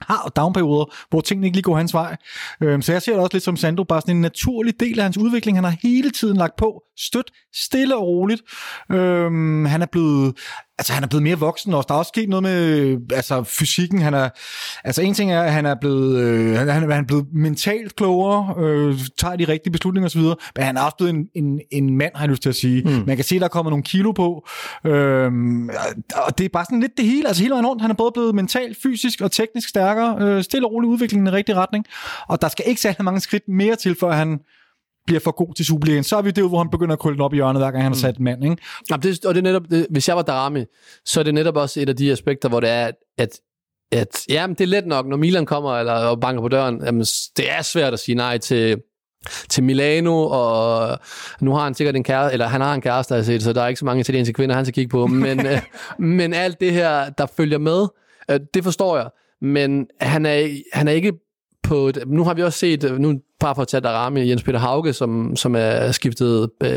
har 0.00 0.28
downperioder, 0.36 0.84
hvor 1.10 1.20
tingene 1.20 1.46
ikke 1.46 1.56
lige 1.56 1.62
går 1.62 1.76
hans 1.76 1.94
vej. 1.94 2.16
Øhm, 2.62 2.82
så 2.82 2.92
jeg 2.92 3.02
ser 3.02 3.12
det 3.12 3.20
også 3.20 3.34
lidt 3.34 3.44
som 3.44 3.56
Sandro, 3.56 3.84
bare 3.84 4.00
sådan 4.00 4.16
en 4.16 4.22
naturlig 4.22 4.80
del 4.80 4.98
af 4.98 5.04
hans 5.04 5.18
udvikling. 5.18 5.56
Han 5.56 5.64
har 5.64 5.76
hele 5.82 6.10
tiden 6.10 6.36
lagt 6.36 6.56
på, 6.56 6.82
stødt, 6.98 7.30
stille 7.54 7.96
og 7.96 8.06
roligt. 8.06 8.42
Øhm, 8.92 9.64
han 9.64 9.82
er 9.82 9.86
blevet 9.86 10.38
altså 10.80 10.92
han 10.92 11.02
er 11.02 11.06
blevet 11.08 11.22
mere 11.22 11.38
voksen 11.38 11.74
også. 11.74 11.86
Der 11.88 11.94
er 11.94 11.98
også 11.98 12.08
sket 12.08 12.28
noget 12.28 12.42
med 12.42 12.96
altså 13.12 13.42
fysikken. 13.42 14.02
Han 14.02 14.14
er, 14.14 14.28
altså 14.84 15.02
en 15.02 15.14
ting 15.14 15.32
er, 15.32 15.42
at 15.42 15.52
han 15.52 15.66
er 15.66 15.74
blevet, 15.80 16.18
øh, 16.18 16.56
han, 16.56 16.68
han 16.68 16.92
er 16.92 17.02
blevet 17.02 17.26
mentalt 17.32 17.96
klogere, 17.96 18.54
øh, 18.58 18.98
tager 19.18 19.36
de 19.36 19.44
rigtige 19.44 19.72
beslutninger 19.72 20.06
osv., 20.06 20.20
men 20.20 20.64
han 20.64 20.76
er 20.76 20.80
også 20.80 20.96
blevet 20.96 21.14
en, 21.14 21.28
en, 21.34 21.60
en 21.70 21.96
mand, 21.96 22.12
har 22.14 22.24
jeg 22.24 22.30
lyst 22.30 22.42
til 22.42 22.48
at 22.48 22.54
sige. 22.54 22.82
Mm. 22.82 23.04
Man 23.06 23.16
kan 23.16 23.24
se, 23.24 23.34
at 23.34 23.40
der 23.40 23.44
er 23.44 23.48
kommet 23.48 23.70
nogle 23.70 23.82
kilo 23.82 24.12
på, 24.12 24.46
øh, 24.86 25.32
og 26.26 26.38
det 26.38 26.44
er 26.44 26.48
bare 26.52 26.64
sådan 26.64 26.80
lidt 26.80 26.96
det 26.96 27.04
hele, 27.04 27.28
altså 27.28 27.42
hele 27.42 27.52
vejen 27.52 27.66
rundt. 27.66 27.82
Han 27.82 27.90
er 27.90 27.94
både 27.94 28.12
blevet 28.14 28.34
mentalt, 28.34 28.76
fysisk 28.82 29.20
og 29.20 29.32
teknisk 29.32 29.68
stærkere, 29.68 30.16
øh, 30.20 30.42
stille 30.42 30.66
og 30.66 30.72
rolig 30.72 30.88
udvikling 30.88 31.22
i 31.22 31.26
den 31.26 31.32
rigtige 31.32 31.56
retning, 31.56 31.84
og 32.28 32.42
der 32.42 32.48
skal 32.48 32.64
ikke 32.68 32.80
særlig 32.80 33.04
mange 33.04 33.20
skridt 33.20 33.48
mere 33.48 33.76
til, 33.76 33.96
før 34.00 34.12
han 34.12 34.38
bliver 35.10 35.20
for 35.20 35.30
god 35.30 35.54
til 35.54 35.64
Superligaen, 35.64 36.04
så 36.04 36.16
er 36.16 36.22
vi 36.22 36.30
det, 36.30 36.48
hvor 36.48 36.58
han 36.58 36.70
begynder 36.70 36.92
at 36.92 36.98
krølle 36.98 37.14
den 37.14 37.22
op 37.22 37.32
i 37.32 37.36
hjørnet, 37.36 37.62
hver 37.62 37.70
gang 37.70 37.82
han 37.82 37.92
har 37.92 37.96
mm. 37.96 38.00
sat 38.00 38.16
en 38.16 38.24
mand. 38.24 38.44
Ikke? 38.44 38.56
Ja, 38.90 38.96
det, 38.96 39.24
og 39.24 39.34
det 39.34 39.40
er 39.40 39.42
netop, 39.42 39.62
det, 39.70 39.86
hvis 39.90 40.08
jeg 40.08 40.16
var 40.16 40.22
Darami, 40.22 40.64
så 41.04 41.20
er 41.20 41.24
det 41.24 41.34
netop 41.34 41.56
også 41.56 41.80
et 41.80 41.88
af 41.88 41.96
de 41.96 42.12
aspekter, 42.12 42.48
hvor 42.48 42.60
det 42.60 42.70
er, 42.70 42.90
at 43.18 43.40
at 43.92 44.24
ja, 44.28 44.46
det 44.48 44.60
er 44.60 44.66
let 44.66 44.86
nok, 44.86 45.06
når 45.06 45.16
Milan 45.16 45.46
kommer 45.46 45.78
eller 45.78 45.92
og 45.92 46.20
banker 46.20 46.42
på 46.42 46.48
døren, 46.48 46.82
jamen, 46.84 47.00
det 47.36 47.50
er 47.50 47.62
svært 47.62 47.92
at 47.92 47.98
sige 47.98 48.14
nej 48.14 48.38
til, 48.38 48.82
til 49.48 49.64
Milano, 49.64 50.26
og 50.30 50.98
nu 51.40 51.52
har 51.52 51.64
han 51.64 51.74
sikkert 51.74 51.96
en 51.96 52.04
kæreste, 52.04 52.32
eller 52.32 52.46
han 52.46 52.60
har 52.60 52.74
en 52.74 52.80
kæreste, 52.80 53.14
jeg 53.14 53.24
set, 53.24 53.42
så 53.42 53.52
der 53.52 53.62
er 53.62 53.68
ikke 53.68 53.78
så 53.78 53.84
mange 53.84 54.00
italienske 54.00 54.32
kvinder, 54.32 54.54
han 54.56 54.64
skal 54.64 54.74
kigge 54.74 54.90
på, 54.90 55.06
men, 55.06 55.46
øh, 55.46 55.60
men 55.98 56.34
alt 56.34 56.60
det 56.60 56.72
her, 56.72 57.10
der 57.10 57.26
følger 57.26 57.58
med, 57.58 57.86
øh, 58.30 58.40
det 58.54 58.64
forstår 58.64 58.96
jeg, 58.96 59.08
men 59.42 59.86
han 60.00 60.26
er, 60.26 60.48
han 60.72 60.88
er 60.88 60.92
ikke 60.92 61.12
på, 61.70 61.90
nu 62.06 62.24
har 62.24 62.34
vi 62.34 62.42
også 62.42 62.58
set, 62.58 63.00
nu 63.00 63.20
bare 63.40 63.54
for 63.54 63.62
at 63.62 63.68
tage 63.68 63.80
Darami, 63.80 64.28
Jens 64.30 64.42
Peter 64.42 64.58
Hauge, 64.58 64.92
som, 64.92 65.36
som 65.36 65.54
er 65.56 65.92
skiftet 65.92 66.50
øh, 66.62 66.70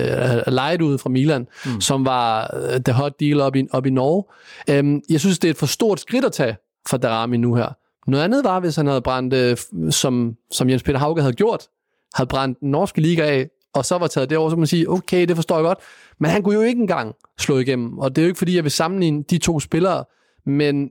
lejet 0.47 0.81
ud 0.81 0.97
fra 0.97 1.09
Milan, 1.09 1.47
mm. 1.65 1.81
som 1.81 2.05
var 2.05 2.53
øh, 2.53 2.79
the 2.81 2.93
hot 2.93 3.19
deal 3.19 3.41
op 3.41 3.55
i, 3.55 3.67
op 3.71 3.85
i 3.85 3.89
Norge. 3.89 4.23
Øhm, 4.69 5.01
jeg 5.09 5.19
synes, 5.19 5.39
det 5.39 5.47
er 5.47 5.51
et 5.51 5.57
for 5.57 5.65
stort 5.65 5.99
skridt 5.99 6.25
at 6.25 6.31
tage 6.31 6.55
for 6.87 6.97
Darami 6.97 7.37
nu 7.37 7.55
her. 7.55 7.67
Noget 8.07 8.23
andet 8.23 8.43
var, 8.43 8.59
hvis 8.59 8.75
han 8.75 8.87
havde 8.87 9.01
brændt, 9.01 9.33
øh, 9.33 9.57
som, 9.91 10.35
som 10.51 10.69
Jens 10.69 10.83
Peter 10.83 10.99
Hauge 10.99 11.21
havde 11.21 11.33
gjort, 11.33 11.67
havde 12.15 12.27
brændt 12.27 12.59
den 12.59 12.71
norske 12.71 13.01
liga 13.01 13.21
af, 13.21 13.49
og 13.73 13.85
så 13.85 13.97
var 13.97 14.07
taget 14.07 14.29
det 14.29 14.37
over, 14.37 14.49
så 14.49 14.55
man 14.55 14.67
sige, 14.67 14.89
okay, 14.89 15.27
det 15.27 15.35
forstår 15.35 15.55
jeg 15.55 15.63
godt, 15.63 15.79
men 16.19 16.31
han 16.31 16.43
kunne 16.43 16.55
jo 16.55 16.61
ikke 16.61 16.81
engang 16.81 17.15
slå 17.39 17.57
igennem, 17.57 17.97
og 17.97 18.15
det 18.15 18.21
er 18.21 18.25
jo 18.25 18.27
ikke, 18.27 18.37
fordi 18.37 18.55
jeg 18.55 18.63
vil 18.63 18.71
sammenligne 18.71 19.23
de 19.29 19.37
to 19.37 19.59
spillere, 19.59 20.03
men 20.45 20.89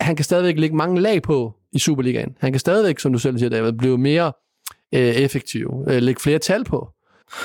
han 0.00 0.16
kan 0.16 0.24
stadigvæk 0.24 0.58
lægge 0.58 0.76
mange 0.76 1.00
lag 1.00 1.22
på 1.22 1.54
i 1.74 1.78
Superligaen. 1.78 2.36
Han 2.40 2.52
kan 2.52 2.60
stadigvæk, 2.60 2.98
som 2.98 3.12
du 3.12 3.18
selv 3.18 3.38
siger, 3.38 3.50
David, 3.50 3.72
blive 3.72 3.98
mere 3.98 4.32
øh, 4.94 5.00
effektiv, 5.00 5.70
øh, 5.88 6.02
lægge 6.02 6.20
flere 6.20 6.38
tal 6.38 6.64
på. 6.64 6.88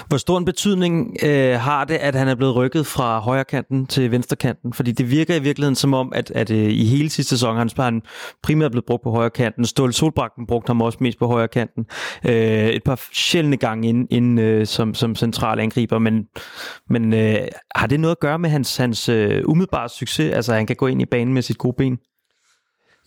Hvor 0.07 0.17
stor 0.17 0.37
en 0.37 0.45
betydning 0.45 1.17
øh, 1.23 1.59
har 1.59 1.85
det, 1.85 1.95
at 1.95 2.15
han 2.15 2.27
er 2.27 2.35
blevet 2.35 2.55
rykket 2.55 2.85
fra 2.85 3.19
højre 3.19 3.43
kanten 3.43 3.87
til 3.87 4.11
venstre 4.11 4.35
kanten? 4.35 4.73
Fordi 4.73 4.91
det 4.91 5.11
virker 5.11 5.35
i 5.35 5.39
virkeligheden 5.39 5.75
som 5.75 5.93
om, 5.93 6.11
at, 6.15 6.31
at 6.31 6.51
øh, 6.51 6.57
i 6.57 6.85
hele 6.85 7.09
sidste 7.09 7.29
sæson 7.29 7.57
han, 7.57 7.69
han 7.77 8.01
primært 8.43 8.71
blevet 8.71 8.85
brugt 8.85 9.03
på 9.03 9.11
højre 9.11 9.29
kanten. 9.29 9.65
Ståle 9.65 9.93
Solbakken 9.93 10.47
brugte 10.47 10.69
ham 10.69 10.81
også 10.81 10.97
mest 11.01 11.19
på 11.19 11.27
højre 11.27 11.47
kanten. 11.47 11.85
Øh, 12.25 12.69
et 12.69 12.83
par 12.83 13.01
sjældne 13.13 13.57
gange 13.57 13.89
ind, 13.89 14.07
ind 14.11 14.39
øh, 14.39 14.67
som, 14.67 14.93
som 14.93 15.15
central 15.15 15.59
angriber. 15.59 15.99
Men, 15.99 16.25
men 16.89 17.13
øh, 17.13 17.37
har 17.75 17.87
det 17.87 17.99
noget 17.99 18.15
at 18.15 18.19
gøre 18.19 18.39
med 18.39 18.49
hans, 18.49 18.77
hans 18.77 19.09
øh, 19.09 19.41
umiddelbare 19.45 19.89
succes? 19.89 20.33
Altså 20.33 20.53
han 20.53 20.67
kan 20.67 20.75
gå 20.75 20.87
ind 20.87 21.01
i 21.01 21.05
banen 21.05 21.33
med 21.33 21.41
sit 21.41 21.57
gode 21.57 21.75
ben? 21.77 21.97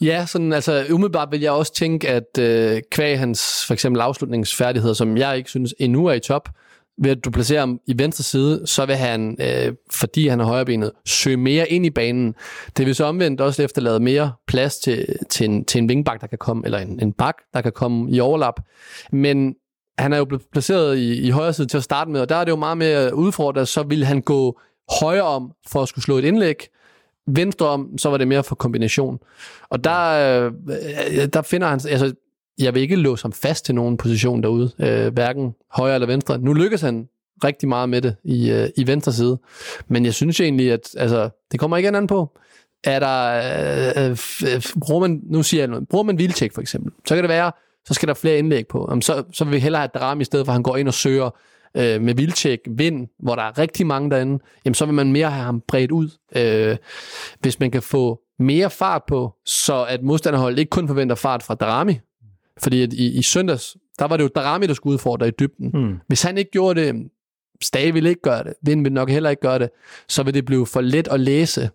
Ja, 0.03 0.26
sådan, 0.26 0.53
altså 0.53 0.84
umiddelbart 0.90 1.28
vil 1.30 1.40
jeg 1.40 1.53
også 1.53 1.74
tænke, 1.74 2.09
at 2.09 2.38
øh, 2.38 2.82
kvæg 2.90 3.18
hans 3.18 3.64
for 3.66 3.74
eksempel 3.74 4.00
afslutningsfærdigheder, 4.00 4.94
som 4.94 5.16
jeg 5.16 5.36
ikke 5.36 5.50
synes 5.50 5.74
endnu 5.78 6.07
er 6.07 6.12
i 6.12 6.20
top, 6.20 6.48
ved 6.98 7.11
at 7.11 7.24
du 7.24 7.30
placerer 7.30 7.61
ham 7.61 7.80
i 7.86 7.98
venstre 7.98 8.24
side, 8.24 8.66
så 8.66 8.86
vil 8.86 8.96
han, 8.96 9.36
øh, 9.40 9.72
fordi 9.90 10.28
han 10.28 10.40
er 10.40 10.44
højrebenet, 10.44 10.92
søge 11.07 11.36
mere 11.36 11.68
ind 11.68 11.86
i 11.86 11.90
banen. 11.90 12.34
Det 12.76 12.86
vil 12.86 12.94
så 12.94 13.05
omvendt 13.05 13.40
også 13.40 13.62
efterlade 13.62 14.00
mere 14.00 14.32
plads 14.46 14.78
til, 14.78 15.16
til, 15.30 15.50
en, 15.50 15.64
til 15.64 15.78
en 15.78 15.88
vingbak, 15.88 16.20
der 16.20 16.26
kan 16.26 16.38
komme, 16.38 16.62
eller 16.64 16.78
en, 16.78 17.00
en 17.03 17.12
bak, 17.12 17.36
der 17.55 17.61
kan 17.61 17.72
komme 17.72 18.11
i 18.11 18.20
overlap. 18.20 18.61
Men 19.12 19.55
han 19.98 20.12
er 20.12 20.18
jo 20.18 20.24
blevet 20.24 20.42
placeret 20.53 20.98
i, 20.98 21.26
i 21.26 21.30
højre 21.30 21.53
side 21.53 21.66
til 21.66 21.76
at 21.76 21.84
starte 21.84 22.11
med, 22.11 22.20
og 22.20 22.28
der 22.28 22.36
er 22.36 22.44
det 22.44 22.50
jo 22.50 22.57
meget 22.57 22.78
mere 22.78 23.14
udfordret, 23.14 23.68
så 23.68 23.82
vil 23.82 24.05
han 24.05 24.20
gå 24.20 24.61
højre 25.00 25.22
om 25.22 25.53
for 25.68 25.82
at 25.82 25.88
skulle 25.88 26.05
slå 26.05 26.18
et 26.18 26.24
indlæg, 26.24 26.66
venstre 27.26 27.66
om, 27.66 27.98
så 27.98 28.10
var 28.10 28.16
det 28.16 28.28
mere 28.28 28.44
for 28.44 28.54
kombination. 28.54 29.18
Og 29.68 29.84
der, 29.84 30.44
øh, 30.44 30.52
øh, 31.20 31.26
der 31.32 31.42
finder 31.42 31.68
han, 31.68 31.80
altså, 31.88 32.14
jeg 32.58 32.74
vil 32.74 32.82
ikke 32.82 32.96
låse 32.96 33.24
ham 33.24 33.32
fast 33.32 33.64
til 33.64 33.74
nogen 33.74 33.96
position 33.96 34.42
derude, 34.42 34.70
øh, 34.78 35.12
hverken 35.12 35.54
højre 35.70 35.94
eller 35.94 36.06
venstre. 36.06 36.38
Nu 36.38 36.52
lykkes 36.52 36.80
han 36.80 37.08
rigtig 37.44 37.68
meget 37.68 37.88
med 37.88 38.02
det 38.02 38.16
i, 38.24 38.50
øh, 38.50 38.68
i 38.76 38.86
venstre 38.86 39.12
side. 39.12 39.38
Men 39.88 40.04
jeg 40.04 40.14
synes 40.14 40.40
egentlig, 40.40 40.72
at 40.72 40.94
altså, 40.96 41.30
det 41.52 41.60
kommer 41.60 41.76
ikke 41.76 41.88
an 41.88 42.06
på. 42.06 42.38
Er 42.84 42.98
der, 42.98 43.32
øh, 43.96 44.10
øh, 44.10 44.18
øh, 44.54 44.62
bruger 44.80 45.00
man, 45.00 45.20
nu 45.24 45.42
siger 45.42 45.60
jeg 45.60 45.68
noget, 45.68 45.88
bruger 45.88 46.02
man 46.02 46.18
Vilcek 46.18 46.52
for 46.54 46.60
eksempel, 46.60 46.92
så 47.06 47.14
kan 47.14 47.24
det 47.24 47.28
være, 47.28 47.52
så 47.84 47.94
skal 47.94 48.08
der 48.08 48.14
flere 48.14 48.38
indlæg 48.38 48.66
på. 48.66 48.86
Jamen, 48.90 49.02
så, 49.02 49.24
så 49.32 49.44
vil 49.44 49.52
vi 49.52 49.58
hellere 49.58 49.80
have 49.80 49.90
Drami 49.94 50.22
i 50.22 50.24
stedet 50.24 50.46
for, 50.46 50.50
at 50.50 50.54
han 50.54 50.62
går 50.62 50.76
ind 50.76 50.88
og 50.88 50.94
søger 50.94 51.30
øh, 51.76 52.00
med 52.00 52.14
Vilcek 52.14 52.60
vind, 52.68 53.08
hvor 53.18 53.34
der 53.34 53.42
er 53.42 53.58
rigtig 53.58 53.86
mange 53.86 54.10
derinde, 54.10 54.44
jamen 54.64 54.74
så 54.74 54.84
vil 54.84 54.94
man 54.94 55.12
mere 55.12 55.30
have 55.30 55.44
ham 55.44 55.62
bredt 55.68 55.90
ud. 55.90 56.08
Øh, 56.36 56.76
hvis 57.40 57.60
man 57.60 57.70
kan 57.70 57.82
få 57.82 58.20
mere 58.38 58.70
fart 58.70 59.02
på, 59.08 59.34
så 59.46 59.84
at 59.88 60.02
modstanderholdet 60.02 60.58
ikke 60.58 60.70
kun 60.70 60.88
forventer 60.88 61.16
fart 61.16 61.42
fra 61.42 61.54
Darami, 61.54 61.98
fordi 62.58 62.82
at 62.82 62.92
i, 62.92 63.18
i 63.18 63.22
søndags, 63.22 63.76
der 63.98 64.04
var 64.04 64.16
det 64.16 64.24
jo 64.24 64.28
Darami, 64.34 64.66
der 64.66 64.74
skulle 64.74 64.94
udfordre 64.94 65.28
i 65.28 65.32
dybden. 65.38 65.70
Mm. 65.74 65.98
Hvis 66.06 66.22
han 66.22 66.38
ikke 66.38 66.50
gjorde 66.50 66.80
det, 66.80 66.94
Stage 67.62 67.92
vil 67.92 68.06
ikke 68.06 68.22
gøre 68.22 68.44
det, 68.44 68.54
Vind 68.62 68.82
vil 68.82 68.92
nok 68.92 69.10
heller 69.10 69.30
ikke 69.30 69.42
gøre 69.42 69.58
det, 69.58 69.70
så 70.08 70.22
vil 70.22 70.34
det 70.34 70.44
blive 70.44 70.66
for 70.66 70.80
let 70.80 71.08
at 71.08 71.20
læse. 71.20 71.70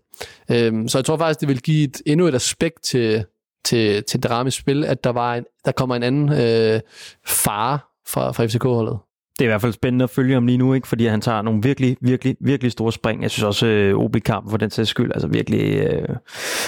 Øhm, 0.51 0.87
så 0.87 0.97
jeg 0.97 1.05
tror 1.05 1.17
faktisk, 1.17 1.39
det 1.39 1.47
vil 1.47 1.61
give 1.61 1.83
et, 1.83 2.01
endnu 2.05 2.27
et 2.27 2.35
aspekt 2.35 2.83
til, 2.83 3.25
til, 3.65 4.03
til 4.03 4.23
Dramis 4.23 4.53
spil, 4.53 4.85
at 4.85 5.03
der, 5.03 5.09
var 5.09 5.35
en, 5.35 5.45
der 5.65 5.71
kommer 5.71 5.95
en 5.95 6.03
anden 6.03 6.29
øh, 6.29 6.79
fare 7.25 7.79
fra, 8.07 8.31
fra 8.31 8.45
FCK-holdet. 8.45 8.97
Det 9.39 9.45
er 9.45 9.47
i 9.47 9.51
hvert 9.51 9.61
fald 9.61 9.73
spændende 9.73 10.03
at 10.03 10.09
følge 10.09 10.33
ham 10.33 10.47
lige 10.47 10.57
nu, 10.57 10.73
ikke? 10.73 10.88
fordi 10.88 11.05
han 11.05 11.21
tager 11.21 11.41
nogle 11.41 11.63
virkelig, 11.63 11.97
virkelig, 12.01 12.35
virkelig 12.41 12.71
store 12.71 12.91
spring. 12.91 13.21
Jeg 13.21 13.31
synes 13.31 13.43
også, 13.43 13.67
øh, 13.67 13.95
OB-kampen 13.95 14.49
for 14.49 14.57
den 14.57 14.69
sags 14.69 14.89
skyld 14.89 15.11
altså 15.13 15.27
virkelig 15.27 15.59
øh, 15.59 16.15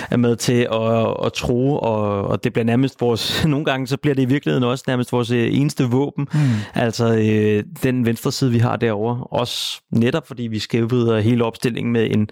er 0.10 0.18
med 0.18 0.36
til 0.36 0.68
at, 0.72 1.26
at 1.26 1.34
tro, 1.34 1.78
og, 1.78 2.28
og 2.28 2.44
det 2.44 2.54
bliver 2.54 2.66
nærmest 2.66 3.02
vores, 3.02 3.46
nogle 3.46 3.66
gange 3.66 3.88
så 3.88 3.98
bliver 3.98 4.16
det 4.16 4.22
i 4.22 4.26
virkeligheden 4.26 4.64
også 4.64 4.84
nærmest 4.88 5.12
vores 5.12 5.32
øh, 5.32 5.58
eneste 5.58 5.84
våben. 5.84 6.28
Mm. 6.34 6.40
Altså 6.74 7.16
øh, 7.16 7.64
den 7.84 8.06
venstre 8.06 8.32
side, 8.32 8.52
vi 8.52 8.60
har 8.60 8.76
derovre. 8.76 9.24
Også 9.24 9.82
netop 9.92 10.28
fordi 10.28 10.44
vi 10.44 10.60
skævvider 10.60 11.20
hele 11.20 11.44
opstillingen 11.44 11.94
med 11.94 12.12
en, 12.12 12.30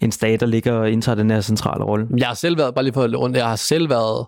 en 0.00 0.12
stat, 0.12 0.40
der 0.40 0.46
ligger 0.46 0.72
og 0.72 0.90
indtager 0.90 1.16
den 1.16 1.30
her 1.30 1.40
centrale 1.40 1.84
rolle. 1.84 2.06
Jeg 2.16 2.26
har 2.26 2.34
selv 2.34 2.58
været, 2.58 2.74
bare 2.74 2.84
lige 2.84 2.94
for 2.94 3.02
at 3.02 3.14
rundt, 3.14 3.36
jeg 3.36 3.48
har 3.48 3.56
selv 3.56 3.90
været 3.90 4.26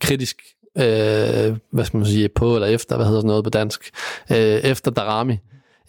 kritisk 0.00 0.42
øh, 0.78 1.56
hvad 1.70 1.84
skal 1.84 1.96
man 1.96 2.06
sige, 2.06 2.28
på 2.28 2.54
eller 2.54 2.68
efter, 2.68 2.96
hvad 2.96 3.06
hedder 3.06 3.20
sådan 3.20 3.28
noget 3.28 3.44
på 3.44 3.50
dansk, 3.50 3.90
øh, 4.30 4.36
efter 4.38 4.90
Darami. 4.90 5.38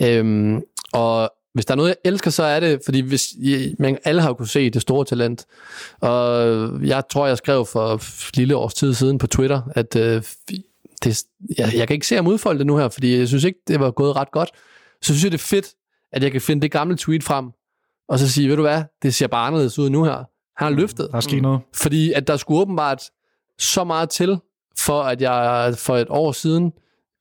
Øh, 0.01 0.55
og 0.93 1.33
hvis 1.53 1.65
der 1.65 1.71
er 1.71 1.75
noget, 1.75 1.89
jeg 1.89 2.11
elsker, 2.11 2.31
så 2.31 2.43
er 2.43 2.59
det, 2.59 2.81
fordi 2.85 2.99
hvis, 2.99 3.27
man, 3.79 3.97
alle 4.03 4.21
har 4.21 4.29
jo 4.29 4.33
kunne 4.33 4.47
se 4.47 4.69
det 4.69 4.81
store 4.81 5.05
talent. 5.05 5.45
Og 6.01 6.45
jeg 6.87 7.03
tror, 7.11 7.27
jeg 7.27 7.37
skrev 7.37 7.65
for 7.65 8.01
lille 8.37 8.55
års 8.55 8.73
tid 8.73 8.93
siden 8.93 9.17
på 9.17 9.27
Twitter, 9.27 9.61
at 9.75 9.95
øh, 9.95 10.23
det, 11.03 11.23
jeg, 11.57 11.73
jeg 11.75 11.87
kan 11.87 11.93
ikke 11.93 12.07
se 12.07 12.15
ham 12.15 12.27
udfolde 12.27 12.59
det 12.59 12.67
nu 12.67 12.77
her, 12.77 12.89
fordi 12.89 13.17
jeg 13.17 13.27
synes 13.27 13.43
ikke, 13.43 13.59
det 13.67 13.79
var 13.79 13.91
gået 13.91 14.15
ret 14.15 14.31
godt. 14.31 14.49
Så 15.01 15.13
synes 15.13 15.23
jeg, 15.23 15.31
det 15.31 15.37
er 15.37 15.43
fedt, 15.43 15.67
at 16.11 16.23
jeg 16.23 16.31
kan 16.31 16.41
finde 16.41 16.61
det 16.61 16.71
gamle 16.71 16.97
tweet 16.97 17.23
frem, 17.23 17.49
og 18.09 18.19
så 18.19 18.31
sige, 18.31 18.49
ved 18.49 18.55
du 18.55 18.61
hvad, 18.61 18.83
det 19.03 19.13
ser 19.13 19.27
bare 19.27 19.47
anderledes 19.47 19.79
ud 19.79 19.89
nu 19.89 20.03
her. 20.03 20.15
Han 20.57 20.65
har 20.65 20.69
løftet. 20.69 21.07
Der 21.11 21.17
er 21.17 21.21
sket 21.21 21.41
noget. 21.41 21.61
Fordi 21.75 22.13
at 22.13 22.27
der 22.27 22.37
skulle 22.37 22.61
åbenbart 22.61 23.03
så 23.59 23.83
meget 23.83 24.09
til, 24.09 24.37
for 24.79 25.01
at 25.01 25.21
jeg 25.21 25.73
for 25.77 25.97
et 25.97 26.07
år 26.09 26.31
siden 26.31 26.73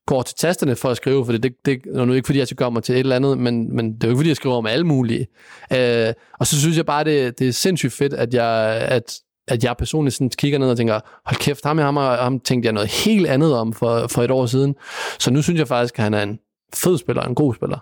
går 0.07 0.23
til 0.23 0.37
tasterne 0.37 0.77
for 0.77 0.89
at 0.89 0.97
skrive, 0.97 1.25
for 1.25 1.33
det, 1.33 1.43
det, 1.43 1.55
det 1.65 1.81
er 1.95 2.05
nu 2.05 2.13
ikke 2.13 2.27
fordi, 2.27 2.39
jeg 2.39 2.47
skal 2.47 2.57
gøre 2.57 2.71
mig 2.71 2.83
til 2.83 2.95
et 2.95 2.99
eller 2.99 3.17
andet, 3.17 3.39
men, 3.39 3.77
men 3.77 3.95
det 3.95 4.05
er 4.05 4.09
jo 4.09 4.11
ikke 4.11 4.19
fordi, 4.19 4.29
jeg 4.29 4.37
skriver 4.37 4.57
om 4.57 4.67
alle 4.67 4.87
mulige. 4.87 5.27
Øh, 5.73 6.13
og 6.41 6.47
så 6.47 6.61
synes 6.61 6.77
jeg 6.77 6.87
bare, 6.87 7.05
det, 7.05 7.39
det 7.39 7.49
er 7.49 7.53
sindssygt 7.53 7.93
fedt, 7.93 8.13
at 8.15 8.35
jeg, 8.35 8.77
at, 8.89 9.19
at 9.49 9.65
jeg 9.65 9.77
personligt 9.77 10.15
sådan 10.15 10.31
kigger 10.31 10.59
ned 10.59 10.71
og 10.71 10.77
tænker, 10.77 11.01
hold 11.27 11.37
kæft, 11.37 11.65
ham, 11.65 11.79
ham, 11.79 11.97
ham 11.97 12.41
tænkte 12.41 12.67
jeg 12.67 12.73
noget 12.73 12.89
helt 13.05 13.27
andet 13.27 13.55
om 13.55 13.73
for, 13.73 14.07
for 14.07 14.23
et 14.23 14.31
år 14.31 14.47
siden. 14.47 14.75
Så 15.19 15.31
nu 15.31 15.43
synes 15.43 15.59
jeg 15.59 15.69
faktisk, 15.69 15.99
at 15.99 16.05
han 16.05 16.15
er 16.15 16.23
en 16.23 16.39
fed 16.75 16.99
spiller, 16.99 17.23
en 17.23 17.35
god 17.35 17.55
spiller. 17.55 17.79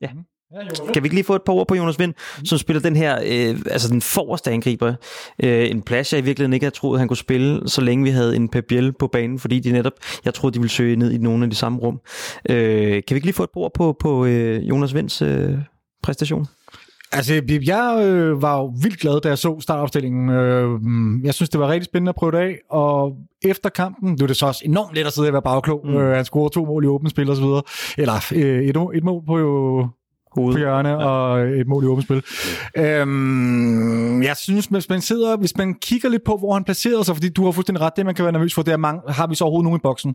Ja. 0.00 0.08
Kan 0.94 1.02
vi 1.02 1.06
ikke 1.06 1.14
lige 1.14 1.24
få 1.24 1.34
et 1.34 1.42
par 1.42 1.52
ord 1.52 1.68
på 1.68 1.74
Jonas 1.74 1.98
Vind, 1.98 2.14
som 2.44 2.58
spiller 2.58 2.80
den 2.80 2.96
her, 2.96 3.16
øh, 3.16 3.60
altså 3.70 3.88
den 3.88 4.00
forreste 4.00 4.50
angriber. 4.50 4.94
Øh, 5.42 5.70
en 5.70 5.82
plads, 5.82 6.12
jeg 6.12 6.20
i 6.20 6.24
virkeligheden 6.24 6.52
ikke 6.52 6.64
havde 6.64 6.74
troet, 6.74 6.98
han 6.98 7.08
kunne 7.08 7.16
spille, 7.16 7.68
så 7.68 7.80
længe 7.80 8.04
vi 8.04 8.10
havde 8.10 8.36
en 8.36 8.48
Pep 8.48 8.64
Biel 8.68 8.92
på 8.92 9.06
banen, 9.06 9.38
fordi 9.38 9.60
de 9.60 9.72
netop, 9.72 9.92
jeg 10.24 10.34
troede, 10.34 10.54
de 10.54 10.58
ville 10.58 10.70
søge 10.70 10.96
ned 10.96 11.12
i 11.12 11.18
nogle 11.18 11.44
af 11.44 11.50
de 11.50 11.56
samme 11.56 11.78
rum. 11.78 12.00
Øh, 12.50 12.90
kan 12.92 13.02
vi 13.10 13.14
ikke 13.14 13.26
lige 13.26 13.34
få 13.34 13.42
et 13.42 13.50
par 13.54 13.60
ord 13.60 13.74
på, 13.74 13.96
på 14.00 14.26
øh, 14.26 14.68
Jonas 14.68 14.94
Vinds 14.94 15.22
øh, 15.22 15.54
præstation? 16.02 16.46
Altså, 17.14 17.34
jeg 17.66 18.04
øh, 18.06 18.42
var 18.42 18.58
jo 18.58 18.72
vildt 18.82 18.98
glad, 18.98 19.20
da 19.20 19.28
jeg 19.28 19.38
så 19.38 19.60
startopstillingen. 19.60 20.30
Øh, 20.30 20.70
jeg 21.24 21.34
synes, 21.34 21.50
det 21.50 21.60
var 21.60 21.68
rigtig 21.68 21.84
spændende 21.84 22.08
at 22.08 22.14
prøve 22.14 22.32
det 22.32 22.38
af, 22.38 22.58
og 22.70 23.16
efter 23.44 23.70
kampen, 23.70 24.16
nu 24.18 24.22
er 24.22 24.26
det 24.26 24.36
så 24.36 24.46
også 24.46 24.62
enormt 24.64 24.96
let 24.96 25.06
at 25.06 25.12
sidde 25.12 25.28
og 25.28 25.32
være 25.32 25.42
bagklog. 25.42 25.80
Mm. 25.84 25.96
Øh, 25.96 26.16
han 26.16 26.24
scorede 26.24 26.54
to 26.54 26.64
mål 26.64 26.84
i 26.84 26.86
åbent 26.86 27.10
spil 27.10 27.30
og 27.30 27.36
så 27.36 27.42
videre. 27.42 27.62
Eller 27.98 28.14
øh, 28.34 28.64
et, 28.64 28.76
et 28.94 29.04
mål 29.04 29.22
på 29.26 29.38
jo 29.38 29.88
Hoved. 30.36 30.54
på 30.54 30.58
hjørne 30.58 30.88
ja. 30.88 30.96
og 30.96 31.40
et 31.40 31.68
mål 31.68 31.84
i 31.84 31.86
åbent 31.86 32.04
spil. 32.04 32.22
Øhm, 32.78 34.22
jeg 34.22 34.36
synes, 34.36 34.66
hvis 34.66 34.88
man 34.88 35.00
sidder, 35.00 35.36
hvis 35.36 35.56
man 35.56 35.74
kigger 35.74 36.08
lidt 36.08 36.24
på, 36.24 36.36
hvor 36.36 36.54
han 36.54 36.64
placerer 36.64 37.02
sig, 37.02 37.16
fordi 37.16 37.28
du 37.28 37.44
har 37.44 37.52
fuldstændig 37.52 37.80
ret, 37.80 37.92
det 37.96 38.06
man 38.06 38.14
kan 38.14 38.24
være 38.24 38.32
nervøs 38.32 38.54
for, 38.54 38.62
det 38.62 38.72
er, 38.72 38.76
mange, 38.76 39.00
har 39.08 39.26
vi 39.26 39.34
så 39.34 39.44
overhovedet 39.44 39.64
nogen 39.64 39.80
i 39.80 39.82
boksen? 39.82 40.14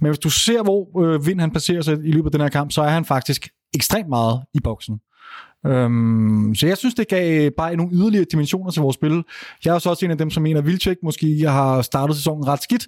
Men 0.00 0.08
hvis 0.10 0.18
du 0.18 0.30
ser, 0.30 0.62
hvor 0.62 1.04
øh, 1.04 1.26
Vind 1.26 1.40
han 1.40 1.50
placerer 1.50 1.82
sig 1.82 1.98
i 2.04 2.10
løbet 2.10 2.26
af 2.26 2.32
den 2.32 2.40
her 2.40 2.48
kamp, 2.48 2.72
så 2.72 2.82
er 2.82 2.88
han 2.88 3.04
faktisk 3.04 3.48
ekstremt 3.74 4.08
meget 4.08 4.40
i 4.54 4.60
boksen. 4.60 5.00
Øhm, 5.66 6.54
så 6.54 6.66
jeg 6.66 6.78
synes, 6.78 6.94
det 6.94 7.08
gav 7.08 7.50
bare 7.50 7.76
nogle 7.76 7.92
yderligere 7.94 8.26
dimensioner 8.32 8.70
til 8.70 8.82
vores 8.82 8.94
spil. 8.94 9.24
Jeg 9.64 9.70
er 9.70 9.74
også 9.74 10.04
en 10.04 10.10
af 10.10 10.18
dem, 10.18 10.30
som 10.30 10.42
mener, 10.42 10.60
at 10.60 10.66
Vilcek 10.66 10.98
måske 11.02 11.40
har 11.48 11.82
startet 11.82 12.16
sæsonen 12.16 12.46
ret 12.46 12.62
skidt, 12.62 12.86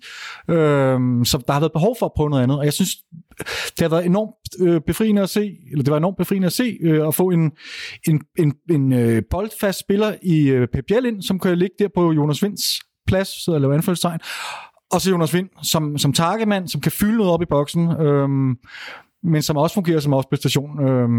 øhm, 0.51 1.25
så 1.25 1.39
der 1.47 1.53
har 1.53 1.61
været 1.61 1.73
behov 1.73 1.97
for 1.99 2.07
at 2.07 2.13
prøve 2.17 2.31
noget 2.31 2.43
andet. 2.43 2.59
Og 2.59 2.65
jeg 2.65 2.73
synes, 2.73 2.97
det 3.69 3.81
har 3.81 3.89
været 3.89 4.07
enormt 4.07 4.69
øh, 4.69 4.81
befriende 4.87 5.23
at 5.23 5.31
se, 5.31 5.57
eller 5.71 5.85
det 5.85 5.91
var 5.91 5.97
enormt 5.97 6.17
befriende 6.17 6.47
at 6.47 6.53
se, 6.53 6.79
øh, 6.81 7.09
at 7.09 7.15
få 7.15 7.31
en, 7.31 7.53
en, 8.09 8.21
en, 8.39 8.55
en 8.71 8.93
øh, 8.93 9.23
boldfast 9.31 9.79
spiller 9.81 10.15
i 10.23 10.49
øh, 10.49 10.69
Pep 10.69 10.91
ind, 10.91 11.23
som 11.23 11.39
kan 11.39 11.59
ligge 11.59 11.75
der 11.79 11.89
på 11.95 12.13
Jonas 12.13 12.43
Vinds 12.43 12.63
plads, 13.07 13.45
så 13.45 13.59
lave 13.59 13.75
anførselstegn, 13.75 14.21
og 14.93 15.01
så 15.01 15.11
Jonas 15.11 15.35
Vind 15.35 15.49
som, 15.63 15.99
som 15.99 16.13
takkemand, 16.13 16.69
som 16.69 16.81
kan 16.81 16.93
fylde 16.93 17.17
noget 17.17 17.33
op 17.33 17.43
i 17.43 17.47
boksen. 17.51 18.01
Øhm, 18.01 18.57
men 19.27 19.43
som 19.43 19.57
også 19.57 19.75
fungerer 19.75 20.01
som 20.01 20.13
opspilstation. 20.13 20.89
Øhm, 20.89 21.11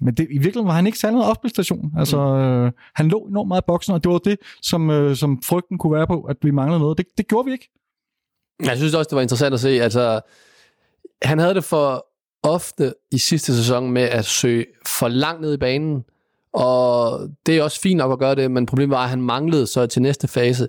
men 0.00 0.14
det, 0.16 0.18
i 0.18 0.38
virkeligheden 0.38 0.66
var 0.66 0.72
han 0.72 0.86
ikke 0.86 0.98
særlig 0.98 1.14
noget 1.14 1.30
opspilstation. 1.30 1.92
Altså, 1.98 2.34
mm. 2.34 2.40
øh, 2.40 2.72
han 2.94 3.08
lå 3.08 3.26
enormt 3.26 3.48
meget 3.48 3.62
i 3.62 3.64
boksen, 3.66 3.94
og 3.94 4.04
det 4.04 4.12
var 4.12 4.18
det, 4.18 4.38
som, 4.62 4.90
øh, 4.90 5.16
som 5.16 5.42
frygten 5.42 5.78
kunne 5.78 5.92
være 5.92 6.06
på, 6.06 6.20
at 6.22 6.36
vi 6.42 6.50
manglede 6.50 6.80
noget. 6.80 6.98
Det, 6.98 7.06
det 7.18 7.28
gjorde 7.28 7.46
vi 7.46 7.52
ikke. 7.52 7.70
Jeg 8.64 8.76
synes 8.76 8.94
også, 8.94 9.08
det 9.08 9.16
var 9.16 9.22
interessant 9.22 9.54
at 9.54 9.60
se. 9.60 9.68
Altså, 9.68 10.20
han 11.22 11.38
havde 11.38 11.54
det 11.54 11.64
for 11.64 12.06
ofte 12.42 12.94
i 13.12 13.18
sidste 13.18 13.56
sæson 13.56 13.90
med 13.90 14.02
at 14.02 14.24
søge 14.24 14.66
for 14.86 15.08
langt 15.08 15.40
ned 15.40 15.54
i 15.54 15.56
banen, 15.56 16.04
og 16.52 17.20
det 17.46 17.58
er 17.58 17.62
også 17.62 17.80
fint 17.80 17.98
nok 17.98 18.12
at 18.12 18.18
gøre 18.18 18.34
det, 18.34 18.50
men 18.50 18.66
problemet 18.66 18.96
var, 18.96 19.02
at 19.02 19.10
han 19.10 19.22
manglede 19.22 19.66
så 19.66 19.86
til 19.86 20.02
næste 20.02 20.28
fase. 20.28 20.68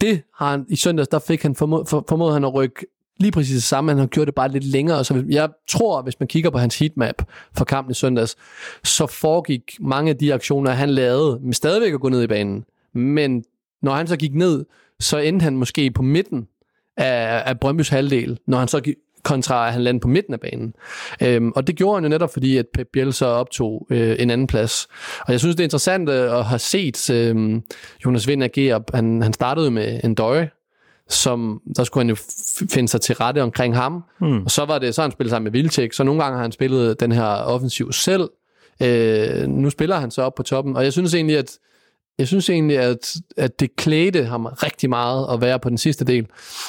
Det 0.00 0.22
har 0.34 0.50
han, 0.50 0.66
i 0.68 0.76
søndags, 0.76 1.08
der 1.08 1.18
fik 1.18 1.42
han 1.42 1.54
formået, 1.54 1.88
for, 1.88 2.04
formået 2.08 2.32
han 2.32 2.44
at 2.44 2.54
rykke 2.54 2.86
lige 3.20 3.32
præcis 3.32 3.54
det 3.54 3.62
samme, 3.62 3.90
han 3.90 3.98
har 3.98 4.06
gjort 4.06 4.26
det 4.26 4.34
bare 4.34 4.48
lidt 4.48 4.64
længere. 4.64 5.04
Så 5.04 5.24
jeg 5.28 5.48
tror, 5.68 6.02
hvis 6.02 6.20
man 6.20 6.26
kigger 6.26 6.50
på 6.50 6.58
hans 6.58 6.78
heatmap 6.78 7.22
for 7.56 7.64
kampen 7.64 7.90
i 7.90 7.94
søndags, 7.94 8.36
så 8.84 9.06
foregik 9.06 9.76
mange 9.80 10.10
af 10.10 10.16
de 10.16 10.34
aktioner, 10.34 10.70
han 10.70 10.90
lavede, 10.90 11.38
med 11.42 11.54
stadigvæk 11.54 11.94
at 11.94 12.00
gå 12.00 12.08
ned 12.08 12.22
i 12.22 12.26
banen. 12.26 12.64
Men 12.94 13.44
når 13.82 13.94
han 13.94 14.06
så 14.06 14.16
gik 14.16 14.34
ned, 14.34 14.64
så 15.00 15.18
endte 15.18 15.44
han 15.44 15.56
måske 15.56 15.90
på 15.90 16.02
midten 16.02 16.48
af, 16.96 17.42
af 17.46 17.54
Brøndby's 17.64 17.90
halvdel, 17.90 18.38
når 18.46 18.58
han 18.58 18.68
så 18.68 18.80
gik, 18.80 18.94
kontra 19.22 19.66
at 19.66 19.72
han 19.72 19.82
landede 19.82 20.02
på 20.02 20.08
midten 20.08 20.34
af 20.34 20.40
banen. 20.40 20.74
Øhm, 21.22 21.52
og 21.56 21.66
det 21.66 21.76
gjorde 21.76 21.96
han 21.96 22.04
jo 22.04 22.08
netop, 22.08 22.32
fordi 22.32 22.56
at 22.56 22.66
Pep 22.74 22.88
Biel 22.92 23.12
så 23.12 23.26
optog 23.26 23.86
øh, 23.90 24.16
en 24.18 24.30
anden 24.30 24.46
plads. 24.46 24.86
Og 25.20 25.32
jeg 25.32 25.40
synes, 25.40 25.56
det 25.56 25.62
er 25.62 25.66
interessant 25.66 26.08
øh, 26.08 26.38
at 26.38 26.44
have 26.44 26.58
set 26.58 27.10
øh, 27.10 27.60
Jonas 28.04 28.28
Vind 28.28 28.44
agere. 28.44 28.82
Han, 28.94 29.22
han 29.22 29.32
startede 29.32 29.70
med 29.70 30.00
en 30.04 30.14
døje, 30.14 30.50
som 31.10 31.62
der 31.76 31.84
skulle 31.84 32.04
han 32.04 32.08
jo 32.08 32.16
finde 32.70 32.88
sig 32.88 33.00
til 33.00 33.14
rette 33.14 33.42
omkring 33.42 33.76
ham. 33.76 34.04
Mm. 34.20 34.44
Og 34.44 34.50
så 34.50 34.64
var 34.64 34.78
det 34.78 34.94
så 34.94 35.02
han 35.02 35.10
spillet 35.10 35.30
sammen 35.30 35.52
med 35.52 35.60
Vilcek, 35.60 35.92
så 35.92 36.04
nogle 36.04 36.22
gange 36.22 36.36
har 36.36 36.42
han 36.42 36.52
spillet 36.52 37.00
den 37.00 37.12
her 37.12 37.26
offensiv 37.26 37.92
selv. 37.92 38.30
Øh, 38.82 39.46
nu 39.48 39.70
spiller 39.70 39.96
han 39.96 40.10
så 40.10 40.22
op 40.22 40.34
på 40.34 40.42
toppen, 40.42 40.76
og 40.76 40.84
jeg 40.84 40.92
synes 40.92 41.14
egentlig, 41.14 41.38
at 41.38 41.58
jeg 42.18 42.28
synes 42.28 42.50
egentlig, 42.50 42.78
at, 42.78 43.14
at 43.36 43.60
det 43.60 43.76
klædte 43.76 44.24
ham 44.24 44.46
rigtig 44.46 44.88
meget 44.88 45.26
at 45.32 45.40
være 45.40 45.58
på 45.58 45.68
den 45.68 45.78
sidste 45.78 46.04
del. 46.04 46.26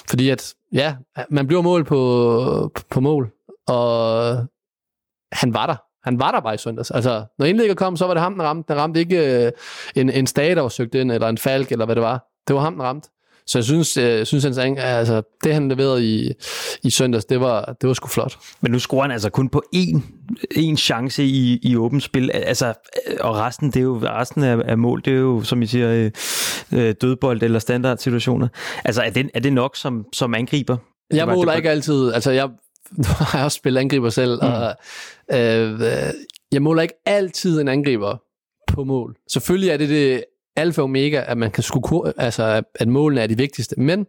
Fordi 0.10 0.30
at, 0.30 0.54
ja, 0.74 0.96
man 1.30 1.48
bliver 1.48 1.62
mål 1.62 1.84
på, 1.84 2.72
på 2.90 3.00
mål, 3.00 3.32
og 3.68 4.36
han 5.32 5.54
var 5.54 5.66
der. 5.66 5.76
Han 6.04 6.20
var 6.20 6.32
der 6.32 6.40
bare 6.40 6.54
i 6.54 6.58
søndags. 6.58 6.92
Altså, 6.92 7.26
når 7.40 7.46
indlægget 7.46 7.78
kom, 7.78 7.98
så 7.98 8.08
var 8.08 8.14
det 8.14 8.24
ham, 8.24 8.38
der 8.38 8.46
ramte. 8.46 8.74
Den 8.74 8.82
ramte 8.82 9.00
ikke 9.00 9.46
øh, 9.46 9.52
en, 9.96 10.10
en 10.10 10.28
stat, 10.28 10.58
der 10.58 10.62
var 10.62 10.70
søgt 10.70 10.96
ind, 10.96 11.12
eller 11.12 11.28
en 11.28 11.38
falk, 11.38 11.72
eller 11.72 11.86
hvad 11.86 11.96
det 11.96 12.04
var. 12.04 12.32
Det 12.48 12.56
var 12.56 12.62
ham, 12.62 12.78
der 12.78 12.84
ramte. 12.84 13.10
Så 13.48 13.58
jeg 13.58 13.66
synes, 13.66 13.98
øh, 13.98 14.04
jeg 14.04 14.28
synes 14.28 14.44
han, 14.44 14.78
altså, 14.78 15.22
det 15.44 15.54
han 15.54 15.70
leverede 15.70 16.06
i, 16.06 16.32
i 16.84 16.90
søndags, 16.90 17.26
det 17.26 17.42
var, 17.42 17.76
det 17.82 17.88
var 17.88 17.94
sgu 17.94 18.08
flot. 18.08 18.38
Men 18.62 18.72
nu 18.72 18.80
scorer 18.80 19.02
han 19.02 19.12
altså 19.12 19.30
kun 19.30 19.50
på 19.50 19.64
én, 19.76 20.02
én 20.58 20.76
chance 20.76 21.24
i, 21.24 21.60
i 21.64 21.76
åbent 21.76 22.04
spil. 22.04 22.32
Altså, 22.32 22.68
øh, 22.68 23.18
og 23.20 23.36
resten, 23.36 23.68
det 23.68 23.76
er 23.76 23.82
jo, 23.82 24.00
resten 24.04 24.44
af, 24.44 24.58
af 24.66 24.78
mål, 24.78 25.02
det 25.06 25.14
er 25.14 25.18
jo, 25.18 25.44
som 25.44 25.62
I 25.62 25.66
siger, 25.66 26.10
øh, 26.72 26.96
dødbold 27.02 27.44
eller 27.44 27.60
standardsituationer. 27.60 28.48
Altså, 28.86 29.02
er 29.02 29.10
det, 29.10 29.30
er 29.34 29.40
det 29.40 29.54
nok 29.54 29.76
som, 29.76 30.06
som 30.14 30.34
angriber? 30.34 30.78
Jeg 31.14 31.28
måler 31.28 31.54
ikke 31.54 31.70
altid, 31.70 32.14
altså 32.14 32.32
jeg, 32.32 32.50
har 33.06 33.38
jeg 33.38 33.46
også 33.46 33.56
spillet 33.56 33.82
angriber 33.82 34.10
selv, 34.10 34.40
mm. 34.42 34.48
og 34.48 34.76
øh, 35.34 35.82
jeg 36.52 36.62
måler 36.62 36.82
ikke 36.82 37.02
altid 37.06 37.62
en 37.62 37.68
angriber 37.68 38.18
på 38.68 38.84
mål. 38.84 39.16
Selvfølgelig 39.28 39.70
er 39.70 39.78
det 39.78 39.90
det 39.90 40.24
alfa 40.56 40.82
og 40.82 40.84
omega, 40.84 41.24
at 41.28 41.38
man 41.38 41.52
kan 41.52 41.64
skulle, 41.64 42.14
altså, 42.18 42.64
at 42.76 42.88
målene 42.88 43.22
er 43.22 43.28
de 43.28 43.38
vigtigste. 43.38 43.80
Men 43.80 44.06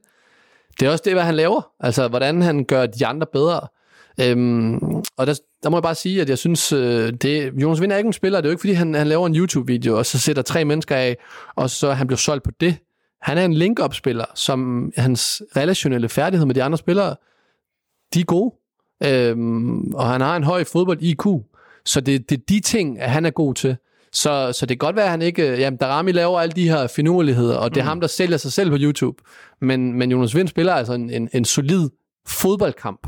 det 0.81 0.87
er 0.87 0.91
også 0.91 1.03
det, 1.05 1.13
hvad 1.13 1.23
han 1.23 1.35
laver. 1.35 1.71
Altså, 1.81 2.09
hvordan 2.09 2.43
han 2.43 2.65
gør 2.65 2.87
de 2.87 3.07
andre 3.07 3.27
bedre. 3.33 3.61
Øhm, 4.21 4.77
og 5.17 5.27
der, 5.27 5.41
der 5.63 5.71
må 5.71 5.77
jeg 5.77 5.83
bare 5.83 5.95
sige, 5.95 6.21
at 6.21 6.29
jeg 6.29 6.39
synes, 6.39 6.73
øh, 6.73 7.13
det, 7.13 7.53
Jonas 7.63 7.81
Vind 7.81 7.93
er 7.93 7.97
ikke 7.97 8.07
en 8.07 8.13
spiller. 8.13 8.41
Det 8.41 8.47
er 8.47 8.51
jo 8.51 8.53
ikke, 8.53 8.61
fordi 8.61 8.73
han, 8.73 8.95
han 8.95 9.07
laver 9.07 9.27
en 9.27 9.37
YouTube-video, 9.37 9.99
og 9.99 10.07
så 10.07 10.19
sætter 10.19 10.43
tre 10.43 10.65
mennesker 10.65 10.97
af, 10.97 11.17
og 11.55 11.71
så 11.71 11.93
han 11.93 12.07
bliver 12.07 12.19
solgt 12.19 12.45
på 12.45 12.51
det. 12.61 12.77
Han 13.23 13.39
er 13.39 13.45
en 13.45 13.55
link-up-spiller, 13.55 14.25
som 14.35 14.93
hans 14.97 15.43
relationelle 15.57 16.09
færdighed 16.09 16.47
med 16.47 16.55
de 16.55 16.63
andre 16.63 16.79
spillere, 16.79 17.17
de 18.15 18.21
er 18.21 18.25
gode. 18.25 18.55
Øhm, 19.05 19.95
og 19.95 20.07
han 20.07 20.21
har 20.21 20.37
en 20.37 20.45
høj 20.45 20.65
fodbold-IQ. 20.65 21.27
Så 21.85 22.01
det, 22.01 22.31
det 22.31 22.39
er 22.39 22.43
de 22.49 22.61
ting, 22.61 23.01
at 23.01 23.11
han 23.11 23.27
er 23.27 23.31
god 23.31 23.55
til. 23.55 23.77
Så, 24.15 24.53
så 24.53 24.67
det 24.67 24.81
kan 24.81 24.87
godt 24.87 24.97
være, 24.97 25.05
at 25.05 25.11
han 25.11 25.23
ikke... 25.23 25.43
Jamen, 25.59 25.77
Darami 25.79 26.13
laver 26.13 26.41
alle 26.41 26.53
de 26.53 26.69
her 26.69 26.87
finurligheder, 26.87 27.57
og 27.57 27.75
det 27.75 27.81
er 27.81 27.85
mm. 27.85 27.89
ham, 27.89 28.01
der 28.01 28.07
sælger 28.09 28.37
sig 28.37 28.53
selv 28.53 28.71
på 28.71 28.77
YouTube. 28.81 29.23
Men, 29.61 29.93
men 29.93 30.11
Jonas 30.11 30.35
Vind 30.37 30.49
spiller 30.49 30.75
altså 30.75 30.93
en, 30.93 31.11
en, 31.11 31.29
en 31.33 31.45
solid 31.45 31.91
fodboldkamp. 32.27 33.07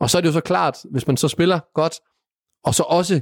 Og 0.00 0.10
så 0.10 0.18
er 0.18 0.20
det 0.20 0.28
jo 0.28 0.32
så 0.32 0.40
klart, 0.40 0.78
hvis 0.90 1.06
man 1.06 1.16
så 1.16 1.28
spiller 1.28 1.60
godt, 1.74 1.94
og 2.64 2.74
så 2.74 2.82
også 2.82 3.20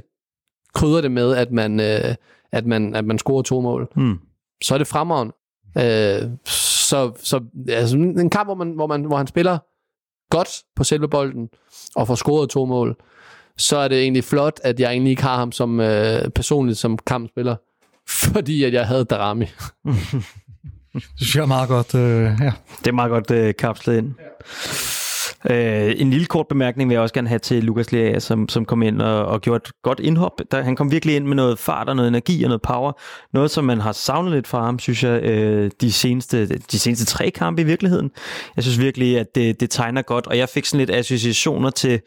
krydder 0.73 1.01
det 1.01 1.11
med, 1.11 1.35
at 1.35 1.51
man, 1.51 1.79
øh, 1.79 2.15
at 2.51 2.65
man, 2.65 2.95
at 2.95 3.05
man 3.05 3.17
scorer 3.17 3.41
to 3.41 3.61
mål, 3.61 3.87
Mm. 3.95 4.19
så 4.63 4.73
er 4.73 4.77
det 4.77 4.87
fremragende. 4.87 5.33
Øh, 5.77 6.29
så 6.45 7.11
så 7.23 7.43
altså, 7.69 7.97
en 7.97 8.29
kamp, 8.29 8.47
hvor, 8.47 8.55
man, 8.55 8.71
hvor, 8.71 8.87
man, 8.87 9.03
hvor 9.03 9.17
han 9.17 9.27
spiller 9.27 9.57
godt 10.29 10.63
på 10.75 10.83
selve 10.83 11.07
bolden, 11.07 11.49
og 11.95 12.07
får 12.07 12.15
scoret 12.15 12.49
to 12.49 12.65
mål, 12.65 12.97
så 13.61 13.77
er 13.77 13.87
det 13.87 14.01
egentlig 14.01 14.23
flot, 14.23 14.59
at 14.63 14.79
jeg 14.79 14.91
egentlig 14.91 15.11
ikke 15.11 15.23
har 15.23 15.37
ham 15.37 15.51
som 15.51 15.79
øh, 15.79 16.29
personligt 16.29 16.77
som 16.77 16.97
kampspiller, 16.97 17.55
fordi 18.23 18.63
at 18.63 18.73
jeg 18.73 18.87
havde 18.87 19.05
Darami. 19.05 19.45
Det 20.93 21.03
synes 21.15 21.35
jeg 21.35 21.41
er 21.41 21.45
meget 21.45 21.69
godt. 21.69 21.95
Øh, 21.95 22.23
ja. 22.41 22.51
Det 22.79 22.87
er 22.87 22.91
meget 22.91 23.09
godt 23.09 23.31
øh, 23.31 23.53
kapslet 23.59 23.97
ind. 23.97 24.13
Øh, 25.49 25.93
en 25.97 26.09
lille 26.09 26.25
kort 26.25 26.47
bemærkning 26.47 26.89
vil 26.89 26.95
jeg 26.95 27.01
også 27.01 27.13
gerne 27.13 27.27
have 27.27 27.39
til 27.39 27.63
Lukas 27.63 27.91
Lea, 27.91 28.19
som, 28.19 28.49
som 28.49 28.65
kom 28.65 28.81
ind 28.81 29.01
og, 29.01 29.25
og 29.25 29.41
gjorde 29.41 29.61
et 29.65 29.71
godt 29.83 29.99
indhop. 29.99 30.41
Der, 30.51 30.61
han 30.61 30.75
kom 30.75 30.91
virkelig 30.91 31.15
ind 31.15 31.25
med 31.25 31.35
noget 31.35 31.59
fart 31.59 31.89
og 31.89 31.95
noget 31.95 32.07
energi 32.07 32.43
og 32.43 32.47
noget 32.47 32.61
power. 32.61 32.91
Noget, 33.33 33.51
som 33.51 33.63
man 33.63 33.81
har 33.81 33.91
savnet 33.91 34.31
lidt 34.31 34.47
fra 34.47 34.65
ham, 34.65 34.79
synes 34.79 35.03
jeg, 35.03 35.23
øh, 35.23 35.71
de, 35.81 35.91
seneste, 35.91 36.47
de 36.47 36.79
seneste 36.79 37.05
tre 37.05 37.29
kampe 37.29 37.61
i 37.61 37.65
virkeligheden. 37.65 38.11
Jeg 38.55 38.63
synes 38.63 38.79
virkelig, 38.79 39.19
at 39.19 39.35
det, 39.35 39.59
det 39.59 39.69
tegner 39.69 40.01
godt, 40.01 40.27
og 40.27 40.37
jeg 40.37 40.49
fik 40.49 40.65
sådan 40.65 40.79
lidt 40.79 40.89
associationer 40.89 41.69
til, 41.69 42.01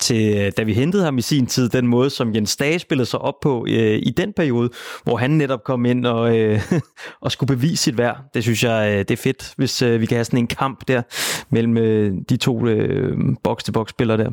til, 0.00 0.52
da 0.56 0.62
vi 0.62 0.72
hentede 0.72 1.04
ham 1.04 1.18
i 1.18 1.22
sin 1.22 1.46
tid, 1.46 1.68
den 1.68 1.86
måde, 1.86 2.10
som 2.10 2.34
Jens 2.34 2.56
Dage 2.56 2.78
spillede 2.78 3.06
sig 3.06 3.20
op 3.20 3.34
på 3.42 3.66
øh, 3.68 3.98
i 4.02 4.10
den 4.16 4.32
periode, 4.32 4.70
hvor 5.04 5.16
han 5.16 5.30
netop 5.30 5.64
kom 5.64 5.84
ind 5.84 6.06
og, 6.06 6.38
øh, 6.38 6.60
og 7.22 7.32
skulle 7.32 7.56
bevise 7.56 7.82
sit 7.82 7.98
værd. 7.98 8.18
Det 8.34 8.42
synes 8.42 8.64
jeg, 8.64 8.92
øh, 8.92 8.98
det 8.98 9.10
er 9.10 9.16
fedt, 9.16 9.54
hvis 9.56 9.82
øh, 9.82 10.00
vi 10.00 10.06
kan 10.06 10.16
have 10.16 10.24
sådan 10.24 10.38
en 10.38 10.46
kamp 10.46 10.88
der 10.88 11.02
mellem 11.50 11.78
øh, 11.78 12.12
de 12.28 12.36
to 12.36 12.66
øh, 12.74 13.18
box-to-box-spiller 13.42 14.16
der. 14.16 14.30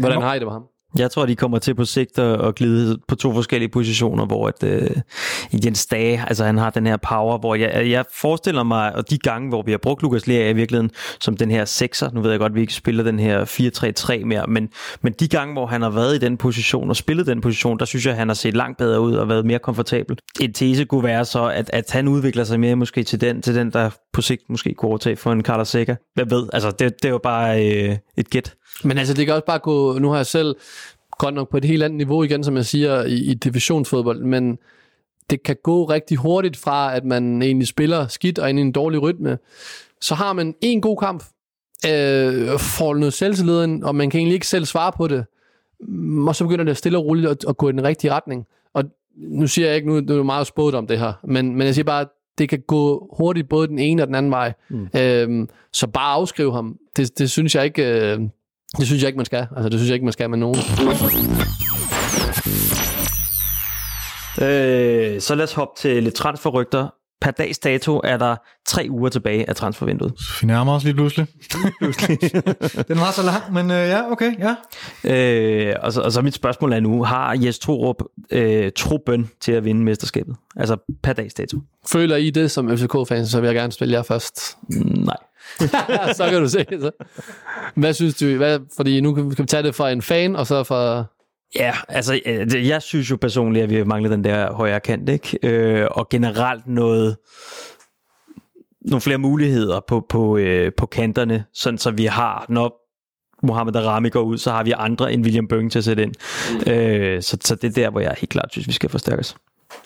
Hvordan 0.00 0.22
har 0.22 0.34
I 0.34 0.38
det 0.38 0.46
med 0.46 0.52
ham? 0.52 0.66
Jeg 0.98 1.10
tror, 1.10 1.26
de 1.26 1.36
kommer 1.36 1.58
til 1.58 1.74
på 1.74 1.84
sigt 1.84 2.18
at, 2.18 2.46
at 2.46 2.54
glide 2.54 2.98
på 3.08 3.16
to 3.16 3.32
forskellige 3.32 3.68
positioner, 3.68 4.26
hvor 4.26 4.48
at, 4.48 4.62
øh, 4.62 4.90
Jens 5.64 5.86
Dage, 5.86 6.24
altså 6.28 6.44
han 6.44 6.58
har 6.58 6.70
den 6.70 6.86
her 6.86 6.96
power, 6.96 7.38
hvor 7.38 7.54
jeg, 7.54 7.90
jeg 7.90 8.04
forestiller 8.20 8.62
mig, 8.62 8.94
og 8.94 9.10
de 9.10 9.18
gange, 9.18 9.48
hvor 9.48 9.62
vi 9.62 9.70
har 9.70 9.78
brugt 9.78 10.02
Lukas 10.02 10.26
Lea 10.26 10.50
i 10.50 10.52
virkeligheden 10.52 10.90
som 11.20 11.36
den 11.36 11.50
her 11.50 11.64
sekser, 11.64 12.10
nu 12.12 12.20
ved 12.20 12.30
jeg 12.30 12.40
godt, 12.40 12.50
at 12.50 12.54
vi 12.54 12.60
ikke 12.60 12.74
spiller 12.74 13.04
den 13.04 13.18
her 13.18 13.44
4-3-3 14.20 14.24
mere, 14.24 14.46
men, 14.46 14.68
men 15.02 15.12
de 15.12 15.28
gange, 15.28 15.52
hvor 15.52 15.66
han 15.66 15.82
har 15.82 15.90
været 15.90 16.14
i 16.14 16.18
den 16.18 16.36
position 16.36 16.88
og 16.90 16.96
spillet 16.96 17.26
den 17.26 17.40
position, 17.40 17.78
der 17.78 17.84
synes 17.84 18.06
jeg, 18.06 18.12
at 18.12 18.18
han 18.18 18.28
har 18.28 18.34
set 18.34 18.54
langt 18.54 18.78
bedre 18.78 19.00
ud 19.00 19.14
og 19.14 19.28
været 19.28 19.46
mere 19.46 19.58
komfortabel. 19.58 20.18
En 20.40 20.52
tese 20.52 20.84
kunne 20.84 21.04
være 21.04 21.24
så, 21.24 21.44
at, 21.44 21.70
at 21.72 21.90
han 21.90 22.08
udvikler 22.08 22.44
sig 22.44 22.60
mere 22.60 22.76
måske 22.76 23.02
til 23.02 23.20
den, 23.20 23.42
til 23.42 23.54
den 23.54 23.70
der 23.72 23.90
på 24.12 24.22
sigt 24.22 24.42
måske 24.48 24.74
kunne 24.74 24.88
overtage 24.88 25.16
for 25.16 25.32
en 25.32 25.42
Carlos 25.42 25.68
Sækker. 25.68 25.96
Hvad 26.14 26.26
ved? 26.26 26.48
Altså, 26.52 26.70
det, 26.70 27.02
det 27.02 27.08
er 27.08 27.12
jo 27.12 27.18
bare 27.18 27.72
øh, 27.72 27.96
et 28.16 28.30
gæt. 28.30 28.54
Men 28.84 28.98
altså, 28.98 29.14
det 29.14 29.26
kan 29.26 29.34
også 29.34 29.46
bare 29.46 29.58
gå... 29.58 29.98
Nu 29.98 30.08
har 30.08 30.16
jeg 30.16 30.26
selv 30.26 30.56
godt 31.18 31.34
nok 31.34 31.50
på 31.50 31.56
et 31.56 31.64
helt 31.64 31.82
andet 31.82 31.96
niveau 31.96 32.22
igen, 32.22 32.44
som 32.44 32.56
jeg 32.56 32.64
siger, 32.64 33.04
i, 33.04 33.14
i 33.14 33.34
divisionsfodbold, 33.34 34.22
men 34.22 34.58
det 35.30 35.42
kan 35.42 35.56
gå 35.62 35.84
rigtig 35.84 36.16
hurtigt 36.16 36.56
fra, 36.56 36.96
at 36.96 37.04
man 37.04 37.42
egentlig 37.42 37.68
spiller 37.68 38.06
skidt 38.06 38.38
og 38.38 38.50
ind 38.50 38.58
i 38.58 38.62
en 38.62 38.72
dårlig 38.72 39.02
rytme. 39.02 39.38
Så 40.00 40.14
har 40.14 40.32
man 40.32 40.54
en 40.60 40.80
god 40.80 40.96
kamp, 40.96 41.24
øh, 41.86 42.58
får 42.58 42.94
noget 42.94 43.14
selvtillid 43.14 43.64
ind, 43.64 43.84
og 43.84 43.94
man 43.94 44.10
kan 44.10 44.18
egentlig 44.18 44.34
ikke 44.34 44.46
selv 44.46 44.64
svare 44.64 44.92
på 44.92 45.08
det. 45.08 45.24
Og 46.26 46.36
så 46.36 46.44
begynder 46.44 46.64
det 46.64 46.76
stille 46.76 46.98
og 46.98 47.04
roligt 47.04 47.26
at, 47.26 47.44
at 47.48 47.56
gå 47.56 47.68
i 47.68 47.72
den 47.72 47.84
rigtige 47.84 48.12
retning. 48.12 48.46
Og 48.74 48.84
nu 49.16 49.46
siger 49.46 49.66
jeg 49.66 49.76
ikke, 49.76 49.88
nu 49.88 50.00
det 50.00 50.10
er 50.10 50.22
meget 50.22 50.46
spået 50.46 50.74
om 50.74 50.86
det 50.86 50.98
her, 50.98 51.12
men, 51.24 51.56
men 51.56 51.66
jeg 51.66 51.74
siger 51.74 51.84
bare, 51.84 52.00
at 52.00 52.08
det 52.38 52.48
kan 52.48 52.62
gå 52.66 53.16
hurtigt 53.18 53.48
både 53.48 53.68
den 53.68 53.78
ene 53.78 54.02
og 54.02 54.06
den 54.06 54.14
anden 54.14 54.32
vej. 54.32 54.52
Mm. 54.68 54.88
Øhm, 54.96 55.48
så 55.72 55.86
bare 55.86 56.14
afskrive 56.14 56.52
ham, 56.52 56.76
det, 56.96 57.18
det 57.18 57.30
synes 57.30 57.54
jeg 57.54 57.64
ikke... 57.64 58.12
Øh, 58.12 58.20
det 58.76 58.86
synes 58.86 59.02
jeg 59.02 59.08
ikke, 59.08 59.16
man 59.16 59.26
skal. 59.26 59.46
Altså, 59.56 59.68
det 59.68 59.78
synes 59.78 59.88
jeg 59.88 59.94
ikke, 59.94 60.04
man 60.04 60.12
skal 60.12 60.30
med 60.30 60.38
nogen. 60.38 60.58
Øh, 64.42 65.20
så 65.20 65.34
lad 65.34 65.44
os 65.44 65.52
hoppe 65.52 65.80
til 65.80 66.02
lidt 66.02 66.14
transferrygter. 66.14 66.88
Per 67.20 67.30
dags 67.30 67.58
dato 67.58 68.00
er 68.04 68.16
der 68.16 68.36
tre 68.66 68.86
uger 68.90 69.08
tilbage 69.08 69.48
af 69.48 69.56
transfervinduet. 69.56 70.12
Vi 70.40 70.46
nærmer 70.46 70.72
os 70.72 70.84
lige 70.84 70.94
pludselig. 70.94 71.26
Den 72.88 72.98
var 72.98 73.10
så 73.10 73.22
lang, 73.24 73.52
men 73.52 73.70
øh, 73.70 73.76
ja, 73.76 74.10
okay, 74.10 74.32
ja. 74.38 74.54
Øh, 75.04 75.74
og, 75.82 75.92
så, 75.92 76.00
og 76.00 76.12
så 76.12 76.22
mit 76.22 76.34
spørgsmål 76.34 76.72
er 76.72 76.80
nu, 76.80 77.04
har 77.04 77.38
Jes 77.44 77.58
Torup 77.58 78.02
øh, 78.30 78.72
truppen 78.76 79.30
til 79.40 79.52
at 79.52 79.64
vinde 79.64 79.84
mesterskabet? 79.84 80.36
Altså 80.56 80.76
per 81.02 81.12
dags 81.12 81.34
dato? 81.34 81.58
Føler 81.86 82.16
I 82.16 82.30
det 82.30 82.50
som 82.50 82.78
FCK-fans, 82.78 83.30
så 83.30 83.40
vil 83.40 83.46
jeg 83.46 83.54
gerne 83.54 83.72
spille 83.72 83.94
jer 83.94 84.02
først. 84.02 84.56
Nej. 84.68 85.16
så 86.18 86.28
kan 86.30 86.40
du 86.40 86.48
se 86.48 86.66
så. 86.80 86.90
Hvad 87.74 87.92
synes 87.92 88.14
du? 88.14 88.36
Hvad, 88.36 88.60
fordi 88.76 89.00
nu 89.00 89.14
kan 89.14 89.30
vi 89.30 89.34
tage 89.34 89.62
det 89.62 89.74
fra 89.74 89.90
en 89.90 90.02
fan, 90.02 90.36
og 90.36 90.46
så 90.46 90.64
fra... 90.64 91.04
Ja, 91.54 91.72
altså 91.88 92.20
øh, 92.26 92.68
jeg 92.68 92.82
synes 92.82 93.10
jo 93.10 93.16
personligt, 93.16 93.62
at 93.62 93.70
vi 93.70 93.84
mangler 93.84 94.10
den 94.10 94.24
der 94.24 94.52
højere 94.52 94.80
kant, 94.80 95.08
ikke? 95.08 95.38
Øh, 95.42 95.86
og 95.90 96.08
generelt 96.08 96.66
noget 96.66 97.16
nogle 98.80 99.00
flere 99.00 99.18
muligheder 99.18 99.80
på, 99.88 100.06
på, 100.08 100.36
øh, 100.36 100.72
på 100.76 100.86
kanterne, 100.86 101.44
sådan 101.54 101.78
så 101.78 101.90
vi 101.90 102.04
har, 102.04 102.46
når 102.48 102.88
Mohamed 103.46 103.76
Arami 103.76 104.08
går 104.08 104.22
ud, 104.22 104.38
så 104.38 104.50
har 104.50 104.62
vi 104.62 104.72
andre 104.76 105.12
end 105.12 105.24
William 105.24 105.48
Bøng 105.48 105.72
til 105.72 105.78
at 105.78 105.84
sætte 105.84 106.02
ind. 106.02 106.14
Mm. 106.66 106.72
Øh, 106.72 107.22
så, 107.22 107.38
så 107.40 107.54
det 107.54 107.64
er 107.64 107.72
der, 107.72 107.90
hvor 107.90 108.00
jeg 108.00 108.14
helt 108.18 108.30
klart 108.30 108.52
synes, 108.52 108.68
vi 108.68 108.72
skal 108.72 108.90
forstærkes. 108.90 109.36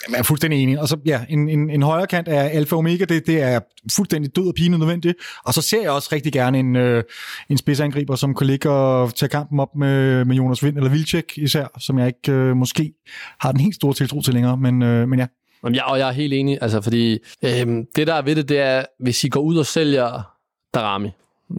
Jamen, 0.07 0.15
jeg 0.15 0.19
er 0.19 0.23
fuldstændig 0.23 0.63
enig. 0.63 0.81
Og 0.81 0.89
så, 0.89 0.97
ja, 1.07 1.21
en, 1.29 1.49
en, 1.49 1.71
en 1.71 1.83
højre 1.83 2.07
kant 2.07 2.29
af 2.29 2.57
alfa 2.57 2.75
og 2.75 2.79
omega, 2.79 3.05
det, 3.05 3.27
det 3.27 3.43
er 3.43 3.61
fuldstændig 3.93 4.37
død 4.37 4.49
og 4.49 4.55
pine 4.55 4.79
nødvendigt. 4.79 5.17
Og 5.45 5.55
så 5.55 5.63
ser 5.63 5.83
jeg 5.83 5.91
også 5.91 6.09
rigtig 6.13 6.33
gerne 6.33 6.59
en, 6.59 6.77
øh, 6.77 7.05
en 7.49 7.59
spidsangriber, 7.59 8.17
som 8.17 8.35
kan 8.35 8.47
ligge 8.47 8.71
og 8.71 9.15
tage 9.15 9.29
kampen 9.29 9.61
op 9.61 9.77
med, 9.77 10.25
med 10.25 10.37
Jonas 10.37 10.65
Vind 10.65 10.77
eller 10.77 10.91
Vilcek 10.91 11.39
især, 11.39 11.67
som 11.79 11.99
jeg 11.99 12.07
ikke 12.07 12.33
øh, 12.33 12.57
måske 12.57 12.93
har 13.41 13.53
den 13.53 13.61
helt 13.61 13.75
store 13.75 13.95
tiltro 13.95 14.21
til 14.21 14.35
længere. 14.35 14.57
Men, 14.57 14.83
øh, 14.83 15.09
men 15.09 15.19
ja, 15.19 15.27
Ja, 15.65 15.71
jeg, 15.71 15.85
og 15.85 15.99
jeg 15.99 16.09
er 16.09 16.13
helt 16.13 16.33
enig, 16.33 16.59
altså, 16.61 16.81
fordi 16.81 17.19
øh, 17.45 17.67
det, 17.97 18.07
der 18.07 18.15
er 18.15 18.23
ved 18.23 18.37
det, 18.37 18.49
det 18.49 18.59
er, 18.59 18.85
hvis 18.99 19.25
I 19.25 19.29
går 19.29 19.41
ud 19.41 19.57
og 19.57 19.67
sælger 19.67 20.33
Darami, 20.75 21.11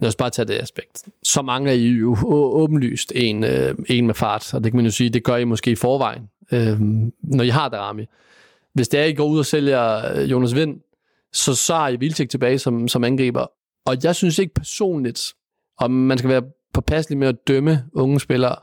lad 0.02 0.08
os 0.08 0.16
bare 0.16 0.30
tage 0.30 0.48
det 0.48 0.54
aspekt, 0.54 1.02
så 1.22 1.42
mangler 1.42 1.72
I 1.72 1.86
jo 1.86 2.16
åbenlyst 2.52 3.12
en, 3.14 3.44
øh, 3.44 3.74
en 3.88 4.06
med 4.06 4.14
fart, 4.14 4.54
og 4.54 4.64
det 4.64 4.72
kan 4.72 4.76
man 4.76 4.84
jo 4.84 4.90
sige, 4.90 5.10
det 5.10 5.24
gør 5.24 5.36
I 5.36 5.44
måske 5.44 5.70
i 5.70 5.74
forvejen, 5.74 6.22
øh, 6.52 6.80
når 7.22 7.44
I 7.44 7.48
har 7.48 7.68
Darami. 7.68 8.06
Hvis 8.74 8.88
det 8.88 9.00
er, 9.00 9.04
I 9.04 9.12
går 9.12 9.26
ud 9.26 9.38
og 9.38 9.46
sælger 9.46 10.12
øh, 10.16 10.30
Jonas 10.30 10.54
Vind, 10.54 10.80
så, 11.32 11.54
så 11.54 11.74
har 11.74 11.88
I 11.88 11.96
Vilcek 11.96 12.30
tilbage 12.30 12.58
som, 12.58 12.88
som 12.88 13.04
angriber. 13.04 13.46
Og 13.86 13.96
jeg 14.04 14.16
synes 14.16 14.38
ikke 14.38 14.54
personligt, 14.54 15.34
om 15.78 15.90
man 15.90 16.18
skal 16.18 16.30
være 16.30 16.42
påpasselig 16.74 17.18
med 17.18 17.28
at 17.28 17.36
dømme 17.48 17.84
unge 17.92 18.20
spillere. 18.20 18.56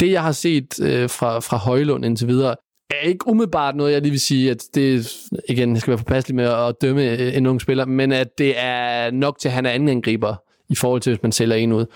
Det, 0.00 0.10
jeg 0.10 0.22
har 0.22 0.32
set 0.32 0.80
øh, 0.82 1.10
fra, 1.10 1.38
fra 1.38 1.56
Højlund 1.56 2.04
indtil 2.04 2.28
videre, 2.28 2.56
er 2.90 3.08
ikke 3.08 3.28
umiddelbart 3.28 3.76
noget, 3.76 3.92
jeg 3.92 4.02
lige 4.02 4.10
vil 4.10 4.20
sige, 4.20 4.50
at 4.50 4.64
det, 4.74 5.16
igen, 5.48 5.72
jeg 5.72 5.80
skal 5.80 5.90
være 5.90 5.98
påpasselig 5.98 6.34
med 6.36 6.44
at 6.44 6.74
dømme 6.82 7.10
øh, 7.10 7.36
en 7.36 7.46
ung 7.46 7.60
spiller, 7.60 7.84
men 7.84 8.12
at 8.12 8.38
det 8.38 8.54
er 8.56 9.10
nok 9.10 9.38
til, 9.38 9.48
at 9.48 9.54
han 9.54 9.66
er 9.66 9.70
anden 9.70 9.88
angriber 9.88 10.36
i 10.68 10.74
forhold 10.74 11.00
til, 11.00 11.10
hvis 11.10 11.22
man 11.22 11.32
sælger 11.32 11.56
en 11.56 11.72
ud. 11.72 11.86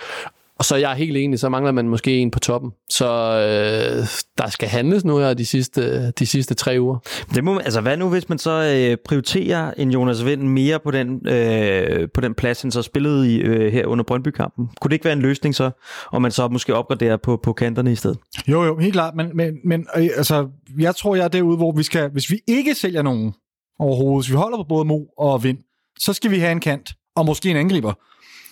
Og 0.59 0.65
så 0.65 0.75
er 0.75 0.79
jeg 0.79 0.95
helt 0.95 1.17
enig, 1.17 1.39
så 1.39 1.49
mangler 1.49 1.73
man 1.73 1.89
måske 1.89 2.19
en 2.19 2.31
på 2.31 2.39
toppen. 2.39 2.71
Så 2.91 3.07
øh, 3.07 4.07
der 4.39 4.51
skal 4.51 4.69
handles 4.69 5.05
nu 5.05 5.19
her 5.19 5.35
de 5.35 5.47
sidste, 5.47 6.11
de 6.11 6.27
sidste 6.27 6.55
tre 6.55 6.77
uger. 6.81 6.99
Det 7.35 7.45
må, 7.45 7.59
altså, 7.59 7.81
hvad 7.81 7.97
nu, 7.97 8.09
hvis 8.09 8.29
man 8.29 8.39
så 8.39 8.51
øh, 8.51 8.97
prioriterer 9.05 9.73
en 9.77 9.91
Jonas 9.91 10.25
Vind 10.25 10.43
mere 10.43 10.81
på 10.81 10.91
den, 10.91 11.29
øh, 11.29 12.09
på 12.15 12.21
den 12.21 12.35
plads, 12.35 12.63
han 12.63 12.71
så 12.71 12.83
spillede 12.83 13.35
i 13.35 13.39
øh, 13.39 13.73
her 13.73 13.87
under 13.87 14.05
Brøndby-kampen? 14.05 14.69
Kunne 14.81 14.89
det 14.89 14.95
ikke 14.95 15.05
være 15.05 15.13
en 15.13 15.23
løsning 15.23 15.55
så, 15.55 15.71
om 16.13 16.23
man 16.23 16.31
så 16.31 16.49
måske 16.49 16.75
opgraderer 16.75 17.17
på, 17.17 17.41
på 17.43 17.53
kanterne 17.53 17.93
i 17.93 17.97
stedet? 17.97 18.19
Jo, 18.49 18.65
jo, 18.65 18.79
helt 18.79 18.93
klart. 18.93 19.15
Men, 19.15 19.37
men, 19.37 19.55
men 19.65 19.87
øh, 19.97 20.09
altså, 20.17 20.49
jeg 20.79 20.97
tror, 20.97 21.17
jeg 21.17 21.25
er 21.25 21.29
derude, 21.29 21.57
hvor 21.57 21.73
vi 21.73 21.83
skal, 21.83 22.11
hvis 22.11 22.31
vi 22.31 22.39
ikke 22.47 22.75
sælger 22.75 23.03
nogen 23.03 23.33
overhovedet, 23.79 24.27
hvis 24.27 24.33
vi 24.33 24.37
holder 24.37 24.59
på 24.59 24.65
både 24.69 24.85
Mo 24.85 24.99
og 25.19 25.45
Vind, 25.45 25.59
så 25.99 26.13
skal 26.13 26.31
vi 26.31 26.39
have 26.39 26.53
en 26.53 26.61
kant, 26.61 26.91
og 27.17 27.27
måske 27.27 27.51
en 27.51 27.57
angriber. 27.57 27.93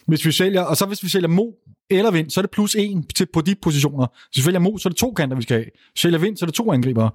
Hvis 0.06 0.26
vi 0.26 0.32
sælger, 0.32 0.62
og 0.62 0.76
så 0.76 0.86
hvis 0.86 1.02
vi 1.02 1.08
sælger 1.08 1.28
Mo 1.28 1.44
eller 1.90 2.10
Vind, 2.10 2.30
så 2.30 2.40
er 2.40 2.42
det 2.42 2.50
plus 2.50 2.74
en 2.74 3.06
til, 3.16 3.26
på 3.32 3.40
de 3.40 3.54
positioner. 3.62 4.06
Hvis 4.06 4.36
vi 4.36 4.42
sælger 4.42 4.60
Mo, 4.60 4.78
så 4.78 4.88
er 4.88 4.90
det 4.90 4.98
to 4.98 5.12
kanter, 5.12 5.36
vi 5.36 5.42
skal 5.42 5.56
have. 5.56 5.64
Hvis 5.64 5.90
vi 5.94 6.00
sælger 6.00 6.18
Vind, 6.18 6.36
så 6.36 6.44
er 6.44 6.46
det 6.46 6.54
to 6.54 6.72
angribere. 6.72 7.10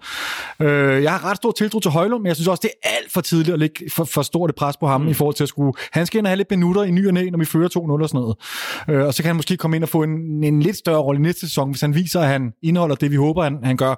Øh, 0.62 1.04
jeg 1.04 1.12
har 1.12 1.30
ret 1.30 1.38
stor 1.38 1.52
tiltro 1.52 1.80
til 1.80 1.92
Højlund, 1.92 2.22
men 2.22 2.28
jeg 2.28 2.36
synes 2.36 2.48
også, 2.48 2.62
det 2.64 2.72
er 2.84 2.90
alt 2.98 3.12
for 3.12 3.22
tidligt 3.22 3.54
at 3.54 3.60
lægge 3.60 3.90
for, 3.90 4.04
for 4.04 4.22
stort 4.22 4.50
et 4.50 4.56
pres 4.56 4.78
på 4.78 4.88
ham 4.88 5.02
mm. 5.02 5.08
i 5.08 5.14
forhold 5.14 5.36
til 5.36 5.44
at 5.44 5.50
skulle... 5.50 5.74
Han 5.92 6.06
skal 6.06 6.18
ind 6.18 6.26
og 6.26 6.30
have 6.30 6.38
lidt 6.38 6.52
minutter 6.52 6.84
i 6.84 6.92
ny 6.92 7.08
og 7.08 7.14
næ, 7.14 7.30
når 7.30 7.40
vi 7.40 7.46
fører 7.46 7.70
2-0 7.70 7.80
og 7.80 8.10
sådan 8.10 8.22
noget. 8.22 8.36
Øh, 8.90 9.08
og 9.08 9.14
så 9.14 9.24
kan 9.24 9.30
han 9.30 9.36
måske 9.36 9.58
komme 9.58 9.76
ind 9.76 9.84
og 9.84 9.90
få 9.90 10.04
en, 10.04 10.44
en 10.44 10.62
lidt 10.62 10.78
større 10.78 11.00
rolle 11.00 11.20
i 11.20 11.22
næste 11.22 11.40
sæson, 11.40 11.70
hvis 11.70 11.82
han 11.82 11.96
viser, 11.96 12.22
at 12.22 12.28
han 12.28 12.54
indeholder 12.64 12.96
det, 12.96 13.12
vi 13.12 13.16
håber, 13.16 13.44
han, 13.44 13.60
han 13.64 13.78
gør. 13.78 13.96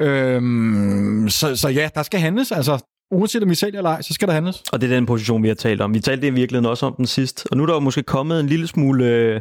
Øh, 0.00 1.30
så, 1.30 1.56
så 1.56 1.68
ja, 1.68 1.88
der 1.94 2.02
skal 2.02 2.20
handles. 2.20 2.52
Altså, 2.52 2.91
Uanset 3.12 3.42
om 3.42 3.50
vi 3.50 3.54
sælger 3.54 3.78
eller 3.78 3.90
ej, 3.90 4.02
så 4.02 4.14
skal 4.14 4.28
der 4.28 4.34
handles. 4.34 4.62
Og 4.72 4.80
det 4.80 4.92
er 4.92 4.94
den 4.94 5.06
position, 5.06 5.42
vi 5.42 5.48
har 5.48 5.54
talt 5.54 5.80
om. 5.80 5.94
Vi 5.94 6.00
talte 6.00 6.26
i 6.26 6.30
virkeligheden 6.30 6.70
også 6.70 6.86
om 6.86 6.94
den 6.96 7.06
sidst. 7.06 7.46
Og 7.50 7.56
nu 7.56 7.62
er 7.62 7.66
der 7.66 7.74
jo 7.74 7.80
måske 7.80 8.02
kommet 8.02 8.40
en 8.40 8.46
lille 8.46 8.66
smule 8.66 9.06
øh, 9.06 9.40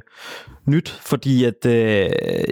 nyt, 0.66 0.90
fordi 0.90 1.44
at 1.44 1.66
øh, 1.66 2.10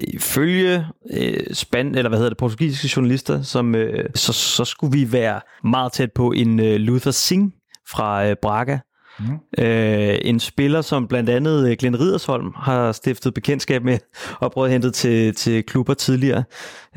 ifølge 0.08 0.86
øh, 1.14 1.54
span, 1.54 1.96
eller 1.96 2.10
hvad 2.10 2.20
hedder 2.20 2.30
det, 2.30 2.38
portugisiske 2.38 2.94
journalister, 2.96 3.42
som, 3.42 3.76
øh, 3.76 4.10
så, 4.16 4.34
så 4.34 4.66
skulle 4.66 4.98
vi 4.98 5.12
være 5.12 5.42
meget 5.64 5.92
tæt 5.92 6.12
på 6.12 6.32
en 6.32 6.60
øh, 6.60 6.76
Luther 6.76 7.12
Singh 7.12 7.52
fra 7.90 8.28
øh, 8.28 8.36
Braga, 8.42 8.78
Mm. 9.20 9.64
Øh, 9.64 10.18
en 10.22 10.40
spiller, 10.40 10.82
som 10.82 11.08
blandt 11.08 11.30
andet 11.30 11.70
øh, 11.70 11.76
Glenn 11.80 12.00
Ridersholm 12.00 12.52
har 12.56 12.92
stiftet 12.92 13.34
bekendtskab 13.34 13.84
med 13.84 13.98
og 14.42 14.52
prøvet 14.52 14.68
at 14.68 14.72
hente 14.72 14.92
til, 14.92 15.36
til 15.36 15.64
klubber 15.64 15.94
tidligere, 15.94 16.44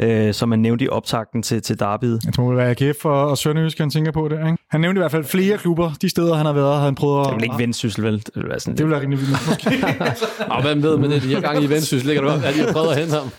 øh, 0.00 0.34
som 0.34 0.48
man 0.48 0.58
nævnte 0.58 0.84
i 0.84 0.88
optakten 0.88 1.42
til, 1.42 1.62
til 1.62 1.78
derbyet. 1.78 2.20
Jeg 2.24 2.34
tror, 2.34 2.52
det 2.52 2.62
er 2.62 2.88
AGF 2.88 3.04
og, 3.04 3.30
og 3.30 3.38
Sønderjysk, 3.38 3.78
han 3.78 3.90
tænker 3.90 4.12
på 4.12 4.28
det. 4.28 4.38
Ikke? 4.38 4.56
Han 4.70 4.80
nævnte 4.80 4.98
i 4.98 5.02
hvert 5.02 5.10
fald 5.10 5.24
flere 5.24 5.58
klubber. 5.58 5.92
De 6.02 6.08
steder, 6.08 6.34
han 6.34 6.46
har 6.46 6.52
været, 6.52 6.76
har 6.76 6.84
han 6.84 6.94
prøvet 6.94 7.20
at... 7.20 7.26
Det 7.26 7.34
vil 7.34 7.44
ikke 7.44 7.58
vendsyssel, 7.58 8.04
vel? 8.04 8.18
Det 8.18 8.30
vil 8.34 8.48
være, 8.48 8.60
sådan 8.60 8.76
det 8.76 8.84
vil 8.84 8.90
være 8.90 9.00
rigtig 9.00 9.18
vildt. 9.18 10.50
Og 10.50 10.62
hvem 10.66 10.82
ved 10.82 10.98
med 10.98 11.08
det? 11.08 11.22
De 11.22 11.28
her 11.28 11.40
gange 11.40 11.62
i 11.62 11.70
Vendsyssel 11.70 12.06
ligger 12.06 12.22
du 12.22 12.28
op, 12.28 12.42
at 12.44 12.54
de 12.54 12.60
har 12.60 12.72
prøvet 12.72 12.88
at 12.88 12.98
hente 12.98 13.14
ham. 13.14 13.30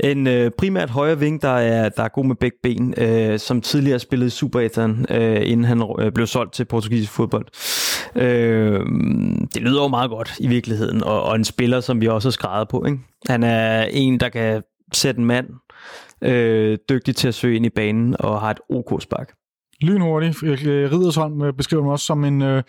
en 0.10 0.26
øh, 0.26 0.50
primært 0.58 0.90
højre 0.90 1.18
ving, 1.18 1.42
der 1.42 1.48
er, 1.48 1.88
der 1.88 2.02
er 2.02 2.08
god 2.08 2.24
med 2.24 2.36
begge 2.36 2.56
ben, 2.62 2.94
øh, 2.96 3.38
som 3.38 3.60
tidligere 3.60 3.98
spillede 3.98 4.26
i 4.26 4.30
Superethan, 4.30 5.06
øh, 5.10 5.40
inden 5.44 5.64
han 5.64 5.82
øh, 5.98 6.12
blev 6.12 6.26
solgt 6.26 6.52
til 6.52 6.64
portugisisk 6.64 7.12
fodbold. 7.12 7.37
Øh, 8.16 8.80
det 9.54 9.62
lyder 9.62 9.82
jo 9.82 9.88
meget 9.88 10.10
godt 10.10 10.34
i 10.40 10.46
virkeligheden, 10.46 11.04
og, 11.04 11.22
og 11.22 11.36
en 11.36 11.44
spiller, 11.44 11.80
som 11.80 12.00
vi 12.00 12.08
også 12.08 12.28
har 12.28 12.32
skrevet 12.32 12.68
på. 12.68 12.84
Ikke? 12.84 12.98
Han 13.28 13.42
er 13.42 13.82
en, 13.82 14.20
der 14.20 14.28
kan 14.28 14.62
sætte 14.92 15.18
en 15.18 15.24
mand, 15.24 15.46
øh, 16.22 16.78
dygtig 16.88 17.16
til 17.16 17.28
at 17.28 17.34
søge 17.34 17.56
ind 17.56 17.66
i 17.66 17.70
banen, 17.70 18.16
og 18.18 18.40
har 18.40 18.50
et 18.50 18.60
OK-spark. 18.70 19.32
Lynhurtig. 19.80 20.44
Øh, 20.44 20.92
Ridersholm 20.92 21.42
øh, 21.42 21.52
beskriver 21.52 21.82
ham 21.82 21.92
også 21.92 22.06
som 22.06 22.24
en, 22.24 22.42
øh, 22.42 22.62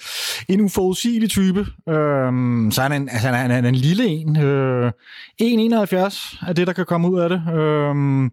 en 0.50 0.62
uforudsigelig 0.62 1.30
type. 1.30 1.66
Øhm, 1.90 2.72
så 2.72 2.82
han 2.82 2.92
er 2.92 2.96
en, 2.96 3.10
altså 3.10 3.28
han 3.28 3.52
er, 3.52 3.56
han 3.56 3.66
er 3.66 3.70
en 3.70 3.76
lille 3.76 4.06
en. 4.08 4.38
Øh, 4.38 4.92
1,71 5.42 6.48
er 6.48 6.54
det, 6.56 6.68
der 6.68 6.74
kan 6.74 6.86
komme 6.86 7.12
ud 7.12 7.20
af 7.20 7.30
det. 7.30 7.44
Øhm, 7.54 8.32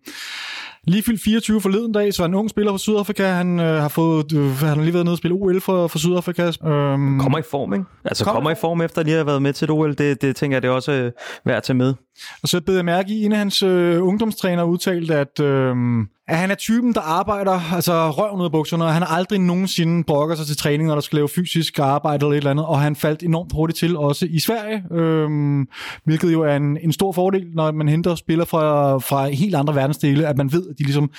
Lige 0.89 1.03
fyldt 1.03 1.23
24 1.23 1.61
forleden 1.61 1.93
dag, 1.93 2.15
så 2.15 2.23
er 2.23 2.27
en 2.27 2.35
ung 2.35 2.51
spiller 2.51 2.73
fra 2.73 2.79
Sydafrika. 2.79 3.27
Han 3.27 3.61
øh, 3.61 3.81
har 3.83 3.89
fået, 3.89 4.33
øh, 4.33 4.57
han 4.57 4.69
har 4.69 4.83
lige 4.83 4.95
været 4.95 5.05
nede 5.05 5.15
og 5.15 5.19
spille 5.19 5.35
OL 5.35 5.61
for, 5.61 5.87
for 5.87 5.99
Sydafrika. 5.99 6.43
Øhm, 6.43 7.21
kommer 7.21 7.39
i 7.39 7.43
form, 7.51 7.73
ikke? 7.73 7.85
Altså 8.05 8.25
kommer, 8.25 8.37
kommer 8.37 8.51
i 8.51 8.55
form 8.61 8.81
efter 8.81 9.03
lige 9.03 9.15
at 9.15 9.19
have 9.19 9.27
været 9.27 9.43
med 9.43 9.53
til 9.53 9.65
et 9.65 9.71
OL. 9.71 9.95
Det, 9.95 10.23
det 10.23 10.37
tænker 10.37 10.55
jeg, 10.55 10.63
det 10.63 10.69
er 10.69 10.73
også 10.73 10.93
øh, 10.93 11.13
værd 11.45 11.57
at 11.57 11.63
tage 11.63 11.77
med. 11.77 11.95
Og 12.43 12.49
så 12.49 12.61
bed 12.61 12.75
jeg 12.75 12.85
mærke 12.85 13.13
i, 13.15 13.25
en 13.25 13.33
af 13.33 13.39
hans 13.39 13.63
øh, 13.63 14.07
ungdomstræner 14.07 14.63
udtalte, 14.63 15.15
at, 15.15 15.41
øh, 15.41 15.77
at 16.29 16.37
han 16.37 16.51
er 16.51 16.55
typen, 16.55 16.95
der 16.95 17.01
arbejder 17.01 17.75
altså 17.75 18.11
røven 18.11 18.41
ud 18.41 18.45
af 18.45 18.53
bukserne, 18.53 18.85
og 18.85 18.93
han 18.93 19.03
har 19.03 19.17
aldrig 19.17 19.39
nogensinde 19.39 20.05
brokker 20.05 20.37
sig 20.37 20.47
til 20.47 20.57
træning, 20.57 20.87
når 20.89 20.95
der 20.95 21.01
skal 21.01 21.17
lave 21.17 21.29
fysisk 21.29 21.79
arbejde 21.79 22.27
eller 22.27 22.33
et 22.33 22.37
eller 22.37 22.51
andet, 22.51 22.67
og 22.67 22.81
han 22.81 22.97
faldt 22.97 23.23
enormt 23.23 23.53
hurtigt 23.53 23.79
til, 23.79 23.97
også 23.97 24.27
i 24.31 24.39
Sverige, 24.39 24.85
øh, 24.93 25.29
hvilket 26.05 26.33
jo 26.33 26.43
er 26.43 26.57
en, 26.57 26.79
en 26.83 26.93
stor 26.93 27.13
fordel, 27.13 27.47
når 27.55 27.73
man 27.73 27.89
henter 27.89 28.15
spillere 28.15 28.47
fra, 28.47 28.99
fra 28.99 29.29
helt 29.29 29.55
andre 29.55 29.75
verdensdele, 29.75 30.27
at 30.27 30.37
man 30.37 30.53
ved, 30.53 30.75
de 30.79 30.83
ligesom 30.83 31.11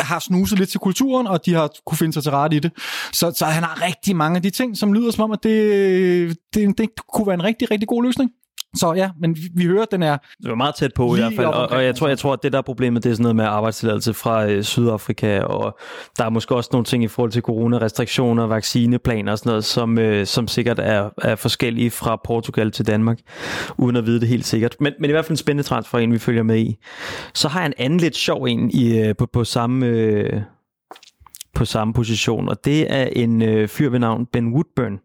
har 0.00 0.18
snuset 0.18 0.58
lidt 0.58 0.70
til 0.70 0.80
kulturen, 0.80 1.26
og 1.26 1.46
de 1.46 1.54
har 1.54 1.70
kunne 1.86 1.98
finde 1.98 2.12
sig 2.12 2.22
til 2.22 2.32
rette 2.32 2.56
i 2.56 2.60
det. 2.60 2.72
Så, 3.12 3.32
så 3.36 3.44
han 3.44 3.62
har 3.62 3.82
rigtig 3.86 4.16
mange 4.16 4.36
af 4.36 4.42
de 4.42 4.50
ting, 4.50 4.76
som 4.76 4.92
lyder 4.92 5.10
som 5.10 5.24
om, 5.24 5.32
at 5.32 5.42
det, 5.42 6.36
det, 6.54 6.78
det 6.78 6.88
kunne 7.12 7.26
være 7.26 7.34
en 7.34 7.44
rigtig, 7.44 7.70
rigtig 7.70 7.88
god 7.88 8.04
løsning. 8.04 8.30
Så 8.76 8.92
ja, 8.94 9.10
men 9.20 9.36
vi, 9.36 9.40
vi 9.54 9.64
hører, 9.64 9.82
at 9.82 9.90
den 9.90 10.02
er... 10.02 10.16
Det 10.42 10.48
var 10.48 10.54
meget 10.54 10.74
tæt 10.74 10.90
på 10.94 11.14
i 11.14 11.18
hvert 11.18 11.32
fald, 11.36 11.46
og, 11.46 11.70
og 11.70 11.84
jeg, 11.84 11.96
tror, 11.96 12.08
jeg 12.08 12.18
tror, 12.18 12.32
at 12.32 12.42
det 12.42 12.52
der 12.52 12.58
er 12.58 12.62
problemet, 12.62 13.04
det 13.04 13.10
er 13.10 13.14
sådan 13.14 13.22
noget 13.22 13.36
med 13.36 13.44
arbejdstilladelse 13.44 14.14
fra 14.14 14.46
øh, 14.46 14.62
Sydafrika, 14.62 15.40
og 15.40 15.78
der 16.18 16.24
er 16.24 16.30
måske 16.30 16.54
også 16.54 16.70
nogle 16.72 16.84
ting 16.84 17.04
i 17.04 17.08
forhold 17.08 17.30
til 17.30 17.42
coronarestriktioner, 17.42 18.46
vaccineplaner 18.46 19.32
og 19.32 19.38
sådan 19.38 19.50
noget, 19.50 19.64
som, 19.64 19.98
øh, 19.98 20.26
som 20.26 20.48
sikkert 20.48 20.78
er, 20.78 21.10
er 21.22 21.36
forskellige 21.36 21.90
fra 21.90 22.20
Portugal 22.24 22.70
til 22.70 22.86
Danmark, 22.86 23.18
uden 23.76 23.96
at 23.96 24.06
vide 24.06 24.20
det 24.20 24.28
helt 24.28 24.46
sikkert. 24.46 24.76
Men, 24.80 24.92
men 25.00 25.10
i 25.10 25.12
hvert 25.12 25.24
fald 25.24 25.32
en 25.32 25.36
spændende 25.36 25.68
transfer, 25.68 25.98
en 25.98 26.12
vi 26.12 26.18
følger 26.18 26.42
med 26.42 26.58
i. 26.58 26.76
Så 27.34 27.48
har 27.48 27.60
jeg 27.60 27.66
en 27.66 27.74
anden 27.78 28.00
lidt 28.00 28.16
sjov 28.16 28.44
en 28.44 28.70
i, 28.70 28.98
øh, 28.98 29.16
på, 29.16 29.26
på 29.26 29.44
samme... 29.44 29.86
Øh, 29.86 30.40
på 31.54 31.64
samme 31.64 31.94
position, 31.94 32.48
og 32.48 32.64
det 32.64 32.92
er 32.92 33.04
en 33.04 33.42
øh, 33.42 33.68
fyr 33.68 33.90
ved 33.90 33.98
navn 33.98 34.26
Ben 34.26 34.52
Woodburn, 34.52 34.98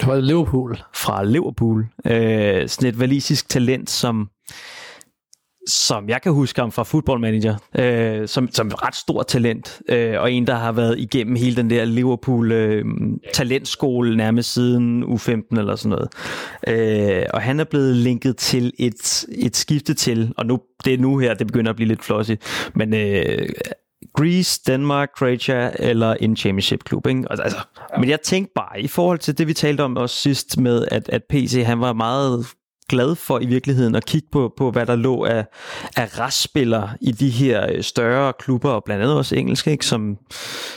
fra 0.00 0.20
Liverpool. 0.20 0.78
Fra 0.94 1.24
Liverpool. 1.24 1.86
Øh, 2.06 2.68
sådan 2.68 2.88
et 2.88 3.00
valisisk 3.00 3.48
talent, 3.48 3.90
som 3.90 4.28
som 5.66 6.08
jeg 6.08 6.22
kan 6.22 6.32
huske 6.32 6.60
ham 6.60 6.72
fra 6.72 6.82
Football 6.82 7.20
Manager, 7.20 7.56
øh, 7.78 8.28
som, 8.28 8.48
som 8.52 8.66
et 8.66 8.82
ret 8.82 8.94
stort 8.94 9.26
talent, 9.26 9.80
øh, 9.88 10.20
og 10.20 10.32
en, 10.32 10.46
der 10.46 10.54
har 10.54 10.72
været 10.72 10.98
igennem 10.98 11.36
hele 11.36 11.56
den 11.56 11.70
der 11.70 11.84
Liverpool 11.84 12.52
øh, 12.52 12.84
nærmest 14.16 14.52
siden 14.52 15.04
U15 15.04 15.58
eller 15.58 15.76
sådan 15.76 15.98
noget. 15.98 16.08
Øh, 16.68 17.26
og 17.34 17.42
han 17.42 17.60
er 17.60 17.64
blevet 17.64 17.96
linket 17.96 18.36
til 18.36 18.72
et, 18.78 19.24
et 19.38 19.56
skifte 19.56 19.94
til, 19.94 20.32
og 20.36 20.46
nu 20.46 20.60
det 20.84 20.94
er 20.94 20.98
nu 20.98 21.18
her, 21.18 21.34
det 21.34 21.46
begynder 21.46 21.70
at 21.70 21.76
blive 21.76 21.88
lidt 21.88 22.04
flossy, 22.04 22.32
men 22.74 22.94
øh, 22.94 23.48
Greece, 24.14 24.60
Danmark, 24.66 25.08
Croatia 25.18 25.70
eller 25.78 26.14
en 26.14 26.36
championship-klub. 26.36 27.06
Ikke? 27.06 27.24
Altså, 27.30 27.56
ja. 27.92 28.00
Men 28.00 28.08
jeg 28.08 28.20
tænkte 28.20 28.52
bare, 28.54 28.80
i 28.80 28.88
forhold 28.88 29.18
til 29.18 29.38
det, 29.38 29.46
vi 29.46 29.54
talte 29.54 29.80
om 29.80 29.96
også 29.96 30.16
sidst 30.16 30.58
med, 30.58 30.88
at, 30.90 31.08
at 31.08 31.22
PC 31.30 31.62
han 31.66 31.80
var 31.80 31.92
meget 31.92 32.46
glad 32.88 33.14
for 33.14 33.40
i 33.40 33.46
virkeligheden 33.46 33.94
at 33.94 34.06
kigge 34.06 34.28
på, 34.32 34.52
på 34.56 34.70
hvad 34.70 34.86
der 34.86 34.96
lå 34.96 35.24
af, 35.24 35.44
af 35.96 36.18
restspillere 36.18 36.90
i 37.00 37.12
de 37.12 37.30
her 37.30 37.66
øh, 37.72 37.82
større 37.82 38.32
klubber, 38.38 38.70
og 38.70 38.84
blandt 38.84 39.02
andet 39.02 39.16
også 39.16 39.36
engelske, 39.36 39.70
ikke? 39.70 39.86
Som, 39.86 40.18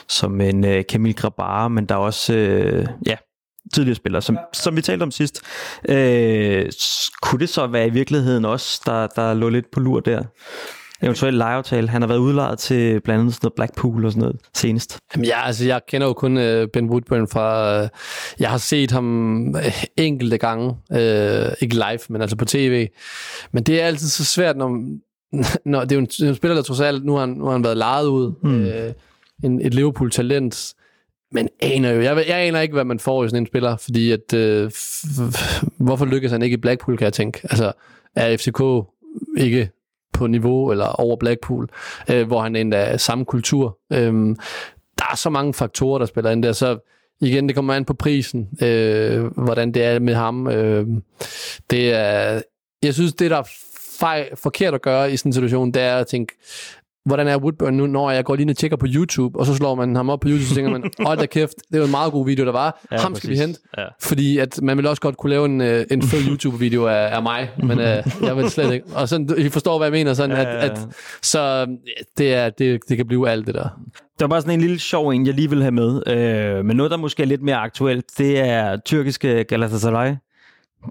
som 0.08 0.42
en 0.42 0.64
uh, 0.64 0.82
Camille 0.82 1.14
Grabar, 1.14 1.68
men 1.68 1.86
der 1.86 1.96
er 1.96 2.00
også 2.00 2.34
uh, 2.34 3.08
ja, 3.08 3.16
tidligere 3.74 3.96
spillere, 3.96 4.22
som, 4.22 4.38
som 4.54 4.76
vi 4.76 4.82
talte 4.82 5.04
om 5.04 5.12
sidst. 5.12 5.42
Uh, 5.90 5.96
kunne 7.22 7.40
det 7.40 7.50
så 7.50 7.68
være 7.68 7.88
i 7.88 7.90
virkeligheden 7.92 8.46
også, 8.46 8.82
der, 8.86 9.08
der 9.08 9.34
lå 9.34 9.50
lidt 9.50 9.72
på 9.72 9.80
lur 9.80 10.00
der? 10.00 10.24
Eventuelt 11.06 11.38
lejeaftale. 11.38 11.90
Han 11.90 12.02
har 12.02 12.08
været 12.08 12.20
udlejet 12.20 12.60
til 12.60 13.02
blandt 13.02 13.22
andet 13.22 13.34
sådan 13.34 13.46
noget 13.46 13.56
Blackpool 13.56 14.06
og 14.06 14.12
sådan 14.12 14.22
noget 14.22 14.38
senest. 14.56 15.00
Jamen, 15.16 15.26
ja, 15.26 15.46
altså, 15.46 15.66
jeg 15.66 15.82
kender 15.88 16.08
jo 16.08 16.14
kun 16.14 16.38
uh, 16.38 16.68
Ben 16.74 16.90
Woodburn 16.90 17.28
fra... 17.28 17.82
Uh, 17.84 17.88
jeg 18.40 18.50
har 18.50 18.58
set 18.58 18.92
ham 18.92 19.48
uh, 19.48 19.84
enkelte 19.98 20.38
gange. 20.38 20.68
Uh, 20.90 21.54
ikke 21.62 21.76
live, 21.76 22.00
men 22.10 22.22
altså 22.22 22.36
på 22.36 22.46
tv. 22.46 22.88
Men 23.52 23.64
det 23.64 23.82
er 23.82 23.86
altid 23.86 24.08
så 24.08 24.26
svært, 24.26 24.58
når... 24.58 24.84
når 25.72 25.86
det 25.86 25.92
er 25.92 26.00
en, 26.00 26.28
en 26.28 26.36
spiller, 26.36 26.56
der 26.56 26.62
trods 26.62 26.80
alt... 26.80 27.06
Nu 27.06 27.14
har 27.14 27.20
han, 27.20 27.30
nu 27.30 27.46
har 27.46 27.52
han 27.52 27.64
været 27.64 27.78
lejet 27.78 28.08
ud. 28.08 28.34
Mm. 28.44 28.64
Uh, 28.64 28.94
en, 29.44 29.62
et 29.62 29.74
Liverpool-talent. 29.74 30.74
Men 31.32 31.50
aner 31.60 31.92
jo, 31.92 32.02
jeg, 32.02 32.26
jeg 32.28 32.38
aner 32.38 32.62
ikke, 32.62 32.74
hvad 32.74 32.86
man 32.86 33.00
får 33.00 33.24
i 33.24 33.30
sådan 33.30 33.44
en 33.44 33.48
spiller, 33.48 33.78
fordi 33.78 34.12
at, 34.12 34.34
øh, 34.34 34.72
hvorfor 35.78 36.06
lykkes 36.06 36.32
han 36.32 36.42
ikke 36.42 36.54
i 36.54 36.58
Blackpool, 36.58 36.98
kan 36.98 37.06
jeg 37.06 37.14
tænke. 37.14 37.40
Altså, 37.44 37.72
er 38.16 38.38
FCK 38.38 38.62
ikke 39.38 39.70
på 40.16 40.28
niveau 40.28 40.72
eller 40.72 40.88
over 40.88 41.16
Blackpool, 41.16 41.70
øh, 42.12 42.28
hvor 42.28 42.42
han 42.42 42.56
endda 42.56 42.78
er 42.78 42.98
samme 42.98 43.26
kultur. 43.26 43.78
Øh, 43.94 44.36
der 44.98 45.06
er 45.12 45.16
så 45.16 45.30
mange 45.30 45.54
faktorer, 45.54 46.00
der 46.00 46.06
spiller 46.06 46.32
ind 46.32 46.44
der, 46.44 46.52
så 46.52 46.78
igen, 47.22 47.48
det 47.48 47.56
kommer 47.56 47.74
an 47.74 47.86
på 47.86 47.94
prisen, 47.94 48.50
øh, 48.62 49.26
hvordan 49.26 49.72
det 49.72 49.84
er 49.84 50.00
med 50.00 50.14
ham. 50.14 50.48
Øh, 50.48 50.88
det 51.70 51.94
er, 51.94 52.42
jeg 52.84 52.94
synes, 52.94 53.14
det 53.14 53.32
der 53.32 53.38
er 53.38 53.50
fej, 54.00 54.30
forkert 54.36 54.74
at 54.74 54.82
gøre 54.82 55.14
i 55.14 55.18
sådan 55.18 55.30
en 55.30 55.34
situation, 55.34 55.72
det 55.72 55.82
er 55.82 55.98
at 55.98 56.08
tænke, 56.08 56.34
hvordan 57.06 57.28
er 57.28 57.38
Woodburn 57.38 57.74
nu, 57.74 57.88
når 57.88 58.12
jeg 58.12 58.26
går 58.26 58.36
lige 58.36 58.50
og 58.50 58.58
tjekker 58.58 58.78
på 58.78 58.86
YouTube, 58.90 59.40
og 59.40 59.46
så 59.46 59.56
slår 59.56 59.76
man 59.76 59.96
ham 59.96 60.10
op 60.10 60.20
på 60.20 60.28
YouTube, 60.28 60.44
og 60.44 60.48
så 60.48 60.56
tænker 60.56 60.72
man, 60.72 60.84
hold 61.08 61.20
da 61.20 61.26
kæft, 61.26 61.54
det 61.72 61.80
var 61.80 61.86
en 61.86 61.92
meget 61.92 62.12
god 62.12 62.26
video, 62.26 62.46
der 62.46 62.52
var. 62.52 62.86
Ja, 62.92 62.98
ham 62.98 63.16
skal 63.16 63.28
præcis. 63.28 63.30
vi 63.30 63.46
hente. 63.46 63.60
Ja. 63.78 63.86
Fordi 64.02 64.38
at 64.38 64.60
man 64.62 64.78
vil 64.78 64.88
også 64.88 65.02
godt 65.02 65.18
kunne 65.18 65.30
lave 65.30 65.46
en, 65.46 65.62
øh, 65.62 65.86
en 65.92 66.02
fed 66.02 66.20
YouTube-video 66.30 66.88
af, 66.88 67.16
af 67.16 67.24
mig, 67.24 67.50
men 67.58 67.72
uh, 67.72 67.86
jeg 68.22 68.38
vil 68.38 68.50
slet 68.50 68.74
ikke. 68.74 68.86
Og 68.96 69.10
sådan, 69.10 69.30
I 69.38 69.50
forstår, 69.50 69.78
hvad 69.78 69.88
jeg 69.88 69.92
mener. 69.92 70.14
Sådan, 70.14 70.38
ja, 70.38 70.44
ja, 70.44 70.56
ja. 70.56 70.66
At, 70.66 70.72
at, 70.72 70.88
så 71.22 71.68
det, 72.18 72.34
er, 72.34 72.50
det, 72.50 72.80
det 72.90 72.98
kan 72.98 73.08
blive 73.08 73.30
alt 73.30 73.48
det 73.48 73.56
der. 73.56 73.70
Det 73.94 74.22
var 74.22 74.28
bare 74.28 74.42
sådan 74.42 74.54
en 74.54 74.62
lille 74.62 74.80
sjov 74.80 75.10
en, 75.10 75.26
jeg 75.26 75.34
lige 75.34 75.50
vil 75.50 75.62
have 75.62 75.72
med. 75.72 76.08
Øh, 76.08 76.66
men 76.66 76.78
noget, 76.78 76.92
der 76.92 76.98
måske 76.98 77.24
er 77.24 77.28
lidt 77.28 77.42
mere 77.42 77.56
aktuelt, 77.56 78.06
det 78.18 78.40
er 78.40 78.78
tyrkiske 78.78 79.44
Galatasaray, 79.44 80.16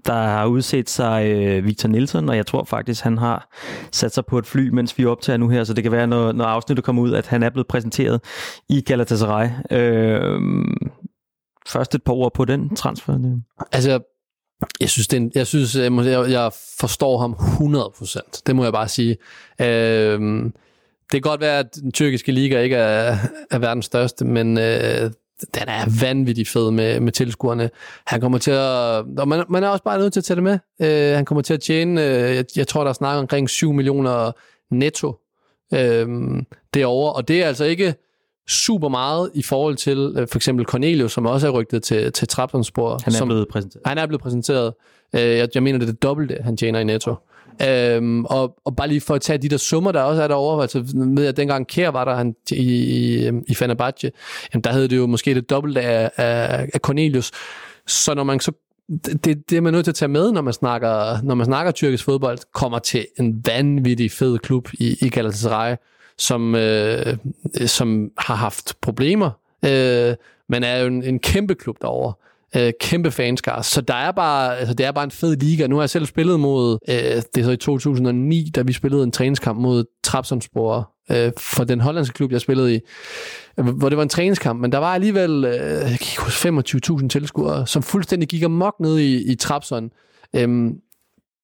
der 0.05 0.13
har 0.13 0.45
udset 0.45 0.89
sig 0.89 1.25
øh, 1.25 1.65
Victor 1.65 1.89
Nielsen, 1.89 2.29
og 2.29 2.37
jeg 2.37 2.45
tror 2.45 2.63
faktisk, 2.63 3.03
han 3.03 3.17
har 3.17 3.49
sat 3.91 4.13
sig 4.13 4.25
på 4.25 4.37
et 4.37 4.45
fly, 4.45 4.69
mens 4.69 4.97
vi 4.97 5.05
optager 5.05 5.37
nu 5.37 5.49
her, 5.49 5.63
så 5.63 5.73
det 5.73 5.83
kan 5.83 5.91
være, 5.91 6.07
når, 6.07 6.31
når 6.31 6.45
afsnittet 6.45 6.85
kommer 6.85 7.01
ud, 7.01 7.13
at 7.13 7.27
han 7.27 7.43
er 7.43 7.49
blevet 7.49 7.67
præsenteret 7.67 8.21
i 8.69 8.81
Galatasaray. 8.81 9.49
Øh, 9.71 10.39
først 11.67 11.95
et 11.95 12.03
par 12.03 12.13
ord 12.13 12.33
på 12.33 12.45
den 12.45 12.75
transfer. 12.75 13.39
Altså, 13.71 13.99
jeg 14.79 14.89
synes, 14.89 15.07
det 15.07 15.17
en, 15.17 15.31
jeg, 15.35 15.47
synes 15.47 15.75
jeg, 15.75 16.25
jeg 16.29 16.51
forstår 16.79 17.17
ham 17.17 17.33
100%. 17.33 18.41
Det 18.47 18.55
må 18.55 18.63
jeg 18.63 18.73
bare 18.73 18.87
sige. 18.87 19.17
Øh, 19.61 20.51
det 21.11 21.11
kan 21.11 21.21
godt 21.21 21.41
være, 21.41 21.59
at 21.59 21.75
den 21.75 21.91
tyrkiske 21.91 22.31
liga 22.31 22.61
ikke 22.61 22.75
er, 22.75 23.17
er 23.51 23.59
verdens 23.59 23.85
største, 23.85 24.25
men 24.25 24.57
øh, 24.57 25.11
den 25.41 25.63
er 25.67 26.01
vanvittigt 26.01 26.49
fed 26.49 26.71
med, 26.71 26.99
med 26.99 27.11
tilskuerne. 27.11 27.69
Han 28.07 28.21
kommer 28.21 28.37
til 28.37 28.51
at... 28.51 29.05
Og 29.17 29.27
man, 29.27 29.45
man 29.49 29.63
er 29.63 29.67
også 29.67 29.83
bare 29.83 29.99
nødt 29.99 30.13
til 30.13 30.19
at 30.19 30.23
tage 30.23 30.35
det 30.35 30.43
med. 30.43 30.59
Uh, 30.79 31.15
han 31.15 31.25
kommer 31.25 31.41
til 31.41 31.53
at 31.53 31.61
tjene, 31.61 32.01
uh, 32.01 32.07
jeg, 32.07 32.45
jeg 32.55 32.67
tror, 32.67 32.83
der 32.83 32.89
er 32.89 32.93
snakket 32.93 33.19
omkring 33.19 33.49
7 33.49 33.73
millioner 33.73 34.31
netto 34.71 35.07
uh, 35.71 35.79
derovre. 36.73 37.13
Og 37.13 37.27
det 37.27 37.43
er 37.43 37.47
altså 37.47 37.65
ikke 37.65 37.95
super 38.47 38.89
meget 38.89 39.31
i 39.33 39.43
forhold 39.43 39.75
til 39.75 40.13
øh, 40.17 40.27
for 40.27 40.37
eksempel 40.37 40.65
Cornelius, 40.65 41.11
som 41.11 41.25
også 41.25 41.47
er 41.47 41.51
rygtet 41.51 41.83
til, 41.83 42.11
til 42.11 42.27
Trabzonspor. 42.27 42.99
Han 43.03 43.13
er 43.13 43.17
som, 43.17 43.27
blevet 43.27 43.47
præsenteret. 43.47 43.81
han 43.85 43.97
er 43.97 44.05
blevet 44.05 44.21
præsenteret. 44.21 44.73
Øh, 45.15 45.37
jeg, 45.37 45.49
jeg 45.55 45.63
mener, 45.63 45.79
det 45.79 45.87
er 45.87 45.91
det 45.91 46.03
dobbelte, 46.03 46.37
han 46.43 46.57
tjener 46.57 46.79
i 46.79 46.83
netto. 46.83 47.15
Øhm, 47.61 48.25
og, 48.25 48.55
og 48.65 48.75
bare 48.75 48.87
lige 48.87 49.01
for 49.01 49.15
at 49.15 49.21
tage 49.21 49.37
de 49.37 49.49
der 49.49 49.57
summer, 49.57 49.91
der 49.91 50.01
også 50.01 50.23
er 50.23 50.27
derovre, 50.27 50.61
altså 50.61 50.85
med 50.93 51.25
at 51.25 51.37
dengang 51.37 51.67
Kær 51.67 51.89
var 51.89 52.05
der 52.05 52.15
han, 52.15 52.35
i, 52.51 52.55
i, 52.55 53.25
øhm, 53.27 53.43
i 53.47 53.55
Fenerbahce, 53.55 54.11
jamen 54.53 54.63
der 54.63 54.71
hed 54.71 54.87
det 54.87 54.97
jo 54.97 55.07
måske 55.07 55.35
det 55.35 55.49
dobbelte 55.49 55.81
af, 55.81 56.11
af, 56.17 56.69
af 56.73 56.79
Cornelius. 56.79 57.31
Så 57.87 58.13
når 58.13 58.23
man 58.23 58.39
så 58.39 58.51
det, 59.23 59.49
det 59.49 59.57
er 59.57 59.61
man 59.61 59.73
nødt 59.73 59.85
til 59.85 59.91
at 59.91 59.95
tage 59.95 60.09
med, 60.09 60.31
når 60.31 60.41
man 60.41 60.53
snakker, 60.53 61.21
når 61.23 61.35
man 61.35 61.45
snakker 61.45 61.71
tyrkisk 61.71 62.03
fodbold, 62.03 62.37
kommer 62.53 62.79
til 62.79 63.07
en 63.19 63.41
vanvittig 63.45 64.11
fed 64.11 64.39
klub 64.39 64.69
i, 64.73 64.97
i 65.01 65.09
Galatasaray, 65.09 65.75
som, 66.17 66.55
øh, 66.55 67.17
som 67.65 68.11
har 68.17 68.35
haft 68.35 68.73
problemer, 68.81 69.31
øh, 69.65 70.15
men 70.49 70.63
er 70.63 70.77
jo 70.77 70.87
en, 70.87 71.03
en 71.03 71.19
kæmpe 71.19 71.55
klub 71.55 71.77
derovre. 71.81 72.13
Øh, 72.57 72.73
kæmpe 72.79 73.11
fanskar. 73.11 73.61
Så 73.61 73.81
der 73.81 73.93
er 73.93 74.11
bare, 74.11 74.57
altså, 74.57 74.73
det 74.73 74.85
er 74.85 74.91
bare 74.91 75.03
en 75.03 75.11
fed 75.11 75.35
liga. 75.35 75.67
Nu 75.67 75.75
har 75.75 75.81
jeg 75.81 75.89
selv 75.89 76.05
spillet 76.05 76.39
mod, 76.39 76.77
øh, 76.89 76.95
det 76.95 77.37
er 77.37 77.43
så 77.43 77.51
i 77.51 77.57
2009, 77.57 78.51
da 78.55 78.61
vi 78.61 78.73
spillede 78.73 79.03
en 79.03 79.11
træningskamp 79.11 79.59
mod 79.59 79.85
Trabzonspor 80.03 80.91
øh, 81.11 81.31
for 81.37 81.63
den 81.63 81.81
hollandske 81.81 82.13
klub, 82.13 82.31
jeg 82.31 82.41
spillede 82.41 82.75
i, 82.75 82.79
hvor 83.55 83.89
det 83.89 83.97
var 83.97 84.03
en 84.03 84.09
træningskamp, 84.09 84.61
men 84.61 84.71
der 84.71 84.77
var 84.77 84.93
alligevel 84.93 85.45
øh, 85.45 85.53
jeg 85.53 85.81
kan 85.81 85.91
ikke 85.91 86.21
huske, 86.21 86.49
25.000 86.99 87.07
tilskuere, 87.07 87.67
som 87.67 87.83
fuldstændig 87.83 88.29
gik 88.29 88.43
amok 88.43 88.73
ned 88.79 88.97
i, 88.97 89.31
i 89.31 89.35
Trabzon. 89.35 89.89
Øhm, 90.35 90.73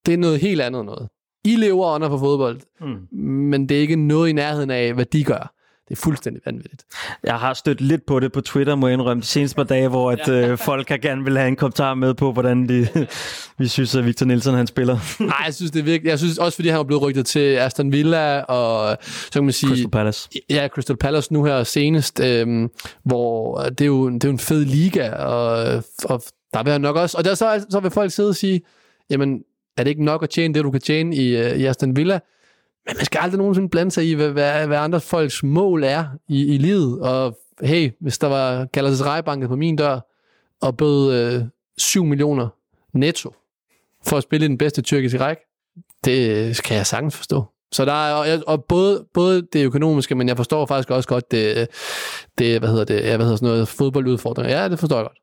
det 0.06 0.14
er 0.14 0.18
noget 0.18 0.40
helt 0.40 0.60
andet 0.60 0.84
noget. 0.84 1.08
I 1.44 1.56
lever 1.56 1.94
under 1.94 2.08
for 2.08 2.18
fodbold, 2.18 2.60
mm. 2.80 3.18
men 3.20 3.68
det 3.68 3.76
er 3.76 3.80
ikke 3.80 3.96
noget 3.96 4.28
i 4.28 4.32
nærheden 4.32 4.70
af, 4.70 4.94
hvad 4.94 5.04
de 5.04 5.24
gør. 5.24 5.54
Det 5.92 5.98
er 5.98 6.02
fuldstændig 6.02 6.42
vanvittigt. 6.46 6.84
Jeg 7.24 7.34
har 7.34 7.54
stødt 7.54 7.80
lidt 7.80 8.06
på 8.06 8.20
det 8.20 8.32
på 8.32 8.40
Twitter, 8.40 8.74
må 8.74 8.86
jeg 8.86 8.94
indrømme, 8.94 9.20
de 9.20 9.26
seneste 9.26 9.56
par 9.56 9.64
dage, 9.64 9.88
hvor 9.88 10.10
at, 10.10 10.28
øh, 10.28 10.58
folk 10.58 10.88
har 10.88 10.96
gerne 10.96 11.24
vil 11.24 11.36
have 11.36 11.48
en 11.48 11.56
kommentar 11.56 11.94
med 11.94 12.14
på, 12.14 12.32
hvordan 12.32 12.68
de, 12.68 12.88
vi 13.58 13.68
synes, 13.68 13.94
at 13.94 14.06
Victor 14.06 14.26
Nielsen 14.26 14.54
han 14.54 14.66
spiller. 14.66 15.22
Nej, 15.24 15.42
jeg 15.46 15.54
synes, 15.54 15.70
det 15.70 15.80
er 15.80 15.84
virkelig... 15.84 16.10
Jeg 16.10 16.18
synes 16.18 16.38
også, 16.38 16.56
fordi 16.56 16.68
han 16.68 16.78
var 16.78 16.84
blevet 16.84 17.02
rygtet 17.02 17.26
til 17.26 17.56
Aston 17.56 17.92
Villa, 17.92 18.40
og 18.40 18.96
så 19.02 19.32
kan 19.32 19.44
man 19.44 19.52
sige... 19.52 19.70
Crystal 19.70 19.90
Palace. 19.90 20.28
Ja, 20.50 20.68
Crystal 20.68 20.96
Palace 20.96 21.32
nu 21.32 21.44
her 21.44 21.64
senest, 21.64 22.20
øhm, 22.20 22.70
hvor 23.04 23.62
det 23.62 23.80
er, 23.80 23.86
jo, 23.86 24.10
det 24.10 24.24
er 24.24 24.28
jo 24.28 24.32
en 24.32 24.38
fed 24.38 24.64
liga, 24.64 25.10
og, 25.10 25.84
og 26.04 26.22
der 26.54 26.62
vil 26.62 26.72
han 26.72 26.80
nok 26.80 26.96
også... 26.96 27.18
Og 27.18 27.24
der 27.24 27.34
så, 27.34 27.66
så 27.70 27.80
vil 27.80 27.90
folk 27.90 28.12
sidde 28.12 28.28
og 28.28 28.36
sige, 28.36 28.60
jamen, 29.10 29.40
er 29.76 29.84
det 29.84 29.90
ikke 29.90 30.04
nok 30.04 30.22
at 30.22 30.30
tjene 30.30 30.54
det, 30.54 30.64
du 30.64 30.70
kan 30.70 30.80
tjene 30.80 31.16
i, 31.16 31.36
øh, 31.36 31.56
i 31.56 31.64
Aston 31.64 31.96
Villa? 31.96 32.18
Men 32.86 32.96
man 32.96 33.04
skal 33.04 33.18
aldrig 33.18 33.38
nogensinde 33.38 33.68
blande 33.68 33.90
sig 33.90 34.10
i, 34.10 34.14
hvad, 34.14 34.30
hvad, 34.30 34.66
hvad 34.66 34.78
andre 34.78 35.00
folks 35.00 35.42
mål 35.42 35.84
er 35.84 36.04
i, 36.28 36.54
i 36.54 36.58
livet. 36.58 37.00
Og 37.00 37.38
hey, 37.62 37.90
hvis 38.00 38.18
der 38.18 38.26
var 38.26 38.64
Galatasaray-banket 38.64 39.48
på 39.48 39.56
min 39.56 39.76
dør, 39.76 40.00
og 40.62 40.76
bød 40.76 41.14
øh, 41.14 41.44
7 41.78 42.04
millioner 42.04 42.48
netto 42.92 43.34
for 44.06 44.16
at 44.16 44.22
spille 44.22 44.44
i 44.44 44.48
den 44.48 44.58
bedste 44.58 44.82
tyrkiske 44.82 45.20
række, 45.20 45.42
det 46.04 46.48
øh, 46.48 46.56
kan 46.64 46.76
jeg 46.76 46.86
sagtens 46.86 47.16
forstå. 47.16 47.44
Så 47.72 47.84
der 47.84 47.92
er, 47.92 48.14
og, 48.14 48.42
og 48.46 48.64
både, 48.64 49.04
både 49.14 49.42
det 49.52 49.64
økonomiske, 49.64 50.14
men 50.14 50.28
jeg 50.28 50.36
forstår 50.36 50.66
faktisk 50.66 50.90
også 50.90 51.08
godt 51.08 51.30
det, 51.30 51.56
øh, 51.56 51.66
det 52.38 52.58
hvad 52.58 52.68
hedder 52.68 52.84
det, 52.84 53.00
ja, 53.00 53.16
hvad 53.16 53.26
hedder 53.26 53.36
sådan 53.36 53.48
noget, 53.48 53.68
fodboldudfordringer. 53.68 54.60
Ja, 54.60 54.68
det 54.68 54.78
forstår 54.78 54.96
jeg 54.96 55.04
godt. 55.04 55.18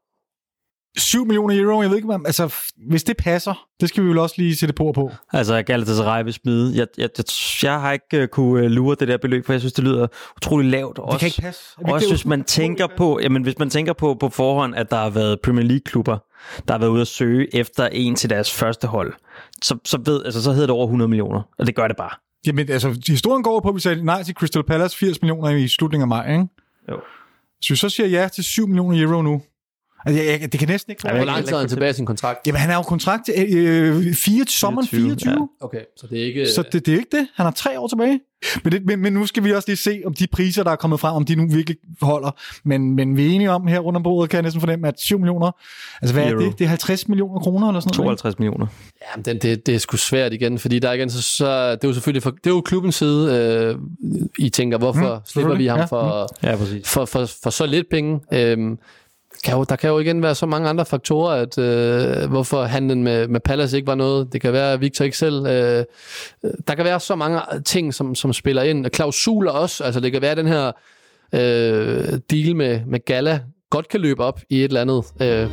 7 0.98 1.26
millioner 1.26 1.64
euro, 1.64 1.82
jeg 1.82 1.90
ved 1.90 1.98
ikke, 1.98 2.06
hvad, 2.06 2.20
altså, 2.26 2.56
hvis 2.90 3.04
det 3.04 3.18
passer, 3.18 3.68
det 3.82 3.90
skal 3.90 4.04
vi 4.04 4.10
vel 4.10 4.18
også 4.18 4.36
lige 4.38 4.56
sætte 4.56 4.74
på 4.74 4.92
på. 4.96 5.12
Altså, 5.34 5.62
Galatasaray 5.62 6.24
vil 6.24 6.34
smide. 6.34 6.78
Jeg, 6.78 6.88
jeg, 6.98 7.10
jeg, 7.18 7.26
jeg 7.64 7.82
har 7.82 7.92
ikke 7.92 8.22
uh, 8.22 8.28
kunne 8.28 8.66
uh, 8.66 8.72
lure 8.72 8.96
det 9.00 9.08
der 9.08 9.18
beløb, 9.18 9.46
for 9.46 9.54
jeg 9.54 9.60
synes, 9.60 9.74
det 9.74 9.84
lyder 9.84 10.08
utrolig 10.38 10.72
lavt. 10.72 11.00
Også, 11.00 11.14
det 11.14 11.20
kan 11.20 11.28
ikke 11.28 11.42
passe. 11.42 11.62
Er 11.86 11.92
også 11.92 12.06
det 12.06 12.14
hvis 12.14 12.26
man 12.26 12.44
tænker 12.44 12.88
på, 12.98 13.20
jamen, 13.24 13.44
hvis 13.44 13.60
man 13.60 13.70
tænker 13.70 13.94
på 13.94 14.18
på 14.20 14.30
forhånd, 14.30 14.76
at 14.76 14.92
der 14.92 14.98
har 14.98 15.10
været 15.10 15.42
Premier 15.42 15.66
League-klubber, 15.66 16.18
der 16.68 16.74
har 16.74 16.80
været 16.80 16.90
ude 16.90 17.02
at 17.02 17.08
søge 17.08 17.56
efter 17.56 17.88
en 17.88 18.16
til 18.16 18.30
deres 18.30 18.54
første 18.54 18.88
hold, 18.88 19.14
så, 19.64 19.78
så, 19.86 20.00
ved, 20.06 20.26
altså, 20.26 20.44
så 20.44 20.52
hedder 20.52 20.68
det 20.68 20.76
over 20.76 20.86
100 20.86 21.08
millioner, 21.08 21.42
og 21.60 21.68
det 21.68 21.76
gør 21.76 21.88
det 21.88 21.98
bare. 21.98 22.12
Jamen, 22.48 22.70
altså, 22.70 23.02
historien 23.08 23.44
går 23.44 23.60
på, 23.60 23.70
at 23.70 23.76
vi 23.76 23.80
sagde 23.80 24.06
nej 24.06 24.24
til 24.24 24.36
Crystal 24.36 24.64
Palace 24.64 24.98
80 24.98 25.22
millioner 25.22 25.50
i 25.50 25.68
slutningen 25.68 26.04
af 26.04 26.08
maj, 26.08 26.32
ikke? 26.32 26.48
Jo. 26.92 27.00
Så 27.62 27.74
vi 27.74 27.76
så 27.76 27.90
siger 27.90 28.08
ja 28.08 28.28
til 28.28 28.44
7 28.44 28.68
millioner 28.68 29.04
euro 29.04 29.22
nu. 29.22 29.42
Altså, 30.06 30.24
jeg, 30.24 30.42
jeg, 30.42 30.52
det 30.52 30.60
kan 30.60 30.70
næsten 30.70 30.92
ikke... 30.92 31.10
Hvor 31.10 31.26
lang 31.26 31.46
tid 31.46 31.54
er 31.54 31.60
han 31.60 31.70
tilbage 31.70 31.90
i 31.90 31.94
sin 31.94 32.06
kontrakt? 32.06 32.48
Jamen, 32.48 32.62
han 32.62 32.70
har 32.70 32.78
jo 32.78 32.82
kontrakt 32.82 33.26
til 33.26 33.58
øh, 33.58 34.14
4, 34.14 34.46
sommeren 34.48 34.88
24. 34.88 35.16
24. 35.18 35.50
Ja. 35.62 35.66
Okay, 35.66 35.82
så 35.98 36.08
det 36.08 36.22
er 36.22 36.26
ikke... 36.26 36.48
Så 36.48 36.64
det, 36.72 36.86
det 36.86 36.94
er 36.94 36.98
ikke 36.98 37.18
det. 37.18 37.28
Han 37.36 37.46
har 37.46 37.52
tre 37.52 37.80
år 37.80 37.88
tilbage. 37.88 38.20
Men, 38.64 38.74
det, 38.74 38.86
men, 38.86 39.00
men 39.00 39.14
nu 39.14 39.26
skal 39.26 39.44
vi 39.44 39.52
også 39.52 39.68
lige 39.68 39.78
se, 39.78 40.02
om 40.06 40.14
de 40.14 40.28
priser, 40.28 40.64
der 40.64 40.72
er 40.72 40.76
kommet 40.76 41.00
frem, 41.00 41.16
om 41.16 41.26
de 41.26 41.36
nu 41.36 41.48
virkelig 41.48 41.78
holder. 42.02 42.32
Men, 42.64 42.96
men 42.96 43.18
vi 43.18 43.26
er 43.26 43.30
enige 43.30 43.52
om 43.52 43.68
her 43.68 43.80
rundt 43.80 43.98
om 43.98 44.04
bordet, 44.04 44.30
kan 44.30 44.38
jeg 44.38 44.44
næsten 44.44 44.60
fornemme, 44.60 44.88
at 44.88 45.00
7 45.00 45.20
millioner... 45.20 45.52
Altså, 46.02 46.14
hvad 46.14 46.30
Euro. 46.30 46.42
er 46.42 46.46
det? 46.50 46.60
Det 46.60 46.66
er 46.66 46.70
50 46.70 47.08
millioner 47.08 47.40
kroner 47.40 47.68
eller 47.68 47.80
sådan 47.80 47.98
noget? 47.98 48.20
52 48.20 48.40
millioner. 48.40 48.68
Ja, 49.02 49.16
men 49.16 49.26
det, 49.26 49.44
det, 49.44 49.66
det 49.66 49.76
er 49.76 49.80
sgu 49.80 49.98
svært 49.98 50.34
igen, 50.34 50.60
fordi 50.60 50.80
der 50.80 50.90
er 50.90 50.94
igen, 50.94 51.10
så, 51.10 51.22
så 51.22 51.72
det 51.72 51.84
er 51.84 51.88
jo 51.88 51.94
selvfølgelig 51.94 52.24
for, 52.24 52.32
det 52.32 52.46
er 52.46 52.50
jo 52.50 52.62
klubbens 52.62 52.96
side, 52.96 53.36
øh, 53.36 53.76
I 54.40 54.50
tænker, 54.50 54.78
hvorfor 54.78 55.16
mm, 55.16 55.22
slipper 55.26 55.56
vi 55.56 55.68
ham 55.68 55.80
ja, 55.80 55.86
for, 55.86 56.28
Ja, 56.44 56.56
præcis. 56.56 56.90
for, 56.90 57.06
for, 57.06 57.26
for 57.44 57.50
så 57.50 57.66
lidt 57.66 57.90
penge? 57.90 58.20
Øhm, 58.34 58.78
kan 59.44 59.58
jo, 59.58 59.64
der 59.64 59.76
kan 59.76 59.90
jo 59.90 60.00
igen 60.00 60.24
være 60.24 60.36
så 60.36 60.46
mange 60.46 60.70
andre 60.70 60.86
faktorer, 60.86 61.32
at 61.32 61.58
øh, 61.58 62.30
hvorfor 62.30 62.64
handlen 62.64 63.04
med, 63.04 63.28
med 63.28 63.40
Palace 63.40 63.78
ikke 63.78 63.88
var 63.88 63.96
noget. 63.96 64.34
Det 64.34 64.42
kan 64.42 64.54
være, 64.54 64.74
at 64.74 64.82
Victor 64.82 65.06
ikke 65.06 65.18
selv... 65.18 65.46
Øh, 65.46 65.86
der 66.68 66.76
kan 66.76 66.86
være 66.86 67.00
så 67.00 67.16
mange 67.16 67.40
ting, 67.66 67.94
som, 67.94 68.16
som 68.16 68.34
spiller 68.34 68.62
ind. 68.62 68.86
Klausuler 68.86 69.52
også. 69.52 69.84
Altså, 69.84 70.00
det 70.00 70.12
kan 70.12 70.22
være, 70.22 70.32
at 70.32 70.38
den 70.38 70.48
her 70.48 70.72
øh, 71.34 72.20
deal 72.32 72.56
med, 72.56 72.82
med 72.86 73.06
Gala 73.06 73.42
godt 73.70 73.88
kan 73.88 74.00
løbe 74.00 74.24
op 74.24 74.42
i 74.50 74.58
et 74.60 74.64
eller 74.64 74.82
andet. 74.82 75.06
Øh, 75.22 75.50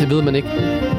det 0.00 0.10
ved 0.10 0.22
man 0.22 0.34
ikke. 0.34 0.89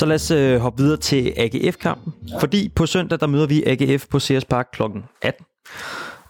Så 0.00 0.06
lad 0.06 0.14
os 0.14 0.30
øh, 0.30 0.60
hoppe 0.60 0.82
videre 0.82 0.96
til 0.96 1.32
AGF-kampen. 1.36 2.12
Ja. 2.28 2.38
Fordi 2.38 2.68
på 2.74 2.86
søndag, 2.86 3.20
der 3.20 3.26
møder 3.26 3.46
vi 3.46 3.62
AGF 3.66 4.06
på 4.10 4.20
CS 4.20 4.44
Park 4.44 4.68
kl. 4.72 4.82
18. 5.22 5.46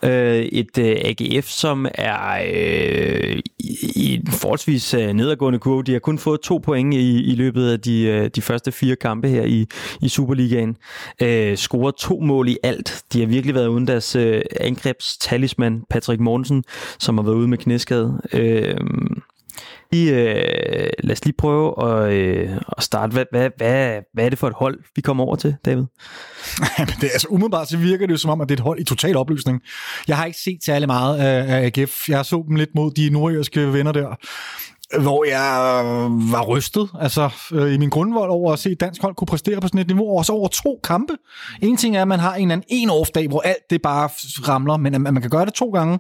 Øh, 0.02 0.36
et 0.36 0.78
øh, 0.78 0.96
AGF, 1.04 1.46
som 1.46 1.86
er 1.94 2.42
øh, 2.54 3.38
i, 3.58 3.76
i 3.96 4.14
en 4.14 4.26
forholdsvis 4.26 4.94
øh, 4.94 5.12
nedadgående 5.12 5.58
kurve. 5.58 5.82
De 5.82 5.92
har 5.92 5.98
kun 5.98 6.18
fået 6.18 6.40
to 6.40 6.58
point 6.58 6.94
i, 6.94 7.32
i 7.32 7.34
løbet 7.34 7.72
af 7.72 7.80
de, 7.80 8.02
øh, 8.02 8.30
de 8.34 8.42
første 8.42 8.72
fire 8.72 8.96
kampe 8.96 9.28
her 9.28 9.42
i, 9.42 9.66
i 10.02 10.08
Superligaen. 10.08 10.76
Øh, 11.22 11.56
scoret 11.56 11.94
to 11.94 12.20
mål 12.20 12.48
i 12.48 12.58
alt. 12.62 13.02
De 13.12 13.20
har 13.20 13.26
virkelig 13.26 13.54
været 13.54 13.68
uden 13.68 13.86
deres 13.86 14.16
øh, 14.16 14.42
angrebstalisman, 14.60 15.82
Patrick 15.90 16.20
Mortensen, 16.20 16.64
som 16.98 17.18
har 17.18 17.24
været 17.24 17.36
ude 17.36 17.48
med 17.48 17.58
knæskade. 17.58 18.20
Øh, 18.32 18.76
lige, 19.92 20.12
øh, 20.12 20.90
lad 20.98 21.12
os 21.12 21.24
lige 21.24 21.34
prøve 21.38 21.84
at, 21.84 22.12
øh, 22.12 22.50
at 22.76 22.82
starte. 22.82 23.12
Hvad, 23.12 23.24
hvad, 23.30 23.50
hvad, 23.56 24.00
hvad 24.14 24.24
er 24.24 24.28
det 24.28 24.38
for 24.38 24.48
et 24.48 24.54
hold, 24.56 24.78
vi 24.96 25.02
kommer 25.02 25.24
over 25.24 25.36
til, 25.36 25.56
David? 25.64 25.84
Men 26.78 26.94
det, 27.00 27.10
altså, 27.12 27.26
umiddelbart 27.30 27.68
så 27.68 27.76
virker 27.76 28.06
det 28.06 28.12
jo 28.12 28.18
som 28.18 28.30
om, 28.30 28.40
at 28.40 28.48
det 28.48 28.54
er 28.54 28.56
et 28.56 28.64
hold 28.64 28.80
i 28.80 28.84
total 28.84 29.16
opløsning. 29.16 29.60
Jeg 30.08 30.16
har 30.16 30.24
ikke 30.24 30.38
set 30.38 30.64
særlig 30.64 30.88
meget 30.88 31.18
af, 31.18 31.56
af 31.56 31.66
AGF. 31.76 32.08
Jeg 32.08 32.24
så 32.24 32.44
dem 32.48 32.56
lidt 32.56 32.70
mod 32.74 32.90
de 32.90 33.10
nordjyske 33.10 33.72
venner 33.72 33.92
der 33.92 34.16
hvor 34.98 35.24
jeg 35.24 35.80
øh, 35.84 36.32
var 36.32 36.44
rystet 36.44 36.88
altså, 37.00 37.30
øh, 37.52 37.74
i 37.74 37.78
min 37.78 37.88
grundvold 37.88 38.30
over 38.30 38.52
at 38.52 38.58
se 38.58 38.70
et 38.70 38.80
dansk 38.80 39.02
hold 39.02 39.14
kunne 39.14 39.26
præstere 39.26 39.60
på 39.60 39.68
sådan 39.68 39.80
et 39.80 39.86
niveau, 39.86 40.18
og 40.18 40.24
så 40.24 40.32
over 40.32 40.48
to 40.48 40.80
kampe. 40.84 41.16
En 41.62 41.76
ting 41.76 41.96
er, 41.96 42.02
at 42.02 42.08
man 42.08 42.20
har 42.20 42.34
en 42.34 42.42
eller 42.42 42.52
anden 42.52 42.66
en 42.68 42.90
off-dag, 42.90 43.28
hvor 43.28 43.40
alt 43.40 43.70
det 43.70 43.82
bare 43.82 44.08
ramler, 44.48 44.76
men 44.76 44.94
at 44.94 45.00
man 45.00 45.20
kan 45.20 45.30
gøre 45.30 45.46
det 45.46 45.54
to 45.54 45.70
gange. 45.70 45.98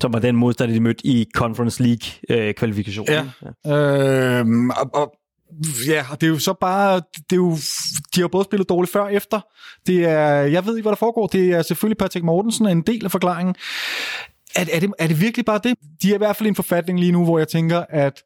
Som 0.00 0.12
var 0.12 0.18
den 0.18 0.36
modstander, 0.36 0.74
de 0.74 0.80
mødte 0.80 1.06
i 1.06 1.26
Conference 1.34 1.82
League-kvalifikationen. 1.82 3.30
Ja. 3.66 4.38
Øhm, 4.38 4.70
og, 4.70 4.90
og 4.94 5.12
Ja, 5.86 6.04
og 6.10 6.20
det 6.20 6.26
er 6.26 6.30
jo 6.30 6.38
så 6.38 6.54
bare, 6.60 6.96
det 7.14 7.32
er 7.32 7.36
jo, 7.36 7.56
de 8.14 8.20
har 8.20 8.28
både 8.28 8.44
spillet 8.44 8.68
dårligt 8.68 8.92
før 8.92 9.00
og 9.00 9.14
efter. 9.14 9.40
Det 9.86 10.04
er, 10.04 10.28
jeg 10.30 10.66
ved 10.66 10.76
ikke, 10.76 10.84
hvad 10.84 10.92
der 10.92 10.96
foregår. 10.96 11.26
Det 11.26 11.50
er 11.50 11.62
selvfølgelig 11.62 11.98
Patrick 11.98 12.24
Mortensen 12.24 12.66
en 12.66 12.82
del 12.82 13.04
af 13.04 13.10
forklaringen. 13.10 13.54
Er, 14.56 14.64
er, 14.72 14.80
det, 14.80 14.92
er 14.98 15.06
det 15.06 15.20
virkelig 15.20 15.44
bare 15.44 15.60
det? 15.64 15.74
De 16.02 16.10
er 16.10 16.14
i 16.14 16.18
hvert 16.18 16.36
fald 16.36 16.46
i 16.46 16.48
en 16.48 16.54
forfatning 16.54 17.00
lige 17.00 17.12
nu, 17.12 17.24
hvor 17.24 17.38
jeg 17.38 17.48
tænker, 17.48 17.84
at 17.88 18.22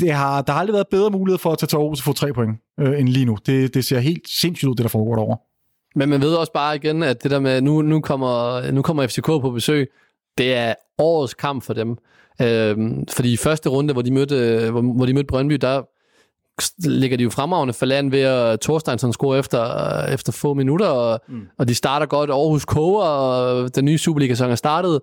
det 0.00 0.12
har, 0.12 0.42
der 0.42 0.52
har 0.52 0.60
aldrig 0.60 0.74
været 0.74 0.88
bedre 0.90 1.10
mulighed 1.10 1.38
for 1.38 1.52
at 1.52 1.58
tage 1.58 1.68
til 1.68 1.76
Aarhus 1.76 2.00
og 2.00 2.04
få 2.04 2.12
tre 2.12 2.32
point 2.32 2.58
øh, 2.80 3.00
end 3.00 3.08
lige 3.08 3.24
nu. 3.24 3.38
Det, 3.46 3.74
det 3.74 3.84
ser 3.84 3.98
helt 3.98 4.28
sindssygt 4.28 4.68
ud, 4.68 4.74
det 4.74 4.82
der 4.82 4.88
foregår 4.88 5.14
derovre. 5.14 5.36
Men 5.94 6.08
man 6.08 6.20
ved 6.20 6.34
også 6.34 6.52
bare 6.52 6.76
igen, 6.76 7.02
at 7.02 7.22
det 7.22 7.30
der 7.30 7.40
med, 7.40 7.60
nu, 7.60 7.82
nu, 7.82 8.00
kommer, 8.00 8.70
nu 8.70 8.82
kommer 8.82 9.06
FCK 9.06 9.26
på 9.26 9.50
besøg, 9.50 9.90
det 10.38 10.54
er 10.54 10.74
årets 10.98 11.34
kamp 11.34 11.62
for 11.62 11.74
dem. 11.74 11.96
Øhm, 12.42 13.06
fordi 13.10 13.32
i 13.32 13.36
første 13.36 13.68
runde, 13.68 13.92
hvor 13.92 14.02
de 14.02 14.10
mødte, 14.10 14.70
hvor, 14.70 14.80
hvor 14.80 15.06
de 15.06 15.14
mødte 15.14 15.26
Brøndby, 15.26 15.54
der 15.54 15.82
ligger 16.78 17.16
de 17.16 17.22
jo 17.22 17.30
fremragende 17.30 17.74
for 17.74 17.86
land 17.86 18.10
ved 18.10 18.20
at 18.20 18.60
Thorsteinsson 18.60 19.12
score 19.12 19.38
efter, 19.38 20.02
efter 20.04 20.32
få 20.32 20.54
minutter, 20.54 20.86
og, 20.86 21.20
mm. 21.28 21.48
og 21.58 21.68
de 21.68 21.74
starter 21.74 22.06
godt. 22.06 22.30
Aarhus 22.30 22.64
koger, 22.64 23.02
og 23.02 23.74
den 23.74 23.84
nye 23.84 23.98
Superliga-sæson 23.98 24.50
er 24.50 24.54
startet, 24.54 25.00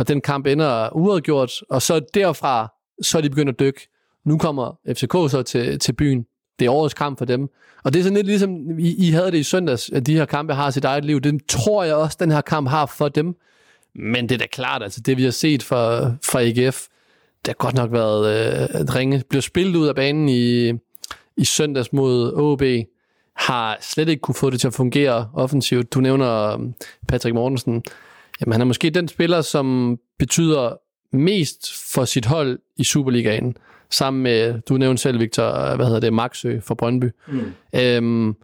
og 0.00 0.08
den 0.08 0.20
kamp 0.20 0.46
ender 0.46 0.96
uafgjort, 0.96 1.52
og 1.70 1.82
så 1.82 2.00
derfra, 2.14 2.72
så 3.02 3.18
er 3.18 3.22
de 3.22 3.30
begyndt 3.30 3.48
at 3.48 3.60
dykke. 3.60 3.88
Nu 4.24 4.38
kommer 4.38 4.78
FCK 4.88 5.12
så 5.12 5.42
til, 5.42 5.78
til 5.78 5.92
byen. 5.92 6.26
Det 6.58 6.66
er 6.66 6.70
årets 6.70 6.94
kamp 6.94 7.18
for 7.18 7.24
dem. 7.24 7.48
Og 7.84 7.92
det 7.92 7.98
er 7.98 8.02
sådan 8.02 8.16
lidt 8.16 8.26
ligesom, 8.26 8.78
I, 8.78 9.08
I 9.08 9.10
havde 9.10 9.30
det 9.30 9.38
i 9.38 9.42
søndags, 9.42 9.90
at 9.90 10.06
de 10.06 10.14
her 10.14 10.24
kampe 10.24 10.54
har 10.54 10.70
sit 10.70 10.84
eget 10.84 11.04
liv. 11.04 11.20
Det 11.20 11.40
tror 11.48 11.84
jeg 11.84 11.94
også, 11.94 12.16
den 12.20 12.30
her 12.30 12.40
kamp 12.40 12.68
har 12.68 12.86
for 12.86 13.08
dem. 13.08 13.36
Men 13.94 14.28
det 14.28 14.34
er 14.34 14.38
da 14.38 14.46
klart, 14.46 14.82
altså 14.82 15.00
det 15.00 15.16
vi 15.16 15.24
har 15.24 15.30
set 15.30 15.62
fra, 15.62 16.12
fra 16.24 16.40
AGF, 16.42 16.86
det 17.44 17.48
har 17.48 17.54
godt 17.54 17.74
nok 17.74 17.92
været 17.92 18.26
øh, 18.26 18.94
ringe. 18.94 19.22
Blev 19.30 19.42
spillet 19.42 19.76
ud 19.76 19.88
af 19.88 19.94
banen 19.94 20.28
i, 20.28 20.72
i 21.36 21.44
søndags 21.44 21.92
mod 21.92 22.32
OB, 22.32 22.62
har 23.36 23.78
slet 23.80 24.08
ikke 24.08 24.20
kunne 24.20 24.34
få 24.34 24.50
det 24.50 24.60
til 24.60 24.66
at 24.66 24.74
fungere 24.74 25.30
offensivt. 25.34 25.94
Du 25.94 26.00
nævner 26.00 26.58
øh, 26.58 26.58
Patrick 27.08 27.34
Mortensen. 27.34 27.82
Jamen, 28.40 28.52
han 28.52 28.60
er 28.60 28.64
måske 28.64 28.90
den 28.90 29.08
spiller, 29.08 29.40
som 29.40 29.98
betyder 30.18 30.76
mest 31.16 31.92
for 31.92 32.04
sit 32.04 32.26
hold 32.26 32.58
i 32.76 32.84
Superligaen. 32.84 33.56
Sammen 33.90 34.22
med, 34.22 34.60
du 34.60 34.76
nævnte 34.76 35.02
selv, 35.02 35.20
Victor, 35.20 35.76
hvad 35.76 35.86
hedder 35.86 36.00
det, 36.00 36.12
Maxø 36.12 36.60
fra 36.60 36.74
Brøndby. 36.74 37.10
Mm. 37.28 37.52
Øhm, 37.74 38.34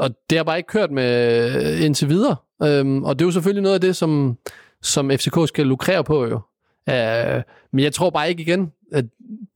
og 0.00 0.10
det 0.30 0.38
har 0.38 0.44
bare 0.44 0.56
ikke 0.56 0.66
kørt 0.66 0.90
med 0.90 1.78
indtil 1.78 2.08
videre. 2.08 2.36
Øhm, 2.62 3.04
og 3.04 3.18
det 3.18 3.24
er 3.24 3.26
jo 3.26 3.32
selvfølgelig 3.32 3.62
noget 3.62 3.74
af 3.74 3.80
det, 3.80 3.96
som, 3.96 4.36
som 4.82 5.10
FCK 5.10 5.48
skal 5.48 5.66
lukrere 5.66 6.04
på 6.04 6.26
jo. 6.26 6.40
Øh, 6.88 7.42
men 7.72 7.84
jeg 7.84 7.92
tror 7.92 8.10
bare 8.10 8.28
ikke 8.28 8.42
igen, 8.42 8.72
at 8.92 9.04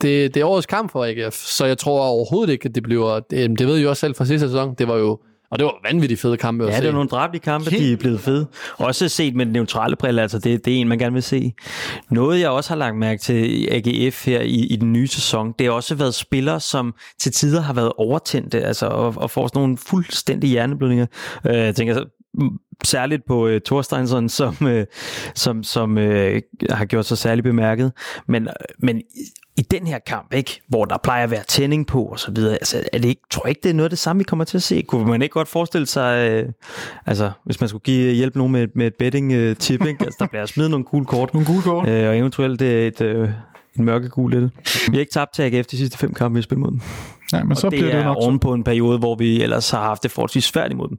det, 0.03 0.35
det 0.35 0.41
er 0.41 0.45
årets 0.45 0.67
kamp 0.67 0.93
for 0.93 1.05
AGF, 1.05 1.35
så 1.35 1.67
jeg 1.67 1.79
tror 1.79 2.07
overhovedet 2.07 2.53
ikke, 2.53 2.69
at 2.69 2.75
det 2.75 2.83
bliver... 2.83 3.21
Det, 3.21 3.59
det 3.59 3.67
ved 3.67 3.75
jeg 3.75 3.85
jo 3.85 3.89
også 3.89 4.01
selv 4.01 4.15
fra 4.15 4.25
sidste 4.25 4.49
sæson. 4.49 4.75
Det 4.75 4.89
var 4.89 4.97
jo 4.97 5.21
og 5.53 5.59
det 5.59 5.65
var 5.65 5.75
vanvittigt 5.89 6.21
fede 6.21 6.37
kampe 6.37 6.65
at 6.65 6.71
Ja, 6.71 6.77
se. 6.77 6.83
det 6.83 6.89
er 6.89 6.93
nogle 6.93 7.09
drabelige 7.09 7.43
kampe, 7.43 7.71
de 7.71 7.93
er 7.93 7.97
blevet 7.97 8.21
fede. 8.21 8.47
Også 8.79 9.09
set 9.09 9.35
med 9.35 9.47
den 9.47 9.53
neutrale 9.53 9.97
brille, 9.97 10.23
altså 10.23 10.39
det, 10.39 10.65
det 10.65 10.77
er 10.77 10.81
en, 10.81 10.89
man 10.89 10.99
gerne 10.99 11.13
vil 11.13 11.23
se. 11.23 11.55
Noget, 12.11 12.41
jeg 12.41 12.51
også 12.51 12.71
har 12.71 12.77
lagt 12.77 12.97
mærke 12.97 13.21
til 13.21 13.63
i 13.63 13.69
AGF 13.71 14.27
her 14.27 14.41
i, 14.41 14.67
i 14.67 14.77
den 14.77 14.93
nye 14.93 15.07
sæson, 15.07 15.55
det 15.59 15.67
har 15.67 15.73
også 15.73 15.95
været 15.95 16.15
spillere, 16.15 16.61
som 16.61 16.95
til 17.21 17.33
tider 17.33 17.61
har 17.61 17.73
været 17.73 17.93
overtændte, 17.97 18.63
altså 18.65 18.87
og, 18.87 19.15
og 19.17 19.31
får 19.31 19.47
sådan 19.47 19.61
nogle 19.63 19.77
fuldstændige 19.79 20.51
hjerneblødninger. 20.51 21.07
Øh, 21.47 21.55
jeg 21.57 21.75
tænker 21.75 21.95
så, 21.95 22.05
mm, 22.35 22.51
særligt 22.85 23.23
på 23.27 23.47
øh, 23.47 23.61
Thorsteinsson, 23.67 24.29
som, 24.29 24.57
øh, 24.63 24.87
som, 25.35 25.63
som 25.63 25.99
øh, 25.99 26.43
har 26.71 26.85
gjort 26.85 27.07
sig 27.07 27.19
særligt 27.19 27.45
bemærket. 27.45 27.93
Men, 28.29 28.49
men 28.79 29.03
i- 29.57 29.63
den 29.63 29.87
her 29.87 29.99
kamp, 29.99 30.35
ikke, 30.35 30.61
hvor 30.69 30.85
der 30.85 30.97
plejer 31.03 31.25
at 31.25 31.31
være 31.31 31.43
tænding 31.49 31.87
på 31.87 32.05
og 32.05 32.19
så 32.19 32.31
videre, 32.31 32.53
altså, 32.55 32.85
er 32.93 32.99
det 32.99 33.09
ikke, 33.09 33.21
tror 33.31 33.43
jeg 33.47 33.49
ikke, 33.51 33.61
det 33.63 33.71
er 33.71 33.75
noget 33.75 33.85
af 33.85 33.91
det 33.91 33.99
samme, 33.99 34.21
vi 34.21 34.25
kommer 34.25 34.45
til 34.45 34.57
at 34.59 34.63
se. 34.63 34.83
Kunne 34.83 35.07
man 35.09 35.23
ikke 35.23 35.33
godt 35.33 35.49
forestille 35.49 35.87
sig, 35.87 36.31
øh, 36.31 36.49
altså, 37.07 37.31
hvis 37.45 37.61
man 37.61 37.69
skulle 37.69 37.83
give 37.83 38.13
hjælp 38.15 38.37
nogen 38.37 38.53
med, 38.53 38.63
et- 38.63 38.77
med 38.77 38.87
et 38.87 38.95
betting-tip, 38.99 39.81
ikke? 39.87 40.05
Altså, 40.05 40.17
der 40.21 40.27
bliver 40.27 40.47
smidt 40.47 40.71
nogle 40.71 40.85
cool 40.87 41.05
kort, 41.07 41.31
Nogle 41.35 41.47
gule 41.47 41.63
kort. 41.63 41.89
øh, 41.89 42.09
og 42.09 42.19
eventuelt 42.19 42.63
øh, 42.63 42.87
et, 42.87 43.01
øh, 43.01 43.29
en 43.79 43.85
mørkegul 43.85 44.31
lidt. 44.31 44.53
Vi 44.91 44.97
har 44.97 45.01
ikke 45.01 45.13
tabt 45.13 45.35
til 45.35 45.43
AGF 45.43 45.67
de 45.67 45.77
sidste 45.77 45.99
fem 45.99 46.15
kampe, 46.15 46.35
vi 46.35 46.39
har 46.39 46.43
spillet 46.43 46.61
mod 46.61 46.71
dem. 46.71 46.81
Nej, 47.33 47.43
men 47.43 47.57
så 47.57 47.67
og 47.67 47.71
det 47.71 47.79
bliver 47.81 47.93
det 47.93 48.01
er 48.01 48.05
nok. 48.05 48.17
oven 48.21 48.39
på 48.39 48.53
en 48.55 48.65
periode, 48.65 48.99
hvor 48.99 49.15
vi 49.15 49.43
ellers 49.43 49.71
har 49.71 49.83
haft 49.83 50.03
det 50.03 50.11
forholdsvis 50.11 50.45
svært 50.45 50.71
imod 50.73 50.89
dem. 50.89 50.99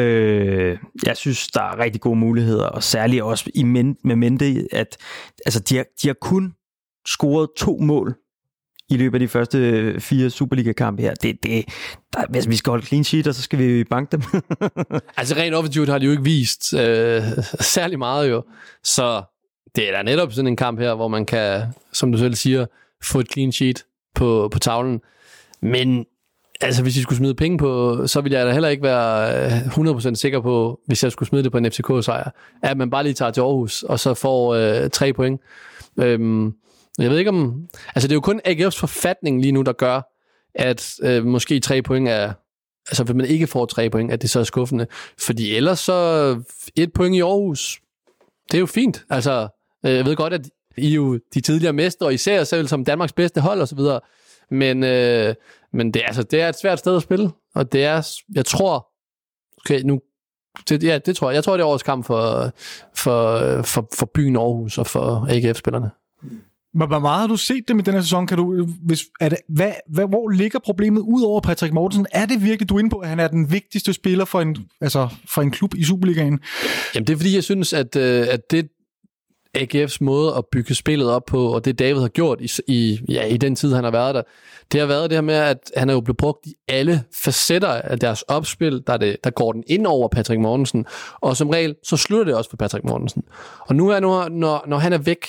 Øh, 0.00 0.78
jeg 1.06 1.16
synes, 1.16 1.46
der 1.48 1.60
er 1.60 1.78
rigtig 1.78 2.00
gode 2.00 2.16
muligheder, 2.18 2.66
og 2.66 2.82
særligt 2.82 3.22
også 3.22 3.50
i 3.54 3.62
men, 3.62 3.96
med 4.04 4.16
mente, 4.16 4.66
at 4.72 4.96
altså, 5.46 5.60
de, 5.60 5.76
har, 5.76 5.84
de 6.02 6.06
har 6.08 6.14
kun 6.20 6.52
scoret 7.06 7.48
to 7.56 7.78
mål 7.80 8.14
i 8.88 8.96
løbet 8.96 9.14
af 9.14 9.20
de 9.20 9.28
første 9.28 9.58
øh, 9.58 10.00
fire 10.00 10.30
Superliga-kampe 10.30 11.02
her. 11.02 11.14
Det, 11.14 11.42
det, 11.42 11.64
der, 12.12 12.26
hvis 12.30 12.48
vi 12.48 12.56
skal 12.56 12.70
holde 12.70 12.86
clean 12.86 13.04
sheet, 13.04 13.26
og 13.26 13.34
så 13.34 13.42
skal 13.42 13.58
vi 13.58 13.84
banke 13.84 14.12
dem. 14.12 14.22
Altså 15.16 15.34
rent 15.36 15.54
offensivt 15.54 15.88
har 15.88 15.98
de 15.98 16.04
jo 16.04 16.10
ikke 16.10 16.24
vist 16.24 16.74
øh, 16.74 17.22
særlig 17.60 17.98
meget 17.98 18.30
jo. 18.30 18.42
Så 18.84 19.22
det 19.76 19.88
er 19.88 19.92
da 19.96 20.02
netop 20.02 20.32
sådan 20.32 20.46
en 20.46 20.56
kamp 20.56 20.80
her, 20.80 20.94
hvor 20.94 21.08
man 21.08 21.26
kan, 21.26 21.62
som 21.92 22.12
du 22.12 22.18
selv 22.18 22.34
siger, 22.34 22.66
få 23.02 23.20
et 23.20 23.32
clean 23.32 23.52
sheet 23.52 23.84
på, 24.14 24.48
på 24.52 24.58
tavlen. 24.58 25.00
Men 25.62 26.06
altså, 26.60 26.82
hvis 26.82 26.96
vi 26.96 27.02
skulle 27.02 27.18
smide 27.18 27.34
penge 27.34 27.58
på, 27.58 28.02
så 28.06 28.20
ville 28.20 28.38
jeg 28.38 28.46
da 28.46 28.52
heller 28.52 28.68
ikke 28.68 28.82
være 28.82 29.44
øh, 29.46 29.66
100% 29.66 30.14
sikker 30.14 30.40
på, 30.40 30.80
hvis 30.86 31.04
jeg 31.04 31.12
skulle 31.12 31.28
smide 31.28 31.42
det 31.44 31.52
på 31.52 31.58
en 31.58 31.72
FCK-sejr, 31.72 32.30
at 32.62 32.76
man 32.76 32.90
bare 32.90 33.02
lige 33.02 33.14
tager 33.14 33.30
til 33.30 33.40
Aarhus, 33.40 33.82
og 33.82 34.00
så 34.00 34.14
får 34.14 34.54
øh, 34.54 34.90
tre 34.90 35.12
point. 35.12 35.40
Øhm, 36.00 36.54
jeg 36.98 37.10
ved 37.10 37.18
ikke 37.18 37.28
om... 37.28 37.68
Altså, 37.94 38.08
det 38.08 38.12
er 38.12 38.16
jo 38.16 38.20
kun 38.20 38.40
AGF's 38.48 38.78
forfatning 38.80 39.40
lige 39.40 39.52
nu, 39.52 39.62
der 39.62 39.72
gør, 39.72 40.00
at 40.54 40.94
øh, 41.02 41.24
måske 41.24 41.60
tre 41.60 41.82
point 41.82 42.08
er... 42.08 42.32
Altså, 42.88 43.04
hvis 43.04 43.14
man 43.14 43.26
ikke 43.26 43.46
får 43.46 43.66
tre 43.66 43.90
point, 43.90 44.12
at 44.12 44.22
det 44.22 44.30
så 44.30 44.40
er 44.40 44.44
skuffende. 44.44 44.86
Fordi 45.18 45.54
ellers 45.54 45.78
så 45.78 46.42
et 46.76 46.92
point 46.92 47.16
i 47.16 47.20
Aarhus, 47.20 47.80
det 48.50 48.54
er 48.54 48.60
jo 48.60 48.66
fint. 48.66 49.04
Altså, 49.10 49.48
øh, 49.86 49.92
jeg 49.94 50.04
ved 50.04 50.16
godt, 50.16 50.32
at 50.32 50.50
I 50.76 50.90
er 50.90 50.94
jo 50.94 51.20
de 51.34 51.40
tidligere 51.40 51.72
mestre, 51.72 52.06
og 52.06 52.14
især 52.14 52.44
selv 52.44 52.68
som 52.68 52.84
Danmarks 52.84 53.12
bedste 53.12 53.40
hold 53.40 53.60
og 53.60 53.68
så 53.68 53.76
videre. 53.76 54.00
Men, 54.50 54.84
øh, 54.84 55.34
men 55.72 55.94
det, 55.94 56.02
altså, 56.06 56.22
det 56.22 56.40
er 56.40 56.48
et 56.48 56.58
svært 56.58 56.78
sted 56.78 56.96
at 56.96 57.02
spille, 57.02 57.30
og 57.54 57.72
det 57.72 57.84
er, 57.84 58.08
jeg 58.34 58.44
tror, 58.44 58.88
okay, 59.64 59.80
nu, 59.80 60.00
det, 60.68 60.84
ja, 60.84 60.98
det 60.98 61.16
tror 61.16 61.30
jeg. 61.30 61.34
Jeg 61.34 61.44
tror, 61.44 61.56
det 61.56 61.62
er 61.62 61.66
årets 61.66 61.82
kamp 61.82 62.06
for, 62.06 62.52
for, 62.94 63.38
for, 63.62 63.88
for 63.94 64.10
byen 64.14 64.36
Aarhus 64.36 64.78
og 64.78 64.86
for 64.86 65.26
AGF-spillerne. 65.30 65.90
Mm. 66.22 66.40
Hvor 66.74 66.86
hvor 66.86 66.98
meget 66.98 67.20
har 67.20 67.26
du 67.26 67.36
set 67.36 67.68
dem 67.68 67.78
i 67.78 67.82
den 67.82 67.94
her 67.94 68.00
sæson? 68.00 68.26
Kan 68.26 68.38
du, 68.38 68.66
hvis, 68.86 69.04
er 69.20 69.28
det, 69.28 69.38
hvad, 69.48 69.72
hvad, 69.88 70.08
hvor 70.08 70.28
ligger 70.28 70.58
problemet 70.58 71.00
ud 71.00 71.22
over 71.22 71.40
Patrick 71.40 71.74
Mortensen? 71.74 72.06
Er 72.12 72.26
det 72.26 72.42
virkelig, 72.42 72.68
du 72.68 72.74
er 72.74 72.78
inde 72.78 72.90
på, 72.90 72.96
at 72.96 73.08
han 73.08 73.20
er 73.20 73.28
den 73.28 73.52
vigtigste 73.52 73.92
spiller 73.92 74.24
for 74.24 74.40
en, 74.40 74.56
altså, 74.80 75.08
for 75.28 75.42
en 75.42 75.50
klub 75.50 75.74
i 75.74 75.84
Superligaen? 75.84 76.40
Jamen, 76.94 77.06
det 77.06 77.12
er 77.12 77.16
fordi, 77.16 77.34
jeg 77.34 77.44
synes, 77.44 77.72
at, 77.72 77.96
øh, 77.96 78.26
at 78.30 78.50
det 78.50 78.68
AGF's 79.58 79.96
måde 80.00 80.34
at 80.36 80.44
bygge 80.52 80.74
spillet 80.74 81.10
op 81.10 81.24
på, 81.26 81.54
og 81.54 81.64
det 81.64 81.78
David 81.78 82.00
har 82.00 82.08
gjort 82.08 82.40
i, 82.40 82.50
i, 82.66 83.00
ja, 83.08 83.24
i 83.24 83.36
den 83.36 83.56
tid, 83.56 83.74
han 83.74 83.84
har 83.84 83.90
været 83.90 84.14
der, 84.14 84.22
det 84.72 84.80
har 84.80 84.86
været 84.86 85.10
det 85.10 85.16
her 85.16 85.22
med, 85.22 85.34
at 85.34 85.58
han 85.76 85.90
er 85.90 85.94
jo 85.94 86.00
blevet 86.00 86.16
brugt 86.16 86.46
i 86.46 86.54
alle 86.68 87.02
facetter 87.14 87.68
af 87.68 87.98
deres 87.98 88.22
opspil, 88.22 88.82
der, 88.86 88.96
det, 88.96 89.16
der 89.24 89.30
går 89.30 89.52
den 89.52 89.64
ind 89.66 89.86
over 89.86 90.08
Patrick 90.08 90.40
Mortensen, 90.40 90.86
og 91.20 91.36
som 91.36 91.50
regel, 91.50 91.74
så 91.84 91.96
slutter 91.96 92.24
det 92.24 92.34
også 92.34 92.50
for 92.50 92.56
Patrick 92.56 92.84
Mortensen. 92.84 93.22
Og 93.60 93.76
nu 93.76 93.88
er 93.88 94.00
nu, 94.00 94.28
når, 94.28 94.64
når 94.66 94.78
han 94.78 94.92
er 94.92 94.98
væk, 94.98 95.26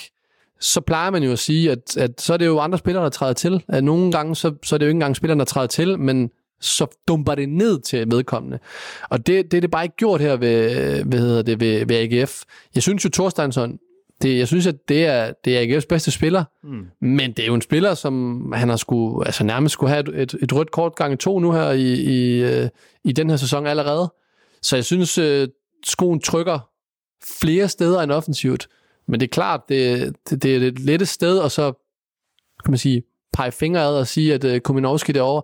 så 0.60 0.80
plejer 0.80 1.10
man 1.10 1.22
jo 1.22 1.32
at 1.32 1.38
sige, 1.38 1.70
at, 1.70 1.96
at 1.96 2.20
så 2.20 2.32
er 2.32 2.36
det 2.36 2.46
jo 2.46 2.58
andre 2.58 2.78
spillere, 2.78 3.04
der 3.04 3.10
træder 3.10 3.32
til. 3.32 3.64
At 3.68 3.84
nogle 3.84 4.12
gange, 4.12 4.36
så, 4.36 4.54
så 4.62 4.76
er 4.76 4.78
det 4.78 4.86
jo 4.86 4.88
ikke 4.88 4.96
engang 4.96 5.16
spillerne, 5.16 5.38
der 5.38 5.44
træder 5.44 5.66
til, 5.66 5.98
men 5.98 6.30
så 6.60 6.86
dumper 7.08 7.34
det 7.34 7.48
ned 7.48 7.80
til 7.80 8.10
vedkommende. 8.10 8.58
Og 9.10 9.26
det, 9.26 9.50
det 9.50 9.56
er 9.56 9.60
det 9.60 9.70
bare 9.70 9.84
ikke 9.84 9.96
gjort 9.96 10.20
her 10.20 10.36
ved, 10.36 11.02
hvad 11.04 11.18
hedder 11.18 11.42
det, 11.42 11.60
ved, 11.60 11.86
ved 11.86 11.96
AGF. 11.96 12.42
Jeg 12.74 12.82
synes 12.82 13.04
jo, 13.04 13.10
Thorsteinsson, 13.10 13.78
det, 14.22 14.38
jeg 14.38 14.46
synes, 14.48 14.66
at 14.66 14.88
det 14.88 15.06
er, 15.06 15.32
det 15.44 15.58
er 15.58 15.80
AGF's 15.80 15.86
bedste 15.88 16.10
spiller, 16.10 16.44
mm. 16.62 16.86
men 17.00 17.32
det 17.32 17.42
er 17.42 17.46
jo 17.46 17.54
en 17.54 17.60
spiller, 17.60 17.94
som 17.94 18.44
han 18.52 18.68
har 18.68 18.76
skulle, 18.76 19.26
altså 19.26 19.44
nærmest 19.44 19.72
skulle 19.72 19.90
have 19.90 20.00
et, 20.00 20.22
et, 20.22 20.34
et 20.42 20.52
rødt 20.52 20.70
kort 20.70 20.96
gange 20.96 21.16
to 21.16 21.38
nu 21.38 21.52
her 21.52 21.70
i, 21.70 21.92
i, 21.92 22.42
øh, 22.42 22.68
i 23.04 23.12
den 23.12 23.30
her 23.30 23.36
sæson 23.36 23.66
allerede. 23.66 24.12
Så 24.62 24.76
jeg 24.76 24.84
synes, 24.84 25.18
øh, 25.18 25.48
skoen 25.84 26.20
trykker 26.20 26.58
flere 27.40 27.68
steder 27.68 28.02
end 28.02 28.12
offensivt. 28.12 28.68
Men 29.08 29.20
det 29.20 29.26
er 29.26 29.30
klart, 29.30 29.60
det, 29.68 30.12
det, 30.30 30.42
det 30.42 30.56
er 30.56 30.68
et 30.68 30.78
lette 30.78 31.06
sted, 31.06 31.38
og 31.38 31.50
så 31.50 31.72
kan 32.64 32.70
man 32.70 32.78
sige, 32.78 33.02
pege 33.32 33.52
fingre 33.52 33.82
ad 33.82 33.98
og 33.98 34.06
sige, 34.06 34.34
at 34.34 34.44
øh, 34.44 34.54
uh, 34.54 34.58
Kuminovski 34.58 35.12
derovre, 35.12 35.42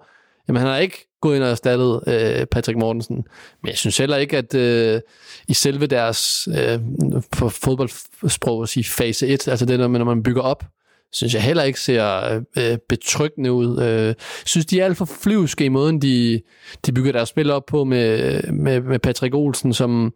jamen 0.48 0.60
han 0.60 0.70
har 0.70 0.78
ikke 0.78 1.08
gået 1.20 1.36
ind 1.36 1.44
og 1.44 1.50
erstattet 1.50 2.02
uh, 2.06 2.46
Patrick 2.50 2.78
Mortensen. 2.78 3.16
Men 3.62 3.68
jeg 3.68 3.76
synes 3.76 3.98
heller 3.98 4.16
ikke, 4.16 4.36
at 4.36 4.54
uh, 4.54 5.00
i 5.48 5.54
selve 5.54 5.86
deres, 5.86 6.48
uh, 6.48 7.22
for 7.34 7.48
fodboldsprog 7.48 8.62
at 8.62 8.68
sige, 8.68 8.84
fase 8.84 9.26
1, 9.26 9.48
altså 9.48 9.66
det 9.66 9.78
der 9.78 9.88
når 9.88 10.04
man 10.04 10.22
bygger 10.22 10.42
op, 10.42 10.64
synes 11.12 11.34
jeg 11.34 11.42
heller 11.42 11.62
ikke 11.62 11.80
ser 11.80 12.36
uh, 12.36 12.78
betryggende 12.88 13.52
ud. 13.52 13.66
Uh, 13.66 14.14
synes, 14.44 14.66
de 14.66 14.80
er 14.80 14.84
alt 14.84 14.96
for 14.96 15.04
flyvske 15.04 15.64
i 15.64 15.68
måden, 15.68 16.02
de, 16.02 16.40
de 16.86 16.92
bygger 16.92 17.12
deres 17.12 17.28
spil 17.28 17.50
op 17.50 17.66
på 17.66 17.84
med, 17.84 18.42
med, 18.52 18.80
med 18.80 18.98
Patrick 18.98 19.34
Olsen, 19.34 19.74
som 19.74 20.14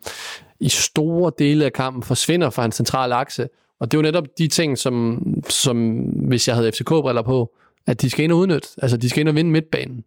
i 0.61 0.69
store 0.69 1.33
dele 1.39 1.65
af 1.65 1.73
kampen 1.73 2.03
forsvinder 2.03 2.51
fra 2.51 2.65
en 2.65 2.73
central 2.73 3.13
akse. 3.13 3.49
Og 3.81 3.91
det 3.91 3.97
er 3.97 3.99
jo 3.99 4.03
netop 4.03 4.25
de 4.39 4.49
ting, 4.49 4.79
som, 4.79 5.23
som 5.49 5.97
hvis 6.01 6.49
jeg 6.49 6.57
havde 6.57 6.73
FCK-briller 6.73 7.23
på, 7.23 7.55
at 7.87 8.03
de 8.03 8.11
skal 8.11 8.25
ind 8.25 8.33
og 8.33 8.39
udnytte. 8.39 8.69
Altså, 8.83 8.97
de 8.97 9.09
skal 9.09 9.21
ind 9.21 9.29
og 9.29 9.35
vinde 9.35 9.51
midtbanen. 9.51 10.05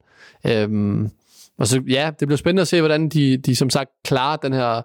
Øhm, 0.48 1.10
og 1.58 1.68
så, 1.68 1.82
ja, 1.90 2.12
det 2.20 2.28
bliver 2.28 2.38
spændende 2.38 2.62
at 2.62 2.68
se, 2.68 2.80
hvordan 2.80 3.10
de, 3.10 3.38
de 3.38 3.56
som 3.56 3.70
sagt 3.70 3.90
klarer 4.04 4.38
den 4.38 4.54
her 4.54 4.82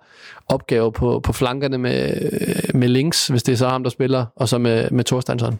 opgave 0.48 0.92
på, 0.92 1.20
på 1.20 1.32
flankerne 1.32 1.78
med, 1.78 2.14
med 2.74 2.88
links, 2.88 3.26
hvis 3.26 3.42
det 3.42 3.52
er 3.52 3.56
så 3.56 3.68
ham, 3.68 3.82
der 3.82 3.90
spiller, 3.90 4.26
og 4.36 4.48
så 4.48 4.58
med, 4.58 4.90
med 4.90 5.04
Thorsteinsson. 5.04 5.58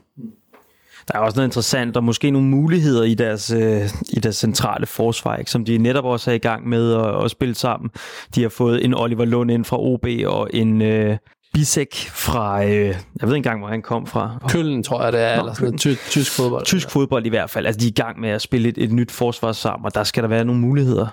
Der 1.12 1.18
er 1.18 1.22
også 1.22 1.36
noget 1.36 1.48
interessant, 1.48 1.96
og 1.96 2.04
måske 2.04 2.30
nogle 2.30 2.48
muligheder 2.48 3.04
i 3.04 3.14
deres, 3.14 3.50
øh, 3.50 3.82
i 4.10 4.20
deres 4.20 4.36
centrale 4.36 4.86
forsvar, 4.86 5.36
ikke, 5.36 5.50
som 5.50 5.64
de 5.64 5.78
netop 5.78 6.04
også 6.04 6.30
er 6.30 6.34
i 6.34 6.38
gang 6.38 6.68
med 6.68 6.94
at, 6.94 7.24
at 7.24 7.30
spille 7.30 7.54
sammen. 7.54 7.90
De 8.34 8.42
har 8.42 8.48
fået 8.48 8.84
en 8.84 8.94
Oliver 8.94 9.24
Lund 9.24 9.50
ind 9.50 9.64
fra 9.64 9.76
OB, 9.80 10.06
og 10.26 10.50
en 10.52 10.82
øh, 10.82 11.16
Bisek 11.54 11.94
fra, 12.10 12.64
øh, 12.64 12.70
jeg 12.70 12.94
ved 13.20 13.28
ikke 13.28 13.36
engang, 13.36 13.58
hvor 13.60 13.68
han 13.68 13.82
kom 13.82 14.06
fra. 14.06 14.38
Køllen, 14.48 14.82
tror 14.82 15.02
jeg, 15.02 15.12
det 15.12 15.20
er, 15.20 15.36
Nå, 15.36 15.42
eller 15.42 15.54
sådan 15.54 15.78
ty- 15.78 15.94
tysk 16.10 16.36
fodbold. 16.36 16.64
Tysk 16.64 16.90
fodbold 16.90 17.26
i 17.26 17.28
hvert 17.28 17.50
fald. 17.50 17.66
Altså, 17.66 17.80
de 17.80 17.84
er 17.86 17.90
i 17.90 17.92
gang 17.92 18.20
med 18.20 18.28
at 18.28 18.42
spille 18.42 18.68
et, 18.68 18.78
et 18.78 18.92
nyt 18.92 19.10
forsvar 19.10 19.52
sammen, 19.52 19.86
og 19.86 19.94
der 19.94 20.04
skal 20.04 20.22
der 20.22 20.28
være 20.28 20.44
nogle 20.44 20.60
muligheder. 20.60 21.06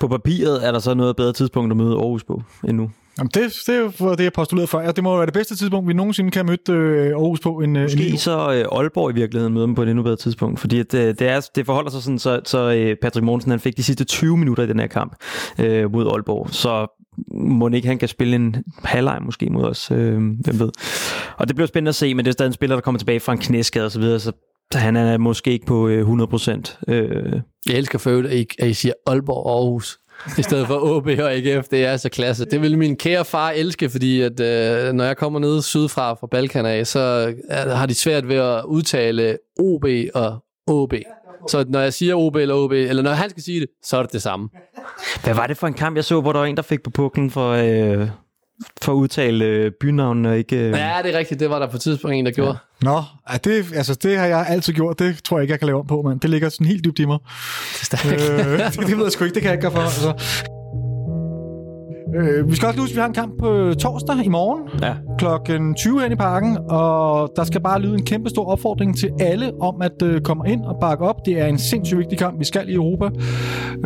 På 0.00 0.08
papiret 0.08 0.66
er 0.66 0.72
der 0.72 0.78
så 0.78 0.94
noget 0.94 1.16
bedre 1.16 1.32
tidspunkt 1.32 1.70
at 1.70 1.76
møde 1.76 1.94
Aarhus 1.94 2.24
på 2.24 2.42
endnu. 2.68 2.90
Jamen 3.18 3.30
det, 3.34 3.62
det 3.66 3.74
er 3.74 3.80
jo 3.80 3.90
for 3.90 4.14
det, 4.14 4.24
jeg 4.24 4.32
postulerede 4.32 4.66
før. 4.66 4.80
Ja, 4.80 4.90
det 4.90 5.04
må 5.04 5.16
være 5.16 5.26
det 5.26 5.34
bedste 5.34 5.56
tidspunkt, 5.56 5.88
vi 5.88 5.92
nogensinde 5.92 6.30
kan 6.30 6.46
mødt 6.46 6.68
øh, 6.68 7.06
Aarhus 7.06 7.40
på. 7.40 7.60
En, 7.60 7.76
øh, 7.76 7.82
Måske 7.82 8.08
en 8.08 8.18
så 8.18 8.52
øh, 8.52 8.78
Aalborg 8.78 9.10
i 9.10 9.14
virkeligheden 9.14 9.54
møder 9.54 9.66
dem 9.66 9.74
på 9.74 9.82
et 9.82 9.88
endnu 9.88 10.02
bedre 10.02 10.16
tidspunkt, 10.16 10.60
fordi 10.60 10.80
at, 10.80 10.94
øh, 10.94 11.08
det, 11.08 11.22
er, 11.22 11.48
det 11.54 11.66
forholder 11.66 11.90
sig 11.90 12.02
sådan, 12.02 12.18
så, 12.18 12.40
så 12.44 12.58
øh, 12.58 12.96
Patrick 13.02 13.24
Mogensen 13.24 13.50
han 13.50 13.60
fik 13.60 13.76
de 13.76 13.82
sidste 13.82 14.04
20 14.04 14.36
minutter 14.36 14.62
i 14.62 14.66
den 14.66 14.80
her 14.80 14.86
kamp 14.86 15.16
øh, 15.58 15.92
mod 15.92 16.06
Aalborg, 16.06 16.48
så 16.50 16.98
må 17.34 17.68
ikke 17.68 17.88
han 17.88 17.98
kan 17.98 18.08
spille 18.08 18.36
en 18.36 18.56
halvleg 18.84 19.18
måske 19.22 19.50
mod 19.50 19.64
os, 19.64 19.90
øh, 19.90 20.14
hvem 20.14 20.58
ved. 20.58 20.70
Og 21.36 21.48
det 21.48 21.56
bliver 21.56 21.66
spændende 21.66 21.88
at 21.88 21.94
se, 21.94 22.14
men 22.14 22.24
det 22.24 22.30
er 22.30 22.32
stadig 22.32 22.48
en 22.48 22.52
spiller, 22.52 22.76
der 22.76 22.80
kommer 22.80 22.98
tilbage 22.98 23.20
fra 23.20 23.32
en 23.32 23.38
knæskade 23.38 23.84
og 23.84 23.92
så 23.92 24.00
videre, 24.00 24.20
så 24.20 24.32
så 24.72 24.78
han 24.78 24.96
er 24.96 25.18
måske 25.18 25.52
ikke 25.52 25.66
på 25.66 25.88
øh, 25.88 26.08
100%. 26.08 26.92
Øh, 26.92 27.40
Jeg 27.68 27.76
elsker 27.76 27.98
for 27.98 28.10
øvrigt, 28.10 28.54
at 28.58 28.68
I, 28.68 28.74
siger 28.74 28.92
Aalborg 29.06 29.46
og 29.46 29.52
Aarhus 29.52 29.98
i 30.38 30.42
stedet 30.42 30.66
for 30.66 30.96
OB 30.96 31.06
og 31.06 31.32
AGF. 31.32 31.68
Det 31.68 31.84
er 31.84 31.96
så 31.96 32.08
klasse. 32.08 32.44
Det 32.44 32.62
vil 32.62 32.78
min 32.78 32.96
kære 32.96 33.24
far 33.24 33.50
elske, 33.50 33.90
fordi 33.90 34.20
at, 34.20 34.40
øh, 34.40 34.92
når 34.92 35.04
jeg 35.04 35.16
kommer 35.16 35.38
ned 35.40 35.62
sydfra 35.62 36.14
fra 36.14 36.26
Balkan 36.30 36.66
af, 36.66 36.86
så 36.86 37.34
øh, 37.50 37.56
har 37.56 37.86
de 37.86 37.94
svært 37.94 38.28
ved 38.28 38.36
at 38.36 38.64
udtale 38.64 39.38
OB 39.60 39.84
og 40.14 40.38
OB. 40.66 40.94
Så 41.48 41.64
når 41.68 41.80
jeg 41.80 41.92
siger 41.92 42.14
OB 42.14 42.36
eller 42.36 42.54
OB, 42.54 42.72
eller 42.72 43.02
når 43.02 43.10
han 43.10 43.30
skal 43.30 43.42
sige 43.42 43.60
det, 43.60 43.68
så 43.84 43.96
er 43.96 44.02
det 44.02 44.12
det 44.12 44.22
samme. 44.22 44.48
hvad 45.24 45.34
var 45.34 45.46
det 45.46 45.56
for 45.56 45.66
en 45.66 45.74
kamp, 45.74 45.96
jeg 45.96 46.04
så, 46.04 46.20
hvor 46.20 46.32
der 46.32 46.38
var 46.38 46.46
en, 46.46 46.56
der 46.56 46.62
fik 46.62 46.82
på 46.82 46.90
puklen 46.90 47.30
for, 47.30 47.50
øh, 47.50 48.08
for 48.82 48.92
at 48.92 48.96
udtale 48.96 49.44
øh, 49.44 49.70
bynavnen 49.80 50.26
og 50.26 50.38
ikke... 50.38 50.56
Øh... 50.56 50.70
Ja, 50.70 50.98
det 51.02 51.14
er 51.14 51.18
rigtigt. 51.18 51.40
Det 51.40 51.50
var 51.50 51.58
der 51.58 51.66
på 51.66 51.76
et 51.76 51.80
tidspunkt 51.80 52.14
en, 52.14 52.26
der 52.26 52.32
gjorde. 52.32 52.58
Nå, 52.82 53.02
ja, 53.32 53.36
det, 53.44 53.72
altså, 53.74 53.94
det 53.94 54.18
har 54.18 54.26
jeg 54.26 54.46
altid 54.48 54.72
gjort. 54.72 54.98
Det 54.98 55.24
tror 55.24 55.38
jeg 55.38 55.42
ikke, 55.42 55.52
jeg 55.52 55.58
kan 55.58 55.66
lave 55.66 55.78
om 55.78 55.86
på, 55.86 56.02
mand. 56.02 56.20
Det 56.20 56.30
ligger 56.30 56.48
sådan 56.48 56.66
helt 56.66 56.84
dybt 56.84 56.98
i 56.98 57.04
mig. 57.04 57.18
øh, 58.04 58.10
det, 58.10 58.86
det 58.86 58.96
ved 58.96 59.04
jeg 59.04 59.12
sgu 59.12 59.24
ikke. 59.24 59.34
Det 59.34 59.42
kan 59.42 59.50
jeg 59.50 59.54
ikke 59.54 59.62
gøre 59.62 59.72
for. 59.72 59.80
Altså. 59.80 60.61
Øh, 62.16 62.50
vi 62.50 62.56
skal 62.56 62.68
også 62.68 62.80
huske, 62.80 62.92
at 62.92 62.96
vi 62.96 63.00
har 63.00 63.08
en 63.08 63.14
kamp 63.14 63.38
på 63.38 63.74
torsdag 63.78 64.24
i 64.24 64.28
morgen 64.28 64.62
Ja. 64.82 64.94
klokken 65.18 65.74
20 65.74 66.02
hen 66.02 66.12
i 66.12 66.16
parken, 66.16 66.58
og 66.70 67.32
der 67.36 67.44
skal 67.44 67.60
bare 67.60 67.80
lyde 67.80 67.94
en 67.94 68.04
kæmpe 68.04 68.30
stor 68.30 68.44
opfordring 68.46 68.98
til 68.98 69.10
alle 69.20 69.52
om 69.60 69.82
at 69.82 70.02
øh, 70.02 70.20
komme 70.20 70.42
ind 70.52 70.64
og 70.64 70.76
bakke 70.80 71.04
op. 71.04 71.16
Det 71.26 71.40
er 71.40 71.46
en 71.46 71.58
sindssygt 71.58 71.98
vigtig 71.98 72.18
kamp, 72.18 72.38
vi 72.38 72.44
skal 72.44 72.68
i 72.68 72.74
Europa. 72.74 73.08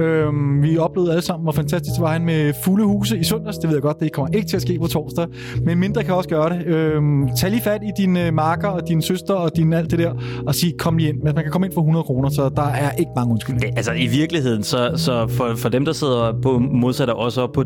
Øh, 0.03 0.27
vi 0.63 0.79
oplevede 0.79 1.11
alle 1.13 1.23
sammen, 1.23 1.43
hvor 1.45 1.53
fantastisk 1.53 1.95
det 1.95 2.03
var 2.03 2.19
med 2.19 2.53
fulde 2.65 2.85
huse 2.85 3.19
i 3.19 3.25
søndags. 3.25 3.59
Det 3.59 3.69
ved 3.69 3.77
jeg 3.77 3.83
godt, 3.83 4.01
det 4.01 4.13
kommer 4.13 4.35
ikke 4.35 4.49
til 4.49 4.57
at 4.57 4.63
ske 4.63 4.79
på 4.81 4.87
torsdag, 4.87 5.27
men 5.65 5.79
mindre 5.79 6.03
kan 6.05 6.15
også 6.15 6.29
gøre 6.29 6.51
det. 6.51 6.67
Øh, 6.67 7.03
tag 7.37 7.51
lige 7.51 7.63
fat 7.63 7.81
i 7.83 7.91
dine 8.03 8.31
marker 8.31 8.69
og 8.69 8.89
din 8.89 9.03
søster 9.03 9.35
og 9.35 9.57
din 9.57 9.73
alt 9.73 9.91
det 9.91 9.99
der, 9.99 10.13
og 10.47 10.55
sig, 10.55 10.73
kom 10.79 10.97
lige 10.97 11.09
ind. 11.09 11.17
Men 11.23 11.35
man 11.35 11.45
kan 11.45 11.53
komme 11.53 11.67
ind 11.67 11.75
for 11.75 11.81
100 11.81 12.05
kroner, 12.05 12.29
så 12.31 12.49
der 12.57 12.63
er 12.63 12.91
ikke 12.91 13.11
mange 13.17 13.33
undskyldninger. 13.33 13.77
Altså 13.77 13.93
i 13.93 14.07
virkeligheden, 14.07 14.63
så, 14.63 14.91
så 14.97 15.27
for, 15.29 15.53
for 15.57 15.69
dem, 15.69 15.85
der 15.85 15.93
sidder 15.93 16.33
på 16.43 16.59
modsat 16.59 17.09
og 17.11 17.17
også 17.19 17.41
op 17.43 17.53
på 17.53 17.63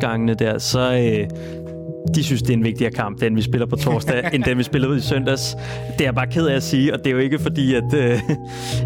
direktørsgangene 0.00 0.34
der, 0.34 0.58
så 0.58 0.80
øh, 0.80 1.28
de 2.14 2.24
synes, 2.24 2.42
det 2.42 2.50
er 2.50 2.54
en 2.54 2.64
vigtigere 2.64 2.92
kamp, 2.92 3.20
den 3.20 3.36
vi 3.36 3.42
spiller 3.42 3.66
på 3.66 3.76
torsdag, 3.76 4.24
end 4.34 4.44
den 4.44 4.58
vi 4.58 4.62
spillede 4.62 4.92
ud 4.92 4.96
i 4.96 5.00
søndags. 5.00 5.56
Det 5.92 6.00
er 6.00 6.04
jeg 6.04 6.14
bare 6.14 6.26
ked 6.26 6.46
af 6.46 6.56
at 6.56 6.62
sige, 6.62 6.94
og 6.94 6.98
det 6.98 7.06
er 7.06 7.10
jo 7.10 7.18
ikke 7.18 7.38
fordi, 7.38 7.74
at, 7.74 7.94
øh, 7.94 8.20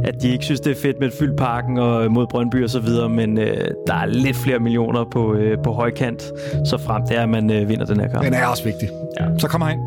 at 0.04 0.22
de 0.22 0.32
ikke 0.32 0.44
synes, 0.44 0.60
det 0.60 0.70
er 0.70 0.80
fedt 0.82 1.00
med 1.00 1.08
et 1.08 1.14
fyldt 1.18 1.36
parken 1.36 1.78
og 1.78 2.12
mod 2.12 2.26
Brøndby 2.26 2.64
og 2.64 2.70
så 2.70 2.80
videre, 2.80 3.08
men 3.08 3.38
øh, 3.38 3.68
der 3.86 3.94
er 3.94 4.06
lidt 4.06 4.36
flere 4.36 4.58
millioner 4.58 5.04
på, 5.04 5.34
øh, 5.34 5.58
på 5.64 5.72
højkant, 5.72 6.22
så 6.64 6.78
frem 6.78 7.02
det 7.08 7.16
er, 7.16 7.22
at 7.22 7.28
man 7.28 7.50
øh, 7.50 7.68
vinder 7.68 7.86
den 7.86 8.00
her 8.00 8.08
kamp. 8.08 8.24
Den 8.24 8.34
er 8.34 8.46
også 8.46 8.64
vigtig. 8.64 8.88
Ja. 9.20 9.26
Så 9.38 9.48
kom 9.48 9.62
ind. 9.72 9.80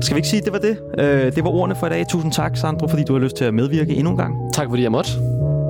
Skal 0.00 0.14
vi 0.14 0.18
ikke 0.18 0.28
sige, 0.28 0.40
at 0.40 0.44
det 0.44 0.52
var 0.52 0.58
det? 0.58 0.76
Øh, 0.98 1.32
det 1.36 1.44
var 1.44 1.50
ordene 1.50 1.74
for 1.74 1.86
i 1.86 1.90
dag. 1.90 2.06
Tusind 2.08 2.32
tak, 2.32 2.56
Sandro, 2.56 2.88
fordi 2.88 3.04
du 3.04 3.12
har 3.12 3.20
lyst 3.20 3.36
til 3.36 3.44
at 3.44 3.54
medvirke 3.54 3.94
endnu 3.94 4.10
en 4.10 4.16
gang. 4.16 4.34
Tak 4.54 4.68
fordi 4.68 4.82
jeg 4.82 4.92
måtte. 4.92 5.10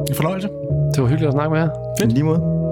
En 0.08 0.14
fornøjelse. 0.14 0.48
Det 0.94 1.02
var 1.02 1.08
hyggeligt 1.08 1.28
at 1.28 1.32
snakke 1.32 1.50
med 1.50 1.60
jer. 1.60 1.68
I 2.04 2.06
lige 2.06 2.24
måde. 2.24 2.63